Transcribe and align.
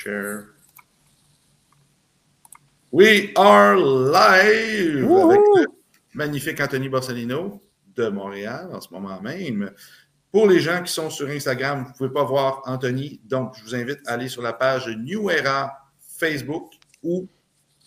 share. 0.00 0.54
We 2.90 3.32
are 3.36 3.76
live 3.76 5.04
avec 5.04 5.40
le 5.56 5.66
magnifique 6.14 6.60
Anthony 6.60 6.88
Borsalino 6.88 7.62
de 7.94 8.08
Montréal 8.08 8.70
en 8.72 8.80
ce 8.80 8.92
moment 8.92 9.20
même. 9.20 9.70
Pour 10.32 10.48
les 10.48 10.60
gens 10.60 10.82
qui 10.82 10.92
sont 10.92 11.10
sur 11.10 11.28
Instagram, 11.28 11.82
vous 11.82 11.88
ne 11.88 11.94
pouvez 11.94 12.12
pas 12.12 12.24
voir 12.24 12.62
Anthony, 12.64 13.20
donc 13.24 13.54
je 13.58 13.64
vous 13.64 13.74
invite 13.74 14.00
à 14.06 14.12
aller 14.12 14.28
sur 14.28 14.42
la 14.42 14.52
page 14.52 14.88
New 14.88 15.28
Era 15.28 15.72
Facebook 16.00 16.72
ou 17.02 17.28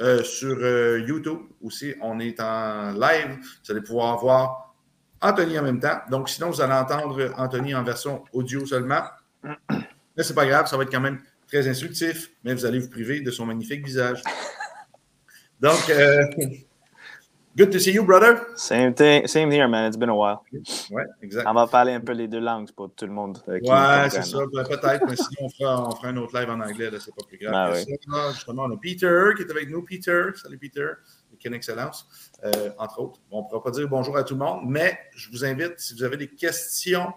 euh, 0.02 0.24
sur 0.24 0.58
euh, 0.60 1.00
YouTube 1.00 1.40
aussi. 1.62 1.96
On 2.02 2.20
est 2.20 2.40
en 2.40 2.92
live. 2.92 3.40
Vous 3.64 3.72
allez 3.72 3.82
pouvoir 3.82 4.18
voir 4.20 4.76
Anthony 5.22 5.58
en 5.58 5.64
même 5.64 5.80
temps. 5.80 6.00
Donc, 6.10 6.30
sinon, 6.30 6.50
vous 6.50 6.62
allez 6.62 6.74
entendre 6.74 7.32
Anthony 7.38 7.74
en 7.76 7.84
version 7.84 8.24
audio 8.34 8.66
seulement. 8.66 9.04
Mais 9.72 10.24
c'est 10.24 10.34
pas 10.34 10.46
grave, 10.46 10.68
ça 10.68 10.78
va 10.78 10.84
être 10.84 10.92
quand 10.92 11.00
même 11.00 11.22
très 11.54 11.68
instructif, 11.68 12.32
mais 12.44 12.54
vous 12.56 12.66
allez 12.66 12.80
vous 12.80 12.90
priver 12.90 13.22
de 13.22 13.30
son 13.30 13.46
magnifique 13.46 13.86
visage. 13.86 14.24
Donc, 15.62 15.88
euh, 15.90 16.26
good 17.56 17.72
to 17.72 17.78
see 17.78 17.94
you, 17.94 18.04
brother. 18.04 18.48
Same 18.56 18.94
thing, 18.94 19.28
same 19.28 19.52
here, 19.52 19.68
man. 19.68 19.88
It's 19.88 19.96
been 19.96 20.10
a 20.10 20.16
while. 20.16 20.40
Ouais, 20.90 21.06
exact. 21.22 21.48
On 21.48 21.54
va 21.54 21.68
parler 21.68 21.94
un 21.94 22.02
peu 22.02 22.14
les 22.14 22.28
deux 22.28 22.40
langues 22.40 22.72
pour 22.72 22.92
tout 22.96 23.06
le 23.06 23.12
monde. 23.12 23.38
euh, 23.48 23.60
qui 23.60 23.70
Ouais, 23.70 24.10
c'est 24.10 24.24
ça. 24.24 24.40
Ben, 24.52 24.64
Peut-être, 24.64 25.06
mais 25.08 25.16
sinon, 25.16 25.42
on 25.42 25.50
fera, 25.50 25.88
on 25.88 25.96
fera 25.96 26.08
un 26.08 26.18
autre 26.18 26.38
live 26.38 26.50
en 26.50 26.60
anglais, 26.60 26.90
là, 26.90 26.98
c'est 27.00 27.16
pas 27.16 27.24
plus 27.28 27.38
grave. 27.38 27.54
Ah 27.56 27.72
que 27.72 27.78
oui. 27.78 27.98
ça. 28.12 28.32
Justement, 28.34 28.64
on 28.64 28.72
a 28.72 28.78
Peter 28.78 29.30
qui 29.38 29.44
est 29.44 29.52
avec 29.52 29.70
nous. 29.70 29.84
Peter, 29.84 30.24
salut 30.42 30.58
Peter, 30.58 30.88
Ken 31.40 31.54
Excellence, 31.54 32.08
euh, 32.44 32.72
entre 32.80 33.00
autres. 33.00 33.20
On 33.30 33.44
ne 33.44 33.48
pourra 33.48 33.62
pas 33.62 33.72
dire 33.72 33.88
bonjour 33.88 34.18
à 34.18 34.24
tout 34.24 34.34
le 34.34 34.40
monde, 34.40 34.62
mais 34.66 34.98
je 35.16 35.30
vous 35.30 35.46
invite, 35.46 35.74
si 35.78 35.94
vous 35.94 36.04
avez 36.04 36.18
des 36.18 36.28
questions, 36.30 37.14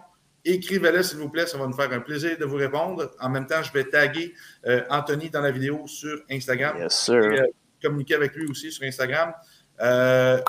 écrivez-les, 0.53 1.03
s'il 1.03 1.19
vous 1.19 1.29
plaît. 1.29 1.45
Ça 1.47 1.57
va 1.57 1.67
nous 1.67 1.73
faire 1.73 1.91
un 1.91 1.99
plaisir 1.99 2.37
de 2.37 2.45
vous 2.45 2.55
répondre. 2.55 3.11
En 3.19 3.29
même 3.29 3.47
temps, 3.47 3.61
je 3.63 3.71
vais 3.71 3.85
taguer 3.85 4.33
euh, 4.65 4.83
Anthony 4.89 5.29
dans 5.29 5.41
la 5.41 5.51
vidéo 5.51 5.85
sur 5.87 6.21
Instagram. 6.29 6.77
Yes, 6.77 6.93
sir. 6.93 7.23
Et, 7.31 7.39
euh, 7.41 7.47
communiquer 7.81 8.15
avec 8.15 8.35
lui 8.35 8.47
aussi 8.49 8.71
sur 8.71 8.85
Instagram. 8.85 9.33
Euh, 9.81 10.39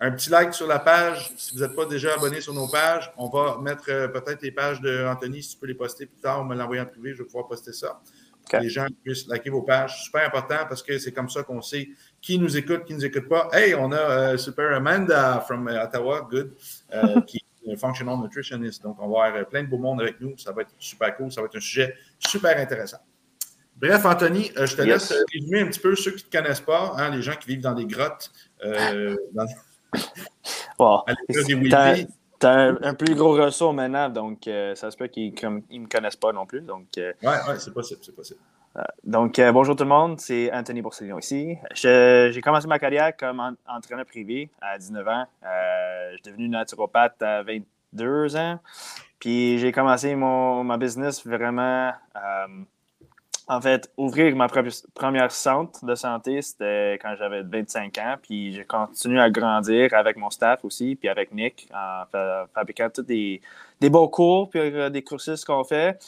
un 0.00 0.10
petit 0.12 0.30
like 0.30 0.54
sur 0.54 0.66
la 0.66 0.78
page. 0.78 1.30
Si 1.36 1.54
vous 1.54 1.60
n'êtes 1.60 1.76
pas 1.76 1.84
déjà 1.84 2.14
abonné 2.14 2.40
sur 2.40 2.54
nos 2.54 2.68
pages, 2.68 3.12
on 3.18 3.28
va 3.28 3.58
mettre 3.60 3.84
peut-être 3.84 4.42
les 4.42 4.50
pages 4.50 4.80
d'Anthony. 4.80 5.42
Si 5.42 5.54
tu 5.54 5.60
peux 5.60 5.66
les 5.66 5.74
poster 5.74 6.06
plus 6.06 6.20
tard 6.20 6.40
ou 6.40 6.44
me 6.44 6.54
l'envoyer 6.54 6.80
en 6.80 6.86
privé, 6.86 7.12
je 7.12 7.18
vais 7.18 7.24
pouvoir 7.24 7.46
poster 7.46 7.72
ça. 7.72 8.00
Pour 8.40 8.50
que 8.50 8.56
Ok. 8.56 8.62
les 8.62 8.70
gens 8.70 8.86
puissent 9.04 9.26
liker 9.26 9.50
vos 9.50 9.60
pages. 9.60 10.04
Super 10.04 10.26
important 10.26 10.64
parce 10.66 10.82
que 10.82 10.98
c'est 10.98 11.12
comme 11.12 11.28
ça 11.28 11.42
qu'on 11.42 11.60
sait 11.60 11.90
qui 12.22 12.38
nous 12.38 12.56
écoute, 12.56 12.84
qui 12.86 12.94
ne 12.94 12.98
nous 12.98 13.04
écoute 13.04 13.28
pas. 13.28 13.50
Hey, 13.52 13.74
on 13.74 13.92
a 13.92 13.98
euh, 13.98 14.36
Super 14.38 14.72
Amanda 14.74 15.44
from 15.46 15.66
Ottawa, 15.68 16.26
good, 16.30 16.54
euh, 16.94 17.20
qui 17.26 17.39
functional 17.76 18.18
nutritionist. 18.18 18.82
Donc, 18.82 18.96
on 19.00 19.08
va 19.08 19.24
avoir 19.24 19.34
euh, 19.40 19.44
plein 19.44 19.62
de 19.62 19.68
beaux 19.68 19.78
monde 19.78 20.00
avec 20.00 20.20
nous. 20.20 20.36
Ça 20.38 20.52
va 20.52 20.62
être 20.62 20.72
super 20.78 21.16
cool. 21.16 21.30
Ça 21.32 21.40
va 21.40 21.46
être 21.46 21.56
un 21.56 21.60
sujet 21.60 21.94
super 22.18 22.56
intéressant. 22.58 22.98
Bref, 23.76 24.04
Anthony, 24.04 24.50
euh, 24.58 24.66
je 24.66 24.76
te 24.76 24.82
Yes. 24.82 25.10
laisse 25.10 25.12
euh, 25.12 25.24
résumer 25.32 25.60
un 25.60 25.66
petit 25.68 25.80
peu 25.80 25.94
ceux 25.96 26.10
qui 26.12 26.24
ne 26.24 26.30
te 26.30 26.36
connaissent 26.36 26.60
pas, 26.60 26.92
hein, 26.96 27.10
les 27.10 27.22
gens 27.22 27.34
qui 27.34 27.48
vivent 27.48 27.62
dans 27.62 27.72
des 27.74 27.86
grottes, 27.86 28.30
euh, 28.64 29.16
dans, 29.32 29.46
t'as 30.78 31.94
Wilby. 31.94 32.06
t'as 32.38 32.52
un, 32.52 32.78
un 32.82 32.94
plus 32.94 33.14
gros 33.14 33.32
ressort 33.32 33.72
maintenant, 33.72 34.08
donc 34.10 34.46
euh, 34.46 34.74
ça 34.74 34.90
se 34.90 34.96
peut 34.96 35.06
qu'ils 35.08 35.32
ne 35.42 35.78
me 35.78 35.86
connaissent 35.88 36.16
pas 36.16 36.32
non 36.32 36.46
plus. 36.46 36.60
Donc, 36.60 36.86
euh, 36.98 37.12
Ouais, 37.22 37.28
ouais, 37.48 37.58
c'est 37.58 37.72
possible, 37.72 38.00
c'est 38.02 38.14
possible. 38.14 38.40
Donc 39.04 39.38
euh, 39.38 39.50
bonjour 39.52 39.74
tout 39.74 39.82
le 39.82 39.88
monde, 39.88 40.20
c'est 40.20 40.52
Anthony 40.52 40.80
Boursellion 40.80 41.18
ici. 41.18 41.58
J'ai 41.74 42.40
commencé 42.42 42.68
ma 42.68 42.78
carrière 42.78 43.16
comme 43.16 43.40
en- 43.40 43.54
entraîneur 43.66 44.06
privé 44.06 44.48
à 44.60 44.78
19 44.78 45.06
ans. 45.08 45.24
Euh, 45.44 46.10
je 46.12 46.14
suis 46.16 46.22
devenu 46.30 46.48
naturopathe 46.48 47.20
à 47.22 47.42
22 47.42 48.36
ans. 48.36 48.60
Puis 49.18 49.58
j'ai 49.58 49.72
commencé 49.72 50.14
mon, 50.14 50.62
business 50.78 51.26
vraiment. 51.26 51.92
euh, 52.16 52.46
en 53.48 53.60
fait, 53.60 53.90
ouvrir 53.96 54.36
ma 54.36 54.46
propre- 54.46 54.86
première 54.94 55.32
centre 55.32 55.84
de 55.84 55.96
santé, 55.96 56.40
c'était 56.40 56.94
quand 57.02 57.16
j'avais 57.18 57.42
25 57.42 57.98
ans. 57.98 58.14
Puis 58.22 58.52
j'ai 58.52 58.64
continué 58.64 59.20
à 59.20 59.28
grandir 59.28 59.92
avec 59.94 60.16
mon 60.16 60.30
staff 60.30 60.64
aussi, 60.64 60.94
puis 60.94 61.08
avec 61.08 61.32
Nick, 61.34 61.68
en 61.74 62.04
fa- 62.12 62.46
fabriquant 62.54 62.88
tous 62.94 63.02
des, 63.02 63.40
beaux 63.90 64.08
cours, 64.08 64.48
puis 64.50 64.60
euh, 64.60 64.88
des 64.88 65.02
cursus 65.02 65.44
qu'on 65.44 65.64
fait. 65.64 65.98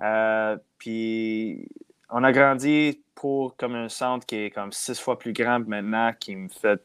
Euh, 0.00 0.56
puis 0.78 1.68
on 2.10 2.22
a 2.24 2.32
grandi 2.32 3.00
pour 3.14 3.56
comme 3.56 3.74
un 3.74 3.88
centre 3.88 4.26
qui 4.26 4.36
est 4.36 4.50
comme 4.50 4.72
six 4.72 4.98
fois 5.00 5.18
plus 5.18 5.32
grand 5.32 5.60
maintenant, 5.66 6.12
qui 6.18 6.36
me 6.36 6.48
fait. 6.48 6.80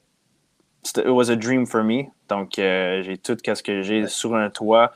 It 0.97 1.05
was 1.07 1.29
a 1.29 1.35
dream 1.35 1.67
for 1.67 1.83
me. 1.83 2.05
Donc, 2.27 2.57
euh, 2.57 3.03
j'ai 3.03 3.17
tout 3.17 3.37
ce 3.43 3.61
que 3.61 3.81
j'ai 3.83 4.07
sur 4.07 4.35
un 4.35 4.49
toit, 4.49 4.91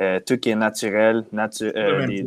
euh, 0.00 0.20
tout 0.26 0.36
qui 0.36 0.50
est 0.50 0.54
naturel, 0.54 1.24
natu 1.32 1.64
euh, 1.74 2.04
le. 2.06 2.24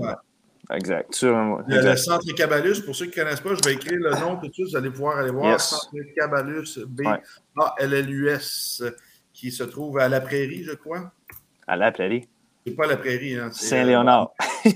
Exact. 0.72 1.14
Sur 1.14 1.36
un- 1.36 1.58
Le, 1.68 1.76
le 1.76 1.76
exact. 1.76 1.98
centre 1.98 2.34
Cabalus, 2.36 2.80
pour 2.80 2.96
ceux 2.96 3.08
qui 3.08 3.20
ne 3.20 3.24
connaissent 3.26 3.42
pas, 3.42 3.54
je 3.54 3.62
vais 3.70 3.74
écrire 3.76 4.00
le 4.00 4.12
nom 4.20 4.38
tout 4.38 4.48
de 4.48 4.54
suite, 4.54 4.68
vous 4.70 4.78
allez 4.78 4.90
pouvoir 4.90 5.18
aller 5.20 5.30
voir. 5.30 5.52
Yes. 5.52 5.62
Centre 5.64 5.92
Cabalus, 6.16 6.78
Ouais. 6.78 7.22
B-A-L-L-U-S, 7.56 8.84
qui 9.34 9.52
se 9.52 9.64
trouve 9.64 10.00
à 10.00 10.08
La 10.08 10.22
Prairie, 10.22 10.64
je 10.64 10.72
crois. 10.72 11.12
À 11.68 11.76
la 11.76 11.92
prairie. 11.92 12.28
C'est 12.66 12.76
pas 12.76 12.88
La 12.88 12.98
Prairie, 12.98 13.36
hein, 13.36 13.50
Saint-Léonard. 13.52 14.32
euh. 14.66 14.72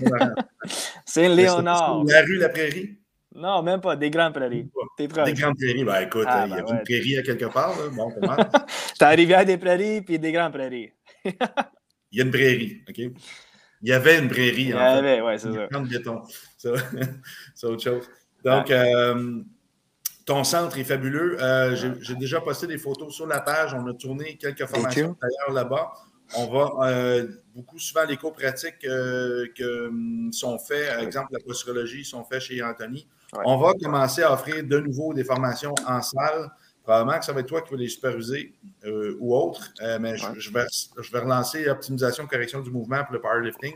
Saint-Léonard. 1.05 2.03
C'est 2.07 2.13
La 2.13 2.21
rue 2.21 2.37
La 2.37 2.49
Prairie? 2.49 2.97
Non, 3.35 3.61
même 3.61 3.79
pas. 3.81 3.95
Des 3.95 4.09
grandes 4.09 4.33
prairies. 4.33 4.67
Des 4.97 5.07
grandes 5.07 5.55
prairies. 5.57 5.83
Ben 5.83 6.01
écoute, 6.01 6.25
Ah, 6.27 6.45
il 6.47 6.51
y 6.51 6.53
a 6.59 6.63
ben 6.63 6.73
une 6.77 6.83
prairie 6.83 7.17
à 7.17 7.21
quelque 7.21 7.45
part. 7.45 7.69
Là. 7.77 7.89
Bon, 7.91 8.11
mal. 8.21 8.49
T'as 8.97 9.09
rivière 9.09 9.45
des 9.45 9.57
prairies 9.57 10.01
puis 10.01 10.17
des 10.17 10.31
grandes 10.31 10.53
prairies. 10.53 10.91
Il 12.11 12.17
y 12.19 12.21
a 12.21 12.23
une 12.23 12.31
prairie, 12.31 12.81
OK? 12.89 12.97
Il 12.97 13.89
y 13.89 13.91
avait 13.93 14.17
une 14.17 14.27
prairie, 14.29 14.61
Il 14.63 14.69
y 14.69 14.73
en 14.73 14.77
fait. 14.77 14.83
avait, 14.85 15.21
ouais, 15.21 15.37
c'est 15.37 15.51
ça. 15.53 15.67
de 15.67 15.87
béton. 15.89 16.23
Ça, 16.57 16.69
C'est 17.53 17.67
autre 17.67 17.83
chose. 17.83 18.09
Donc, 18.43 18.71
euh, 18.71 19.41
ton 20.25 20.43
centre 20.43 20.77
est 20.79 20.83
fabuleux. 20.83 21.37
Euh, 21.39 21.75
J'ai 21.75 21.91
j'ai 22.01 22.15
déjà 22.15 22.41
posté 22.41 22.65
des 22.65 22.77
photos 22.79 23.13
sur 23.13 23.27
la 23.27 23.39
page. 23.41 23.73
On 23.75 23.85
a 23.87 23.93
tourné 23.93 24.35
quelques 24.37 24.65
formations 24.65 25.15
d'ailleurs 25.21 25.53
là-bas. 25.53 25.91
On 26.35 26.47
va 26.47 26.89
euh, 26.89 27.27
beaucoup 27.55 27.79
souvent 27.79 28.03
les 28.05 28.17
cours 28.17 28.33
pratiques 28.33 28.83
euh, 28.85 29.45
que 29.57 29.87
hum, 29.87 30.29
sont 30.33 30.57
faits, 30.59 30.89
par 30.89 30.99
exemple 30.99 31.29
la 31.31 31.39
posturologie, 31.39 32.03
sont 32.03 32.23
faits 32.23 32.41
chez 32.41 32.61
Anthony. 32.61 33.07
Ouais. 33.33 33.43
On 33.45 33.57
va 33.57 33.73
commencer 33.73 34.23
à 34.23 34.33
offrir 34.33 34.63
de 34.63 34.79
nouveau 34.79 35.13
des 35.13 35.23
formations 35.23 35.73
en 35.87 36.01
salle. 36.01 36.49
Probablement 36.83 37.19
que 37.19 37.25
ça 37.25 37.33
va 37.33 37.41
être 37.41 37.47
toi 37.47 37.61
qui 37.61 37.71
vas 37.71 37.77
les 37.77 37.89
superviser 37.89 38.53
euh, 38.85 39.17
ou 39.19 39.35
autre, 39.35 39.73
Euh, 39.81 39.97
mais 39.99 40.15
je, 40.17 40.25
Ouais. 40.25 40.31
je 40.37 40.51
vais, 40.53 40.65
je 41.01 41.11
vais 41.11 41.19
relancer 41.19 41.67
optimisation, 41.69 42.25
correction 42.27 42.61
du 42.61 42.71
mouvement 42.71 43.03
pour 43.03 43.13
le 43.13 43.19
powerlifting. 43.19 43.73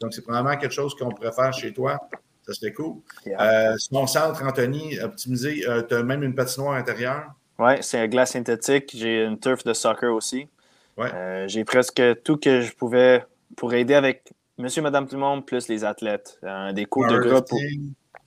Donc, 0.00 0.14
c'est 0.14 0.22
probablement 0.22 0.56
quelque 0.56 0.72
chose 0.72 0.94
qu'on 0.94 1.10
pourrait 1.10 1.32
faire 1.32 1.52
chez 1.52 1.74
toi. 1.74 1.98
Ça 2.46 2.54
serait 2.54 2.72
cool. 2.72 3.02
Yeah. 3.26 3.74
Son 3.76 4.06
centre, 4.06 4.42
Anthony, 4.42 4.98
optimisé, 5.00 5.64
tu 5.88 5.94
as 5.94 6.02
même 6.02 6.22
une 6.22 6.34
patinoire 6.34 6.76
intérieure. 6.76 7.26
Ouais, 7.58 7.82
c'est 7.82 7.98
un 7.98 8.06
glace 8.08 8.32
synthétique. 8.32 8.90
J'ai 8.94 9.24
une 9.24 9.38
turf 9.38 9.62
de 9.64 9.74
soccer 9.74 10.12
aussi. 10.14 10.48
Ouais. 10.96 11.12
Euh, 11.14 11.48
J'ai 11.48 11.64
presque 11.64 12.02
tout 12.22 12.36
que 12.36 12.60
je 12.60 12.72
pouvais 12.74 13.24
pour 13.56 13.74
aider 13.74 13.94
avec 13.94 14.32
monsieur, 14.58 14.82
madame, 14.82 15.06
tout 15.06 15.14
le 15.14 15.20
monde, 15.20 15.46
plus 15.46 15.68
les 15.68 15.84
athlètes. 15.84 16.38
Euh, 16.44 16.72
des 16.72 16.86
cours 16.86 17.06
de 17.06 17.18
groupe. 17.18 17.48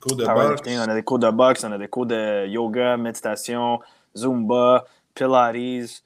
cours 0.00 0.16
de 0.16 0.24
boxe. 0.24 0.62
On 0.66 0.88
a 0.88 0.94
des 0.94 1.02
cours 1.02 1.18
de 1.18 1.30
boxe, 1.30 1.64
on 1.64 1.72
a 1.72 1.78
des 1.78 1.88
cours 1.88 2.06
de 2.06 2.46
yoga, 2.46 2.96
méditation, 2.96 3.80
zumba, 4.16 4.84
pilates, 5.14 6.02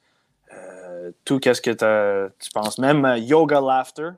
euh, 0.53 1.11
tout 1.23 1.39
qu'est-ce 1.39 1.61
que 1.61 2.29
tu 2.39 2.51
penses. 2.51 2.77
Même 2.77 3.05
euh, 3.05 3.17
yoga 3.17 3.59
laughter. 3.61 4.11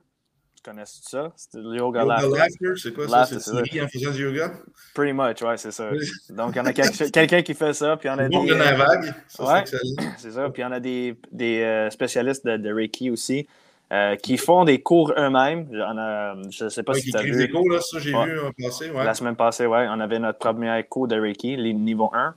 Connais 0.68 0.84
ça? 0.86 1.32
C'est 1.38 1.56
le 1.60 1.76
yoga, 1.78 2.02
Yoga 2.02 2.16
laughter. 2.22 2.38
laughter, 2.38 2.74
c'est 2.76 2.94
quoi 2.94 3.08
ça? 3.08 3.26
C'est 3.26 3.52
ris 3.62 3.82
en 3.82 3.88
faisant 3.88 4.12
du 4.12 4.24
yoga? 4.26 4.52
Pretty 4.94 5.14
much, 5.14 5.42
ouais, 5.42 5.56
c'est 5.56 5.72
ça. 5.72 5.90
Donc, 6.30 6.56
il 6.56 6.58
y 6.58 6.60
en 6.60 6.66
a 6.66 6.74
quel- 6.74 6.92
quelqu'un 7.12 7.42
qui 7.42 7.54
fait 7.54 7.72
ça, 7.72 7.96
puis 7.96 8.10
des... 8.10 8.26
il 8.36 8.48
y 8.48 8.52
en 8.54 8.60
a 8.60 8.66
un 8.66 8.76
vague. 8.76 9.14
Ça, 9.30 9.46
Ouais. 9.46 9.64
c'est 10.18 10.32
ça. 10.32 10.50
Puis 10.50 10.66
on 10.66 10.72
a 10.74 10.82
des, 10.82 11.16
des 11.32 11.62
euh, 11.62 11.90
spécialistes 11.90 12.46
de, 12.46 12.58
de 12.58 12.74
Reiki 12.74 13.10
aussi 13.10 13.48
euh, 13.94 14.18
qui 14.18 14.36
font 14.38 14.66
des 14.66 14.82
cours 14.82 15.14
eux-mêmes. 15.18 15.70
Je 15.72 16.66
ne 16.66 16.70
sais 16.70 16.84
pas 16.84 16.92
Ouais, 16.92 17.00
si 17.00 17.12
tu 17.12 17.18
as 17.18 17.22
vu. 17.22 17.32
des 17.38 17.50
cours, 17.50 17.70
là, 17.70 17.80
ça, 17.80 18.00
j'ai 18.00 18.14
Ouais. 18.14 18.26
vu 18.26 18.38
en 18.42 18.52
passé. 18.52 18.90
Ouais. 18.92 19.06
La 19.06 19.14
semaine 19.14 19.38
passée, 19.38 19.68
ouais, 19.68 19.88
on 19.90 20.02
avait 20.02 20.20
notre 20.20 20.40
premier 20.40 20.84
cours 20.90 21.08
de 21.08 21.18
Reiki, 21.18 21.56
les 21.56 21.74
niveau 21.74 22.10
1. 22.14 22.36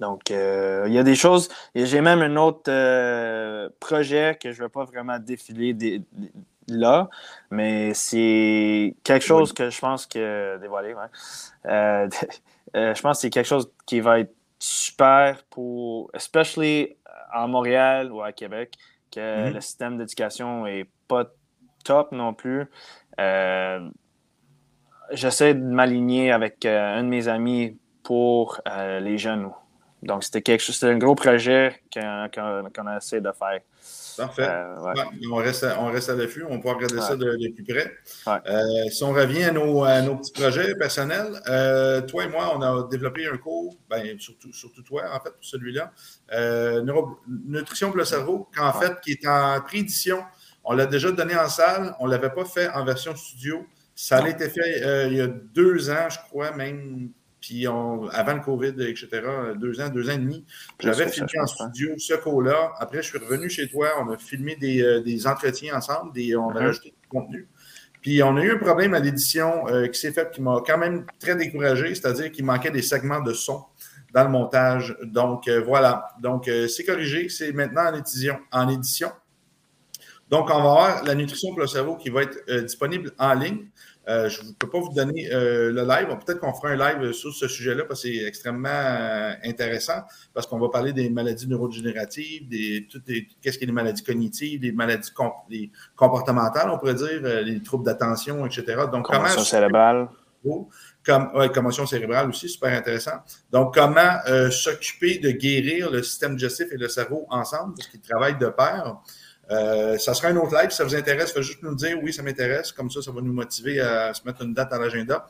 Donc, 0.00 0.30
euh, 0.30 0.84
il 0.88 0.92
y 0.92 0.98
a 0.98 1.02
des 1.04 1.14
choses. 1.14 1.48
et 1.74 1.86
J'ai 1.86 2.00
même 2.02 2.20
un 2.20 2.36
autre 2.36 2.64
euh, 2.68 3.68
projet 3.80 4.36
que 4.42 4.52
je 4.52 4.58
ne 4.60 4.66
vais 4.66 4.68
pas 4.68 4.84
vraiment 4.84 5.18
défiler 5.18 5.72
des- 5.72 6.00
des- 6.12 6.32
là, 6.68 7.08
mais 7.50 7.94
c'est 7.94 8.94
quelque 9.04 9.24
chose 9.24 9.52
que 9.52 9.70
je 9.70 9.80
pense 9.80 10.06
que. 10.06 10.58
Ouais. 10.58 10.94
Euh, 11.66 12.08
euh, 12.76 12.94
je 12.94 13.02
pense 13.02 13.18
que 13.18 13.22
c'est 13.22 13.30
quelque 13.30 13.46
chose 13.46 13.70
qui 13.86 14.00
va 14.00 14.20
être 14.20 14.34
super 14.58 15.44
pour, 15.50 16.10
especially 16.14 16.96
en 17.34 17.48
Montréal 17.48 18.12
ou 18.12 18.22
à 18.22 18.32
Québec, 18.32 18.74
que 19.12 19.48
Mhm. 19.48 19.54
le 19.54 19.60
système 19.60 19.98
d'éducation 19.98 20.66
est 20.66 20.88
pas 21.08 21.26
top 21.84 22.12
non 22.12 22.34
plus. 22.34 22.66
Euh, 23.20 23.88
J'essaie 25.12 25.54
de 25.54 25.60
m'aligner 25.60 26.32
avec 26.32 26.64
euh, 26.64 26.98
un 26.98 27.04
de 27.04 27.08
mes 27.08 27.28
amis 27.28 27.78
pour 28.02 28.60
euh, 28.68 29.00
les 29.00 29.18
jeunes 29.18 29.50
Donc, 30.02 30.24
c'était 30.24 30.42
quelque 30.42 30.60
chose, 30.60 30.76
c'était 30.76 30.92
un 30.92 30.98
gros 30.98 31.14
projet 31.14 31.82
qu'on 31.94 32.86
a 32.86 32.96
essayé 32.96 33.20
de 33.22 33.32
faire. 33.32 33.60
Parfait. 34.16 34.48
Euh, 34.48 34.94
on, 35.30 35.36
reste 35.36 35.64
à, 35.64 35.80
on 35.80 35.90
reste 35.90 36.10
à 36.10 36.14
l'affût, 36.14 36.44
on 36.48 36.60
pourra 36.60 36.74
regarder 36.74 37.00
ça 37.00 37.16
de, 37.16 37.36
plus 37.54 37.64
près. 37.64 37.92
Euh, 38.46 38.90
si 38.90 39.02
on 39.02 39.12
revient 39.12 39.44
à 39.44 39.50
nos, 39.52 39.84
nos 40.02 40.16
petits 40.16 40.32
projets 40.32 40.74
personnels, 40.76 41.40
euh, 41.48 42.00
toi 42.02 42.24
et 42.24 42.28
moi, 42.28 42.52
on 42.56 42.62
a 42.62 42.88
développé 42.90 43.26
un 43.26 43.36
cours, 43.36 43.76
ben, 43.88 44.18
surtout, 44.18 44.52
surtout 44.52 44.82
toi, 44.82 45.04
en 45.12 45.20
fait, 45.20 45.30
pour 45.30 45.44
celui-là, 45.44 45.92
Nutrition 47.26 47.88
pour 47.88 47.98
le 47.98 48.04
cerveau, 48.04 48.48
qu'en 48.56 48.72
fait, 48.72 49.00
qui 49.00 49.12
est 49.12 49.26
en 49.26 49.60
préédition. 49.60 50.22
On 50.64 50.74
l'a 50.74 50.86
déjà 50.86 51.12
donné 51.12 51.36
en 51.36 51.48
salle, 51.48 51.94
on 52.00 52.06
ne 52.06 52.10
l'avait 52.10 52.30
pas 52.30 52.44
fait 52.44 52.68
en 52.70 52.84
version 52.84 53.14
studio. 53.14 53.66
Ça 53.94 54.18
a 54.18 54.28
été 54.28 54.48
fait 54.48 55.08
il 55.08 55.16
y 55.16 55.20
a 55.20 55.26
deux 55.26 55.90
ans, 55.90 56.08
je 56.08 56.18
crois, 56.28 56.52
même 56.52 57.10
puis 57.46 57.66
avant 57.66 58.34
le 58.34 58.40
COVID, 58.40 58.74
etc., 58.88 59.08
deux 59.60 59.78
ans, 59.78 59.90
deux 59.90 60.08
ans 60.08 60.14
et 60.14 60.18
demi, 60.18 60.46
j'avais 60.80 61.08
filmé 61.08 61.28
en 61.38 61.46
studio 61.46 61.90
ce 61.98 62.14
cours-là. 62.14 62.72
Après, 62.78 63.02
je 63.02 63.08
suis 63.08 63.18
revenu 63.18 63.50
chez 63.50 63.68
toi, 63.68 63.88
on 64.00 64.10
a 64.10 64.16
filmé 64.16 64.56
des, 64.56 64.82
euh, 64.82 65.28
entretiens 65.30 65.76
ensemble, 65.76 66.18
on 66.38 66.56
a 66.56 66.60
rajouté 66.60 66.94
du 67.02 67.08
contenu. 67.08 67.46
Puis 68.00 68.22
on 68.22 68.34
a 68.38 68.42
eu 68.42 68.52
un 68.52 68.58
problème 68.58 68.94
à 68.94 68.98
l'édition 68.98 69.68
euh, 69.68 69.88
qui 69.88 70.00
s'est 70.00 70.12
fait, 70.12 70.30
qui 70.30 70.40
m'a 70.40 70.62
quand 70.66 70.78
même 70.78 71.04
très 71.18 71.36
découragé, 71.36 71.94
c'est-à-dire 71.94 72.32
qu'il 72.32 72.46
manquait 72.46 72.70
des 72.70 72.80
segments 72.80 73.20
de 73.20 73.34
son 73.34 73.62
dans 74.14 74.24
le 74.24 74.30
montage. 74.30 74.96
Donc 75.02 75.46
euh, 75.46 75.60
voilà. 75.60 76.14
Donc 76.22 76.48
c'est 76.68 76.84
corrigé, 76.84 77.28
c'est 77.28 77.52
maintenant 77.52 77.92
en 77.92 77.94
édition, 77.94 78.38
en 78.52 78.70
édition. 78.70 79.10
Donc 80.30 80.48
on 80.48 80.62
va 80.62 80.70
avoir 80.70 81.04
la 81.04 81.14
nutrition 81.14 81.50
pour 81.50 81.60
le 81.60 81.66
cerveau 81.66 81.96
qui 81.96 82.08
va 82.08 82.22
être 82.22 82.62
disponible 82.62 83.12
en 83.18 83.34
ligne. 83.34 83.66
Euh, 84.06 84.28
je 84.28 84.42
ne 84.42 84.52
peux 84.52 84.68
pas 84.68 84.80
vous 84.80 84.92
donner 84.92 85.32
euh, 85.32 85.72
le 85.72 85.82
live. 85.82 86.08
Peut-être 86.24 86.40
qu'on 86.40 86.52
fera 86.52 86.68
un 86.68 86.76
live 86.76 87.12
sur 87.12 87.32
ce 87.32 87.48
sujet-là 87.48 87.84
parce 87.84 88.02
que 88.02 88.08
c'est 88.08 88.24
extrêmement 88.24 88.68
euh, 88.68 89.32
intéressant 89.44 90.02
parce 90.34 90.46
qu'on 90.46 90.58
va 90.58 90.68
parler 90.68 90.92
des 90.92 91.08
maladies 91.08 91.48
neurodégénératives, 91.48 92.48
des, 92.48 92.86
qu'est-ce 93.40 93.58
qui 93.58 93.64
est 93.64 93.66
les 93.66 93.72
maladies 93.72 94.02
cognitives, 94.02 94.62
les 94.62 94.72
maladies 94.72 95.10
comportementales, 95.96 96.70
on 96.70 96.78
pourrait 96.78 96.94
dire, 96.94 97.22
les 97.22 97.62
troubles 97.62 97.84
d'attention, 97.84 98.44
etc. 98.44 98.82
Donc, 98.92 99.06
commotion 99.06 99.42
cérébrale. 99.42 100.08
Comme, 101.02 101.30
commotion 101.54 101.86
cérébrale 101.86 102.28
aussi, 102.28 102.50
super 102.50 102.76
intéressant. 102.76 103.22
Donc, 103.50 103.72
comment 103.72 104.18
s'occuper 104.50 105.18
de 105.18 105.30
guérir 105.30 105.90
le 105.90 106.02
système 106.02 106.36
digestif 106.36 106.66
et 106.70 106.76
le 106.76 106.88
cerveau 106.88 107.26
ensemble, 107.30 107.74
parce 107.76 107.88
qu'ils 107.88 108.02
travaillent 108.02 108.38
de 108.38 108.48
pair. 108.48 108.98
Euh, 109.50 109.98
ça 109.98 110.14
sera 110.14 110.28
un 110.28 110.36
autre 110.36 110.54
live. 110.54 110.70
Si 110.70 110.76
ça 110.76 110.84
vous 110.84 110.94
intéresse, 110.94 111.32
faites 111.32 111.42
juste 111.42 111.62
nous 111.62 111.74
dire 111.74 111.98
oui, 112.02 112.12
ça 112.12 112.22
m'intéresse. 112.22 112.72
Comme 112.72 112.90
ça, 112.90 113.02
ça 113.02 113.10
va 113.10 113.20
nous 113.20 113.32
motiver 113.32 113.80
à 113.80 114.14
se 114.14 114.24
mettre 114.24 114.42
une 114.42 114.54
date 114.54 114.72
à 114.72 114.78
l'agenda. 114.78 115.26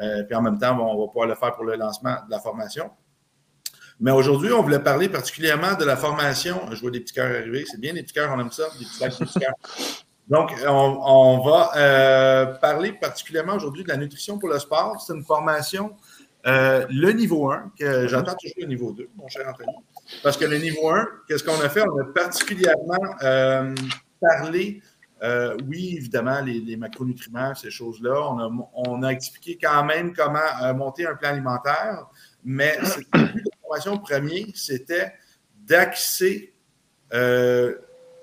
Euh, 0.00 0.22
puis 0.24 0.34
en 0.34 0.42
même 0.42 0.58
temps, 0.58 0.78
on 0.80 1.00
va 1.00 1.06
pouvoir 1.06 1.26
le 1.26 1.34
faire 1.34 1.54
pour 1.54 1.64
le 1.64 1.76
lancement 1.76 2.16
de 2.26 2.30
la 2.30 2.40
formation. 2.40 2.90
Mais 4.00 4.12
aujourd'hui, 4.12 4.52
on 4.52 4.62
voulait 4.62 4.78
parler 4.78 5.08
particulièrement 5.08 5.74
de 5.74 5.84
la 5.84 5.96
formation. 5.96 6.60
Je 6.70 6.80
vois 6.80 6.90
des 6.90 7.00
petits 7.00 7.14
cœurs 7.14 7.30
arriver. 7.30 7.64
C'est 7.68 7.80
bien, 7.80 7.92
les 7.92 8.02
petits 8.02 8.14
cœurs, 8.14 8.32
on 8.34 8.40
aime 8.40 8.52
ça. 8.52 8.64
Des 8.78 8.84
petits, 8.84 9.18
des 9.18 9.26
petits 9.26 9.40
cœurs. 9.40 9.54
Donc, 10.28 10.52
on, 10.66 11.40
va 11.40 11.72
euh, 11.76 12.46
parler 12.58 12.92
particulièrement 12.92 13.54
aujourd'hui 13.54 13.82
de 13.82 13.88
la 13.88 13.96
nutrition 13.96 14.38
pour 14.38 14.50
le 14.50 14.58
sport. 14.58 15.02
C'est 15.04 15.14
une 15.14 15.24
formation, 15.24 15.96
le 16.44 17.10
niveau 17.10 17.50
1, 17.50 17.72
que 17.78 18.06
j'entends 18.06 18.34
toujours 18.34 18.58
le 18.60 18.66
niveau 18.66 18.92
2, 18.92 19.08
mon 19.16 19.26
cher 19.26 19.48
Anthony. 19.48 19.72
Parce 20.22 20.36
que 20.36 20.44
le 20.44 20.58
niveau 20.58 20.90
1, 20.90 21.06
qu'est-ce 21.26 21.44
qu'on 21.44 21.60
a 21.60 21.68
fait? 21.68 21.82
On 21.82 22.00
a 22.00 22.04
particulièrement 22.12 23.16
euh, 23.22 23.74
parlé, 24.20 24.82
euh, 25.22 25.56
oui, 25.66 25.94
évidemment, 25.96 26.40
les, 26.40 26.76
macronutriments, 26.76 27.54
ces 27.54 27.70
choses-là. 27.70 28.14
On 28.74 29.02
a, 29.02 29.08
expliqué 29.10 29.58
quand 29.60 29.84
même 29.84 30.14
comment 30.14 30.38
euh, 30.62 30.72
monter 30.74 31.06
un 31.06 31.14
plan 31.14 31.30
alimentaire, 31.30 32.06
mais 32.44 32.78
le 33.14 33.20
la 33.20 33.28
formation 33.62 33.98
premier, 33.98 34.46
c'était 34.54 35.12
d'axer 35.66 36.54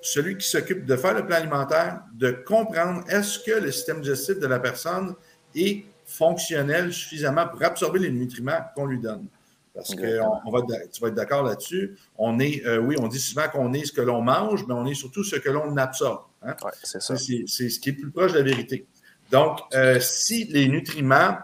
celui 0.02 0.38
qui 0.38 0.48
s'occupe 0.48 0.86
de 0.86 0.96
faire 0.96 1.16
le 1.16 1.26
plan 1.26 1.38
alimentaire, 1.38 2.02
de 2.14 2.32
comprendre 2.32 3.04
est-ce 3.10 3.40
que 3.40 3.60
le 3.60 3.72
système 3.72 4.02
digestif 4.02 4.40
de 4.40 4.48
la 4.48 4.60
personne 4.60 5.16
est 5.56 5.86
fonctionnel 6.06 6.94
suffisamment 6.94 7.48
pour 7.48 7.64
absorber 7.64 8.00
les 8.00 8.12
nutriments 8.12 8.60
qu'on 8.76 8.86
lui 8.86 9.00
donne. 9.00 9.28
Parce 9.76 9.94
que 9.94 10.22
on, 10.46 10.52
va, 10.52 10.62
tu 10.62 11.02
vas 11.02 11.10
être 11.10 11.16
d'accord 11.16 11.44
là-dessus. 11.44 11.98
On 12.18 12.40
est, 12.40 12.66
euh, 12.66 12.80
oui, 12.80 12.96
on 12.98 13.10
dit 13.10 13.20
souvent 13.20 13.50
qu'on 13.50 13.74
est 13.74 13.84
ce 13.84 13.92
que 13.92 14.02
l'on 14.02 14.22
mange, 14.22 14.66
mais 14.66 14.74
on 14.74 14.86
est 14.86 14.94
surtout 14.94 15.26
ce 15.26 15.36
que 15.36 15.50
l'on 15.50 15.76
absorbe. 15.76 16.22
Hein. 16.42 16.56
c'est 16.82 17.02
ça. 17.02 17.18
C'est 17.18 17.46
ce 17.46 17.80
qui 17.80 17.90
est 17.90 17.94
plus 17.94 18.10
proche 18.10 18.32
de 18.32 18.38
la 18.38 18.46
vérité. 18.46 18.88
Donc, 19.32 19.60
euh, 19.74 20.00
si 20.00 20.46
les 20.46 20.70
nutriments 20.70 21.38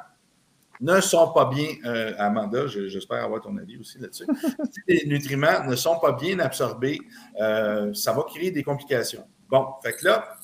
ne 0.80 1.02
sont 1.02 1.34
pas 1.34 1.46
bien, 1.46 1.68
euh, 1.86 2.14
Amanda, 2.18 2.68
j'espère 2.68 3.26
avoir 3.26 3.42
ton 3.42 3.58
avis 3.58 3.78
aussi 3.78 4.00
là-dessus. 4.00 4.26
si 4.72 4.82
les 4.88 5.06
nutriments 5.08 5.66
ne 5.68 5.76
sont 5.76 6.00
pas 6.00 6.14
bien 6.14 6.40
absorbés, 6.40 7.00
ça 7.38 8.14
va 8.14 8.24
créer 8.24 8.52
des 8.52 8.64
complications. 8.64 9.28
Bon, 9.50 9.68
fait 9.84 9.92
que 9.92 10.06
là, 10.06 10.38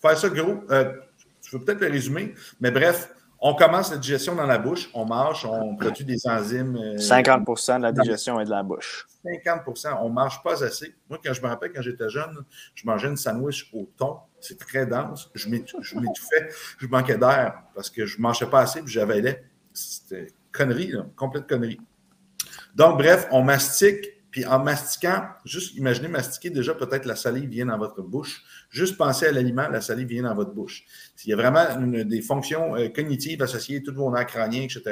faire 0.00 0.16
ça 0.16 0.28
gros, 0.28 0.62
je 0.70 1.50
peux 1.50 1.64
peut-être 1.64 1.80
le 1.80 1.88
résumer, 1.88 2.34
mais 2.60 2.70
bref, 2.70 3.15
on 3.40 3.54
commence 3.54 3.90
la 3.90 3.98
digestion 3.98 4.34
dans 4.34 4.46
la 4.46 4.58
bouche, 4.58 4.88
on 4.94 5.04
marche, 5.04 5.44
on 5.44 5.76
produit 5.76 6.04
des 6.04 6.26
enzymes. 6.26 6.76
50% 6.96 7.72
euh, 7.72 7.76
de 7.78 7.82
la 7.82 7.92
digestion 7.92 8.40
est 8.40 8.44
de 8.44 8.50
la 8.50 8.62
bouche. 8.62 9.06
50% 9.24 9.98
on 10.00 10.08
ne 10.08 10.14
mange 10.14 10.42
pas 10.42 10.64
assez. 10.64 10.94
Moi, 11.08 11.18
quand 11.22 11.32
je 11.32 11.42
me 11.42 11.48
rappelle, 11.48 11.72
quand 11.72 11.82
j'étais 11.82 12.08
jeune, 12.08 12.44
je 12.74 12.86
mangeais 12.86 13.08
une 13.08 13.16
sandwich 13.16 13.68
au 13.72 13.88
thon. 13.96 14.18
C'est 14.40 14.58
très 14.58 14.86
dense. 14.86 15.30
Je 15.34 15.48
m'étouffais. 15.48 16.48
Je 16.78 16.86
manquais 16.86 17.18
d'air 17.18 17.62
parce 17.74 17.90
que 17.90 18.06
je 18.06 18.16
ne 18.16 18.22
mangeais 18.22 18.46
pas 18.46 18.60
assez 18.60 18.80
et 18.80 19.20
l'air. 19.20 19.36
C'était 19.72 20.28
connerie, 20.52 20.92
complète 21.16 21.46
connerie. 21.46 21.80
Donc, 22.74 22.98
bref, 22.98 23.28
on 23.30 23.42
mastique 23.42 24.15
puis 24.36 24.44
en 24.44 24.58
mastiquant, 24.58 25.28
juste 25.46 25.76
imaginez 25.76 26.08
mastiquer, 26.08 26.50
déjà 26.50 26.74
peut-être 26.74 27.06
la 27.06 27.16
salive 27.16 27.48
vient 27.48 27.64
dans 27.64 27.78
votre 27.78 28.02
bouche. 28.02 28.44
Juste 28.68 28.98
penser 28.98 29.24
à 29.24 29.32
l'aliment, 29.32 29.66
la 29.70 29.80
salive 29.80 30.08
vient 30.08 30.24
dans 30.24 30.34
votre 30.34 30.52
bouche. 30.52 30.84
S'il 31.16 31.30
y 31.30 31.32
a 31.32 31.36
vraiment 31.36 31.64
des 32.04 32.20
fonctions 32.20 32.76
euh, 32.76 32.90
cognitives 32.90 33.40
associées, 33.40 33.82
tous 33.82 33.94
vos 33.94 34.14
nerfs 34.14 34.26
crâniens, 34.26 34.64
etc., 34.64 34.82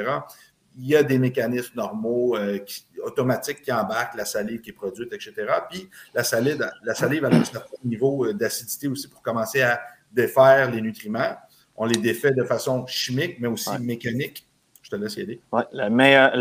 il 0.79 0.87
y 0.87 0.95
a 0.95 1.03
des 1.03 1.19
mécanismes 1.19 1.75
normaux, 1.75 2.35
euh, 2.35 2.57
automatiques 3.03 3.61
qui 3.61 3.71
embarquent 3.71 4.15
la 4.15 4.25
salive 4.25 4.61
qui 4.61 4.71
est 4.71 4.73
produite, 4.73 5.13
etc. 5.13 5.33
Puis 5.69 5.91
la 6.15 6.23
salive, 6.23 6.67
la 6.83 6.95
salive 6.95 7.25
a 7.25 7.27
un 7.27 7.43
certain 7.43 7.77
niveau 7.83 8.25
euh, 8.25 8.33
d'acidité 8.33 8.87
aussi 8.87 9.07
pour 9.07 9.21
commencer 9.21 9.61
à 9.61 9.79
défaire 10.11 10.71
les 10.71 10.81
nutriments. 10.81 11.35
On 11.75 11.85
les 11.85 11.97
défait 11.97 12.31
de 12.31 12.43
façon 12.45 12.87
chimique, 12.87 13.39
mais 13.39 13.47
aussi 13.47 13.69
mécanique. 13.79 14.47
Je 14.81 14.89
te 14.89 14.95
laisse 14.95 15.17
y 15.17 15.21
aider. 15.21 15.39
Oui, 15.51 15.61
le 15.71 15.89
meilleur, 15.89 16.35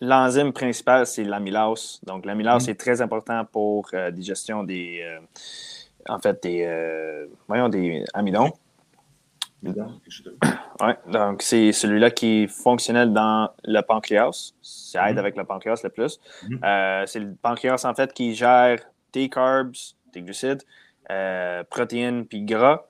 L'enzyme 0.00 0.52
principale, 0.52 1.06
c'est 1.06 1.24
l'amylase. 1.24 2.00
Donc, 2.04 2.24
l'amylase 2.24 2.68
mm. 2.68 2.70
est 2.70 2.74
très 2.74 3.00
important 3.00 3.44
pour 3.44 3.88
la 3.92 3.98
euh, 3.98 4.10
digestion 4.10 4.62
des, 4.62 5.00
euh, 5.02 5.18
en 6.08 6.20
fait, 6.20 6.40
des, 6.42 6.64
euh, 6.64 7.26
voyons, 7.48 7.68
des 7.68 8.04
amidons. 8.14 8.52
Ouais, 10.80 10.96
donc, 11.10 11.42
c'est 11.42 11.72
celui-là 11.72 12.12
qui 12.12 12.44
est 12.44 12.46
fonctionnel 12.46 13.12
dans 13.12 13.50
le 13.64 13.80
pancréas. 13.80 14.52
Ça 14.62 15.10
aide 15.10 15.16
mm. 15.16 15.18
avec 15.18 15.36
le 15.36 15.42
pancréas 15.42 15.80
le 15.82 15.90
plus. 15.90 16.20
Mm. 16.48 16.58
c'est 17.06 17.18
le 17.18 17.34
pancréas, 17.34 17.84
en 17.84 17.94
fait, 17.94 18.12
qui 18.12 18.36
gère 18.36 18.78
tes 19.10 19.28
carbs, 19.28 19.74
tes 20.12 20.22
glucides, 20.22 20.62
protéines 21.68 22.26
puis 22.26 22.42
gras. 22.42 22.84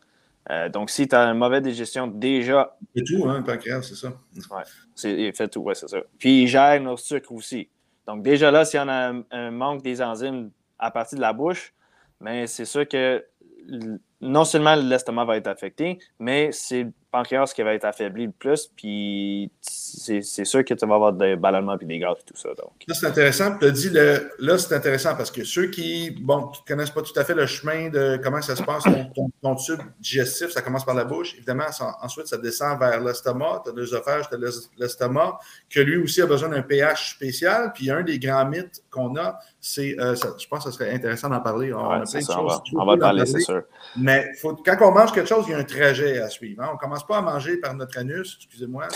Donc, 0.72 0.90
si 0.90 1.06
tu 1.06 1.14
as 1.14 1.24
une 1.24 1.38
mauvaise 1.38 1.62
digestion 1.62 2.06
déjà. 2.06 2.76
C'est 2.96 3.04
tout, 3.04 3.28
hein, 3.28 3.42
pancréas, 3.42 3.82
c'est 3.82 3.94
ça. 3.94 4.12
Ouais. 4.50 4.62
Il 5.04 5.32
fait 5.34 5.48
tout, 5.48 5.60
ouais, 5.60 5.74
c'est 5.74 5.88
ça. 5.88 5.98
Puis 6.18 6.42
il 6.42 6.48
gère 6.48 6.80
nos 6.80 6.96
sucres 6.96 7.32
aussi. 7.32 7.68
Donc 8.06 8.22
déjà 8.22 8.50
là, 8.50 8.64
s'il 8.64 8.80
y 8.80 8.82
en 8.82 8.88
a 8.88 9.12
un, 9.30 9.50
manque 9.50 9.82
des 9.82 10.00
enzymes 10.00 10.50
à 10.78 10.90
partir 10.90 11.16
de 11.16 11.22
la 11.22 11.34
bouche, 11.34 11.74
mais 12.20 12.46
c'est 12.46 12.64
sûr 12.64 12.88
que 12.88 13.24
non 14.20 14.44
seulement 14.44 14.74
l'estomac 14.74 15.26
va 15.26 15.36
être 15.36 15.46
affecté, 15.46 15.98
mais 16.18 16.50
c'est 16.50 16.86
pancréas 17.10 17.52
qui 17.54 17.62
va 17.62 17.74
être 17.74 17.84
affaibli 17.84 18.26
le 18.26 18.32
plus, 18.32 18.70
puis 18.76 19.50
c'est 19.60 20.44
sûr 20.44 20.64
que 20.64 20.74
tu 20.74 20.86
vas 20.86 20.94
avoir 20.94 21.12
des 21.12 21.36
ballonnements 21.36 21.78
et 21.78 21.84
des 21.84 21.98
gaz 21.98 22.16
et 22.20 22.24
tout 22.24 22.36
ça. 22.36 22.50
Donc. 22.50 22.72
Là, 22.86 22.94
c'est 22.94 23.06
intéressant. 23.06 23.56
Tu 23.58 23.66
as 23.66 23.70
dit, 23.70 23.90
le, 23.90 24.30
là, 24.38 24.58
c'est 24.58 24.74
intéressant 24.74 25.14
parce 25.16 25.30
que 25.30 25.44
ceux 25.44 25.66
qui 25.66 26.10
bon, 26.10 26.46
ne 26.46 26.66
connaissent 26.66 26.90
pas 26.90 27.02
tout 27.02 27.18
à 27.18 27.24
fait 27.24 27.34
le 27.34 27.46
chemin 27.46 27.88
de 27.88 28.18
comment 28.22 28.40
ça 28.42 28.56
se 28.56 28.62
passe, 28.62 28.84
ton, 29.42 29.54
tube 29.56 29.80
digestif, 30.00 30.50
ça 30.50 30.62
commence 30.62 30.84
par 30.84 30.94
la 30.94 31.04
bouche. 31.04 31.34
Évidemment, 31.36 31.66
ensuite, 32.02 32.26
ça 32.26 32.38
descend 32.38 32.78
vers 32.78 33.00
l'estomac. 33.02 33.62
Tu 33.64 33.70
as 33.70 33.74
l'œsophage, 33.74 34.28
tu 34.28 34.34
as 34.34 34.38
l'estomac, 34.76 35.38
que 35.70 35.80
lui 35.80 35.96
aussi 35.96 36.20
a 36.22 36.26
besoin 36.26 36.50
d'un 36.50 36.62
pH 36.62 37.14
spécial. 37.14 37.72
Puis 37.74 37.90
un 37.90 38.02
des 38.02 38.18
grands 38.18 38.46
mythes 38.46 38.82
qu'on 38.90 39.16
a, 39.16 39.38
c'est, 39.60 39.98
euh, 39.98 40.14
je 40.14 40.46
pense 40.46 40.64
que 40.64 40.70
ce 40.70 40.76
serait 40.76 40.92
intéressant 40.92 41.28
d'en 41.28 41.40
parler. 41.40 41.72
On, 41.72 41.82
va, 41.82 42.02
en 42.02 42.98
parler, 42.98 43.26
c'est 43.26 43.40
sûr. 43.40 43.62
Mais 43.96 44.32
faut, 44.40 44.54
quand 44.54 44.76
on 44.82 44.92
mange 44.92 45.12
quelque 45.12 45.28
chose, 45.28 45.44
il 45.48 45.52
y 45.52 45.54
a 45.54 45.58
un 45.58 45.64
trajet 45.64 46.18
à 46.20 46.28
suivre. 46.28 46.62
Hein. 46.62 46.68
On 46.82 46.88
ne 46.88 46.97
commence 46.98 47.06
pas 47.06 47.30
à 47.30 47.34
manger 47.34 47.56
par 47.58 47.74
notre 47.74 47.98
anus, 47.98 48.36
excusez-moi, 48.38 48.88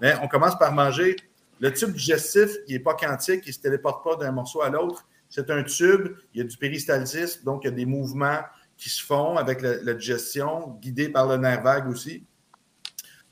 mais 0.00 0.14
on 0.22 0.28
commence 0.28 0.58
par 0.58 0.72
manger 0.72 1.16
le 1.60 1.72
tube 1.72 1.92
digestif, 1.92 2.50
il 2.66 2.74
n'est 2.74 2.82
pas 2.82 2.94
quantique, 2.94 3.42
il 3.44 3.48
ne 3.48 3.52
se 3.52 3.60
téléporte 3.60 4.04
pas 4.04 4.16
d'un 4.16 4.32
morceau 4.32 4.62
à 4.62 4.70
l'autre. 4.70 5.06
C'est 5.28 5.50
un 5.50 5.62
tube, 5.62 6.16
il 6.32 6.38
y 6.38 6.40
a 6.40 6.44
du 6.44 6.56
péristaltisme, 6.56 7.44
donc 7.44 7.64
il 7.64 7.66
y 7.66 7.70
a 7.70 7.74
des 7.74 7.84
mouvements 7.84 8.40
qui 8.76 8.88
se 8.88 9.04
font 9.04 9.36
avec 9.36 9.60
la, 9.60 9.94
digestion, 9.94 10.78
guidés 10.80 11.08
par 11.08 11.26
le 11.26 11.36
nerf 11.36 11.62
vague 11.62 11.88
aussi. 11.88 12.24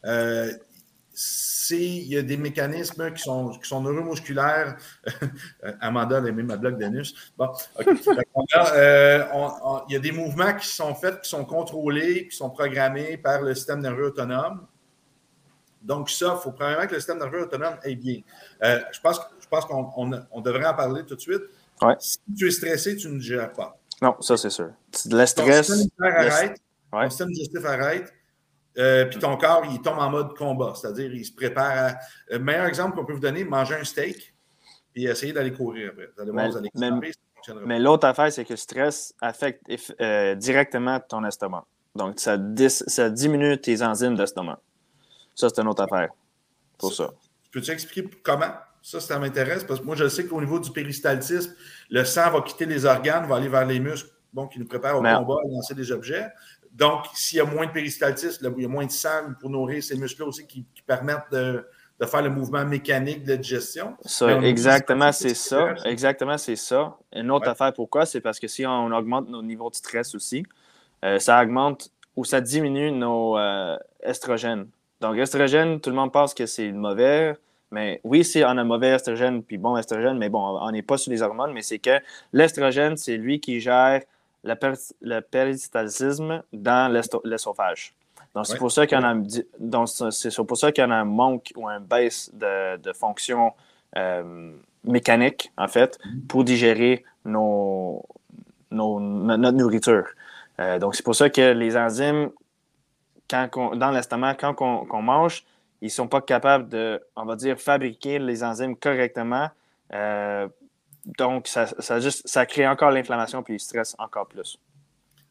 Euh, 0.04 0.52
il 1.70 2.04
y 2.04 2.16
a 2.16 2.23
des 2.23 2.37
mécanismes 2.37 3.12
qui 3.12 3.23
sont, 3.23 3.50
qui 3.50 3.68
sont 3.68 3.80
neuromusculaires. 3.80 4.76
Amanda 5.80 6.18
a 6.18 6.26
aimé 6.26 6.42
ma 6.42 6.56
blague 6.56 6.78
d'anus. 6.78 7.14
Bon. 7.37 7.50
Euh, 8.75 9.25
il 9.88 9.94
y 9.94 9.96
a 9.96 9.99
des 9.99 10.12
mouvements 10.12 10.54
qui 10.54 10.68
sont 10.68 10.94
faits, 10.94 11.23
qui 11.23 11.28
sont 11.28 11.44
contrôlés, 11.44 12.28
qui 12.28 12.37
sont 12.37 12.50
programmés 12.50 13.16
par 13.16 13.42
le 13.42 13.54
système 13.54 13.80
nerveux 13.80 14.06
autonome. 14.06 14.66
Donc, 15.82 16.11
ça, 16.11 16.37
il 16.38 16.42
faut 16.42 16.52
premièrement 16.52 16.87
que 16.87 16.94
le 16.94 17.00
système 17.00 17.18
nerveux 17.18 17.42
autonome 17.42 17.76
aille 17.82 17.96
bien. 17.96 18.20
Euh, 18.62 18.80
je 18.92 19.00
pense, 19.00 19.20
je 19.40 19.46
pense 19.49 19.64
qu'on 19.64 20.26
on, 20.30 20.40
devrait 20.40 20.66
en 20.66 20.75
parler 20.75 21.04
tout 21.04 21.16
de 21.16 21.20
suite. 21.20 21.42
Si 21.99 22.18
tu 22.37 22.46
es 22.46 22.50
stressé, 22.50 22.96
tu 22.96 23.08
ne 23.08 23.20
gères 23.20 23.52
pas. 23.52 23.78
Non, 24.00 24.16
ça, 24.20 24.37
c'est 24.37 24.50
sûr. 24.50 24.70
Le 25.11 25.26
stress. 25.26 25.66
Ton 25.66 25.75
système 25.75 26.06
arrête. 26.06 26.61
Ton 26.92 27.11
système 27.11 27.28
digestif 27.28 27.64
arrête. 27.64 28.12
Euh, 28.78 29.06
puis 29.06 29.18
ton 29.18 29.37
corps, 29.37 29.64
il 29.71 29.80
tombe 29.80 29.99
en 29.99 30.11
mode 30.11 30.37
combat, 30.37 30.75
c'est-à-dire 30.75 31.12
il 31.12 31.25
se 31.25 31.33
prépare 31.33 31.71
à. 31.71 31.88
Le 32.28 32.37
euh, 32.37 32.38
meilleur 32.38 32.66
exemple 32.66 32.97
qu'on 32.97 33.04
peut 33.04 33.14
vous 33.14 33.21
donner, 33.21 33.45
manger 33.45 33.76
un 33.76 33.85
steak 33.85 34.35
et 34.95 35.04
essayer 35.04 35.33
d'aller 35.33 35.52
courir 35.52 35.90
après. 35.92 36.09
Vous 36.14 36.23
allez 36.23 36.30
voir, 36.30 36.50
vous 36.50 36.56
allez 36.56 36.71
mais, 36.75 36.90
mais 37.64 37.78
l'autre 37.78 38.06
affaire, 38.06 38.33
c'est 38.33 38.45
que 38.45 38.52
le 38.52 38.56
stress 38.56 39.14
affecte 39.21 39.62
directement 40.37 41.00
ton 41.00 41.25
estomac. 41.25 41.64
Donc, 41.95 42.21
ça, 42.21 42.37
ça 42.68 43.11
diminue 43.11 43.59
tes 43.59 43.83
enzymes 43.83 44.16
d'estomac. 44.16 44.61
Ça, 45.35 45.49
c'est 45.49 45.61
une 45.61 45.68
autre 45.68 45.83
affaire 45.83 46.11
pour 46.78 46.92
ça. 46.92 47.11
Peux-tu 47.52 47.71
expliquer 47.71 48.09
comment? 48.23 48.52
Ça, 48.83 49.00
ça 49.00 49.18
m'intéresse 49.18 49.64
parce 49.64 49.80
que 49.80 49.85
moi, 49.85 49.97
je 49.97 50.09
sais 50.09 50.26
qu'au 50.26 50.40
niveau 50.40 50.61
du 50.61 50.71
péristaltisme, 50.71 51.54
le 51.90 52.04
sang 52.04 52.30
va 52.30 52.40
quitter 52.42 52.66
les 52.66 52.85
organes, 52.85 53.26
va 53.26 53.37
aller 53.37 53.49
vers 53.49 53.66
les 53.66 53.80
muscles, 53.80 54.11
donc 54.33 54.52
qui 54.52 54.59
nous 54.59 54.66
prépare 54.66 54.97
au 54.97 54.99
combat 54.99 55.14
à 55.45 55.49
lancer 55.49 55.75
des 55.75 55.90
objets. 55.90 56.28
Donc, 56.76 57.06
s'il 57.14 57.38
y 57.38 57.40
a 57.40 57.45
moins 57.45 57.66
de 57.66 57.73
péristaltisme, 57.73 58.52
il 58.56 58.62
y 58.62 58.66
a 58.66 58.68
moins 58.68 58.85
de 58.85 58.90
sang 58.90 59.33
pour 59.40 59.49
nourrir 59.49 59.83
ces 59.83 59.97
muscles-là 59.97 60.28
aussi 60.28 60.47
qui, 60.47 60.66
permettent 60.87 61.33
de, 61.33 61.64
faire 62.04 62.21
le 62.21 62.28
mouvement 62.28 62.66
mécanique 62.66 63.25
de 63.25 63.35
digestion. 63.35 63.97
Ça, 64.04 64.38
exactement, 64.42 65.11
c'est 65.11 65.35
ça. 65.35 65.75
Exactement, 65.87 66.37
c'est 66.37 66.56
ça. 66.56 66.97
Une 67.14 67.30
autre 67.30 67.49
affaire, 67.49 67.73
pourquoi? 67.73 68.04
C'est 68.04 68.21
parce 68.21 68.38
que 68.38 68.47
si 68.47 68.66
on 68.66 68.92
augmente 68.92 69.28
nos 69.30 69.42
niveaux 69.42 69.71
de 69.71 69.75
stress 69.75 70.14
aussi, 70.14 70.45
euh, 71.02 71.18
ça 71.18 71.42
augmente 71.42 71.90
ou 72.14 72.26
ça 72.26 72.42
diminue 72.42 72.92
nos 72.92 73.38
euh, 73.38 73.78
estrogènes. 74.02 74.68
Donc, 75.00 75.16
estrogène, 75.16 75.80
tout 75.80 75.88
le 75.88 75.97
monde 75.97 76.12
pense 76.12 76.35
que 76.35 76.45
c'est 76.45 76.73
mauvais. 76.73 77.37
Mais 77.71 78.00
oui, 78.04 78.23
c'est 78.23 78.45
on 78.45 78.49
a 78.50 78.64
mauvais 78.64 78.90
estrogène 78.90 79.42
puis 79.42 79.56
bon 79.56 79.76
estrogène, 79.78 80.18
mais 80.18 80.28
bon, 80.28 80.59
on 80.61 80.71
n'est 80.71 80.83
pas 80.83 80.99
sur 80.99 81.11
les 81.11 81.23
hormones, 81.23 81.52
mais 81.52 81.62
c'est 81.62 81.78
que 81.78 81.99
l'estrogène, 82.33 82.97
c'est 82.97 83.16
lui 83.16 83.40
qui 83.40 83.61
gère 83.61 84.02
le 84.46 85.20
péristaltisme 85.20 86.42
dans 86.52 86.92
l'esophage. 87.24 87.94
Donc, 88.34 88.46
c'est 88.46 88.58
pour 88.58 88.70
ça 88.70 88.86
qu'il 88.86 88.98
y 88.98 89.00
en 89.00 89.04
a, 89.04 90.44
pour 90.44 90.58
ça 90.58 90.72
qu'il 90.72 90.84
y 90.84 90.86
en 90.86 90.90
a 90.90 90.96
un 90.96 91.04
manque 91.04 91.52
ou 91.56 91.66
un 91.68 91.80
baisse 91.80 92.30
de, 92.34 92.76
de 92.76 92.92
fonction 92.92 93.54
euh, 93.96 94.52
mécanique, 94.84 95.50
en 95.56 95.68
fait, 95.68 95.98
mm-hmm. 95.98 96.26
pour 96.26 96.44
digérer 96.44 97.04
nos, 97.24 98.04
nos, 98.70 99.00
notre 99.00 99.56
nourriture. 99.56 100.06
Euh, 100.60 100.78
donc, 100.78 100.94
c'est 100.94 101.02
pour 101.02 101.14
ça 101.14 101.30
que 101.30 101.52
les 101.52 101.76
enzymes, 101.76 102.30
dans 103.30 103.90
l'estomac, 103.90 104.34
quand 104.34 104.54
on, 104.60 105.02
mange, 105.02 105.44
ils 105.80 105.86
ne 105.86 105.90
sont 105.90 106.08
pas 106.08 106.20
capables 106.20 106.68
de, 106.68 107.00
on 107.16 107.24
va 107.24 107.36
dire, 107.36 107.58
fabriquer 107.58 108.18
les 108.18 108.44
enzymes 108.44 108.76
correctement. 108.76 109.48
Euh, 109.92 110.48
donc, 111.06 111.46
ça, 111.46 111.66
juste, 112.00 112.26
ça 112.26 112.44
crée 112.46 112.66
encore 112.66 112.90
l'inflammation 112.90 113.42
puis 113.42 113.54
le 113.54 113.58
stress 113.58 113.94
encore 113.98 114.26
plus. 114.26 114.58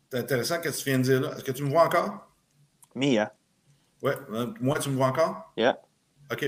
C'est 0.09 0.19
intéressant 0.19 0.55
ce 0.55 0.69
que 0.69 0.75
tu 0.75 0.83
viens 0.85 0.99
de 0.99 1.03
dire 1.03 1.21
là. 1.21 1.33
Est-ce 1.35 1.43
que 1.43 1.51
tu 1.51 1.63
me 1.63 1.69
vois 1.69 1.83
encore? 1.83 2.31
Me, 2.95 3.07
yeah. 3.07 3.33
Ouais. 4.01 4.15
Euh, 4.31 4.53
moi, 4.61 4.79
tu 4.79 4.89
me 4.89 4.95
vois 4.95 5.07
encore? 5.07 5.51
Yeah. 5.57 5.77
OK. 6.31 6.43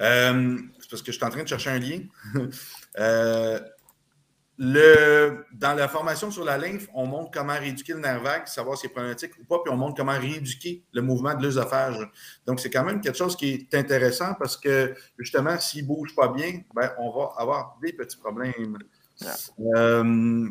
Euh, 0.00 0.58
c'est 0.80 0.90
parce 0.90 1.02
que 1.02 1.12
je 1.12 1.16
suis 1.16 1.24
en 1.24 1.30
train 1.30 1.42
de 1.42 1.48
chercher 1.48 1.70
un 1.70 1.78
lien. 1.78 2.00
Le, 4.58 5.46
dans 5.54 5.74
la 5.74 5.88
formation 5.88 6.30
sur 6.30 6.44
la 6.44 6.58
lymphe, 6.58 6.86
on 6.94 7.06
montre 7.06 7.30
comment 7.32 7.54
rééduquer 7.58 7.94
le 7.94 8.00
nerf 8.00 8.22
vague, 8.22 8.46
savoir 8.46 8.76
si 8.76 8.82
c'est 8.82 8.92
problématique 8.92 9.32
ou 9.40 9.44
pas, 9.44 9.60
puis 9.64 9.72
on 9.72 9.76
montre 9.76 9.96
comment 9.96 10.18
rééduquer 10.18 10.84
le 10.92 11.00
mouvement 11.00 11.34
de 11.34 11.42
l'œsophage. 11.42 11.96
Donc, 12.46 12.60
c'est 12.60 12.70
quand 12.70 12.84
même 12.84 13.00
quelque 13.00 13.16
chose 13.16 13.34
qui 13.34 13.54
est 13.54 13.74
intéressant 13.74 14.34
parce 14.34 14.56
que, 14.56 14.94
justement, 15.18 15.58
s'il 15.58 15.84
ne 15.84 15.88
bouge 15.88 16.14
pas 16.14 16.28
bien, 16.28 16.60
ben, 16.74 16.92
on 16.98 17.10
va 17.10 17.32
avoir 17.38 17.78
des 17.82 17.92
petits 17.94 18.18
problèmes. 18.18 18.78
Euh, 19.60 20.48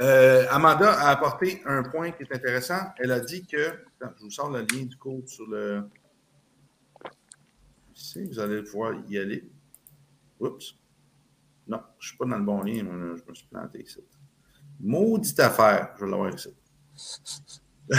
euh, 0.00 0.46
Amanda 0.50 0.92
a 0.92 1.08
apporté 1.10 1.62
un 1.64 1.82
point 1.82 2.10
qui 2.10 2.24
est 2.24 2.34
intéressant. 2.34 2.80
Elle 2.98 3.12
a 3.12 3.20
dit 3.20 3.46
que. 3.46 3.72
je 4.00 4.22
vous 4.22 4.30
sors 4.30 4.50
le 4.50 4.60
lien 4.60 4.84
du 4.84 4.96
code 4.96 5.26
sur 5.26 5.46
le. 5.46 5.88
Ici, 7.94 8.24
vous 8.24 8.38
allez 8.38 8.62
pouvoir 8.62 8.94
y 9.08 9.18
aller. 9.18 9.48
Oups. 10.38 10.76
Non, 11.68 11.80
je 11.98 12.06
ne 12.06 12.08
suis 12.08 12.16
pas 12.16 12.26
dans 12.26 12.38
le 12.38 12.44
bon 12.44 12.62
lien, 12.62 12.78
je 12.78 13.28
me 13.28 13.34
suis 13.34 13.46
planté 13.46 13.82
ici. 13.82 14.00
Maudite 14.80 15.40
affaire, 15.40 15.94
je 15.96 16.04
vais 16.04 16.10
l'avoir 16.10 16.34
ici. 16.34 16.54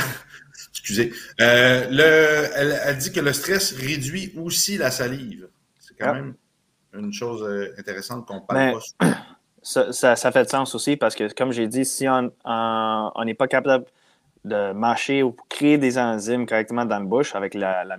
Excusez. 0.70 1.14
Euh, 1.42 1.88
le, 1.90 2.50
elle, 2.86 2.98
dit 2.98 3.12
que 3.12 3.20
le 3.20 3.34
stress 3.34 3.74
réduit 3.74 4.34
aussi 4.38 4.78
la 4.78 4.92
salive. 4.92 5.50
C'est 5.80 5.98
quand 5.98 6.10
ah. 6.10 6.14
même 6.14 6.36
une 6.94 7.14
chose 7.14 7.44
euh, 7.44 7.74
intéressante 7.78 8.26
qu'on 8.26 8.42
parle 8.42 8.80
pas. 9.00 9.08
Ça, 9.64 10.16
ça, 10.16 10.32
fait 10.32 10.46
de 10.46 10.50
sens 10.50 10.74
aussi 10.76 10.96
parce 10.96 11.14
que, 11.14 11.34
comme 11.34 11.52
j'ai 11.52 11.68
dit, 11.68 11.84
si 11.84 12.08
on 12.08 12.32
n'est 13.26 13.34
pas 13.34 13.48
capable 13.50 13.84
de 14.46 14.72
mâcher 14.72 15.24
ou 15.24 15.36
créer 15.50 15.78
des 15.78 15.98
enzymes 15.98 16.46
correctement 16.46 16.86
dans 16.86 17.00
la 17.00 17.06
bouche 17.06 17.36
avec 17.36 17.54
la, 17.54 17.84
la, 17.84 17.98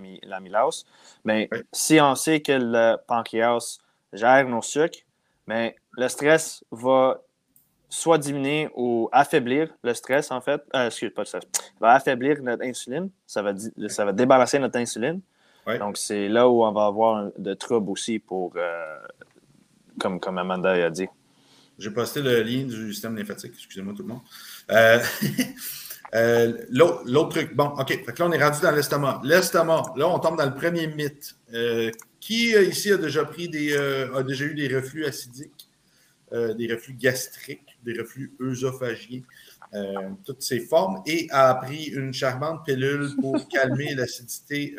ben, 1.23 1.47
si 1.71 1.99
on 2.01 2.15
sait 2.15 2.41
que 2.41 2.53
le 2.53 2.95
pancréas 3.05 3.77
gère 4.13 4.47
nos 4.47 4.63
sucres, 4.63 4.99
mais 5.49 5.75
le 5.97 6.07
stress 6.07 6.63
va 6.71 7.19
soit 7.89 8.19
diminuer 8.19 8.69
ou 8.75 9.09
affaiblir 9.11 9.73
le 9.83 9.95
stress, 9.95 10.29
en 10.29 10.41
fait. 10.41 10.61
Euh, 10.75 10.85
excuse 10.85 11.11
pas 11.11 11.23
le 11.23 11.25
stress. 11.25 11.43
Va 11.81 11.93
affaiblir 11.93 12.39
notre 12.43 12.63
insuline. 12.63 13.09
Ça 13.25 13.41
va, 13.41 13.53
ça 13.87 14.05
va 14.05 14.13
débalancer 14.13 14.59
notre 14.59 14.77
insuline. 14.77 15.21
Donc, 15.79 15.97
c'est 15.97 16.27
là 16.29 16.47
où 16.49 16.63
on 16.63 16.71
va 16.71 16.85
avoir 16.85 17.31
de 17.37 17.53
troubles 17.55 17.89
aussi 17.91 18.19
pour, 18.19 18.53
euh, 18.55 18.97
comme, 19.99 20.19
comme 20.19 20.37
Amanda 20.37 20.71
a 20.71 20.89
dit. 20.89 21.07
J'ai 21.79 21.91
posté 21.91 22.21
le 22.21 22.43
lien 22.43 22.63
du 22.63 22.93
système 22.93 23.15
lymphatique. 23.17 23.53
Excusez-moi 23.55 23.93
tout 23.95 24.03
le 24.03 24.09
monde. 24.09 24.21
Euh, 24.71 24.99
l'autre 27.05 27.29
truc, 27.29 27.55
bon, 27.55 27.69
OK. 27.69 27.87
Fait 27.87 28.19
là, 28.19 28.25
on 28.27 28.31
est 28.31 28.43
rendu 28.43 28.61
dans 28.61 28.71
l'estomac. 28.71 29.21
L'estomac, 29.23 29.93
là, 29.95 30.09
on 30.09 30.19
tombe 30.19 30.37
dans 30.37 30.45
le 30.45 30.55
premier 30.55 30.87
mythe. 30.87 31.35
Qui 32.19 32.55
euh, 32.55 32.63
ici 32.63 32.91
a 32.91 32.97
déjà 32.97 33.25
pris 33.25 33.47
des 33.47 33.73
euh, 33.73 34.13
a 34.15 34.23
déjà 34.23 34.45
eu 34.45 34.53
des 34.53 34.73
reflux 34.73 35.05
acidiques, 35.05 35.69
euh, 36.33 36.53
des 36.53 36.71
reflux 36.71 36.93
gastriques, 36.93 37.77
des 37.83 37.97
reflux 37.97 38.33
œsophagiens, 38.41 39.21
toutes 40.25 40.41
ces 40.41 40.59
formes, 40.59 41.01
et 41.05 41.27
a 41.29 41.53
pris 41.55 41.85
une 41.85 42.13
charmante 42.13 42.65
pilule 42.65 43.11
pour 43.21 43.47
calmer 43.49 43.93
l'acidité 43.95 44.75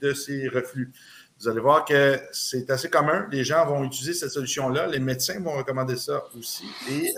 de 0.00 0.12
ces 0.14 0.48
reflux. 0.48 0.92
Vous 1.40 1.48
allez 1.48 1.60
voir 1.60 1.84
que 1.84 2.18
c'est 2.32 2.70
assez 2.70 2.88
commun. 2.88 3.26
Les 3.30 3.44
gens 3.44 3.66
vont 3.66 3.84
utiliser 3.84 4.14
cette 4.14 4.30
solution-là. 4.30 4.86
Les 4.86 5.00
médecins 5.00 5.40
vont 5.40 5.56
recommander 5.56 5.96
ça 5.96 6.24
aussi. 6.38 6.64
Et 6.88 7.12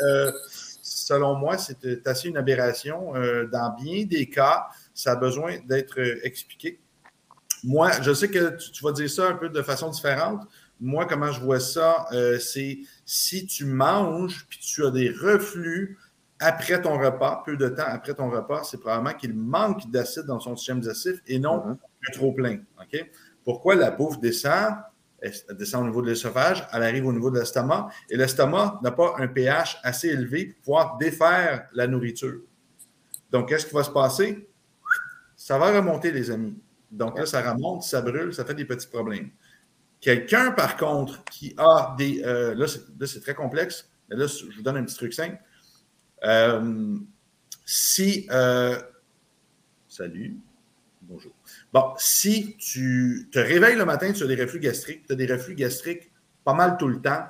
selon 0.82 1.36
moi, 1.36 1.58
c'est 1.58 2.06
assez 2.06 2.28
une 2.28 2.38
aberration. 2.38 3.12
dans 3.52 3.76
bien 3.78 4.04
des 4.04 4.26
cas, 4.28 4.66
ça 4.94 5.12
a 5.12 5.16
besoin 5.16 5.58
d'être 5.68 6.00
expliqué. 6.24 6.80
Moi, 7.64 7.90
je 8.02 8.12
sais 8.12 8.28
que 8.28 8.56
tu, 8.56 8.84
vas 8.84 8.92
dire 8.92 9.10
ça 9.10 9.28
un 9.28 9.34
peu 9.34 9.48
de 9.48 9.62
façon 9.62 9.90
différente. 9.90 10.46
Moi, 10.80 11.06
comment 11.06 11.32
je 11.32 11.40
vois 11.40 11.60
ça, 11.60 12.06
euh, 12.12 12.38
c'est 12.38 12.78
si 13.04 13.46
tu 13.46 13.64
manges 13.64 14.46
puis 14.48 14.58
tu 14.58 14.84
as 14.84 14.90
des 14.90 15.10
reflux 15.10 15.98
après 16.40 16.80
ton 16.80 16.98
repas, 16.98 17.42
peu 17.44 17.56
de 17.56 17.68
temps 17.68 17.84
après 17.86 18.14
ton 18.14 18.30
repas, 18.30 18.62
c'est 18.62 18.78
probablement 18.78 19.14
qu'il 19.14 19.34
manque 19.34 19.90
d'acide 19.90 20.24
dans 20.24 20.38
son 20.38 20.56
système 20.56 20.80
digestif 20.80 21.20
et 21.26 21.38
non 21.38 21.64
un 21.66 22.12
trop 22.12 22.32
plein. 22.32 22.60
Pourquoi 23.44 23.74
la 23.74 23.90
bouffe 23.90 24.20
descend? 24.20 24.74
Elle 25.20 25.32
descend 25.56 25.82
au 25.82 25.86
niveau 25.86 26.00
de 26.00 26.06
l'œsophage, 26.06 26.64
elle 26.72 26.84
arrive 26.84 27.06
au 27.06 27.12
niveau 27.12 27.28
de 27.32 27.40
l'estomac, 27.40 27.88
et 28.08 28.16
l'estomac 28.16 28.78
n'a 28.84 28.92
pas 28.92 29.14
un 29.18 29.26
pH 29.26 29.78
assez 29.82 30.08
élevé 30.08 30.46
pour 30.46 30.62
pouvoir 30.62 30.96
défaire 30.96 31.66
la 31.72 31.88
nourriture. 31.88 32.40
Donc, 33.32 33.48
qu'est-ce 33.48 33.66
qui 33.66 33.74
va 33.74 33.82
se 33.82 33.90
passer? 33.90 34.48
Ça 35.34 35.58
va 35.58 35.72
remonter, 35.72 36.12
les 36.12 36.30
amis. 36.30 36.56
Donc 36.90 37.18
là, 37.18 37.26
ça 37.26 37.52
remonte, 37.52 37.82
ça 37.82 38.00
brûle, 38.00 38.32
ça 38.32 38.44
fait 38.44 38.54
des 38.54 38.64
petits 38.64 38.86
problèmes. 38.86 39.30
Quelqu'un, 40.00 40.52
par 40.52 40.76
contre, 40.76 41.24
qui 41.24 41.54
a 41.56 41.94
des. 41.98 42.22
Euh, 42.24 42.54
là, 42.54 42.66
c'est 43.06 43.20
très 43.20 43.34
complexe, 43.34 43.90
mais 44.08 44.16
là, 44.16 44.26
je 44.26 44.56
vous 44.56 44.62
donne 44.62 44.76
un 44.76 44.84
petit 44.84 44.96
truc 44.96 45.12
simple. 45.12 45.38
Euh, 46.24 46.96
si. 47.64 48.26
Euh, 48.30 48.80
salut. 49.88 50.38
Bonjour. 51.02 51.32
Bon, 51.72 51.94
si 51.96 52.56
tu 52.58 53.28
te 53.32 53.38
réveilles 53.38 53.76
le 53.76 53.84
matin, 53.84 54.12
tu 54.12 54.22
as 54.22 54.26
des 54.26 54.40
reflux 54.40 54.60
gastriques, 54.60 55.06
tu 55.06 55.12
as 55.12 55.16
des 55.16 55.26
reflux 55.26 55.54
gastriques 55.54 56.12
pas 56.44 56.54
mal 56.54 56.76
tout 56.78 56.88
le 56.88 57.00
temps, 57.00 57.24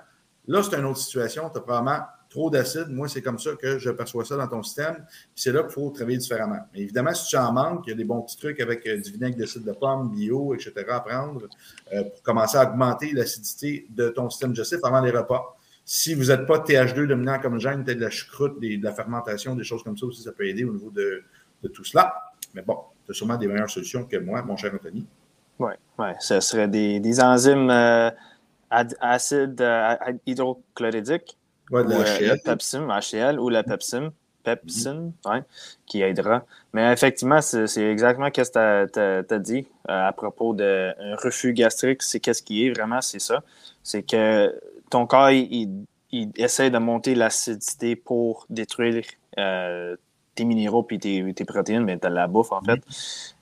là, 0.46 0.62
c'est 0.62 0.76
une 0.76 0.84
autre 0.84 0.98
situation. 0.98 1.48
Tu 1.50 1.58
as 1.58 1.60
probablement 1.60 2.04
trop 2.28 2.50
d'acide. 2.50 2.88
Moi, 2.88 3.08
c'est 3.08 3.22
comme 3.22 3.38
ça 3.38 3.54
que 3.54 3.78
je 3.78 3.90
perçois 3.90 4.24
ça 4.24 4.36
dans 4.36 4.48
ton 4.48 4.62
système. 4.62 5.04
C'est 5.34 5.52
là 5.52 5.62
qu'il 5.62 5.72
faut 5.72 5.90
travailler 5.90 6.18
différemment. 6.18 6.60
Mais 6.72 6.80
évidemment, 6.80 7.14
si 7.14 7.28
tu 7.28 7.36
en 7.36 7.52
manques, 7.52 7.84
il 7.86 7.90
y 7.90 7.92
a 7.92 7.96
des 7.96 8.04
bons 8.04 8.22
petits 8.22 8.36
trucs 8.36 8.60
avec 8.60 8.86
euh, 8.86 8.98
du 8.98 9.12
vinaigre 9.12 9.36
d'acide 9.36 9.64
de 9.64 9.72
pomme, 9.72 10.10
bio, 10.10 10.54
etc. 10.54 10.72
à 10.90 11.00
prendre 11.00 11.48
euh, 11.92 12.04
pour 12.04 12.22
commencer 12.22 12.58
à 12.58 12.68
augmenter 12.68 13.12
l'acidité 13.12 13.86
de 13.90 14.08
ton 14.10 14.28
système 14.30 14.52
digestif 14.52 14.78
avant 14.82 15.00
les 15.00 15.10
repas. 15.10 15.56
Si 15.84 16.14
vous 16.14 16.26
n'êtes 16.26 16.46
pas 16.46 16.58
TH2 16.58 17.06
dominant 17.06 17.38
comme 17.40 17.58
gène, 17.58 17.82
peut-être 17.82 17.98
de 17.98 18.04
la 18.04 18.10
choucroute, 18.10 18.60
de 18.60 18.84
la 18.84 18.92
fermentation, 18.92 19.54
des 19.54 19.64
choses 19.64 19.82
comme 19.82 19.96
ça 19.96 20.04
aussi, 20.04 20.22
ça 20.22 20.32
peut 20.32 20.46
aider 20.46 20.64
au 20.64 20.72
niveau 20.72 20.90
de, 20.90 21.22
tout 21.72 21.84
cela. 21.84 22.14
Mais 22.52 22.60
bon, 22.60 22.76
tu 23.06 23.12
as 23.12 23.14
sûrement 23.14 23.36
des 23.36 23.46
meilleures 23.46 23.70
solutions 23.70 24.04
que 24.04 24.18
moi, 24.18 24.42
mon 24.42 24.56
cher 24.56 24.74
Anthony. 24.74 25.06
Oui, 25.58 25.72
ouais, 25.98 26.14
ce 26.20 26.40
serait 26.40 26.68
des, 26.68 27.20
enzymes 27.20 27.70
euh, 27.70 28.10
acide 28.68 29.64
hydrochloridique 30.26 31.37
Ouais, 31.70 31.84
de 31.84 31.90
la 31.90 31.96
euh, 31.98 32.34
le 32.34 32.42
Pepsim, 32.42 32.88
HCl 32.88 33.38
ou 33.38 33.48
la 33.48 33.62
Pepsim, 33.62 34.12
Pepsin, 34.42 35.12
ouais, 35.26 35.42
qui 35.86 36.02
aidera. 36.02 36.44
Mais 36.72 36.92
effectivement, 36.92 37.40
c'est 37.40 37.90
exactement 37.90 38.28
ce 38.34 38.40
que 38.40 39.24
tu 39.26 39.34
as, 39.34 39.38
dit 39.38 39.66
euh, 39.88 40.08
à 40.08 40.12
propos 40.12 40.54
d'un 40.54 40.94
refus 41.16 41.52
gastrique. 41.52 42.02
C'est 42.02 42.20
qu'est-ce 42.20 42.42
qui 42.42 42.66
est 42.66 42.70
vraiment, 42.70 43.00
c'est 43.00 43.18
ça. 43.18 43.42
C'est 43.82 44.02
que 44.02 44.54
ton 44.90 45.06
corps, 45.06 45.30
il, 45.30 45.84
essaie 46.36 46.70
de 46.70 46.78
monter 46.78 47.14
l'acidité 47.14 47.94
pour 47.94 48.46
détruire 48.48 49.04
euh, 49.38 49.96
tes 50.34 50.46
minéraux 50.46 50.86
et 50.90 50.98
tes, 50.98 51.44
protéines, 51.44 51.84
mais 51.84 51.98
tu 51.98 52.08
la 52.08 52.26
bouffe, 52.26 52.52
en 52.52 52.62
fait. 52.62 52.80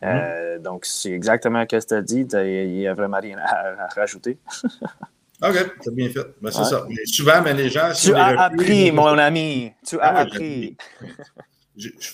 Mm-hmm. 0.02 0.62
donc, 0.62 0.84
c'est 0.84 1.12
exactement 1.12 1.62
ce 1.62 1.76
que 1.76 1.86
tu 1.86 1.94
as 1.94 2.02
dit. 2.02 2.26
Il 2.32 2.72
n'y 2.72 2.88
a 2.88 2.94
vraiment 2.94 3.20
rien 3.20 3.38
à 3.38 3.86
rajouter. 3.94 4.38
OK, 5.42 5.76
c'est 5.80 5.94
bien 5.94 6.08
fait. 6.08 6.26
Ben, 6.40 6.50
c'est 6.50 6.64
ça. 6.64 6.86
Mais 6.88 7.04
souvent, 7.04 7.42
mais 7.42 7.54
les 7.54 7.68
gens. 7.68 7.92
tu 7.94 8.14
as 8.14 8.40
appris, 8.40 8.90
mon 8.90 9.18
ami. 9.18 9.72
Tu 9.86 9.98
as 10.00 10.04
ah 10.04 10.20
appris. 10.20 10.76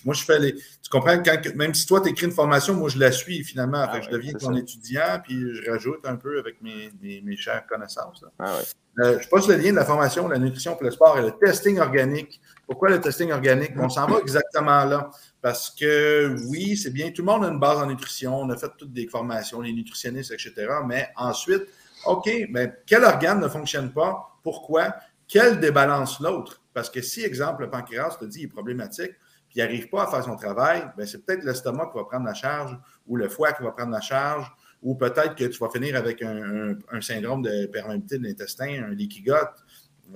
moi, 0.05 0.15
je 0.15 0.25
fais 0.25 0.39
les. 0.39 0.55
Tu 0.55 0.91
comprends, 0.91 1.23
quand, 1.23 1.39
même 1.55 1.73
si 1.73 1.87
toi, 1.87 2.01
tu 2.01 2.09
écris 2.09 2.27
une 2.27 2.33
formation, 2.33 2.75
moi, 2.75 2.89
je 2.89 2.99
la 2.99 3.13
suis 3.13 3.45
finalement. 3.45 3.87
Ah 3.89 4.01
je 4.01 4.11
deviens 4.11 4.33
ton 4.33 4.55
étudiant, 4.57 5.21
puis 5.23 5.41
je 5.55 5.71
rajoute 5.71 6.05
un 6.05 6.17
peu 6.17 6.39
avec 6.39 6.61
mes, 6.63 6.91
mes, 7.01 7.37
chères 7.37 7.65
connaissances. 7.67 8.25
Ah 8.39 8.59
euh, 8.99 9.19
je 9.21 9.29
passe 9.29 9.49
le 9.49 9.57
lien 9.57 9.71
de 9.71 9.77
la 9.77 9.87
formation, 9.87 10.29
la 10.29 10.39
nutrition 10.39 10.75
pour 10.75 10.85
le 10.85 10.91
sport 10.91 11.19
et 11.19 11.23
le 11.23 11.31
testing 11.31 11.79
organique. 11.79 12.41
Pourquoi 12.67 12.91
le 12.91 13.01
testing 13.01 13.31
organique? 13.31 13.73
On 13.79 13.89
s'en 13.89 14.07
va 14.07 14.19
exactement 14.19 14.85
là. 14.85 15.11
Parce 15.41 15.71
que 15.71 16.37
oui, 16.49 16.77
c'est 16.77 16.91
bien, 16.91 17.11
tout 17.11 17.23
le 17.23 17.27
monde 17.27 17.45
a 17.45 17.49
une 17.49 17.59
base 17.59 17.79
en 17.79 17.87
nutrition, 17.87 18.39
on 18.39 18.51
a 18.51 18.57
fait 18.57 18.71
toutes 18.77 18.93
des 18.93 19.07
formations, 19.07 19.61
les 19.61 19.73
nutritionnistes, 19.73 20.33
etc. 20.33 20.69
Mais 20.87 21.09
ensuite, 21.17 21.63
OK, 22.07 22.31
mais 22.51 22.73
quel 22.87 23.05
organe 23.05 23.41
ne 23.41 23.49
fonctionne 23.49 23.93
pas? 23.93 24.39
Pourquoi? 24.43 24.95
Quel 25.29 25.61
débalance 25.61 26.21
l'autre? 26.21 26.63
Parce 26.75 26.91
que 26.91 27.01
si, 27.01 27.23
exemple, 27.23 27.63
le 27.63 27.71
pancréas 27.71 28.17
te 28.19 28.25
dit 28.25 28.39
qu'il 28.39 28.47
est 28.47 28.53
problématique, 28.53 29.13
puis 29.49 29.59
il 29.59 29.65
n'arrive 29.65 29.89
pas 29.89 30.05
à 30.05 30.07
faire 30.07 30.25
son 30.25 30.37
travail, 30.37 30.91
ben, 30.97 31.07
c'est 31.07 31.25
peut-être 31.25 31.45
l'estomac 31.45 31.91
qui 31.93 31.99
va 31.99 32.05
prendre 32.05 32.27
la 32.27 32.35
charge 32.35 32.79
ou 33.07 33.17
le 33.17 33.29
foie 33.29 33.53
qui 33.53 33.63
va 33.63 33.73
prendre 33.73 33.93
la 33.93 34.01
charge 34.01 34.51
ou 34.83 34.95
peut-être 34.95 35.35
que 35.37 35.45
tu 35.45 35.59
vas 35.59 35.71
finir 35.71 35.97
avec 35.97 36.23
un, 36.23 37.01
syndrome 37.01 37.43
de 37.43 37.67
perméabilité 37.67 38.19
de 38.19 38.25
l'intestin, 38.25 38.83
un 38.83 38.95
gut, 38.95 39.31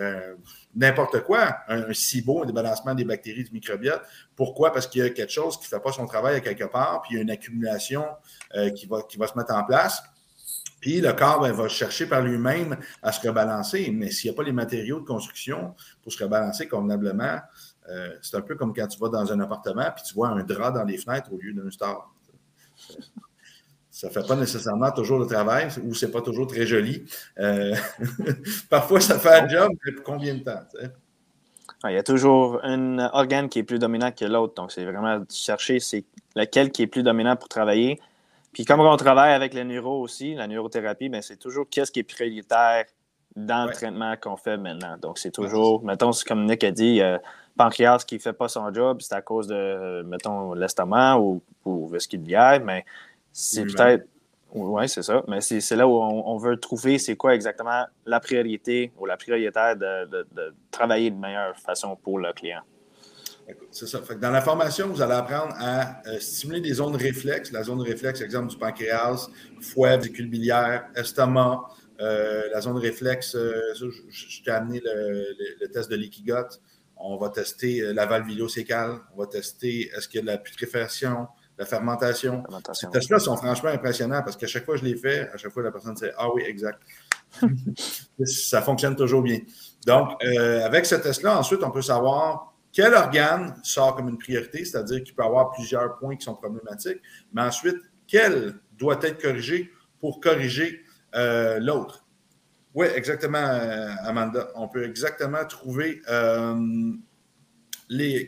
euh, 0.01 0.35
n'importe 0.75 1.23
quoi, 1.23 1.59
un, 1.69 1.93
SIBO, 1.93 2.43
un 2.43 2.47
débalancement 2.47 2.95
des 2.95 3.05
bactéries 3.05 3.45
du 3.45 3.53
microbiote. 3.53 4.03
Pourquoi? 4.35 4.73
Parce 4.73 4.87
qu'il 4.87 5.03
y 5.03 5.07
a 5.07 5.11
quelque 5.11 5.33
chose 5.33 5.57
qui 5.57 5.65
ne 5.65 5.69
fait 5.69 5.81
pas 5.81 5.93
son 5.93 6.07
travail 6.07 6.37
à 6.37 6.41
quelque 6.41 6.65
part, 6.65 7.03
puis 7.03 7.15
il 7.15 7.17
y 7.17 7.19
a 7.21 7.23
une 7.23 7.31
accumulation 7.31 8.05
euh, 8.57 8.71
qui, 8.71 8.87
va, 8.87 9.03
qui 9.03 9.17
va 9.17 9.29
se 9.29 9.39
mettre 9.39 9.55
en 9.55 9.65
place. 9.65 10.03
Puis 10.87 11.01
le 11.01 11.13
corps 11.15 11.41
ben, 11.41 11.51
va 11.51 11.67
chercher 11.67 12.07
par 12.07 12.23
lui-même 12.23 12.77
à 13.03 13.11
se 13.11 13.27
rebalancer, 13.27 13.91
mais 13.93 14.13
s'il 14.13 14.31
n'y 14.31 14.37
a 14.37 14.37
pas 14.37 14.45
les 14.45 14.53
matériaux 14.53 15.01
de 15.01 15.05
construction 15.05 15.75
pour 16.01 16.13
se 16.13 16.23
rebalancer 16.23 16.69
convenablement, 16.69 17.41
euh, 17.89 18.11
c'est 18.23 18.37
un 18.37 18.41
peu 18.41 18.55
comme 18.55 18.73
quand 18.73 18.87
tu 18.87 18.97
vas 19.01 19.09
dans 19.09 19.33
un 19.33 19.41
appartement 19.41 19.91
puis 19.93 20.05
tu 20.05 20.15
vois 20.15 20.29
un 20.29 20.45
drap 20.45 20.71
dans 20.71 20.85
les 20.85 20.97
fenêtres 20.97 21.33
au 21.33 21.39
lieu 21.39 21.53
d'un 21.53 21.69
star. 21.73 22.15
Ça 23.91 24.07
ne 24.07 24.13
fait 24.13 24.25
pas 24.29 24.37
nécessairement 24.37 24.93
toujours 24.93 25.19
le 25.19 25.27
travail 25.27 25.71
ou 25.83 25.93
c'est 25.93 26.13
pas 26.13 26.23
toujours 26.23 26.47
très 26.47 26.67
joli. 26.67 27.05
Euh, 27.41 27.75
parfois, 28.71 29.01
ça 29.01 29.19
fait 29.19 29.41
un 29.41 29.49
job, 29.49 29.73
mais 29.85 29.91
pour 29.91 30.05
combien 30.05 30.37
de 30.37 30.45
temps? 30.45 30.63
Il 31.83 31.95
y 31.95 31.97
a 31.97 32.05
toujours 32.05 32.61
un 32.63 33.01
organe 33.13 33.49
qui 33.49 33.59
est 33.59 33.65
plus 33.65 33.81
dominant 33.81 34.13
que 34.13 34.25
l'autre. 34.25 34.55
Donc, 34.55 34.71
c'est 34.71 34.85
vraiment 34.85 35.25
chercher 35.29 35.81
c'est 35.81 36.05
lequel 36.37 36.71
qui 36.71 36.83
est 36.83 36.87
plus 36.87 37.03
dominant 37.03 37.35
pour 37.35 37.49
travailler 37.49 37.99
puis 38.57 38.65
comme 38.65 38.81
on 38.81 38.97
travaille 38.97 39.35
avec 39.35 39.53
le 39.53 39.65
neuro 39.65 40.01
aussi, 40.01 40.35
la 40.35 40.47
neurothérapie, 40.47 41.11
ben, 41.11 41.21
c'est 41.21 41.37
toujours 41.37 41.67
qu'est-ce 41.71 41.93
qui 41.93 42.01
est 42.01 42.03
prioritaire 42.03 42.87
dans 43.37 43.67
le 43.67 43.71
traitement 43.71 44.17
qu'on 44.17 44.39
fait 44.39 44.57
maintenant. 44.57 44.97
Donc, 44.97 45.19
c'est 45.19 45.31
toujours, 45.31 45.85
mettons, 45.85 46.11
comme 46.27 46.47
Nick 46.47 46.65
a 46.65 46.71
dit, 46.71 47.03
euh, 47.03 47.19
pancréas 47.55 48.05
qui 48.07 48.15
ne 48.15 48.21
fait 48.21 48.33
pas 48.33 48.49
son 48.49 48.73
job, 48.73 49.03
c'est 49.03 49.15
à 49.15 49.21
cause 49.21 49.47
de, 49.47 50.01
mettons, 50.05 50.55
l'estomac 50.55 51.19
ou, 51.19 51.43
ou 51.67 51.87
vestibulière, 51.89 52.63
mais 52.65 52.87
c'est 53.31 53.65
peut-être. 53.65 54.07
Oui, 54.55 54.89
c'est 54.89 55.03
ça. 55.03 55.23
Mais 55.29 55.43
c'est 55.43 55.77
là 55.77 55.87
où 55.87 55.93
on, 55.93 56.39
veut 56.39 56.57
trouver 56.57 56.97
c'est 56.97 57.15
quoi 57.15 57.35
exactement 57.35 57.85
la 58.07 58.21
priorité 58.21 58.91
ou 58.99 59.05
la 59.05 59.19
prioritaire 59.19 59.77
de, 59.77 60.07
de 60.07 60.55
travailler 60.71 61.11
de 61.11 61.17
meilleure 61.17 61.59
façon 61.59 61.95
pour 61.95 62.19
le 62.19 62.33
client. 62.33 62.63
C'est 63.71 63.87
ça. 63.87 64.01
dans 64.21 64.31
la 64.31 64.41
formation, 64.41 64.89
vous 64.89 65.03
allez 65.03 65.15
apprendre 65.15 65.55
à 65.59 66.03
euh, 66.09 66.19
stimuler 66.19 66.61
des 66.61 66.75
zones 66.75 66.97
réflexes. 66.97 67.53
La 67.53 67.63
zone 67.63 67.81
réflexe, 67.81 68.21
exemple 68.21 68.49
du 68.49 68.57
pancréas, 68.57 69.29
foie, 69.61 69.97
vésicule 69.97 70.29
biliaire, 70.29 70.87
estomac. 70.97 71.63
Euh, 72.01 72.43
la 72.53 72.61
zone 72.61 72.77
réflexe, 72.77 73.37
euh, 73.37 73.61
je, 73.75 74.43
t'ai 74.43 74.51
amené 74.51 74.83
le, 74.85 75.67
test 75.69 75.91
de 75.91 75.97
l'ikigot. 75.97 76.59
On 76.97 77.17
va 77.19 77.29
tester 77.29 77.93
la 77.93 78.07
valve 78.07 78.29
ilocécale. 78.31 78.99
On 79.15 79.21
va 79.21 79.27
tester 79.27 79.91
est-ce 79.97 80.09
qu'il 80.09 80.19
y 80.19 80.21
a 80.21 80.23
de 80.23 80.27
la 80.27 80.39
putréfaction, 80.39 81.29
la 81.59 81.67
fermentation? 81.67 82.43
Ces 82.73 82.89
tests-là 82.89 83.19
sont 83.19 83.37
franchement 83.37 83.71
impressionnants 83.71 84.23
parce 84.23 84.37
qu'à 84.37 84.47
chaque 84.47 84.65
fois 84.65 84.75
que 84.75 84.81
je 84.81 84.87
les 84.87 84.97
fais, 84.97 85.29
à 85.33 85.37
chaque 85.37 85.53
fois 85.53 85.63
la 85.63 85.71
personne 85.71 85.95
dit 85.95 86.07
Ah 86.17 86.33
oui, 86.33 86.43
exact. 86.47 86.81
ça 88.25 88.63
fonctionne 88.63 88.97
toujours 88.97 89.23
bien. 89.23 89.39
Donc, 89.87 90.21
avec 90.25 90.87
ce 90.87 90.97
test-là, 90.97 91.39
ensuite, 91.39 91.63
on 91.63 91.71
peut 91.71 91.83
savoir 91.83 92.56
quel 92.77 92.93
organe 92.93 93.55
sort 93.63 93.97
comme 93.97 94.11
une 94.11 94.19
priorité, 94.19 94.63
c'est-à-dire 94.67 95.03
qu'il 95.03 95.15
peut 95.15 95.23
avoir 95.23 95.51
plusieurs 95.51 95.97
points 95.97 96.15
qui 96.15 96.27
sont 96.27 96.35
problématiques, 96.35 97.01
mais 97.33 97.41
ensuite, 97.41 97.79
quel 98.07 98.61
doit 98.77 98.99
être 99.01 99.19
corrigé 99.19 99.73
pour 99.99 100.21
corriger 100.21 100.83
euh, 101.15 101.59
l'autre? 101.59 102.05
Oui, 102.75 102.87
exactement, 102.95 103.39
euh, 103.39 103.89
Amanda. 104.03 104.51
On 104.57 104.69
peut 104.69 104.85
exactement 104.85 105.43
trouver 105.47 106.03
euh, 106.11 106.93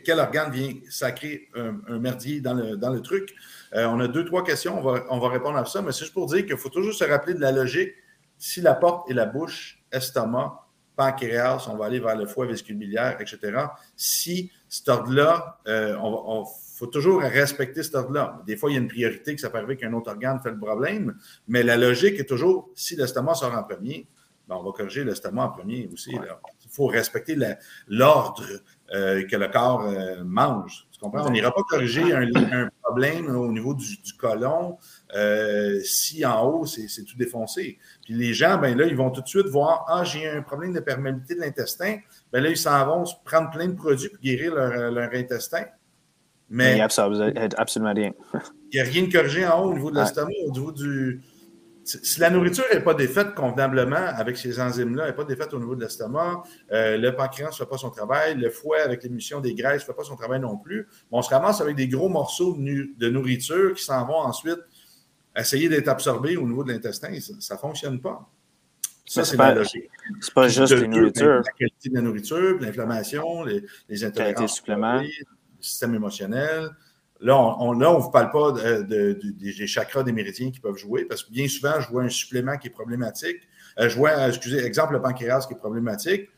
quel 0.03 0.17
organe 0.17 0.51
vient 0.51 0.73
sacrer 0.89 1.49
un, 1.53 1.99
merdier 1.99 2.41
dans 2.41 2.55
le, 2.55 3.01
truc. 3.01 3.35
on 3.71 3.99
a 3.99 4.07
deux, 4.07 4.25
trois 4.25 4.43
questions, 4.43 4.79
on 4.79 4.81
va, 4.81 5.05
on 5.11 5.19
va 5.19 5.29
répondre 5.29 5.57
à 5.59 5.65
ça, 5.65 5.83
mais 5.83 5.91
c'est 5.91 6.05
juste 6.05 6.13
pour 6.15 6.25
dire 6.25 6.43
qu'il 6.47 6.57
faut 6.57 6.69
toujours 6.69 6.95
se 6.95 7.03
rappeler 7.03 7.35
de 7.35 7.41
la 7.41 7.51
logique. 7.51 7.93
Si 8.39 8.61
la 8.61 8.73
porte 8.73 9.11
est 9.11 9.13
la 9.13 9.27
bouche, 9.27 9.83
estomac, 9.91 10.68
pancréas, 10.99 11.65
on 11.71 11.77
va 11.77 11.85
aller 11.85 12.01
vers 12.01 12.17
le 12.17 12.25
foie 12.25 12.45
vésiculaire, 12.45 13.21
etc. 13.21 13.37
Si 13.95 14.51
cet 14.67 14.89
ordre-là, 14.89 15.59
il 15.65 15.71
euh, 15.71 16.43
faut 16.75 16.87
toujours 16.87 17.21
respecter 17.21 17.83
cet 17.83 17.95
ordre-là. 17.95 18.41
Des 18.45 18.57
fois, 18.57 18.69
il 18.69 18.73
y 18.73 18.77
a 18.77 18.81
une 18.81 18.89
priorité 18.89 19.33
que 19.33 19.39
ça 19.39 19.49
peut 19.49 19.59
arriver 19.59 19.77
qu'un 19.77 19.93
autre 19.93 20.11
organe 20.11 20.41
fait 20.41 20.51
le 20.51 20.59
problème, 20.59 21.15
mais 21.47 21.63
la 21.63 21.77
logique 21.77 22.19
est 22.19 22.25
toujours, 22.25 22.69
si 22.75 22.97
l'estomac 22.97 23.35
sort 23.35 23.55
en 23.55 23.63
premier, 23.63 24.07
ben, 24.49 24.57
on 24.59 24.63
va 24.63 24.71
corriger 24.71 25.05
l'estomac 25.05 25.45
en 25.45 25.49
premier 25.51 25.89
aussi. 25.93 26.11
Il 26.11 26.69
faut 26.69 26.87
respecter 26.87 27.37
l'ordre 27.87 28.43
euh, 28.93 29.25
que 29.25 29.37
le 29.37 29.47
corps 29.47 29.83
euh, 29.85 30.23
mange. 30.25 30.87
Tu 30.91 30.99
comprends? 30.99 31.25
On 31.25 31.29
n'ira 31.29 31.51
pas 31.51 31.63
corriger 31.63 32.13
un, 32.13 32.69
problème 32.81 33.33
au 33.33 33.49
niveau 33.51 33.73
du, 33.73 33.97
du 33.97 34.13
côlon 34.13 34.77
euh, 35.15 35.79
si 35.83 36.25
en 36.25 36.47
haut, 36.47 36.65
c'est 36.65 37.03
tout 37.03 37.17
défoncé. 37.17 37.79
Puis 38.03 38.13
les 38.13 38.33
gens, 38.33 38.57
ben 38.57 38.77
là, 38.77 38.85
ils 38.85 38.95
vont 38.95 39.09
tout 39.09 39.21
de 39.21 39.27
suite 39.27 39.47
voir 39.47 39.85
Ah, 39.87 40.03
j'ai 40.03 40.27
un 40.29 40.41
problème 40.41 40.73
de 40.73 40.79
perméabilité 40.79 41.35
de 41.35 41.39
l'intestin. 41.39 41.97
Ben 42.31 42.43
là, 42.43 42.49
ils 42.49 42.57
s'en 42.57 42.85
vont 42.85 43.05
se 43.05 43.15
prendre 43.25 43.49
plein 43.49 43.67
de 43.67 43.75
produits 43.75 44.09
pour 44.09 44.19
guérir 44.19 44.53
leur, 44.53 44.91
leur 44.91 45.09
intestin. 45.13 45.63
Mais 46.49 46.71
il 46.71 46.75
n'y 46.75 46.81
a 46.81 46.85
absolument 46.85 47.93
rien. 47.93 48.11
il 48.71 48.75
n'y 48.75 48.79
a 48.79 48.83
rien 48.83 49.03
de 49.03 49.11
corrigé 49.11 49.45
en 49.45 49.61
haut 49.61 49.69
au 49.69 49.73
niveau 49.73 49.91
de 49.91 49.99
l'estomac, 49.99 50.31
au 50.47 50.51
niveau 50.51 50.71
du. 50.71 51.21
Si 51.85 52.19
la 52.19 52.29
nourriture 52.29 52.65
n'est 52.71 52.81
pas 52.81 52.93
défaite 52.93 53.33
convenablement 53.33 53.95
avec 53.95 54.37
ces 54.37 54.59
enzymes-là, 54.59 55.03
elle 55.05 55.09
n'est 55.09 55.15
pas 55.15 55.23
défaite 55.23 55.53
au 55.55 55.59
niveau 55.59 55.75
de 55.75 55.81
l'estomac, 55.81 56.43
euh, 56.71 56.97
le 56.97 57.15
pancréas 57.15 57.47
ne 57.47 57.53
fait 57.53 57.65
pas 57.65 57.79
son 57.79 57.89
travail, 57.89 58.35
le 58.35 58.51
foie 58.51 58.81
avec 58.81 59.01
l'émission 59.01 59.39
des 59.39 59.55
graisses 59.55 59.81
ne 59.81 59.87
fait 59.87 59.93
pas 59.93 60.03
son 60.03 60.15
travail 60.15 60.39
non 60.39 60.55
plus, 60.57 60.87
on 61.11 61.23
se 61.23 61.31
ramasse 61.31 61.61
avec 61.61 61.75
des 61.75 61.87
gros 61.87 62.07
morceaux 62.07 62.55
de 62.55 63.09
nourriture 63.09 63.73
qui 63.73 63.83
s'en 63.83 64.05
vont 64.05 64.19
ensuite 64.19 64.59
essayer 65.35 65.69
d'être 65.69 65.87
absorbé 65.87 66.37
au 66.37 66.47
niveau 66.47 66.63
de 66.63 66.71
l'intestin, 66.71 67.09
ça 67.19 67.55
ne 67.55 67.59
fonctionne 67.59 67.99
pas. 67.99 68.29
Ça, 69.05 69.25
c'est 69.25 69.37
logique. 69.37 69.89
C'est 70.21 70.33
pas 70.33 70.47
juste 70.47 70.71
la 70.71 70.87
nourriture. 70.87 71.41
La 71.43 71.51
qualité 71.57 71.89
de 71.89 71.95
la 71.95 72.01
nourriture, 72.01 72.59
l'inflammation, 72.59 73.43
les, 73.43 73.63
les 73.87 74.03
intolérances, 74.03 74.55
suppléments. 74.55 75.01
le 75.01 75.09
système 75.59 75.95
émotionnel. 75.95 76.69
Là, 77.21 77.35
on 77.59 77.75
ne 77.75 77.85
vous 77.85 78.11
parle 78.11 78.31
pas 78.31 78.53
des 78.83 79.67
chakras 79.67 80.03
des 80.03 80.11
méridiens 80.11 80.51
qui 80.51 80.59
peuvent 80.59 80.77
jouer, 80.77 81.05
parce 81.05 81.23
que 81.23 81.31
bien 81.31 81.47
souvent, 81.47 81.81
je 81.81 81.89
vois 81.89 82.03
un 82.03 82.09
supplément 82.09 82.57
qui 82.57 82.67
est 82.67 82.71
problématique. 82.71 83.41
Euh, 83.79 83.89
je 83.89 83.97
vois, 83.97 84.27
excusez, 84.27 84.63
exemple, 84.63 84.93
le 84.93 85.01
pancréas 85.01 85.45
qui 85.47 85.53
est 85.53 85.57
problématique. 85.57 86.29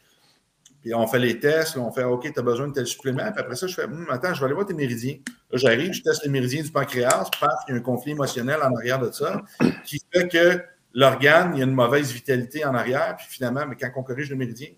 Puis 0.81 0.93
on 0.93 1.05
fait 1.07 1.19
les 1.19 1.39
tests, 1.39 1.77
on 1.77 1.91
fait 1.91 2.03
OK, 2.03 2.31
tu 2.33 2.39
as 2.39 2.43
besoin 2.43 2.67
de 2.67 2.73
tel 2.73 2.87
supplément. 2.87 3.31
Puis 3.31 3.39
après 3.39 3.55
ça, 3.55 3.67
je 3.67 3.75
fais 3.75 3.85
hum, 3.85 4.07
Attends, 4.09 4.33
je 4.33 4.39
vais 4.39 4.45
aller 4.45 4.53
voir 4.55 4.65
tes 4.65 4.73
méridiens. 4.73 5.17
Là, 5.51 5.57
j'arrive, 5.57 5.93
je 5.93 6.01
teste 6.01 6.23
les 6.23 6.29
méridiens 6.29 6.63
du 6.63 6.71
pancréas, 6.71 7.29
paf, 7.39 7.51
il 7.67 7.71
y 7.71 7.73
a 7.73 7.77
un 7.77 7.81
conflit 7.81 8.11
émotionnel 8.11 8.59
en 8.63 8.75
arrière 8.75 8.99
de 8.99 9.11
ça 9.11 9.41
qui 9.85 9.99
fait 10.11 10.27
que 10.27 10.61
l'organe, 10.93 11.53
il 11.55 11.59
y 11.59 11.61
a 11.61 11.65
une 11.65 11.73
mauvaise 11.73 12.11
vitalité 12.11 12.65
en 12.65 12.73
arrière, 12.73 13.15
puis 13.17 13.27
finalement, 13.29 13.65
mais 13.67 13.75
quand 13.75 13.89
on 13.95 14.03
corrige 14.03 14.29
le 14.29 14.35
méridien, 14.35 14.69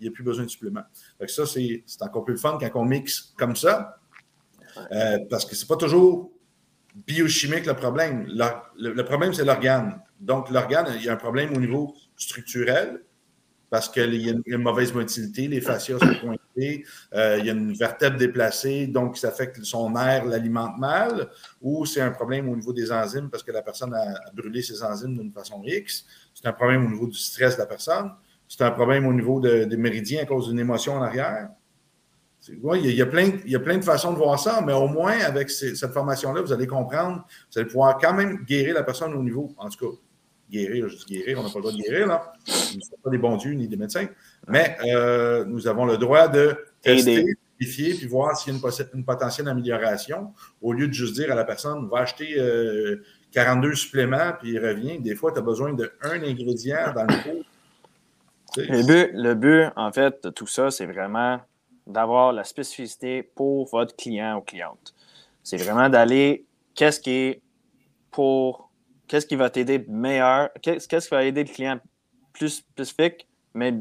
il 0.00 0.04
n'y 0.04 0.08
a 0.08 0.12
plus 0.12 0.22
besoin 0.22 0.44
de 0.44 0.50
supplément. 0.50 0.82
Donc 1.18 1.28
ça, 1.28 1.44
c'est 1.44 1.82
encore 2.00 2.24
plus 2.24 2.34
le 2.34 2.40
fun 2.40 2.58
quand 2.60 2.80
on 2.80 2.84
mixe 2.84 3.34
comme 3.36 3.56
ça, 3.56 3.98
euh, 4.92 5.18
parce 5.28 5.44
que 5.44 5.56
ce 5.56 5.64
n'est 5.64 5.68
pas 5.68 5.76
toujours 5.76 6.30
biochimique 7.06 7.66
le 7.66 7.74
problème. 7.74 8.26
Le, 8.28 9.02
problème, 9.02 9.32
c'est 9.32 9.44
l'organe. 9.44 10.00
Donc, 10.20 10.50
l'organe, 10.50 10.86
il 10.96 11.04
y 11.04 11.08
a 11.08 11.12
un 11.12 11.16
problème 11.16 11.56
au 11.56 11.60
niveau 11.60 11.94
structurel, 12.16 13.02
parce 13.70 13.88
qu'il 13.88 14.14
y, 14.14 14.30
a 14.30 14.34
une 14.46 14.62
mauvaise 14.62 14.94
motilité, 14.94 15.46
les 15.46 15.60
fascias 15.60 15.98
sont 15.98 16.14
pointés, 16.20 16.84
euh, 17.14 17.36
il 17.38 17.46
y 17.46 17.50
a 17.50 17.52
une 17.52 17.74
vertèbre 17.74 18.16
déplacée, 18.16 18.86
donc 18.86 19.16
ça 19.16 19.30
fait 19.30 19.52
que 19.52 19.62
son 19.62 19.94
air 19.96 20.24
l'alimente 20.24 20.78
mal, 20.78 21.28
ou 21.60 21.84
c'est 21.84 22.00
un 22.00 22.10
problème 22.10 22.48
au 22.48 22.56
niveau 22.56 22.72
des 22.72 22.90
enzymes 22.90 23.28
parce 23.30 23.42
que 23.42 23.52
la 23.52 23.62
personne 23.62 23.94
a, 23.94 24.14
brûlé 24.32 24.62
ses 24.62 24.82
enzymes 24.82 25.18
d'une 25.18 25.32
façon 25.32 25.62
X, 25.64 26.06
c'est 26.34 26.46
un 26.46 26.52
problème 26.52 26.86
au 26.86 26.90
niveau 26.90 27.06
du 27.06 27.18
stress 27.18 27.56
de 27.56 27.60
la 27.60 27.66
personne, 27.66 28.12
c'est 28.48 28.62
un 28.62 28.70
problème 28.70 29.06
au 29.06 29.12
niveau 29.12 29.40
des 29.40 29.76
méridiens 29.76 30.22
à 30.22 30.24
cause 30.24 30.48
d'une 30.48 30.58
émotion 30.58 30.94
en 30.94 31.02
arrière. 31.02 31.50
il, 32.48 32.94
y 32.94 33.02
a, 33.02 33.06
plein, 33.06 33.32
il 33.44 33.50
y 33.50 33.56
a 33.56 33.60
plein 33.60 33.76
de 33.76 33.84
façons 33.84 34.12
de 34.12 34.16
voir 34.16 34.38
ça, 34.38 34.62
mais 34.64 34.72
au 34.72 34.88
moins 34.88 35.20
avec 35.20 35.50
cette 35.50 35.92
formation-là, 35.92 36.40
vous 36.40 36.52
allez 36.52 36.66
comprendre, 36.66 37.26
vous 37.52 37.58
allez 37.58 37.68
pouvoir 37.68 37.98
quand 37.98 38.14
même 38.14 38.44
guérir 38.46 38.74
la 38.74 38.82
personne 38.82 39.12
au 39.12 39.22
niveau, 39.22 39.54
en 39.58 39.68
tout 39.68 39.90
cas, 39.90 39.96
guérir, 40.50 40.88
juste 40.88 41.08
guérir, 41.08 41.38
on 41.38 41.42
n'a 41.42 41.48
pas 41.48 41.56
le 41.56 41.62
droit 41.62 41.72
de 41.72 41.78
guérir, 41.78 42.06
là. 42.06 42.32
Nous 42.46 42.76
ne 42.76 42.80
sommes 42.82 42.98
pas 43.02 43.10
des 43.10 43.18
bons 43.18 43.36
dieux 43.36 43.52
ni 43.52 43.68
des 43.68 43.76
médecins. 43.76 44.06
Mais 44.46 44.76
euh, 44.84 45.44
nous 45.44 45.66
avons 45.66 45.84
le 45.84 45.96
droit 45.96 46.28
de 46.28 46.56
tester, 46.82 47.24
vérifier, 47.58 47.94
puis 47.94 48.06
voir 48.06 48.36
s'il 48.36 48.52
y 48.52 48.56
a 48.56 48.60
une, 48.94 49.04
potentielle 49.04 49.48
amélioration, 49.48 50.32
au 50.62 50.72
lieu 50.72 50.88
de 50.88 50.92
juste 50.92 51.14
dire 51.14 51.30
à 51.32 51.34
la 51.34 51.44
personne, 51.44 51.88
va 51.88 52.00
acheter 52.00 52.34
42 53.32 53.68
euh, 53.68 53.74
suppléments, 53.74 54.32
puis 54.40 54.52
il 54.52 54.58
revient. 54.58 54.98
Des 54.98 55.14
fois, 55.14 55.32
tu 55.32 55.38
as 55.38 55.42
besoin 55.42 55.72
d'un 55.72 55.88
ingrédient 56.02 56.92
dans 56.94 57.04
le 57.04 57.22
pot. 57.22 57.44
Le 58.56 58.82
but, 58.86 59.10
le 59.14 59.34
but, 59.34 59.66
en 59.76 59.92
fait, 59.92 60.24
de 60.24 60.30
tout 60.30 60.46
ça, 60.46 60.70
c'est 60.70 60.86
vraiment 60.86 61.40
d'avoir 61.86 62.32
la 62.32 62.44
spécificité 62.44 63.22
pour 63.22 63.68
votre 63.68 63.96
client 63.96 64.38
ou 64.38 64.40
cliente. 64.40 64.94
C'est 65.42 65.56
vraiment 65.56 65.88
d'aller, 65.88 66.44
qu'est-ce 66.74 67.00
qui 67.00 67.10
est 67.10 67.40
pour 68.10 68.67
qu'est-ce 69.08 69.26
qui 69.26 69.36
va 69.36 69.50
t'aider 69.50 69.84
meilleur, 69.88 70.50
qu'est-ce 70.62 70.88
qui 70.88 71.10
va 71.10 71.24
aider 71.24 71.44
le 71.44 71.52
client 71.52 71.80
plus 72.32 72.50
spécifique, 72.50 73.26
mais 73.54 73.74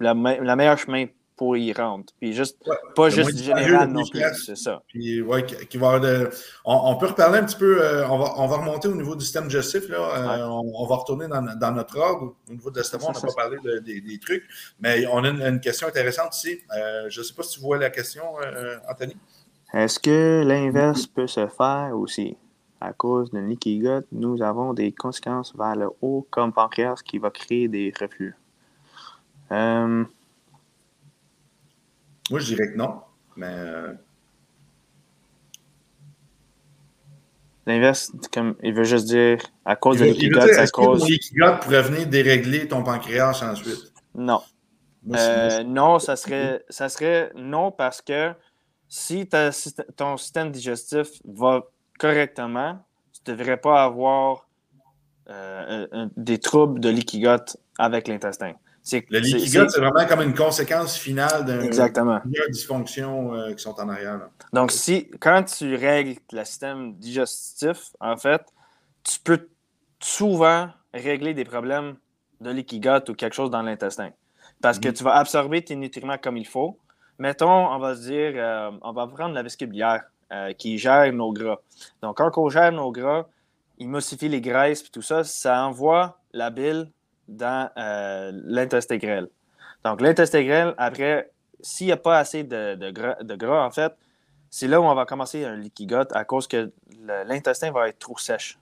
la, 0.00 0.14
la 0.14 0.56
meilleure 0.56 0.78
chemin 0.78 1.06
pour 1.36 1.56
y 1.56 1.72
rendre. 1.72 2.04
Puis 2.20 2.32
juste, 2.32 2.58
pas 2.94 3.08
juste 3.08 3.36
général 3.38 3.90
non 3.90 4.04
plus, 4.06 4.22
c'est 4.46 4.56
ça. 4.56 4.82
Puis, 4.88 5.20
ouais, 5.20 5.44
qui 5.44 5.78
va 5.78 5.98
de... 5.98 6.30
on, 6.64 6.96
peut 6.96 7.06
reparler 7.06 7.38
un 7.40 7.44
petit 7.44 7.56
peu, 7.56 7.82
euh, 7.82 8.06
on, 8.08 8.18
va, 8.18 8.34
on 8.36 8.46
va 8.46 8.56
remonter 8.58 8.88
au 8.88 8.94
niveau 8.94 9.16
du 9.16 9.24
système 9.24 9.48
digestif, 9.48 9.88
là. 9.88 9.96
Euh, 9.96 10.46
on, 10.46 10.86
va 10.86 10.96
retourner 10.96 11.26
dans, 11.26 11.42
dans, 11.42 11.72
notre 11.72 11.98
ordre. 11.98 12.36
Au 12.48 12.52
niveau 12.52 12.70
de 12.70 12.76
l'estomac, 12.76 13.06
on 13.08 13.12
n'a 13.12 13.20
pas 13.20 13.34
parlé 13.34 13.58
des, 13.82 14.18
trucs, 14.18 14.44
mais 14.80 15.06
on 15.06 15.24
a 15.24 15.28
une, 15.28 15.60
question 15.60 15.88
intéressante 15.88 16.36
ici. 16.36 16.60
Euh, 16.76 17.06
je 17.08 17.20
ne 17.20 17.24
sais 17.24 17.34
pas 17.34 17.42
si 17.42 17.54
tu 17.54 17.60
vois 17.60 17.78
la 17.78 17.90
question, 17.90 18.24
Anthony. 18.88 19.16
Est-ce 19.72 19.98
que 19.98 20.44
l'inverse 20.46 21.06
peut 21.06 21.26
se 21.26 21.48
faire 21.48 21.90
aussi? 21.94 22.36
À 22.80 22.92
cause 22.92 23.30
d'un 23.30 23.46
leaky 23.46 23.78
gut, 23.78 24.06
nous 24.12 24.42
avons 24.42 24.74
des 24.74 24.92
conséquences 24.92 25.54
vers 25.56 25.76
le 25.76 25.88
haut 26.02 26.26
comme 26.30 26.52
pancréas 26.52 27.02
qui 27.04 27.18
va 27.18 27.30
créer 27.30 27.68
des 27.68 27.92
reflux. 27.98 28.34
Euh, 29.52 30.04
Moi, 32.30 32.40
je 32.40 32.46
dirais 32.46 32.72
que 32.72 32.76
non, 32.76 33.00
mais. 33.36 33.46
Euh, 33.48 33.92
L'inverse, 37.66 38.12
comme 38.30 38.56
il 38.62 38.74
veut 38.74 38.84
juste 38.84 39.06
dire 39.06 39.38
à 39.64 39.74
cause 39.74 39.98
de 39.98 40.06
gut, 40.06 40.38
à 40.38 40.66
cause. 40.66 41.06
Gut 41.06 41.20
pourrait 41.62 41.82
venir 41.82 42.06
dérégler 42.06 42.68
ton 42.68 42.82
pancréas 42.82 43.42
ensuite? 43.42 43.90
Non. 44.14 44.42
Euh, 45.14 45.62
non, 45.64 45.98
ça 45.98 46.16
serait, 46.16 46.62
ça 46.68 46.88
serait 46.88 47.30
non 47.34 47.70
parce 47.70 48.02
que 48.02 48.32
si 48.88 49.28
ton 49.96 50.16
système 50.16 50.50
digestif 50.50 51.08
va 51.24 51.62
correctement, 51.98 52.84
tu 53.12 53.30
ne 53.30 53.36
devrais 53.36 53.56
pas 53.56 53.84
avoir 53.84 54.48
euh, 55.30 55.86
des 56.16 56.38
troubles 56.38 56.80
de 56.80 56.88
liquigote 56.88 57.56
avec 57.78 58.08
l'intestin. 58.08 58.54
Le 58.92 59.18
liquigote, 59.18 59.70
c'est 59.70 59.80
vraiment 59.80 60.06
comme 60.06 60.20
une 60.20 60.34
conséquence 60.34 60.96
finale 60.96 61.46
d'une 61.46 61.70
dysfonction 62.50 63.34
euh, 63.34 63.52
qui 63.54 63.62
sont 63.62 63.74
en 63.80 63.88
arrière. 63.88 64.28
Donc, 64.52 64.72
si, 64.72 65.10
quand 65.20 65.42
tu 65.44 65.74
règles 65.74 66.20
le 66.32 66.44
système 66.44 66.94
digestif, 66.96 67.92
en 68.00 68.16
fait, 68.18 68.42
tu 69.02 69.18
peux 69.20 69.48
souvent 70.00 70.68
régler 70.92 71.32
des 71.32 71.44
problèmes 71.44 71.96
de 72.40 72.50
liquigote 72.50 73.08
ou 73.08 73.14
quelque 73.14 73.34
chose 73.34 73.50
dans 73.50 73.62
l'intestin. 73.62 74.10
Parce 74.60 74.78
que 74.78 74.88
mhm. 74.88 74.94
tu 74.94 75.04
vas 75.04 75.14
absorber 75.14 75.62
tes 75.62 75.76
nutriments 75.76 76.18
comme 76.18 76.36
il 76.36 76.46
faut. 76.46 76.78
Mettons, 77.18 77.68
on 77.68 77.78
va 77.78 77.96
se 77.96 78.02
dire, 78.02 78.32
euh, 78.36 78.70
on 78.82 78.92
va 78.92 79.06
prendre 79.06 79.34
la 79.34 79.42
vestibulière. 79.42 80.02
Euh, 80.34 80.52
qui 80.52 80.78
gère 80.78 81.12
nos 81.12 81.32
gras. 81.32 81.58
Donc, 82.02 82.16
quand 82.16 82.30
on 82.38 82.48
gère 82.48 82.72
nos 82.72 82.90
gras, 82.90 83.26
émulsifie 83.78 84.28
les 84.28 84.40
graisses 84.40 84.82
et 84.82 84.90
tout 84.90 85.02
ça, 85.02 85.22
ça 85.22 85.64
envoie 85.64 86.18
la 86.32 86.50
bile 86.50 86.90
dans 87.28 87.70
euh, 87.76 88.32
l'intestin 88.34 88.96
grêle. 88.96 89.28
Donc, 89.84 90.00
l'intestin 90.00 90.42
grêle, 90.42 90.74
après, 90.76 91.30
s'il 91.60 91.86
n'y 91.86 91.92
a 91.92 91.96
pas 91.96 92.18
assez 92.18 92.42
de, 92.42 92.90
gras, 93.36 93.64
en 93.64 93.70
fait, 93.70 93.92
c'est 94.50 94.66
là 94.66 94.80
où 94.80 94.84
on 94.84 94.94
va 94.94 95.04
commencer 95.04 95.44
un 95.44 95.56
liquigote 95.56 96.10
à 96.16 96.24
cause 96.24 96.48
que 96.48 96.72
l'intestin 97.26 97.70
va 97.70 97.88
être 97.88 98.00
trop 98.00 98.18
sèche. 98.18 98.58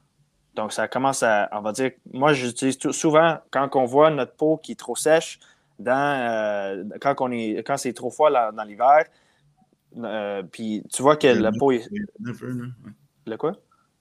Donc, 0.55 0.73
ça 0.73 0.89
commence 0.89 1.23
à, 1.23 1.49
on 1.53 1.61
va 1.61 1.73
dire, 1.73 1.93
moi, 2.13 2.35
j'utilise 2.35 2.79
souvent, 2.91 3.39
quand 3.51 3.75
on 3.77 3.87
voit 3.87 4.11
notre 4.11 4.35
peau 4.35 4.59
qui 4.59 4.73
est 4.73 4.79
trop 4.79 4.97
sèche, 4.97 5.39
euh, 5.87 6.85
quand 7.01 7.77
c'est 7.79 7.95
trop 7.95 8.11
froid 8.11 8.31
dans 8.31 8.65
l'hiver, 8.65 9.07
euh, 9.97 10.43
puis 10.51 10.83
tu 10.93 11.03
vois 11.03 11.17
que 11.17 11.27
la 11.27 11.51
peau 11.53 11.73
est. 11.73 11.89
Le 13.27 13.37
quoi? 13.37 13.53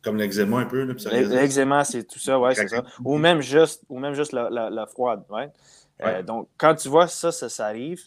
Comme 0.03 0.17
l'eczéma 0.17 0.59
un 0.59 0.65
peu. 0.65 0.83
L'eczéma, 1.11 1.83
c'est 1.83 2.03
tout 2.03 2.19
ça, 2.19 2.39
ouais, 2.39 2.55
c'est 2.55 2.67
ça. 2.67 2.83
Ou 3.03 3.17
même 3.17 3.41
juste, 3.41 3.83
ou 3.89 3.99
même 3.99 4.13
juste 4.13 4.33
la, 4.33 4.49
la, 4.49 4.85
froide, 4.87 5.23
euh, 5.31 5.47
ouais. 6.03 6.23
donc, 6.23 6.49
quand 6.57 6.73
tu 6.75 6.89
vois 6.89 7.07
ça, 7.07 7.31
ça, 7.31 7.65
arrive. 7.65 8.03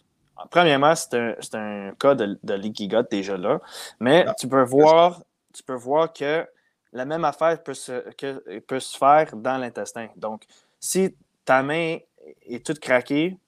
Premièrement, 0.50 0.94
c'est 0.96 1.14
un, 1.14 1.34
un, 1.54 1.92
cas 1.92 2.16
de, 2.16 2.36
de 2.42 2.54
leaky 2.54 2.88
gut 2.88 3.06
déjà 3.08 3.36
là. 3.36 3.60
Mais 4.00 4.24
ah, 4.26 4.34
tu, 4.34 4.48
peux 4.48 4.64
voir, 4.64 5.22
tu 5.52 5.62
peux 5.62 5.74
voir 5.74 6.12
que 6.12 6.44
la 6.92 7.04
même 7.04 7.24
affaire 7.24 7.62
peut 7.62 7.74
se, 7.74 8.10
que, 8.14 8.58
peut 8.60 8.80
se 8.80 8.98
faire 8.98 9.36
dans 9.36 9.58
l'intestin. 9.58 10.08
Donc, 10.16 10.44
si 10.80 11.14
ta 11.44 11.62
main 11.62 11.98
est 12.46 12.66
toute 12.66 12.80
craquée, 12.80 13.38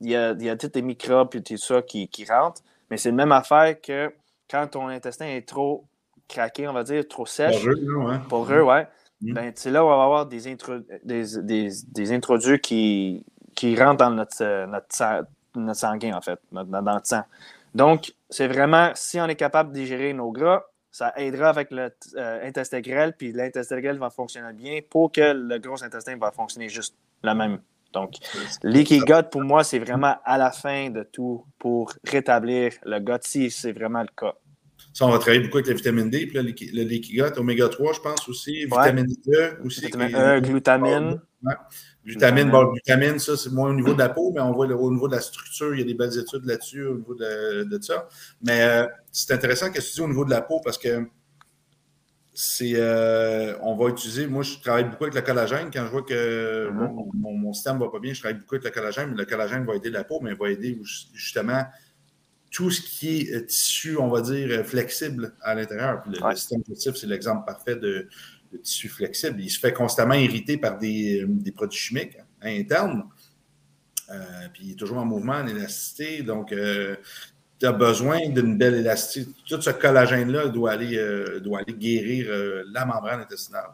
il 0.00 0.10
y 0.10 0.16
a, 0.16 0.32
il 0.32 0.42
y 0.42 0.50
a 0.50 0.56
tous 0.56 0.70
les 0.74 0.82
microbes 0.82 1.34
et 1.34 1.42
tout 1.42 1.56
ça 1.56 1.80
qui, 1.80 2.08
qui 2.08 2.26
rentrent, 2.26 2.62
mais 2.90 2.96
c'est 2.96 3.10
la 3.10 3.16
même 3.16 3.32
affaire 3.32 3.80
que 3.80 4.12
quand 4.50 4.66
ton 4.68 4.88
intestin 4.88 5.26
est 5.26 5.46
trop 5.46 5.84
craqué, 6.28 6.68
on 6.68 6.72
va 6.72 6.84
dire, 6.84 7.06
trop 7.08 7.26
sèche. 7.26 7.64
Pour 8.28 8.50
eux, 8.52 8.62
ouais. 8.62 8.86
Mm. 9.20 9.32
Ben, 9.34 9.52
c'est 9.54 9.70
là 9.70 9.84
où 9.84 9.88
on 9.88 9.96
va 9.96 10.04
avoir 10.04 10.26
des, 10.26 10.56
des, 11.04 11.70
des, 11.84 12.12
introduits 12.12 12.60
qui, 12.60 13.24
qui 13.56 13.76
rentrent 13.76 13.98
dans 13.98 14.10
notre, 14.10 14.66
notre, 14.66 15.26
notre 15.56 15.78
sanguin, 15.80 16.14
en 16.14 16.20
fait, 16.20 16.38
dans, 16.52 16.64
dans 16.64 16.94
le 16.94 17.00
sang. 17.02 17.22
Donc, 17.74 18.12
c'est 18.30 18.48
vraiment, 18.48 18.92
si 18.94 19.20
on 19.20 19.26
est 19.26 19.36
capable 19.36 19.72
de 19.72 19.78
digérer 19.78 20.12
nos 20.12 20.30
gras, 20.30 20.62
ça 20.90 21.12
aidera 21.16 21.48
avec 21.48 21.70
l'intestin 21.70 22.78
euh, 22.78 22.80
grêle, 22.80 23.14
puis 23.16 23.32
l'intestin 23.32 23.80
grêle 23.80 23.98
va 23.98 24.10
fonctionner 24.10 24.52
bien 24.52 24.80
pour 24.88 25.12
que 25.12 25.32
le 25.32 25.58
gros 25.58 25.82
intestin 25.84 26.16
va 26.16 26.30
fonctionner 26.30 26.68
juste 26.68 26.96
la 27.22 27.34
même 27.34 27.60
donc, 27.92 28.16
leaky 28.62 29.00
gut, 29.00 29.28
pour 29.30 29.42
moi, 29.42 29.64
c'est 29.64 29.78
vraiment 29.78 30.16
à 30.24 30.38
la 30.38 30.50
fin 30.50 30.90
de 30.90 31.02
tout 31.04 31.44
pour 31.58 31.92
rétablir 32.04 32.72
le 32.84 32.98
gut, 33.00 33.18
si 33.22 33.50
c'est 33.50 33.72
vraiment 33.72 34.02
le 34.02 34.08
cas. 34.16 34.34
Ça, 34.92 35.06
on 35.06 35.10
va 35.10 35.18
travailler 35.18 35.42
beaucoup 35.42 35.58
avec 35.58 35.68
la 35.68 35.74
vitamine 35.74 36.10
D, 36.10 36.26
puis 36.26 36.36
le, 36.36 36.82
leaky 36.82 37.14
gut, 37.14 37.38
oméga 37.38 37.68
3, 37.68 37.92
je 37.94 38.00
pense 38.00 38.28
aussi, 38.28 38.64
vitamine 38.64 39.06
E 39.28 39.58
aussi. 39.64 39.80
Vitamine 39.80 40.14
E, 40.14 40.40
glutamine. 40.40 41.20
Glutamine, 42.04 42.50
bon, 42.50 42.72
glutamine, 42.72 43.18
ça, 43.18 43.36
c'est 43.36 43.52
moins 43.52 43.70
au 43.70 43.74
niveau 43.74 43.92
de 43.92 43.98
la 43.98 44.08
peau, 44.08 44.32
mais 44.34 44.40
on 44.40 44.52
voit 44.52 44.66
au 44.66 44.92
niveau 44.92 45.08
de 45.08 45.14
la 45.14 45.20
structure, 45.20 45.74
il 45.74 45.80
y 45.80 45.82
a 45.82 45.86
des 45.86 45.94
belles 45.94 46.18
études 46.18 46.44
là-dessus, 46.44 46.84
au 46.86 46.96
niveau 46.96 47.14
de, 47.14 47.78
ça. 47.80 48.08
Mais 48.42 48.62
euh, 48.62 48.86
c'est 49.12 49.32
intéressant 49.32 49.70
que 49.70 49.80
tu 49.80 49.92
dis 49.92 50.00
au 50.00 50.08
niveau 50.08 50.24
de 50.24 50.30
la 50.30 50.42
peau 50.42 50.60
parce 50.64 50.78
que 50.78 51.06
c'est 52.40 52.74
euh, 52.76 53.58
on 53.62 53.74
va 53.74 53.88
utiliser. 53.88 54.28
Moi, 54.28 54.44
je 54.44 54.60
travaille 54.60 54.84
beaucoup 54.84 55.02
avec 55.02 55.16
le 55.16 55.22
collagène. 55.22 55.70
Quand 55.72 55.84
je 55.84 55.90
vois 55.90 56.04
que 56.04 56.70
mm-hmm. 56.70 57.10
mon, 57.14 57.52
système 57.52 57.78
ne 57.78 57.80
va 57.80 57.90
pas 57.90 57.98
bien, 57.98 58.14
je 58.14 58.20
travaille 58.20 58.38
beaucoup 58.38 58.54
avec 58.54 58.64
le 58.66 58.70
collagène, 58.70 59.10
mais 59.10 59.16
le 59.16 59.24
collagène 59.24 59.64
va 59.64 59.74
aider 59.74 59.90
la 59.90 60.04
peau, 60.04 60.20
mais 60.22 60.30
il 60.30 60.36
va 60.36 60.48
aider 60.48 60.80
justement 61.12 61.64
tout 62.52 62.70
ce 62.70 62.80
qui 62.80 63.22
est 63.22 63.34
euh, 63.34 63.44
tissu, 63.44 63.96
on 63.96 64.06
va 64.06 64.20
dire, 64.20 64.48
euh, 64.52 64.62
flexible 64.62 65.34
à 65.42 65.56
l'intérieur. 65.56 66.04
le, 66.06 66.36
système 66.36 66.62
digestif, 66.62 66.94
c'est 66.94 67.08
l'exemple 67.08 67.44
parfait 67.44 67.74
de, 67.74 68.08
tissu 68.62 68.88
flexible. 68.88 69.40
Il 69.40 69.50
se 69.50 69.58
fait 69.58 69.72
constamment 69.72 70.14
irriter 70.14 70.58
par 70.58 70.78
des, 70.78 71.26
produits 71.56 71.80
chimiques 71.80 72.18
internes. 72.40 73.02
puis 74.52 74.66
il 74.66 74.70
est 74.70 74.76
toujours 74.76 74.98
en 74.98 75.04
mouvement, 75.04 75.34
en 75.34 75.46
élasticité. 75.48 76.22
Donc, 76.22 76.54
tu 77.58 77.66
as 77.66 77.72
besoin 77.72 78.28
d'une 78.28 78.56
belle 78.56 78.74
élasticité. 78.74 79.32
Tout 79.48 79.60
ce 79.60 79.70
collagène-là 79.70 80.48
doit, 80.48 80.72
aller, 80.72 81.40
doit 81.42 81.60
aller 81.60 81.74
guérir 81.74 82.28
la 82.72 82.84
membrane 82.84 83.20
intestinale. 83.20 83.70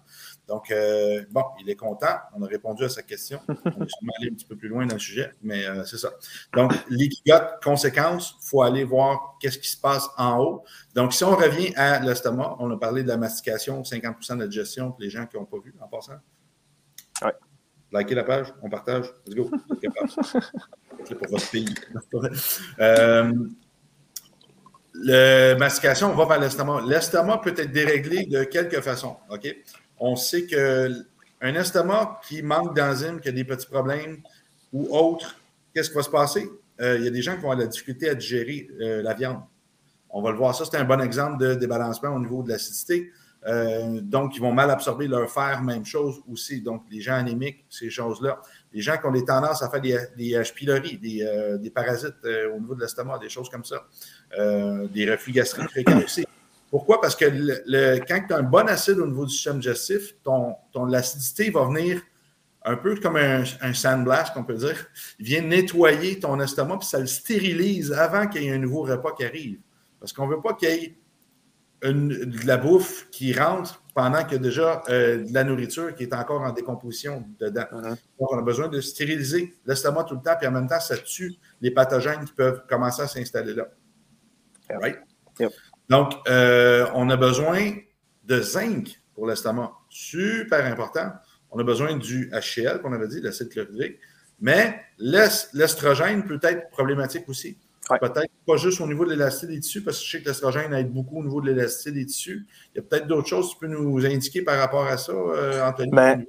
Donc, 0.46 0.70
euh, 0.70 1.24
bon, 1.30 1.42
il 1.60 1.70
est 1.70 1.76
content. 1.76 2.16
On 2.34 2.42
a 2.42 2.46
répondu 2.46 2.84
à 2.84 2.88
sa 2.88 3.02
question. 3.02 3.40
On 3.48 3.52
est 3.52 3.90
sûrement 3.90 4.12
allé 4.18 4.30
un 4.30 4.34
petit 4.34 4.44
peu 4.44 4.56
plus 4.56 4.68
loin 4.68 4.84
dans 4.84 4.94
le 4.94 5.00
sujet, 5.00 5.32
mais 5.42 5.66
euh, 5.66 5.84
c'est 5.84 5.96
ça. 5.96 6.10
Donc, 6.52 6.72
l'équigote, 6.90 7.62
conséquence, 7.62 8.36
il 8.42 8.48
faut 8.48 8.62
aller 8.62 8.84
voir 8.84 9.36
qu'est-ce 9.40 9.58
qui 9.58 9.70
se 9.70 9.80
passe 9.80 10.08
en 10.18 10.38
haut. 10.38 10.64
Donc, 10.94 11.14
si 11.14 11.24
on 11.24 11.34
revient 11.34 11.72
à 11.76 11.98
l'estomac, 12.00 12.56
on 12.58 12.70
a 12.70 12.76
parlé 12.76 13.02
de 13.02 13.08
la 13.08 13.16
mastication, 13.16 13.82
50 13.82 14.16
de 14.30 14.40
la 14.40 14.46
digestion 14.46 14.90
pour 14.90 15.00
les 15.00 15.10
gens 15.10 15.26
qui 15.26 15.36
n'ont 15.36 15.46
pas 15.46 15.58
vu 15.64 15.74
en 15.80 15.88
passant. 15.88 16.18
Oui. 17.22 17.30
Likez 17.92 18.14
la 18.14 18.24
page, 18.24 18.52
on 18.60 18.68
partage. 18.68 19.06
Let's 19.26 19.36
go. 19.36 19.50
C'est 21.04 21.14
pour 21.14 21.28
votre 21.28 21.50
pays. 21.50 21.74
euh, 22.80 23.32
la 24.94 25.56
mastication, 25.56 26.12
on 26.12 26.14
va 26.14 26.24
vers 26.24 26.40
l'estomac. 26.40 26.82
L'estomac 26.86 27.38
peut 27.38 27.54
être 27.56 27.72
déréglé 27.72 28.26
de 28.26 28.44
quelques 28.44 28.80
façons. 28.80 29.16
OK? 29.28 29.54
on 29.98 30.16
sait 30.16 30.46
qu'un 30.46 31.54
estomac 31.54 32.20
qui 32.26 32.42
manque 32.42 32.76
d'enzymes, 32.76 33.20
qui 33.20 33.28
a 33.28 33.32
des 33.32 33.44
petits 33.44 33.66
problèmes 33.66 34.18
ou 34.72 34.88
autre, 34.94 35.36
qu'est-ce 35.74 35.90
qui 35.90 35.96
va 35.96 36.02
se 36.02 36.10
passer? 36.10 36.48
Euh, 36.80 36.98
il 36.98 37.04
y 37.04 37.08
a 37.08 37.10
des 37.10 37.22
gens 37.22 37.36
qui 37.36 37.42
vont 37.42 37.50
avoir 37.50 37.56
de 37.56 37.62
la 37.62 37.68
difficulté 37.68 38.08
à 38.08 38.14
digérer 38.14 38.68
euh, 38.80 39.02
la 39.02 39.14
viande. 39.14 39.40
On 40.10 40.22
va 40.22 40.30
le 40.30 40.36
voir, 40.36 40.54
ça, 40.54 40.64
c'est 40.64 40.76
un 40.76 40.84
bon 40.84 41.00
exemple 41.00 41.38
de 41.38 41.54
débalancement 41.54 42.10
au 42.10 42.20
niveau 42.20 42.42
de 42.42 42.48
l'acidité. 42.48 43.10
Euh, 43.46 44.00
donc, 44.00 44.36
ils 44.36 44.40
vont 44.40 44.52
mal 44.52 44.70
absorber 44.70 45.06
leur 45.06 45.30
fer, 45.30 45.62
même 45.62 45.84
chose 45.84 46.22
aussi. 46.30 46.62
Donc, 46.62 46.84
les 46.90 47.00
gens 47.00 47.14
anémiques, 47.14 47.64
ces 47.68 47.90
choses-là. 47.90 48.40
Les 48.72 48.80
gens 48.80 48.96
qui 48.96 49.06
ont 49.06 49.12
des 49.12 49.24
tendances 49.24 49.62
à 49.62 49.70
faire 49.70 49.80
des, 49.80 49.98
des 50.16 50.30
H. 50.30 50.54
pylori, 50.54 50.98
des, 50.98 51.70
parasites 51.70 52.16
au 52.54 52.58
niveau 52.58 52.74
de 52.74 52.80
l'estomac, 52.80 53.18
des 53.18 53.28
choses 53.28 53.48
comme 53.48 53.64
ça. 53.64 53.86
des 54.36 55.10
reflux 55.10 55.32
gastriques 55.32 55.70
fréquents 55.70 55.98
aussi. 56.04 56.26
Pourquoi? 56.70 57.00
Parce 57.00 57.14
que 57.14 57.26
quand 58.08 58.24
tu 58.26 58.34
as 58.34 58.38
un 58.38 58.42
bon 58.42 58.66
acide 58.66 58.98
au 58.98 59.06
niveau 59.06 59.26
du 59.26 59.32
système 59.32 59.60
digestif, 59.60 60.16
ton, 60.24 60.56
l'acidité 60.86 61.50
va 61.50 61.66
venir 61.66 62.02
un 62.64 62.76
peu 62.76 62.96
comme 62.96 63.16
un, 63.16 63.44
un 63.60 63.74
sandblast, 63.74 64.34
qu'on 64.34 64.42
peut 64.42 64.54
dire. 64.56 64.86
Il 65.20 65.26
vient 65.26 65.42
nettoyer 65.42 66.18
ton 66.18 66.40
estomac, 66.40 66.78
puis 66.78 66.88
ça 66.88 66.98
le 66.98 67.06
stérilise 67.06 67.92
avant 67.92 68.26
qu'il 68.26 68.42
y 68.42 68.48
ait 68.48 68.52
un 68.54 68.58
nouveau 68.58 68.82
repas 68.82 69.12
qui 69.12 69.24
arrive. 69.24 69.60
Parce 70.00 70.12
qu'on 70.12 70.26
ne 70.26 70.34
veut 70.34 70.40
pas 70.40 70.54
qu'il 70.54 70.68
y 70.68 70.72
ait 70.72 70.98
de 71.92 72.46
la 72.46 72.56
bouffe 72.56 73.08
qui 73.10 73.32
rentre 73.32 73.82
pendant 73.94 74.24
qu'il 74.24 74.32
y 74.32 74.36
a 74.36 74.38
déjà 74.38 74.82
euh, 74.88 75.24
de 75.24 75.32
la 75.32 75.44
nourriture 75.44 75.94
qui 75.94 76.02
est 76.04 76.14
encore 76.14 76.42
en 76.42 76.52
décomposition 76.52 77.24
dedans. 77.38 77.66
Uh-huh. 77.72 77.96
Donc, 78.18 78.32
on 78.32 78.38
a 78.38 78.42
besoin 78.42 78.68
de 78.68 78.80
stériliser 78.80 79.54
l'estomac 79.66 80.04
tout 80.04 80.16
le 80.16 80.22
temps, 80.22 80.34
puis 80.36 80.48
en 80.48 80.50
même 80.50 80.66
temps, 80.66 80.80
ça 80.80 80.96
tue 80.96 81.34
les 81.60 81.70
pathogènes 81.70 82.24
qui 82.24 82.32
peuvent 82.32 82.62
commencer 82.68 83.02
à 83.02 83.08
s'installer 83.08 83.54
là. 83.54 83.68
Right? 84.70 84.98
Donc, 85.88 86.14
euh, 86.28 86.86
on 86.94 87.08
a 87.10 87.16
besoin 87.16 87.72
de 88.24 88.40
zinc 88.40 89.00
pour 89.14 89.26
l'estomac. 89.26 89.72
Super 89.88 90.64
important. 90.64 91.12
On 91.50 91.58
a 91.58 91.64
besoin 91.64 91.96
du 91.96 92.30
HCl, 92.32 92.80
qu'on 92.80 92.92
avait 92.92 93.08
dit, 93.08 93.20
l'acide 93.20 93.48
chlorhydrique. 93.50 93.98
Mais 94.40 94.80
l'estrogène 94.98 96.24
peut 96.24 96.40
être 96.42 96.70
problématique 96.70 97.28
aussi. 97.28 97.58
Peut-être 97.88 98.30
pas 98.46 98.56
juste 98.56 98.80
au 98.80 98.86
niveau 98.86 99.04
de 99.04 99.10
l'élasticité 99.10 99.52
des 99.54 99.60
tissus, 99.60 99.84
parce 99.84 99.98
que 99.98 100.04
je 100.04 100.10
sais 100.10 100.22
que 100.22 100.28
l'estrogène 100.28 100.72
aide 100.72 100.90
beaucoup 100.90 101.18
au 101.18 101.22
niveau 101.22 101.40
de 101.40 101.48
l'élasticité 101.50 101.92
des 101.92 102.06
tissus. 102.06 102.46
Il 102.74 102.78
y 102.78 102.80
a 102.80 102.82
peut-être 102.82 103.06
d'autres 103.06 103.28
choses 103.28 103.48
que 103.48 103.52
tu 103.54 103.58
peux 103.60 103.66
nous 103.66 104.06
indiquer 104.06 104.42
par 104.42 104.58
rapport 104.58 104.86
à 104.86 104.96
ça, 104.96 105.12
euh, 105.12 105.62
Anthony? 105.62 105.90
Ben, 105.90 106.24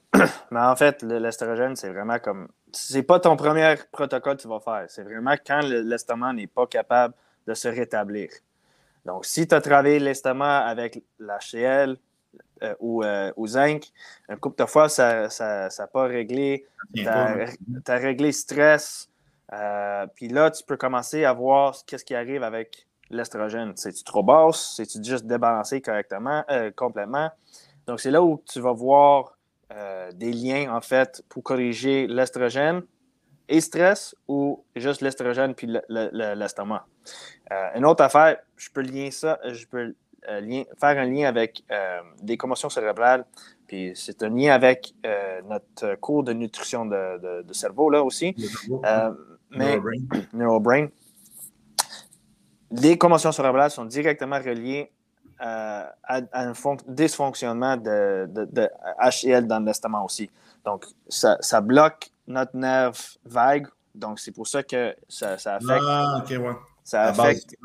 mais 0.52 0.60
en 0.60 0.76
fait, 0.76 1.02
l'estrogène, 1.04 1.76
c'est 1.76 1.90
vraiment 1.90 2.20
comme. 2.20 2.50
C'est 2.74 3.04
pas 3.04 3.22
ton 3.22 3.38
premier 3.38 3.76
protocole 3.92 4.36
que 4.36 4.42
tu 4.42 4.48
vas 4.50 4.60
faire. 4.60 4.86
C'est 4.90 5.04
vraiment 5.04 5.36
quand 5.46 5.62
l'estomac 5.62 6.34
n'est 6.34 6.48
pas 6.48 6.68
capable 6.68 7.14
de 7.48 7.54
se 7.54 7.70
rétablir. 7.70 8.30
Donc, 9.06 9.26
si 9.26 9.48
tu 9.48 9.56
as 9.56 9.62
travaillé 9.62 10.00
l'estomac 10.00 10.66
avec 10.66 11.04
l'HCl 11.20 11.98
euh, 12.64 12.74
ou, 12.80 13.04
euh, 13.04 13.32
zinc, 13.46 13.92
un 14.28 14.36
couple 14.36 14.64
de 14.64 14.68
fois, 14.68 14.90
ça 14.90 15.28
n'a 15.30 15.88
pas 15.88 16.04
réglé. 16.04 16.66
Tu 16.94 17.08
as, 17.08 17.98
réglé 17.98 18.32
stress. 18.32 19.10
Euh, 19.56 20.06
puis 20.16 20.28
là, 20.28 20.52
tu 20.52 20.64
peux 20.64 20.78
commencer 20.78 21.26
à 21.26 21.34
voir 21.34 21.76
ce 21.76 21.84
qui 21.84 22.16
arrive 22.16 22.44
avec 22.44 22.88
l'estrogène. 23.10 23.74
C'est-tu 23.76 24.04
trop 24.04 24.24
basse? 24.24 24.74
C'est-tu 24.76 25.04
juste 25.04 25.26
débalancé 25.26 25.82
correctement, 25.82 26.44
complètement? 26.76 27.30
Donc, 27.88 28.00
c'est 28.00 28.12
là 28.12 28.22
où 28.22 28.42
tu 28.52 28.60
vas 28.60 28.74
voir 28.74 29.38
des 30.14 30.32
liens, 30.32 30.76
en 30.76 30.82
fait, 30.82 31.24
pour 31.30 31.44
corriger 31.44 32.08
l'estrogène 32.08 32.82
et 33.48 33.62
stress 33.62 34.16
ou 34.28 34.64
juste 34.76 35.02
l'estrogène 35.02 35.54
puis 35.54 35.68
l'estomac. 35.90 36.86
Euh, 37.52 37.70
une 37.76 37.86
autre 37.86 38.04
affaire, 38.04 38.38
je 38.56 38.70
peux 38.70 38.82
lier 38.82 39.12
ça, 39.12 39.40
je 39.46 39.66
peux 39.68 39.94
euh, 40.30 40.64
faire 40.80 40.98
un 40.98 41.06
lien 41.06 41.28
avec 41.28 41.64
euh, 41.72 42.00
des 42.22 42.38
commotions 42.38 42.70
cérébrales, 42.70 43.26
puis 43.68 43.92
c'est 43.96 44.24
un 44.24 44.30
lien 44.30 44.54
avec 44.54 44.94
notre 45.48 45.96
cours 45.96 46.24
de 46.24 46.34
nutrition 46.34 46.86
de, 46.86 47.46
cerveau 47.52 47.90
là 47.90 48.04
aussi. 48.04 48.36
Mais 49.52 49.80
neurobrain. 50.34 50.88
Les 52.72 52.98
commotions 52.98 53.32
cérébrales 53.32 53.72
sont 53.72 53.86
directement 53.86 54.38
reliées 54.38 54.92
à, 55.40 55.94
un 56.34 56.54
dysfonctionnement 56.88 57.78
de, 57.78 58.28
de, 58.28 58.70
HCl 59.00 59.48
dans 59.48 59.60
l'estomac 59.60 60.04
aussi. 60.04 60.30
Donc, 60.64 60.86
ça, 61.08 61.38
ça 61.42 61.62
bloque 61.62 62.10
notre 62.28 62.56
nerf 62.56 63.18
vague. 63.26 63.68
Donc, 63.94 64.20
c'est 64.20 64.32
pour 64.32 64.48
ça 64.48 64.64
que 64.64 64.96
ça, 65.08 65.38
ça 65.38 65.56
affecte. 65.56 65.84
Ah, 65.88 66.22
ok, 66.24 66.30
ouais. 66.30 66.56
Ça 66.84 67.04
affecte. 67.04 67.56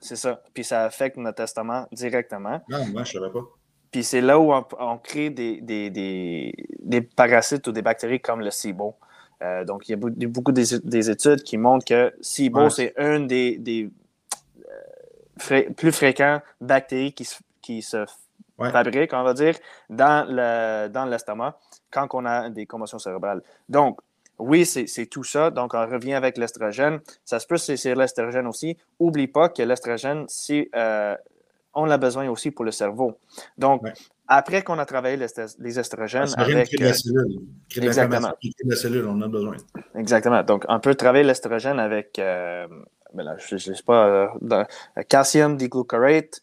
C'est 0.00 0.16
ça. 0.16 0.40
Puis 0.52 0.64
ça 0.64 0.84
affecte 0.84 1.16
notre 1.16 1.36
testament 1.36 1.86
directement. 1.92 2.60
Non, 2.68 2.86
moi, 2.86 3.04
je 3.04 3.18
ne 3.18 3.22
savais 3.22 3.32
pas. 3.32 3.44
Puis 3.90 4.02
c'est 4.02 4.20
là 4.20 4.40
où 4.40 4.52
on, 4.52 4.98
crée 4.98 5.30
des, 5.30 5.60
des, 5.60 5.88
des, 5.88 6.52
des, 6.80 7.00
parasites 7.00 7.68
ou 7.68 7.72
des 7.72 7.82
bactéries 7.82 8.20
comme 8.20 8.40
le 8.40 8.50
SIBO. 8.50 8.96
Euh, 9.42 9.64
donc, 9.64 9.88
il 9.88 9.92
y 9.92 9.94
a 9.94 10.28
beaucoup 10.28 10.52
des, 10.52 11.10
études 11.10 11.42
qui 11.42 11.58
montrent 11.58 11.84
que 11.84 12.14
SIBO, 12.20 12.70
c'est 12.70 12.94
une 12.96 13.26
des, 13.26 13.58
des 13.58 13.90
euh, 15.50 15.70
plus 15.76 15.92
fréquents 15.92 16.40
bactéries 16.60 17.12
qui, 17.12 17.28
qui 17.60 17.82
se 17.82 18.06
fabriquent, 18.58 19.12
on 19.12 19.22
va 19.22 19.34
dire, 19.34 19.56
dans 19.90 20.24
l'estomac 21.08 21.50
dans 21.50 21.56
quand 21.90 22.08
on 22.14 22.24
a 22.24 22.50
des 22.50 22.66
commotions 22.66 22.98
cérébrales. 22.98 23.42
Donc, 23.68 24.00
oui, 24.38 24.66
c'est 24.66 25.06
tout 25.06 25.24
ça. 25.24 25.50
Donc, 25.50 25.74
on 25.74 25.86
revient 25.86 26.14
avec 26.14 26.36
l'estrogène. 26.38 27.00
Ça 27.24 27.38
se 27.38 27.46
peut 27.46 27.56
c'est 27.56 27.94
l'estrogène 27.94 28.46
aussi. 28.46 28.76
Oublie 28.98 29.28
pas 29.28 29.48
que 29.48 29.62
l'estrogène, 29.62 30.26
euh, 30.74 31.16
on 31.72 31.90
a 31.90 31.98
besoin 31.98 32.28
aussi 32.28 32.50
pour 32.50 32.64
le 32.64 32.72
cerveau. 32.72 33.18
Donc, 33.58 33.82
après 34.28 34.62
qu'on 34.62 34.78
a 34.78 34.86
travaillé 34.86 35.16
les, 35.16 35.26
les 35.58 35.78
estrogènes 35.78 36.28
avec... 36.36 36.68
Crée 36.68 36.84
la 36.84 36.94
cellule. 36.94 37.40
exactement. 37.76 38.32
la 38.64 38.76
cellule, 38.76 39.06
on 39.06 39.20
a 39.22 39.28
besoin. 39.28 39.56
Exactement. 39.94 40.42
Donc, 40.42 40.64
on 40.68 40.80
peut 40.80 40.94
travailler 40.94 41.24
l'estrogène 41.24 41.78
avec, 41.78 42.18
euh, 42.18 42.66
ben 43.12 43.36
je 43.38 43.54
ne 43.54 43.74
sais 43.74 43.82
pas, 43.82 44.28
euh, 44.50 44.64
calcium 45.08 45.56
diglucarate, 45.56 46.42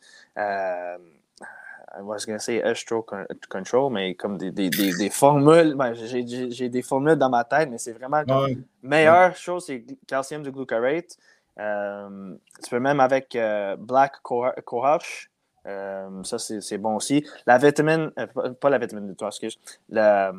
I 1.93 2.01
was 2.01 2.25
going 2.25 2.37
to 2.37 2.43
say 2.43 2.61
estro 2.61 3.05
control, 3.49 3.91
mais 3.91 4.15
comme 4.15 4.37
des, 4.37 4.51
des, 4.51 4.69
des, 4.69 5.09
formules. 5.09 5.75
Ben, 5.75 5.93
J'ai 5.93 6.69
des 6.69 6.81
formules 6.81 7.17
dans 7.17 7.29
ma 7.29 7.43
tête, 7.43 7.69
mais 7.69 7.77
c'est 7.77 7.91
vraiment 7.91 8.23
la 8.25 8.47
meilleure 8.81 9.35
chose, 9.35 9.65
c'est 9.65 9.83
calcium 10.07 10.41
du 10.41 10.51
glucarate. 10.51 11.17
Euh, 11.59 12.33
tu 12.63 12.69
peux 12.69 12.79
même 12.79 13.01
avec 13.01 13.35
euh, 13.35 13.75
black 13.75 14.21
cohosh. 14.23 15.29
Euh, 15.67 16.23
ça, 16.23 16.37
c'est 16.39 16.77
bon 16.77 16.95
aussi. 16.95 17.25
La 17.45 17.57
vitamine, 17.57 18.11
pas 18.59 18.69
la 18.69 18.77
vitamine 18.77 19.07
de 19.07 19.13
toi, 19.13 19.27
excuse. 19.27 19.59
La 19.89 20.33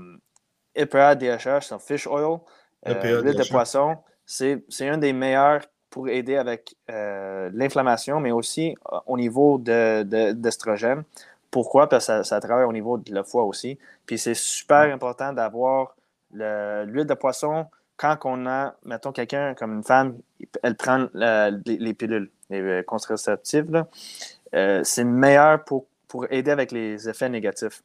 EPA 0.75 1.15
DHA, 1.15 1.61
c'est 1.61 1.75
un 1.75 1.79
fish 1.79 2.07
oil. 2.07 2.39
L'huile 2.85 3.37
de 3.37 3.49
poisson, 3.49 3.99
c'est 4.25 4.63
un 4.81 4.99
des 4.99 5.13
meilleurs 5.13 5.63
pour 5.91 6.09
aider 6.09 6.37
avec 6.37 6.75
l'inflammation, 6.89 8.19
mais 8.19 8.33
aussi 8.33 8.75
au 9.07 9.17
niveau 9.17 9.59
d'estrogène. 9.59 10.99
De, 10.99 11.05
pourquoi? 11.53 11.89
Parce 11.89 12.07
que 12.07 12.23
ça, 12.23 12.41
travaille 12.41 12.65
au 12.65 12.73
niveau 12.73 12.99
de 12.99 13.15
la 13.15 13.23
foie 13.23 13.45
aussi. 13.45 13.79
Puis 14.07 14.19
c'est 14.19 14.35
super 14.35 14.93
important 14.93 15.33
d'avoir 15.33 15.95
l'huile 16.33 17.07
de 17.07 17.15
poisson 17.15 17.67
quand 18.03 18.19
on 18.25 18.47
a, 18.47 18.75
mettons, 18.85 19.13
quelqu'un 19.13 19.55
comme 19.55 19.75
une 19.75 19.85
femme, 19.85 20.19
elle 20.63 20.75
prend 20.75 21.07
les, 21.15 21.95
pilules, 21.95 22.31
les 22.51 22.61
euh, 22.61 22.83
contraceptives. 22.83 23.85
Euh, 24.55 24.83
c'est 24.85 25.05
meilleur 25.05 25.65
pour, 25.65 25.87
pour 26.09 26.27
aider 26.31 26.51
avec 26.51 26.73
les 26.73 27.09
effets 27.09 27.29
négatifs. 27.29 27.83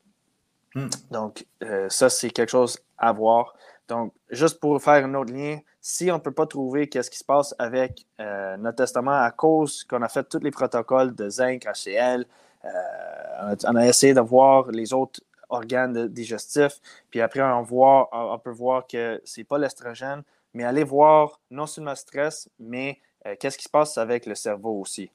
Hmm. 0.75 0.87
Donc, 1.11 1.45
euh, 1.63 1.87
ça, 1.89 2.09
c'est 2.09 2.29
quelque 2.29 2.49
chose 2.49 2.79
à 2.97 3.11
voir. 3.11 3.55
Donc, 3.87 4.13
juste 4.29 4.59
pour 4.59 4.81
faire 4.81 5.05
un 5.05 5.13
autre 5.13 5.33
lien, 5.33 5.59
si 5.79 6.11
on 6.11 6.15
ne 6.15 6.19
peut 6.19 6.33
pas 6.33 6.45
trouver 6.45 6.89
qu'est-ce 6.89 7.09
qui 7.09 7.17
se 7.17 7.23
passe 7.23 7.55
avec 7.57 8.05
notre 8.19 8.75
testament 8.75 9.13
à 9.13 9.31
cause 9.31 9.85
qu'on 9.85 10.01
a 10.01 10.09
fait 10.09 10.27
tous 10.27 10.39
les 10.39 10.51
protocoles 10.51 11.15
de 11.15 11.29
zinc, 11.29 11.65
HCl, 11.65 12.25
euh, 12.65 13.55
on 13.65 13.75
a 13.75 13.87
essayé 13.87 14.13
de 14.13 14.19
voir 14.19 14.69
les 14.71 14.91
autres 14.91 15.21
organes 15.47 16.09
digestifs, 16.09 16.81
puis 17.09 17.21
après 17.21 17.41
on, 17.41 17.61
voit, 17.61 18.09
on 18.11 18.37
peut 18.37 18.51
voir 18.51 18.85
que 18.85 19.21
c'est 19.23 19.45
pas 19.45 19.57
l'estrogène, 19.57 20.23
mais 20.53 20.65
aller 20.65 20.83
voir 20.83 21.39
non 21.49 21.67
seulement 21.67 21.91
le 21.91 21.95
stress, 21.95 22.49
mais 22.59 22.99
qu'est-ce 23.39 23.57
qui 23.57 23.63
se 23.63 23.69
passe 23.69 23.97
avec 23.97 24.25
le 24.25 24.35
cerveau 24.35 24.81
aussi. 24.81 25.09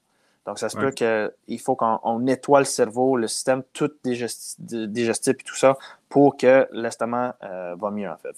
Donc, 0.46 0.58
ça 0.58 0.68
se 0.68 0.76
peut 0.76 0.90
qu'il 0.90 1.60
faut 1.60 1.76
qu'on 1.76 2.18
nettoie 2.18 2.58
le 2.58 2.64
cerveau, 2.64 3.16
le 3.16 3.28
système 3.28 3.62
tout 3.72 3.90
digestif 4.02 5.34
et 5.34 5.44
tout 5.44 5.56
ça 5.56 5.76
pour 6.08 6.36
que 6.36 6.66
l'estomac 6.72 7.36
va 7.40 7.90
mieux, 7.90 8.10
en 8.10 8.16
fait. 8.16 8.34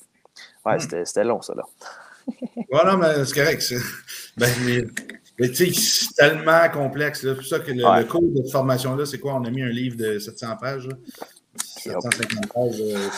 Ouais, 0.64 0.76
hmm. 0.76 1.04
c'était 1.04 1.24
long, 1.24 1.40
ça, 1.42 1.54
là. 1.54 1.64
non, 2.84 2.96
mais 2.96 3.24
c'est 3.24 3.34
correct. 3.34 3.74
Ben, 4.36 4.50
mais, 5.38 5.50
tu 5.50 5.72
sais, 5.72 5.72
c'est 5.72 6.14
tellement 6.14 6.68
complexe. 6.70 7.20
C'est 7.20 7.34
pour 7.34 7.44
ça 7.44 7.58
que 7.58 7.70
le, 7.70 8.04
cours 8.04 8.22
de 8.22 8.48
formation-là, 8.50 9.04
c'est 9.04 9.18
quoi? 9.18 9.34
On 9.34 9.44
a 9.44 9.50
mis 9.50 9.62
un 9.62 9.68
livre 9.68 9.96
de 9.96 10.18
700 10.18 10.56
pages. 10.56 10.88
750 11.56 12.52
pages. 12.52 12.80
Euh, 12.80 13.08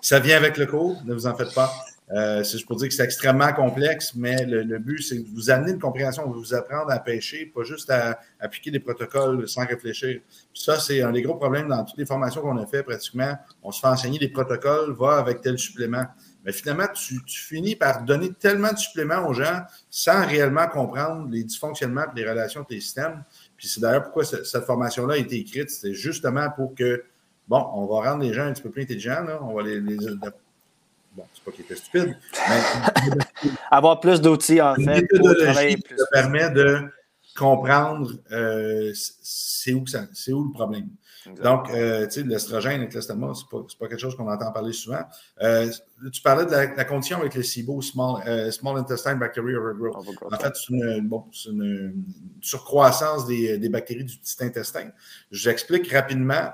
ça 0.00 0.18
vient 0.18 0.36
avec 0.36 0.56
le 0.58 0.66
cours, 0.66 1.00
ne 1.04 1.14
vous 1.14 1.26
en 1.26 1.34
faites 1.34 1.54
pas. 1.54 1.72
Euh, 2.10 2.42
c'est 2.42 2.62
pour 2.66 2.76
dire 2.76 2.88
que 2.88 2.94
c'est 2.94 3.04
extrêmement 3.04 3.52
complexe, 3.52 4.14
mais 4.14 4.44
le, 4.44 4.78
but, 4.78 5.02
c'est 5.02 5.18
de 5.18 5.28
vous 5.32 5.50
amener 5.50 5.72
une 5.72 5.78
compréhension, 5.78 6.28
de 6.28 6.34
vous 6.34 6.52
apprendre 6.52 6.90
à 6.90 6.98
pêcher, 6.98 7.46
pas 7.46 7.62
juste 7.62 7.88
à 7.90 8.18
appliquer 8.38 8.70
des 8.70 8.80
protocoles 8.80 9.48
sans 9.48 9.64
réfléchir. 9.64 10.20
ça, 10.52 10.78
c'est 10.78 11.00
un 11.00 11.12
des 11.12 11.22
gros 11.22 11.36
problèmes 11.36 11.68
dans 11.68 11.84
toutes 11.84 11.96
les 11.96 12.04
formations 12.04 12.42
qu'on 12.42 12.58
a 12.58 12.66
fait 12.66 12.82
pratiquement. 12.82 13.34
On 13.62 13.72
se 13.72 13.80
fait 13.80 13.86
enseigner 13.86 14.18
des 14.18 14.28
protocoles, 14.28 14.92
va 14.92 15.16
avec 15.16 15.40
tel 15.40 15.58
supplément. 15.58 16.04
Mais 16.44 16.52
finalement, 16.52 16.86
tu, 16.92 17.20
finis 17.26 17.76
par 17.76 18.02
donner 18.02 18.32
tellement 18.32 18.72
de 18.72 18.78
suppléments 18.78 19.26
aux 19.28 19.32
gens 19.32 19.62
sans 19.88 20.26
réellement 20.26 20.66
comprendre 20.66 21.28
les 21.30 21.44
dysfonctionnements 21.44 22.04
et 22.14 22.20
les 22.20 22.28
relations 22.28 22.62
de 22.62 22.66
tes 22.66 22.80
systèmes. 22.80 23.22
Puis 23.56 23.68
c'est 23.68 23.80
d'ailleurs 23.80 24.02
pourquoi 24.02 24.24
cette, 24.24 24.64
formation-là 24.64 25.14
a 25.14 25.18
été 25.18 25.36
écrite. 25.36 25.70
C'était 25.70 25.94
justement 25.94 26.50
pour 26.50 26.74
que, 26.74 27.04
bon, 27.48 27.64
on 27.74 27.86
va 27.86 28.10
rendre 28.10 28.24
les 28.24 28.34
gens 28.34 28.42
un 28.42 28.52
petit 28.52 28.62
peu 28.62 28.70
plus 28.70 28.82
intelligents. 28.82 29.24
On 29.40 29.54
va 29.54 29.62
les, 29.62 29.80
bon, 31.14 31.24
c'est 31.34 31.44
pas 31.44 31.50
qu'ils 31.50 31.64
étaient 31.64 31.76
stupides, 31.76 32.16
mais. 32.48 33.50
Avoir 33.70 34.00
plus 34.00 34.20
d'outils, 34.20 34.60
en 34.60 34.74
fait. 34.74 35.06
Plus. 35.06 35.96
Ça 35.96 36.06
permet 36.12 36.50
de 36.50 36.90
comprendre 37.36 38.12
euh, 38.30 38.92
c'est 38.94 39.72
où, 39.72 39.84
où 39.84 40.44
le 40.44 40.52
problème. 40.52 40.88
Donc, 41.42 41.70
euh, 41.70 42.06
tu 42.06 42.20
sais, 42.20 42.22
l'estrogène 42.24 42.80
avec 42.80 42.94
l'estomac, 42.94 43.34
ce 43.34 43.42
n'est 43.42 43.62
pas, 43.78 43.88
quelque 43.88 44.00
chose 44.00 44.16
qu'on 44.16 44.28
entend 44.28 44.50
parler 44.52 44.72
souvent. 44.72 45.02
Euh, 45.40 45.70
tu 46.12 46.20
parlais 46.20 46.44
de 46.46 46.50
la, 46.50 46.84
condition 46.84 47.18
avec 47.18 47.34
le 47.34 47.42
SIBO, 47.42 47.80
Small, 47.80 48.22
euh, 48.26 48.50
small 48.50 48.78
Intestine 48.78 49.14
Bacteria 49.14 49.58
Overgrowth. 49.58 50.04
En 50.30 50.38
fait, 50.38 50.52
c'est 50.54 51.48
une, 51.48 52.04
surcroissance 52.40 53.26
des, 53.26 53.68
bactéries 53.68 54.04
du 54.04 54.16
petit 54.16 54.42
intestin. 54.42 54.90
J'explique 55.30 55.90
rapidement. 55.92 56.52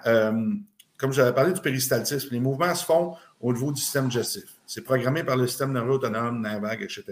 comme 0.98 1.12
j'avais 1.12 1.32
parlé 1.32 1.52
du 1.52 1.60
péristaltisme, 1.60 2.28
les 2.32 2.40
mouvements 2.40 2.74
se 2.74 2.84
font 2.84 3.14
au 3.40 3.52
niveau 3.52 3.72
du 3.72 3.80
système 3.80 4.08
digestif. 4.08 4.44
C'est 4.66 4.82
programmé 4.82 5.24
par 5.24 5.36
le 5.36 5.46
système 5.46 5.72
nerveux 5.72 5.92
autonome, 5.92 6.46
etc. 6.80 7.04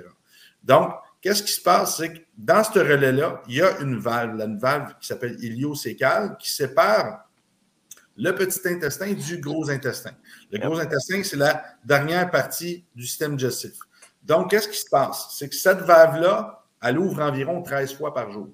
Donc, 0.62 0.94
qu'est-ce 1.20 1.42
qui 1.42 1.52
se 1.52 1.62
passe? 1.62 1.98
C'est 1.98 2.12
que 2.12 2.18
dans 2.36 2.64
ce 2.64 2.78
relais-là, 2.78 3.42
il 3.48 3.56
y 3.56 3.62
a 3.62 3.78
une 3.80 3.98
valve, 3.98 4.40
une 4.40 4.58
valve 4.58 4.94
qui 5.00 5.06
s'appelle 5.06 5.36
iliocécale, 5.42 6.36
qui 6.38 6.50
sépare 6.50 7.28
le 8.16 8.32
petit 8.32 8.60
intestin 8.66 9.12
du 9.12 9.38
gros 9.38 9.70
intestin. 9.70 10.12
Le 10.50 10.58
gros 10.58 10.78
intestin, 10.78 11.22
c'est 11.22 11.36
la 11.36 11.62
dernière 11.84 12.30
partie 12.30 12.84
du 12.94 13.06
système 13.06 13.36
digestif. 13.36 13.74
Donc, 14.24 14.50
qu'est-ce 14.50 14.68
qui 14.68 14.78
se 14.78 14.88
passe? 14.90 15.28
C'est 15.38 15.48
que 15.48 15.54
cette 15.54 15.80
valve-là, 15.80 16.64
elle 16.82 16.98
ouvre 16.98 17.22
environ 17.22 17.62
13 17.62 17.94
fois 17.94 18.12
par 18.12 18.30
jour, 18.30 18.48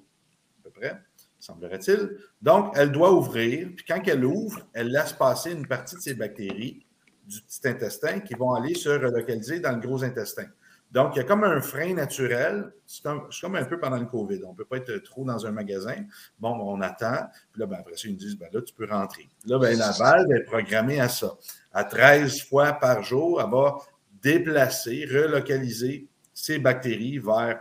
à 0.59 0.63
peu 0.63 0.69
près, 0.69 1.01
semblerait-il. 1.39 2.17
Donc, 2.41 2.73
elle 2.75 2.91
doit 2.91 3.11
ouvrir, 3.11 3.69
puis 3.75 3.85
quand 3.87 4.01
elle 4.05 4.23
ouvre, 4.23 4.59
elle 4.73 4.91
laisse 4.91 5.13
passer 5.13 5.51
une 5.51 5.65
partie 5.65 5.95
de 5.95 6.01
ces 6.01 6.13
bactéries 6.13 6.82
du 7.25 7.41
petit 7.41 7.67
intestin 7.67 8.19
qui 8.19 8.33
vont 8.33 8.53
aller 8.53 8.75
se 8.75 8.89
relocaliser 8.89 9.59
dans 9.59 9.71
le 9.71 9.79
gros 9.79 10.03
intestin. 10.03 10.45
Donc, 10.93 11.15
il 11.15 11.17
y 11.17 11.21
a 11.21 11.23
comme 11.23 11.43
un 11.43 11.59
frein 11.59 11.95
naturel. 11.95 12.71
C'est 12.85 13.01
comme, 13.01 13.55
un 13.55 13.65
peu 13.65 13.79
pendant 13.79 13.97
le 13.97 14.05
COVID. 14.05 14.41
On 14.45 14.51
ne 14.51 14.55
peut 14.55 14.65
pas 14.65 14.77
être 14.77 14.95
trop 14.99 15.25
dans 15.25 15.43
un 15.47 15.51
magasin. 15.51 15.95
Bon, 16.39 16.51
on 16.51 16.81
attend. 16.81 17.17
Puis 17.51 17.61
là, 17.61 17.65
ben, 17.65 17.77
après 17.79 17.95
ça, 17.95 18.07
ils 18.07 18.11
nous 18.11 18.17
disent, 18.17 18.37
ben, 18.37 18.47
là, 18.53 18.61
tu 18.61 18.75
peux 18.75 18.85
rentrer. 18.87 19.27
Là, 19.47 19.57
ben, 19.57 19.75
la 19.75 19.89
valve 19.91 20.31
est 20.31 20.43
programmée 20.43 20.99
à 20.99 21.09
ça. 21.09 21.35
À 21.71 21.83
13 21.83 22.43
fois 22.43 22.73
par 22.73 23.01
jour, 23.01 23.41
elle 23.41 23.49
va 23.49 23.77
déplacer, 24.21 25.07
relocaliser 25.11 26.07
ces 26.31 26.59
bactéries 26.59 27.17
vers 27.17 27.59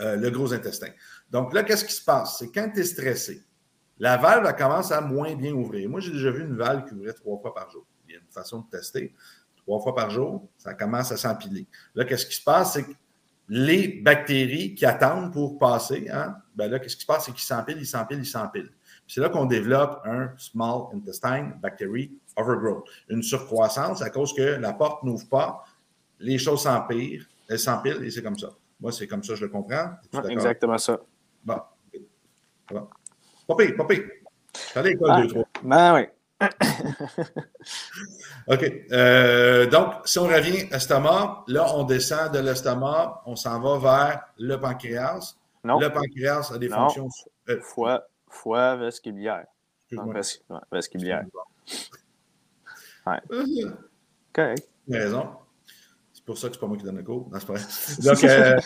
euh, 0.00 0.16
le 0.16 0.30
gros 0.30 0.52
intestin. 0.52 0.88
Donc 1.30 1.54
là, 1.54 1.62
qu'est-ce 1.62 1.84
qui 1.86 1.94
se 1.94 2.04
passe? 2.04 2.36
C'est 2.38 2.52
quand 2.52 2.70
tu 2.74 2.80
es 2.80 2.84
stressé, 2.84 3.42
la 3.98 4.18
valve, 4.18 4.46
elle 4.46 4.54
commence 4.54 4.92
à 4.92 5.00
moins 5.00 5.34
bien 5.34 5.52
ouvrir. 5.52 5.88
Moi, 5.88 6.00
j'ai 6.00 6.12
déjà 6.12 6.30
vu 6.30 6.42
une 6.42 6.56
valve 6.56 6.84
qui 6.86 6.94
ouvrait 6.94 7.14
trois 7.14 7.38
fois 7.40 7.54
par 7.54 7.70
jour. 7.70 7.84
Il 8.08 8.14
y 8.14 8.16
a 8.16 8.20
une 8.20 8.32
façon 8.32 8.60
de 8.60 8.70
tester 8.70 9.14
trois 9.56 9.80
fois 9.80 9.94
par 9.94 10.10
jour, 10.10 10.48
ça 10.56 10.74
commence 10.74 11.12
à 11.12 11.16
s'empiler. 11.16 11.66
Là, 11.94 12.04
qu'est-ce 12.04 12.26
qui 12.26 12.36
se 12.36 12.42
passe? 12.42 12.72
C'est 12.72 12.84
que 12.84 12.92
les 13.48 14.00
bactéries 14.00 14.74
qui 14.74 14.84
attendent 14.84 15.32
pour 15.32 15.58
passer, 15.58 16.08
hein, 16.10 16.36
ben 16.54 16.70
là, 16.70 16.78
qu'est-ce 16.78 16.96
qui 16.96 17.02
se 17.02 17.06
passe? 17.06 17.26
C'est 17.26 17.32
qu'ils 17.32 17.40
s'empilent, 17.40 17.78
ils 17.78 17.86
s'empilent, 17.86 18.18
ils 18.20 18.26
s'empilent. 18.26 18.70
C'est 19.06 19.20
là 19.20 19.28
qu'on 19.30 19.46
développe 19.46 20.00
un 20.04 20.32
small 20.36 20.94
intestine 20.94 21.54
bactery 21.62 22.12
overgrowth, 22.36 22.84
une 23.08 23.22
surcroissance 23.22 24.02
à 24.02 24.10
cause 24.10 24.34
que 24.34 24.42
la 24.42 24.72
porte 24.72 25.02
n'ouvre 25.02 25.28
pas, 25.28 25.64
les 26.18 26.38
choses 26.38 26.62
s'empilent, 26.62 27.26
elles 27.48 27.58
s'empilent 27.58 28.04
et 28.04 28.10
c'est 28.10 28.22
comme 28.22 28.38
ça. 28.38 28.50
Moi, 28.80 28.92
c'est 28.92 29.06
comme 29.06 29.24
ça, 29.24 29.34
je 29.34 29.44
le 29.44 29.50
comprends. 29.50 29.92
exactement 30.28 30.78
ça. 30.78 31.00
Bon. 31.44 31.60
bon. 32.70 32.88
Pas 33.46 33.56
pire, 33.56 33.76
pas 33.76 33.84
pire. 33.86 34.04
Je 34.74 34.80
l'école 34.80 35.10
ah, 35.10 35.20
deux, 35.22 35.28
trois. 35.28 35.44
Ben 35.62 35.94
oui. 35.94 36.00
OK. 38.48 38.64
Euh, 38.92 39.66
donc, 39.66 39.94
si 40.04 40.18
on 40.18 40.24
revient 40.24 40.66
à 40.70 40.74
l'estomac, 40.74 41.44
là, 41.48 41.66
on 41.74 41.84
descend 41.84 42.32
de 42.32 42.38
l'estomac, 42.38 43.22
on 43.26 43.36
s'en 43.36 43.60
va 43.60 43.78
vers 43.78 44.22
le 44.38 44.56
pancréas. 44.56 45.36
Non. 45.64 45.80
Le 45.80 45.90
pancréas 45.90 46.52
a 46.52 46.58
des 46.58 46.68
fonctions. 46.68 47.08
Euh, 47.48 47.60
foie, 47.60 48.06
foie 48.28 48.76
vestibulière. 48.76 49.46
Donc. 49.90 50.14
Ouais. 53.06 53.20
OK. 53.30 53.72
Tu 54.34 54.40
as 54.40 54.54
raison. 54.98 55.30
C'est 56.12 56.24
pour 56.24 56.36
ça 56.38 56.48
que 56.48 56.54
c'est 56.54 56.60
pas 56.60 56.66
moi 56.66 56.76
qui 56.76 56.84
donne 56.84 56.98
le 56.98 57.02
cours. 57.02 57.28
Non, 57.30 57.38
c'est 57.40 57.46
pas 57.46 57.54
Donc, 58.10 58.22
euh, 58.24 58.60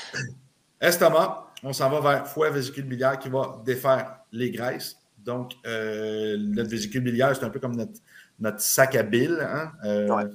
estomac, 0.80 1.46
on 1.62 1.72
s'en 1.72 1.88
va 1.90 2.00
vers 2.00 2.28
foie 2.28 2.50
vésicule 2.50 2.84
biliaire 2.84 3.18
qui 3.18 3.30
va 3.30 3.60
défaire 3.64 4.20
les 4.32 4.50
graisses 4.50 4.99
donc, 5.24 5.54
euh, 5.66 6.36
notre 6.38 6.70
vésicule 6.70 7.02
biliaire, 7.02 7.34
c'est 7.36 7.44
un 7.44 7.50
peu 7.50 7.60
comme 7.60 7.76
notre, 7.76 8.60
sac 8.60 8.94
à 8.94 9.02
bile. 9.02 9.38
Hein? 9.40 9.72
Euh, 9.84 10.28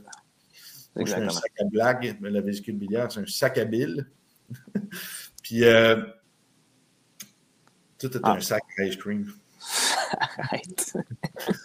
c'est 1.06 1.16
un 1.16 1.30
sac 1.30 1.52
à 1.60 1.66
blague, 1.66 2.18
mais 2.22 2.30
la 2.30 2.42
vésicule 2.42 2.78
biliaire, 2.78 3.12
c'est 3.12 3.22
un 3.22 3.26
sac 3.26 3.58
à 3.58 3.66
bile. 3.66 4.08
Puis, 5.44 5.64
euh, 5.64 5.98
tout 7.98 8.16
est 8.16 8.22
ah. 8.24 8.34
un 8.34 8.42
sac 8.42 8.64
à 8.80 8.86
ice 8.86 8.96
cream. 8.98 9.32
Arrête. 10.38 10.94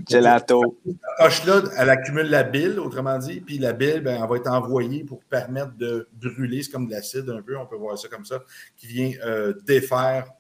Gelato. 0.08 0.80
Cette 0.86 0.96
poche-là, 1.20 1.64
elle 1.78 1.90
accumule 1.90 2.30
la 2.30 2.44
bile, 2.44 2.80
autrement 2.80 3.18
dit, 3.18 3.42
puis 3.42 3.58
la 3.58 3.74
bile, 3.74 4.02
ben, 4.02 4.22
elle 4.22 4.30
va 4.30 4.36
être 4.38 4.50
envoyée 4.50 5.04
pour 5.04 5.24
permettre 5.24 5.76
de 5.76 6.08
brûler. 6.14 6.64
C'est 6.64 6.72
comme 6.72 6.88
de 6.88 6.92
l'acide 6.92 7.30
un 7.30 7.42
peu, 7.42 7.58
on 7.58 7.66
peut 7.66 7.76
voir 7.76 7.98
ça 7.98 8.08
comme 8.08 8.26
ça, 8.26 8.44
qui 8.78 8.88
vient 8.88 9.12
euh, 9.26 9.54
défaire 9.66 10.32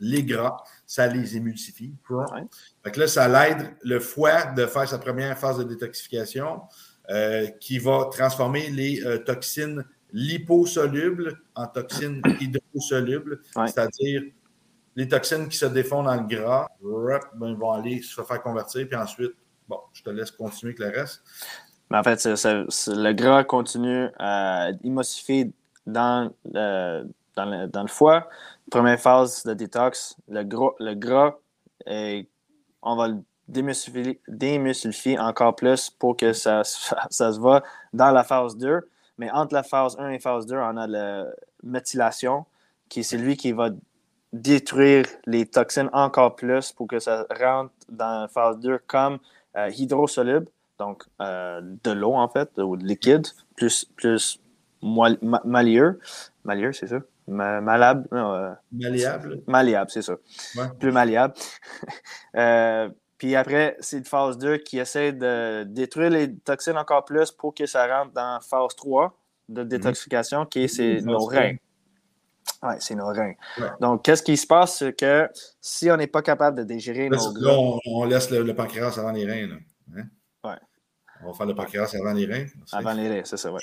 les 0.00 0.24
gras, 0.24 0.62
ça 0.86 1.06
les 1.06 1.36
émulsifie. 1.36 1.94
Donc 2.10 2.96
là, 2.96 3.06
ça 3.06 3.28
l'aide 3.28 3.74
le 3.82 4.00
foie 4.00 4.46
de 4.46 4.66
faire 4.66 4.88
sa 4.88 4.98
première 4.98 5.38
phase 5.38 5.58
de 5.58 5.64
détoxification 5.64 6.62
euh, 7.10 7.46
qui 7.60 7.78
va 7.78 8.08
transformer 8.10 8.70
les 8.70 9.04
euh, 9.04 9.18
toxines 9.18 9.84
liposolubles 10.12 11.34
en 11.54 11.66
toxines 11.66 12.22
hydrosolubles, 12.40 13.40
c'est-à-dire 13.66 14.22
les 14.96 15.08
toxines 15.08 15.48
qui 15.48 15.56
se 15.56 15.66
défont 15.66 16.04
dans 16.04 16.14
le 16.14 16.26
gras 16.26 16.68
ben, 17.34 17.54
vont 17.54 17.72
aller 17.72 18.00
se 18.00 18.22
faire 18.22 18.40
convertir, 18.42 18.86
puis 18.86 18.96
ensuite, 18.96 19.32
bon, 19.68 19.80
je 19.92 20.02
te 20.02 20.10
laisse 20.10 20.30
continuer 20.30 20.74
avec 20.78 20.94
le 20.94 21.00
reste. 21.00 21.22
Mais 21.90 21.98
en 21.98 22.02
fait, 22.02 22.24
le 22.24 23.12
gras 23.12 23.44
continue 23.44 24.08
à 24.18 24.70
émulsifier 24.82 25.50
dans, 25.86 26.32
dans, 26.44 27.06
dans 27.36 27.82
le 27.82 27.88
foie, 27.88 28.28
Première 28.70 28.98
phase 28.98 29.44
de 29.44 29.54
détox, 29.54 30.16
le, 30.28 30.42
gros, 30.42 30.74
le 30.78 30.94
gras, 30.94 31.34
on 31.86 32.96
va 32.96 33.08
le 33.08 33.22
démusclifier 33.48 35.18
encore 35.18 35.54
plus 35.54 35.90
pour 35.90 36.16
que 36.16 36.32
ça, 36.32 36.62
ça, 37.10 37.32
se 37.32 37.40
va 37.40 37.62
dans 37.92 38.10
la 38.10 38.24
phase 38.24 38.56
2. 38.56 38.88
Mais 39.18 39.30
entre 39.30 39.54
la 39.54 39.62
phase 39.62 39.96
1 39.98 40.10
et 40.10 40.18
phase 40.18 40.46
2, 40.46 40.56
on 40.56 40.76
a 40.76 40.86
la 40.86 41.26
méthylation, 41.62 42.46
qui 42.88 43.00
est 43.00 43.04
celui 43.04 43.36
qui 43.36 43.52
va 43.52 43.70
détruire 44.32 45.06
les 45.26 45.46
toxines 45.46 45.90
encore 45.92 46.34
plus 46.34 46.72
pour 46.72 46.88
que 46.88 46.98
ça 46.98 47.24
rentre 47.38 47.72
dans 47.88 48.22
la 48.22 48.28
phase 48.28 48.58
2 48.58 48.78
comme 48.86 49.18
euh, 49.56 49.70
hydrosoluble, 49.70 50.48
donc 50.78 51.04
euh, 51.22 51.60
de 51.62 51.90
l'eau 51.92 52.14
en 52.14 52.28
fait, 52.28 52.58
ou 52.58 52.76
de 52.76 52.84
liquide, 52.84 53.26
plus, 53.54 53.84
plus 53.96 54.40
malieux. 54.82 56.00
Malieux, 56.42 56.72
c'est 56.72 56.88
ça? 56.88 56.98
Malable. 57.28 58.08
Euh, 58.12 58.52
malléable. 58.72 59.42
Malléable, 59.46 59.90
c'est 59.90 60.02
ça. 60.02 60.16
Plus 60.78 60.92
malléable. 60.92 61.34
Euh, 62.36 62.88
Puis 63.16 63.36
après, 63.36 63.76
c'est 63.78 63.98
une 63.98 64.04
phase 64.04 64.38
2 64.38 64.56
qui 64.56 64.80
essaie 64.80 65.12
de 65.12 65.62
détruire 65.62 66.10
les 66.10 66.34
toxines 66.34 66.76
encore 66.76 67.04
plus 67.04 67.30
pour 67.30 67.54
que 67.54 67.64
ça 67.64 67.86
rentre 67.86 68.12
dans 68.12 68.40
phase 68.40 68.74
3 68.76 69.16
de 69.48 69.62
mhm. 69.62 69.68
détoxification, 69.68 70.46
qui 70.46 70.64
est 70.64 70.68
c'est 70.68 71.00
nos 71.00 71.24
reins. 71.24 71.54
Oui, 72.62 72.74
c'est 72.80 72.94
nos 72.94 73.06
reins. 73.06 73.34
Donc, 73.80 74.04
qu'est-ce 74.04 74.22
qui 74.22 74.36
se 74.36 74.46
passe? 74.46 74.78
C'est 74.78 74.94
que 74.94 75.28
si 75.60 75.90
on 75.90 75.96
n'est 75.96 76.06
pas 76.06 76.22
capable 76.22 76.58
de 76.58 76.64
digérer 76.64 77.08
nos. 77.08 77.32
Là, 77.38 77.78
on, 77.86 78.04
laisse 78.04 78.30
le, 78.30 78.54
pancréas 78.54 78.98
avant 78.98 79.12
les 79.12 79.26
reins. 79.26 79.46
Là. 79.46 79.56
On 81.24 81.30
va 81.30 81.34
faire 81.34 81.46
le 81.46 81.54
pancréas 81.54 81.94
avant 81.94 82.12
les 82.12 82.26
reins. 82.26 82.46
Avant 82.72 82.92
les 82.92 83.08
reins, 83.08 83.22
c'est 83.24 83.36
ça, 83.36 83.50
oui. 83.52 83.60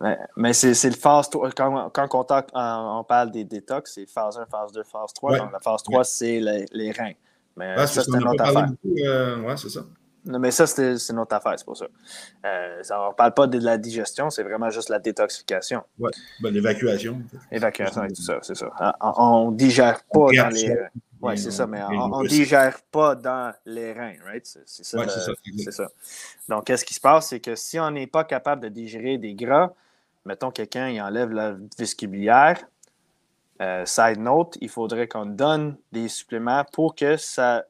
mais, 0.36 0.52
c'est 0.52 0.88
le 0.88 0.96
phase 0.96 1.28
3. 1.30 1.50
Quand, 1.52 1.90
quand 1.90 2.08
on, 2.54 3.04
parle 3.04 3.30
des 3.30 3.44
détox, 3.44 3.92
c'est 3.94 4.06
phase 4.06 4.38
1, 4.38 4.46
phase 4.46 4.72
2, 4.72 4.82
phase 4.84 5.12
3. 5.14 5.38
Donc, 5.38 5.52
la 5.52 5.60
phase 5.60 5.82
3, 5.82 6.04
c'est 6.04 6.40
les, 6.72 6.92
reins. 6.92 7.12
Mais 7.56 7.76
ça, 7.86 8.02
c'est 8.02 8.10
une 8.10 8.26
autre 8.26 8.42
affaire. 8.42 8.68
Euh, 8.86 9.42
oui, 9.46 9.52
c'est 9.56 9.68
ça. 9.68 9.80
Non, 10.26 10.40
mais 10.40 10.50
ça, 10.50 10.66
c'est 10.66 10.96
une 11.10 11.18
autre 11.20 11.36
affaire, 11.36 11.54
c'est 11.56 11.64
pour 11.64 11.76
ça. 11.76 11.86
Euh, 12.44 12.82
on 12.90 13.08
ne 13.10 13.14
parle 13.14 13.32
pas 13.32 13.46
de 13.46 13.58
la 13.58 13.78
digestion, 13.78 14.28
c'est 14.28 14.42
vraiment 14.42 14.70
juste 14.70 14.88
la 14.88 14.98
détoxification. 14.98 15.82
Oui, 15.98 16.10
ben, 16.40 16.52
l'évacuation. 16.52 17.22
L'évacuation 17.52 18.04
et 18.04 18.08
tout 18.08 18.22
ça, 18.22 18.38
c'est 18.42 18.56
ça. 18.56 18.96
On 19.00 19.52
ne 19.52 19.56
digère 19.56 20.02
pas 20.12 20.28
dans 20.32 20.48
les. 20.48 20.76
Oui, 21.22 21.38
c'est 21.38 21.50
ça, 21.50 21.66
mais 21.66 21.82
on 21.82 22.22
ne 22.22 22.28
digère 22.28 22.78
pas 22.90 23.14
dans 23.14 23.54
les 23.64 23.92
reins, 23.92 24.16
right? 24.24 24.44
C'est 24.44 24.84
ça. 24.84 24.98
c'est 25.08 25.72
ça. 25.72 25.88
Donc, 26.48 26.64
qu'est-ce 26.64 26.84
qui 26.84 26.94
se 26.94 27.00
passe? 27.00 27.28
C'est 27.28 27.40
que 27.40 27.54
si 27.54 27.78
on 27.78 27.90
n'est 27.90 28.06
pas 28.06 28.24
capable 28.24 28.62
de 28.62 28.68
digérer 28.68 29.16
des 29.18 29.34
gras, 29.34 29.72
mettons 30.24 30.50
quelqu'un 30.50 30.88
il 30.88 31.00
enlève 31.00 31.30
la 31.30 31.54
vestibulière, 31.78 32.66
euh, 33.62 33.86
side 33.86 34.18
note, 34.18 34.58
il 34.60 34.68
faudrait 34.68 35.08
qu'on 35.08 35.24
donne 35.24 35.76
des 35.92 36.08
suppléments 36.08 36.64
pour 36.72 36.94
que 36.94 37.16
ça 37.16 37.64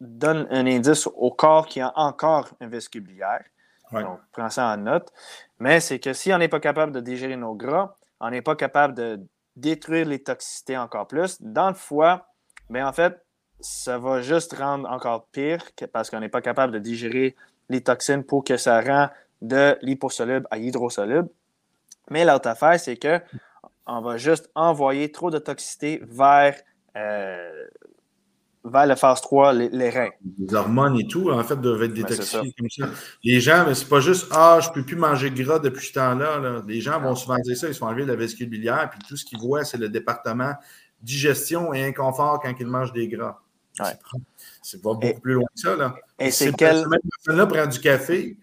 donne 0.00 0.46
un 0.50 0.66
indice 0.66 1.06
au 1.06 1.30
corps 1.30 1.66
qui 1.66 1.80
a 1.80 1.92
encore 1.96 2.50
un 2.60 2.68
vestibulière. 2.68 3.44
Donc, 3.92 4.20
prends 4.32 4.50
ça 4.50 4.66
en 4.66 4.76
note. 4.76 5.12
Mais 5.58 5.80
c'est 5.80 5.98
que 5.98 6.12
si 6.12 6.32
on 6.32 6.38
n'est 6.38 6.48
pas 6.48 6.60
capable 6.60 6.92
de 6.92 7.00
digérer 7.00 7.36
nos 7.36 7.54
gras, 7.54 7.96
on 8.20 8.30
n'est 8.30 8.42
pas 8.42 8.54
capable 8.54 8.94
de 8.94 9.20
détruire 9.56 10.06
les 10.06 10.22
toxicités 10.22 10.76
encore 10.76 11.08
plus, 11.08 11.40
dans 11.40 11.68
le 11.68 11.74
foie, 11.74 12.28
mais 12.68 12.82
en 12.82 12.92
fait, 12.92 13.24
ça 13.60 13.98
va 13.98 14.20
juste 14.20 14.54
rendre 14.54 14.88
encore 14.88 15.26
pire 15.32 15.64
parce 15.92 16.10
qu'on 16.10 16.20
n'est 16.20 16.28
pas 16.28 16.42
capable 16.42 16.72
de 16.72 16.78
digérer 16.78 17.34
les 17.68 17.82
toxines 17.82 18.22
pour 18.22 18.44
que 18.44 18.56
ça 18.56 18.80
rend 18.80 19.08
de 19.42 19.76
l'hyposoluble 19.82 20.46
à 20.50 20.58
hydrosoluble. 20.58 21.28
Mais 22.10 22.24
l'autre 22.24 22.48
affaire, 22.48 22.78
c'est 22.78 22.96
que 22.96 23.20
on 23.86 24.00
va 24.00 24.16
juste 24.16 24.50
envoyer 24.54 25.10
trop 25.10 25.30
de 25.30 25.38
toxicité 25.38 26.00
vers, 26.04 26.54
euh, 26.96 27.66
vers 28.68 28.86
la 28.86 28.96
phase 28.96 29.20
3, 29.20 29.52
les, 29.52 29.90
reins. 29.90 30.10
Les 30.38 30.54
hormones 30.54 30.98
et 30.98 31.06
tout, 31.06 31.30
en 31.30 31.42
fait, 31.42 31.56
doivent 31.56 31.82
être 31.82 31.94
ben, 31.94 32.02
détoxifiées 32.04 32.54
comme 32.58 32.70
ça. 32.70 32.88
Les 33.24 33.40
gens, 33.40 33.64
mais 33.66 33.74
c'est 33.74 33.88
pas 33.88 34.00
juste 34.00 34.28
Ah, 34.32 34.60
je 34.62 34.70
peux 34.70 34.82
plus 34.82 34.96
manger 34.96 35.30
gras 35.30 35.58
depuis 35.58 35.86
ce 35.86 35.92
temps-là. 35.94 36.62
Les 36.66 36.80
gens 36.80 37.00
vont 37.00 37.14
souvent 37.14 37.38
dire 37.38 37.56
ça, 37.56 37.68
ils 37.68 37.74
se 37.74 37.78
font 37.78 37.86
enlever 37.86 38.06
la 38.06 38.16
vésicule 38.16 38.48
biliaire, 38.48 38.88
puis 38.90 39.00
tout 39.08 39.16
ce 39.16 39.24
qu'ils 39.24 39.38
voient, 39.38 39.64
c'est 39.64 39.78
le 39.78 39.88
département 39.88 40.54
digestion 41.00 41.72
et 41.72 41.84
inconfort 41.84 42.40
quand 42.42 42.52
ils 42.58 42.66
mangent 42.66 42.92
des 42.92 43.08
gras. 43.08 43.40
C'est 44.62 44.82
pas 44.82 44.94
beaucoup 44.94 45.20
plus 45.20 45.34
loin 45.34 45.46
que 45.54 45.60
ça. 45.60 45.76
Là. 45.76 45.94
Et 46.18 46.32
c'est 46.32 46.52
quel. 46.52 46.78
Cette 46.78 47.02
personne-là 47.24 47.46
prend 47.46 47.66
du 47.66 47.78
café, 47.78 48.36